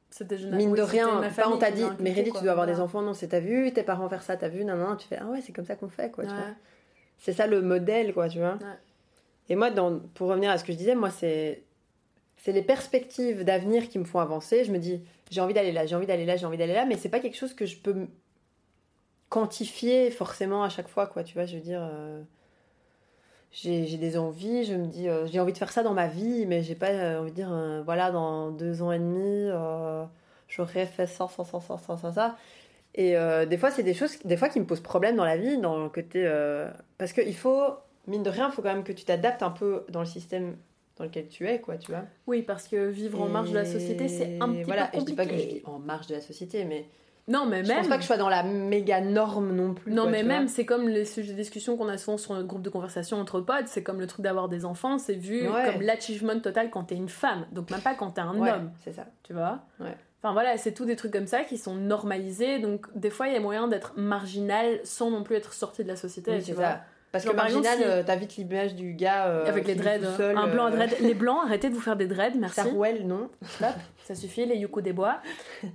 C'était. 0.10 0.38
Mine 0.38 0.74
de 0.74 0.82
rien, 0.82 1.22
pas 1.36 1.48
on 1.50 1.58
t'a 1.58 1.72
dit, 1.72 1.86
mais 2.00 2.12
Rédi, 2.12 2.32
tu 2.34 2.42
dois 2.42 2.52
avoir 2.52 2.68
des 2.68 2.80
enfants, 2.82 3.02
non, 3.02 3.14
c'est 3.14 3.30
t'as 3.30 3.40
vu, 3.40 3.72
tes 3.72 3.84
parents 3.84 4.10
faire 4.10 4.24
ça, 4.24 4.36
t'as 4.36 4.50
vu, 4.50 4.66
non, 4.66 4.76
non, 4.76 4.98
tu 4.98 5.08
fais, 5.08 5.18
ah 5.22 5.26
ouais, 5.28 5.40
c'est 5.42 5.54
comme 5.54 5.66
ça 5.66 5.76
qu'on 5.76 5.88
fait, 5.88 6.12
quoi, 6.12 6.26
tu 6.26 6.32
Ouais. 6.32 6.36
vois. 6.36 6.46
c'est 7.18 7.32
ça 7.34 7.48
le 7.48 7.62
modèle, 7.62 8.14
quoi, 8.14 8.28
tu 8.28 8.40
vois. 8.40 8.56
Ouais. 8.56 8.78
Et 9.48 9.56
moi, 9.56 9.70
dans, 9.72 10.00
pour 10.00 10.28
revenir 10.28 10.52
à 10.52 10.58
ce 10.58 10.66
que 10.66 10.74
je 10.74 10.78
disais, 10.78 10.96
moi, 10.96 11.10
c'est 11.12 11.64
c'est 12.38 12.52
les 12.52 12.64
perspectives 12.64 13.44
d'avenir 13.46 13.88
qui 13.88 14.00
me 14.00 14.04
font 14.04 14.20
avancer. 14.20 14.64
Je 14.66 14.72
me 14.72 14.80
dis, 14.80 15.02
j'ai 15.30 15.40
envie 15.42 15.54
d'aller 15.54 15.72
là, 15.72 15.86
j'ai 15.86 15.96
envie 15.96 16.08
d'aller 16.08 16.26
là, 16.26 16.36
j'ai 16.36 16.46
envie 16.48 16.58
d'aller 16.58 16.74
là, 16.74 16.86
mais 16.86 16.98
c'est 16.98 17.08
pas 17.10 17.20
quelque 17.20 17.38
chose 17.38 17.54
que 17.54 17.66
je 17.68 17.78
peux 17.78 18.08
quantifier 19.32 20.12
forcément 20.12 20.62
à 20.62 20.70
chaque 20.70 20.90
fois, 20.90 21.08
quoi. 21.08 21.24
Tu 21.24 21.34
vois, 21.34 21.46
je 21.46 21.56
veux 21.56 21.62
dire, 21.62 21.80
euh, 21.82 22.22
j'ai 23.54 23.98
des 23.98 24.18
envies, 24.18 24.66
je 24.66 24.76
me 24.76 24.86
dis, 24.86 25.08
euh, 25.08 25.26
j'ai 25.26 25.40
envie 25.40 25.54
de 25.54 25.58
faire 25.58 25.72
ça 25.72 25.84
dans 25.84 25.94
ma 25.94 26.08
vie, 26.08 26.46
mais 26.46 26.64
j'ai 26.64 26.76
pas 26.76 26.90
euh, 26.90 27.22
envie 27.22 27.32
de 27.32 27.36
dire, 27.36 27.52
euh, 27.52 27.82
voilà, 27.84 28.12
dans 28.12 28.52
deux 28.52 28.82
ans 28.82 28.92
et 28.92 29.00
demi, 29.00 29.50
j'aurais 30.50 30.86
fait 30.86 31.08
ça, 31.08 31.30
ça, 31.30 31.44
ça, 31.46 31.60
ça, 31.62 31.78
ça, 31.78 31.98
ça, 31.98 32.12
ça. 32.12 32.38
Et 32.94 33.16
des 33.48 33.58
fois, 33.58 33.72
c'est 33.72 33.84
des 33.84 33.94
choses, 33.94 34.20
des 34.26 34.36
fois, 34.36 34.50
qui 34.50 34.60
me 34.60 34.66
posent 34.66 34.82
problème 34.82 35.16
dans 35.16 35.26
la 35.26 35.38
vie, 35.38 35.58
dans 35.58 35.82
le 35.82 35.90
côté, 35.90 36.30
parce 36.98 37.14
qu'il 37.14 37.36
faut, 37.36 37.64
mine 38.08 38.24
de 38.24 38.30
rien, 38.30 38.50
il 38.50 38.54
faut 38.54 38.62
quand 38.62 38.74
même 38.74 38.84
que 38.84 38.92
tu 38.92 39.06
t'adaptes 39.06 39.44
un 39.44 39.52
peu 39.52 39.86
dans 39.88 40.02
le 40.02 40.06
système 40.06 40.58
dans 40.98 41.06
lequel 41.06 41.30
tu 41.30 41.48
es, 41.48 41.62
quoi, 41.62 41.78
tu 41.78 41.92
vois. 41.92 42.04
Oui, 42.28 42.42
parce 42.42 42.68
que 42.68 42.90
vivre 42.90 43.22
en 43.22 43.30
marge 43.30 43.52
de 43.52 43.56
la 43.56 43.66
société, 43.66 44.10
c'est 44.10 44.38
un 44.42 44.50
petit 44.50 44.64
voilà, 44.64 44.88
peu 44.88 44.98
et 44.98 45.00
je 45.00 45.06
dis 45.06 45.14
pas 45.14 45.26
que 45.26 45.32
je 45.32 45.36
compliqué. 45.38 45.60
vis 45.60 45.66
en 45.66 45.80
marge 45.80 46.08
de 46.08 46.16
la 46.16 46.22
société, 46.22 46.66
mais 46.66 46.86
Non, 47.28 47.46
mais 47.46 47.64
je 47.64 47.70
même. 47.70 47.78
pense 47.80 47.88
pas 47.88 47.96
que 47.96 48.02
je 48.02 48.08
sois 48.08 48.18
dans 48.18 48.30
la 48.30 48.44
méga 48.44 49.00
norme 49.02 49.54
non 49.56 49.74
plus. 49.74 49.92
Non, 49.92 50.04
quoi, 50.04 50.12
mais 50.12 50.24
même, 50.24 50.48
c'est 50.48 50.66
comme 50.66 50.88
les 50.90 51.06
sujets 51.06 51.34
de 51.34 51.38
discussion 51.38 51.78
qu'on 51.78 51.88
a 51.88 51.98
souvent 51.98 52.18
sur 52.18 52.34
notre 52.34 52.48
groupe 52.48 52.62
de 52.64 52.70
conversation 52.70 53.18
entre 53.20 53.40
potes, 53.42 53.68
c'est 53.68 53.84
comme 53.84 54.00
le 54.00 54.08
truc 54.08 54.22
d'avoir 54.24 54.50
des 54.50 54.66
enfants, 54.66 54.98
c'est 54.98 55.14
vu 55.14 55.48
Ouais. 55.48 55.72
comme 55.72 55.82
l'achievement 55.82 56.40
total 56.40 56.70
quand 56.72 56.86
t'es 56.86 56.96
une 56.96 57.10
femme, 57.10 57.46
donc 57.52 57.70
même 57.72 57.82
pas 57.82 57.94
quand 57.94 58.12
t'es 58.12 58.22
un 58.22 58.38
Ouais, 58.38 58.52
homme, 58.52 58.72
c'est 58.84 58.94
ça. 58.94 59.06
tu 59.24 59.34
vois. 59.34 59.60
Ouais. 59.80 59.96
Enfin 60.24 60.34
voilà, 60.34 60.58
c'est 60.58 60.72
tout 60.74 60.86
des 60.86 60.96
trucs 60.96 61.14
comme 61.14 61.26
ça 61.28 61.44
qui 61.44 61.58
sont 61.58 61.76
normalisés, 61.76 62.60
donc 62.60 62.86
des 62.96 63.10
fois 63.10 63.28
il 63.28 63.34
y 63.34 63.38
a 63.38 63.40
moyen 63.40 63.68
d'être 63.68 63.94
marginal 63.98 64.80
sans 64.84 65.10
non 65.12 65.24
plus 65.24 65.36
être 65.36 65.54
sorti 65.54 65.84
de 65.84 65.88
la 65.88 65.96
société, 65.96 66.32
Oui, 66.32 66.40
tu 66.40 66.46
c'est 66.46 66.52
vois. 66.54 66.64
ça. 66.66 66.82
Parce 67.12 67.26
que 67.26 67.34
marginal, 67.36 67.78
si- 67.78 67.84
euh, 67.84 68.04
t'as 68.06 68.16
vite 68.16 68.36
l'image 68.38 68.74
du 68.76 68.94
gars 68.94 69.28
euh, 69.28 69.46
Avec 69.46 69.68
les 69.68 69.76
dreads, 69.76 70.00
tout 70.00 70.16
seul, 70.18 70.38
un 70.38 70.48
blanc 70.48 70.66
à 70.66 70.72
euh, 70.72 70.76
dread. 70.76 70.96
Les 71.02 71.14
blancs, 71.14 71.40
arrêtez 71.46 71.70
de 71.70 71.74
vous 71.76 71.82
faire 71.82 71.96
des 71.98 72.08
dreads, 72.08 72.38
merci. 72.38 72.56
Sarouel, 72.56 73.06
non 73.06 73.30
Stop, 73.44 73.68
ça 74.04 74.16
suffit, 74.16 74.46
les 74.46 74.56
Yuko 74.56 74.80
des 74.82 74.94
bois. 74.94 75.20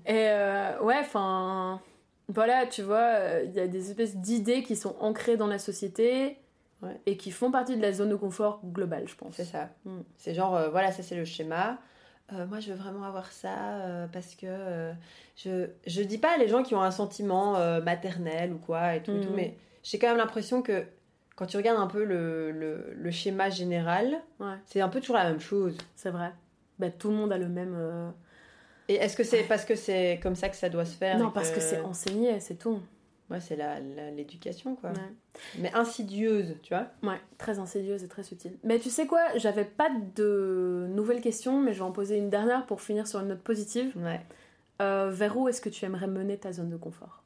Et 0.07 0.29
euh, 0.31 0.79
ouais, 0.81 0.97
enfin. 1.01 1.81
Voilà, 2.29 2.67
tu 2.67 2.83
vois, 2.83 2.97
euh, 3.15 3.43
il 3.45 3.53
y 3.53 3.61
a 3.61 3.69
des 3.69 3.91
espèces 3.91 4.17
d'idées 4.17 4.65
qui 4.65 4.75
sont 4.75 4.97
ancrées 4.99 5.37
dans 5.37 5.47
la 5.47 5.59
société 5.61 6.39
Ouais. 6.83 6.91
et 7.07 7.17
qui 7.17 7.31
font 7.31 7.51
partie 7.51 7.75
de 7.77 7.81
la 7.81 7.91
zone 7.93 8.11
de 8.11 8.17
confort 8.17 8.61
globale, 8.65 9.05
je 9.07 9.15
pense. 9.15 9.35
C'est 9.35 9.45
ça. 9.47 9.71
Mm. 9.87 10.01
C'est 10.19 10.35
genre, 10.35 10.55
euh, 10.57 10.69
voilà, 10.69 10.91
ça 10.93 11.03
c'est 11.03 11.15
le 11.15 11.25
schéma. 11.25 11.79
Euh, 12.35 12.45
moi, 12.47 12.59
je 12.61 12.71
veux 12.73 12.77
vraiment 12.79 13.05
avoir 13.05 13.31
ça 13.33 13.55
euh, 13.81 14.07
parce 14.13 14.35
que 14.35 14.47
euh, 14.47 14.93
je, 15.37 15.69
je 15.87 16.03
dis 16.03 16.19
pas 16.19 16.37
les 16.37 16.49
gens 16.49 16.63
qui 16.65 16.75
ont 16.75 16.83
un 16.83 16.91
sentiment 16.91 17.57
euh, 17.57 17.81
maternel 17.81 18.53
ou 18.53 18.59
quoi 18.59 18.97
et 18.97 19.03
tout, 19.03 19.13
et 19.13 19.21
tout 19.21 19.29
Mhm. 19.31 19.37
mais 19.37 19.55
j'ai 19.85 19.99
quand 19.99 20.09
même 20.09 20.17
l'impression 20.19 20.61
que 20.63 20.85
quand 21.37 21.47
tu 21.47 21.57
regardes 21.57 21.79
un 21.81 21.87
peu 21.87 22.03
le, 22.05 22.51
le, 22.51 22.93
le 22.97 23.11
schéma 23.11 23.49
général, 23.51 24.17
Ouais, 24.41 24.57
c'est 24.67 24.81
un 24.81 24.89
peu 24.89 25.01
toujours 25.01 25.17
la 25.17 25.31
même 25.31 25.41
chose. 25.41 25.77
c'est 25.95 26.11
vrai. 26.11 26.33
Bah, 26.79 26.91
tout 26.91 27.09
le 27.11 27.15
monde 27.17 27.33
a 27.33 27.39
le 27.39 27.49
même. 27.49 27.75
euh, 27.77 28.11
Et 28.89 28.95
est-ce 28.95 29.17
que 29.17 29.23
c'est 29.25 29.45
parce 29.45 29.65
que 29.65 29.75
c'est 29.77 30.19
comme 30.23 30.35
ça 30.35 30.49
que 30.49 30.57
ça 30.57 30.69
doit 30.69 30.85
se 30.85 30.97
faire 30.97 31.19
Non, 31.19 31.31
parce 31.31 31.51
que 31.51 31.61
c'est 31.61 31.81
enseigné, 31.81 32.41
c'est 32.41 32.57
tout. 32.57 32.81
Ouais, 33.31 33.41
c'est 33.41 33.57
l'éducation, 34.15 34.77
quoi. 34.77 34.91
Ouais. 34.91 34.99
Mais 35.59 35.73
insidieuse, 35.75 36.55
tu 36.63 36.73
vois. 36.75 36.87
Ouais, 37.03 37.21
très 37.39 37.59
insidieuse 37.59 38.05
et 38.05 38.09
très 38.09 38.23
subtile. 38.23 38.57
Mais 38.63 38.79
tu 38.79 38.89
sais 38.89 39.07
quoi, 39.07 39.21
j'avais 39.37 39.65
pas 39.65 39.89
de 40.15 40.87
nouvelles 40.91 41.21
questions, 41.21 41.61
mais 41.61 41.73
je 41.73 41.79
vais 41.79 41.85
en 41.85 41.91
poser 41.93 42.19
une 42.19 42.31
dernière 42.31 42.67
pour 42.67 42.81
finir 42.81 43.07
sur 43.09 43.19
une 43.21 43.29
note 43.29 43.41
positive. 43.43 43.93
Ouais. 43.97 44.21
Euh, 44.81 45.11
vers 45.11 45.37
où 45.37 45.49
est-ce 45.49 45.61
que 45.61 45.69
tu 45.71 45.85
aimerais 45.87 46.07
mener 46.07 46.37
ta 46.39 46.53
zone 46.53 46.69
de 46.71 46.77
confort? 46.77 47.25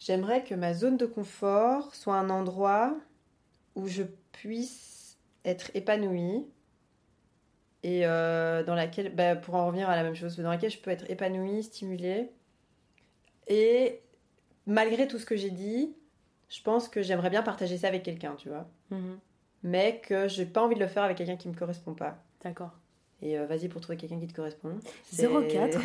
J'aimerais 0.00 0.42
que 0.42 0.54
ma 0.54 0.72
zone 0.74 0.96
de 0.96 1.06
confort 1.06 1.94
soit 1.94 2.16
un 2.16 2.30
endroit 2.30 2.96
où 3.74 3.86
je 3.86 4.02
puisse 4.32 5.18
être 5.44 5.70
épanouie 5.74 6.46
et 7.82 8.06
euh, 8.06 8.62
dans 8.62 8.74
laquelle, 8.74 9.14
bah, 9.14 9.36
pour 9.36 9.54
en 9.54 9.66
revenir 9.66 9.88
à 9.88 9.96
la 9.96 10.02
même 10.02 10.14
chose, 10.14 10.36
dans 10.36 10.50
laquelle 10.50 10.70
je 10.70 10.78
peux 10.78 10.90
être 10.90 11.08
épanouie, 11.10 11.62
stimulée. 11.62 12.30
Et 13.46 14.00
malgré 14.66 15.06
tout 15.06 15.18
ce 15.18 15.26
que 15.26 15.36
j'ai 15.36 15.50
dit, 15.50 15.94
je 16.48 16.62
pense 16.62 16.88
que 16.88 17.02
j'aimerais 17.02 17.30
bien 17.30 17.42
partager 17.42 17.78
ça 17.78 17.88
avec 17.88 18.02
quelqu'un, 18.02 18.34
tu 18.36 18.48
vois. 18.48 18.68
Mhm. 18.90 19.18
Mais 19.62 20.00
que 20.00 20.28
j'ai 20.28 20.46
pas 20.46 20.62
envie 20.62 20.74
de 20.74 20.80
le 20.80 20.88
faire 20.88 21.02
avec 21.02 21.18
quelqu'un 21.18 21.36
qui 21.36 21.48
me 21.48 21.54
correspond 21.54 21.94
pas. 21.94 22.22
D'accord. 22.42 22.72
Et 23.22 23.38
euh, 23.38 23.46
vas-y 23.46 23.68
pour 23.68 23.82
trouver 23.82 23.98
quelqu'un 23.98 24.18
qui 24.18 24.26
te 24.26 24.34
correspond. 24.34 24.78
04. 25.14 25.78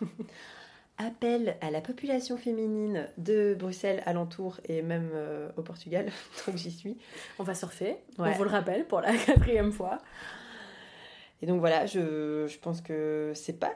Appel 1.06 1.56
à 1.60 1.70
la 1.70 1.80
population 1.80 2.36
féminine 2.36 3.08
de 3.18 3.54
Bruxelles 3.58 4.02
alentour 4.06 4.60
et 4.68 4.82
même 4.82 5.10
euh, 5.14 5.48
au 5.56 5.62
Portugal, 5.62 6.06
donc 6.46 6.56
j'y 6.56 6.70
suis. 6.70 6.96
On 7.38 7.42
va 7.42 7.54
surfer, 7.54 7.96
Ouais. 8.18 8.28
on 8.28 8.32
vous 8.32 8.44
le 8.44 8.50
rappelle 8.50 8.86
pour 8.86 9.00
la 9.00 9.12
quatrième 9.26 9.72
fois. 9.72 9.98
Et 11.40 11.46
donc 11.46 11.60
voilà, 11.60 11.86
je, 11.86 12.46
je 12.46 12.58
pense 12.58 12.80
que 12.80 13.32
c'est 13.34 13.58
pas. 13.58 13.72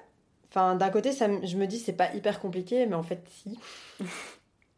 Enfin, 0.50 0.76
d'un 0.76 0.90
côté, 0.90 1.10
ça, 1.12 1.26
je 1.42 1.56
me 1.56 1.66
dis 1.66 1.78
c'est 1.78 1.92
pas 1.92 2.14
hyper 2.14 2.38
compliqué, 2.40 2.86
mais 2.86 2.94
en 2.94 3.02
fait, 3.02 3.22
si. 3.28 3.58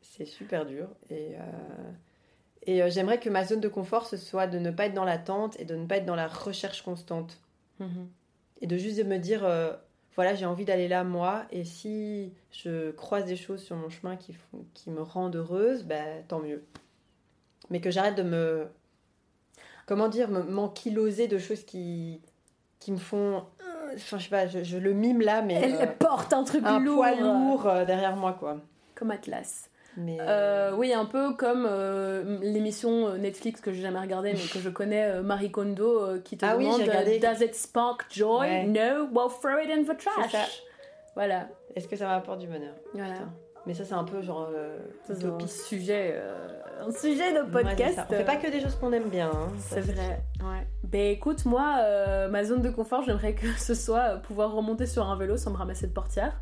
c'est 0.00 0.24
super 0.24 0.64
dur. 0.66 0.88
Et, 1.10 1.34
euh, 1.36 1.90
et 2.66 2.82
euh, 2.82 2.90
j'aimerais 2.90 3.20
que 3.20 3.28
ma 3.30 3.44
zone 3.44 3.60
de 3.60 3.68
confort, 3.68 4.06
ce 4.06 4.16
soit 4.16 4.46
de 4.46 4.58
ne 4.58 4.70
pas 4.70 4.86
être 4.86 4.94
dans 4.94 5.04
l'attente 5.04 5.58
et 5.60 5.64
de 5.64 5.76
ne 5.76 5.86
pas 5.86 5.98
être 5.98 6.06
dans 6.06 6.16
la 6.16 6.26
recherche 6.28 6.82
constante. 6.82 7.38
Mhm. 7.78 8.08
Et 8.60 8.66
de 8.66 8.76
juste 8.76 9.04
me 9.04 9.18
dire, 9.18 9.44
voilà, 10.18 10.34
j'ai 10.34 10.46
envie 10.46 10.64
d'aller 10.64 10.88
là, 10.88 11.04
moi, 11.04 11.44
et 11.52 11.62
si 11.62 12.32
je 12.50 12.90
croise 12.90 13.24
des 13.24 13.36
choses 13.36 13.62
sur 13.62 13.76
mon 13.76 13.88
chemin 13.88 14.16
qui, 14.16 14.34
me 14.90 15.00
rendent 15.00 15.36
heureuse, 15.36 15.84
ben, 15.84 16.24
tant 16.26 16.40
mieux. 16.40 16.64
Mais 17.70 17.80
que 17.80 17.92
j'arrête 17.92 18.16
de 18.16 18.24
me. 18.24 18.66
Comment 19.86 20.08
dire, 20.08 20.28
me- 20.28 20.42
m'enquiloser 20.42 21.28
de 21.28 21.38
choses 21.38 21.62
qui, 21.62 22.20
qui 22.80 22.90
me 22.90 22.96
font. 22.96 23.44
euh, 23.60 23.92
Enfin, 23.94 24.18
je 24.18 24.24
sais 24.24 24.28
pas, 24.28 24.48
je, 24.48 24.64
je 24.64 24.76
le 24.76 24.92
mime 24.92 25.20
là, 25.20 25.40
mais. 25.40 25.54
Elle 25.54 25.74
euh, 25.74 25.86
porte 25.86 26.32
un 26.32 26.42
truc 26.42 26.64
un 26.66 26.80
lourd. 26.80 26.96
poids 26.96 27.14
lourd 27.14 27.66
euh, 27.68 27.84
derrière 27.84 28.16
moi, 28.16 28.32
quoi. 28.32 28.56
Comme 28.96 29.12
Atlas. 29.12 29.70
Mais. 29.96 30.18
Euh, 30.20 30.72
oui, 30.76 30.92
un 30.92 31.06
peu 31.06 31.34
comme 31.34 31.66
euh, 31.68 32.38
l'émission 32.42 33.08
euh, 33.08 33.18
Netflix 33.18 33.60
que 33.60 33.72
j'ai 33.72 33.82
jamais 33.82 33.98
regardée, 33.98 34.32
mais 34.32 34.38
que 34.52 34.60
je 34.60 34.68
connais, 34.68 35.04
euh, 35.04 35.22
Marie 35.22 35.50
Kondo, 35.50 36.02
euh, 36.02 36.20
qui 36.20 36.36
te 36.36 36.44
Ah 36.44 36.56
oui, 36.56 36.64
demande 36.66 36.82
euh, 36.88 37.18
Does 37.18 37.42
it 37.44 37.54
spark 37.54 38.06
joy? 38.10 38.40
Ouais. 38.40 38.64
No, 38.66 39.06
well, 39.12 39.28
throw 39.40 39.58
it 39.58 39.70
in 39.70 39.82
the 39.82 39.96
trash. 39.98 40.30
ça. 40.32 40.44
Voilà. 41.16 41.48
Est-ce 41.74 41.88
que 41.88 41.96
ça 41.96 42.06
m'apporte 42.06 42.38
du 42.38 42.46
bonheur? 42.46 42.74
Voilà. 42.94 43.12
Putain. 43.14 43.32
Mais 43.66 43.74
ça, 43.74 43.84
c'est 43.84 43.94
un 43.94 44.04
peu 44.04 44.22
genre. 44.22 44.48
euh, 44.54 44.78
un 45.10 45.46
sujet, 45.46 46.12
euh, 46.14 46.46
un 46.86 46.92
sujet 46.92 47.34
de 47.34 47.40
Ouais, 47.52 47.62
podcast. 47.64 47.96
ça. 47.96 48.06
On 48.08 48.14
fait 48.14 48.24
pas 48.24 48.36
que 48.36 48.50
des 48.50 48.60
choses 48.60 48.76
qu'on 48.76 48.92
aime 48.92 49.08
bien. 49.10 49.30
hein. 49.30 49.48
C'est 49.58 49.80
vrai, 49.80 50.22
ouais. 50.40 50.66
Ben 50.84 51.10
écoute, 51.10 51.44
moi, 51.44 51.76
euh, 51.80 52.28
ma 52.28 52.44
zone 52.44 52.62
de 52.62 52.70
confort, 52.70 53.02
j'aimerais 53.02 53.34
que 53.34 53.46
ce 53.58 53.74
soit 53.74 54.14
euh, 54.14 54.16
pouvoir 54.18 54.52
remonter 54.52 54.86
sur 54.86 55.06
un 55.06 55.16
vélo 55.16 55.36
sans 55.36 55.50
me 55.50 55.56
ramasser 55.56 55.86
de 55.88 55.92
portière, 55.92 56.40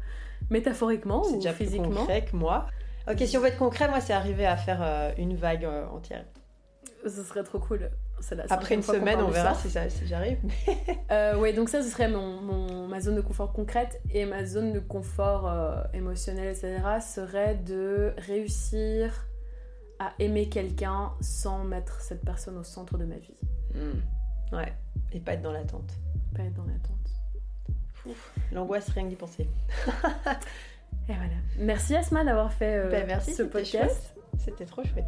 métaphoriquement 0.51 1.23
C'est 1.25 1.33
ou 1.33 1.37
déjà 1.37 1.53
plus 1.53 1.65
physiquement. 1.65 2.01
concret 2.01 2.25
que 2.31 2.37
moi. 2.37 2.67
Ok, 3.09 3.23
si 3.27 3.37
on 3.37 3.41
veut 3.41 3.49
être 3.49 3.59
concret, 3.59 3.89
moi, 3.89 4.01
c'est 4.01 4.13
arriver 4.13 4.47
à 4.47 4.57
faire 4.57 4.81
euh, 4.83 5.13
une 5.17 5.37
vague 5.37 5.65
euh, 5.65 5.87
entière. 5.89 6.25
Ce 7.05 7.23
serait 7.23 7.45
trop 7.45 7.59
cool. 7.61 7.91
La 8.33 8.45
Après 8.49 8.75
une 8.75 8.83
semaine, 8.83 9.21
on 9.21 9.29
verra 9.29 9.55
si, 9.55 9.71
ça, 9.71 9.89
si 9.91 10.07
j'arrive. 10.07 10.39
Euh, 11.13 11.39
ouais, 11.39 11.53
donc 11.53 11.69
ça, 11.69 11.83
ce 11.83 11.89
serait 11.89 12.09
mon, 12.09 12.41
mon- 12.41 12.89
ma 12.89 13.01
zone 13.01 13.15
de 13.15 13.21
confort 13.21 13.53
concrète 13.53 14.01
et 14.11 14.27
ma 14.27 14.45
zone 14.45 14.73
de 14.73 14.81
confort 14.81 15.49
émotionnel, 15.95 16.49
etc. 16.49 16.79
serait 17.01 17.55
de 17.55 18.13
réussir 18.19 19.25
à 20.01 20.13
aimer 20.19 20.49
quelqu'un 20.49 21.13
sans 21.21 21.63
mettre 21.63 22.01
cette 22.01 22.25
personne 22.25 22.59
au 22.59 22.65
centre 22.65 22.99
de 22.99 23.05
ma 23.05 23.17
vie. 23.19 23.37
Hmm. 23.73 24.57
Ouais, 24.57 24.75
et 25.13 25.21
pas 25.21 25.35
être 25.35 25.43
dans 25.43 25.53
l'attente. 25.53 25.93
Pas 26.35 26.43
être 26.43 26.55
dans 26.55 26.65
l'attente. 26.65 28.17
L'angoisse, 28.53 28.89
rien 28.91 29.05
que 29.05 29.11
d'y 29.11 29.17
penser. 29.17 29.49
Et 31.09 31.13
voilà. 31.13 31.35
Merci 31.59 31.95
Asma 31.95 32.25
d'avoir 32.25 32.53
fait 32.53 32.77
euh, 32.77 32.91
Ben, 32.91 33.07
merci, 33.07 33.35
ce 33.35 33.43
podcast. 33.45 34.15
C'était 34.39 34.67
trop 34.67 34.83
chouette. 34.85 35.05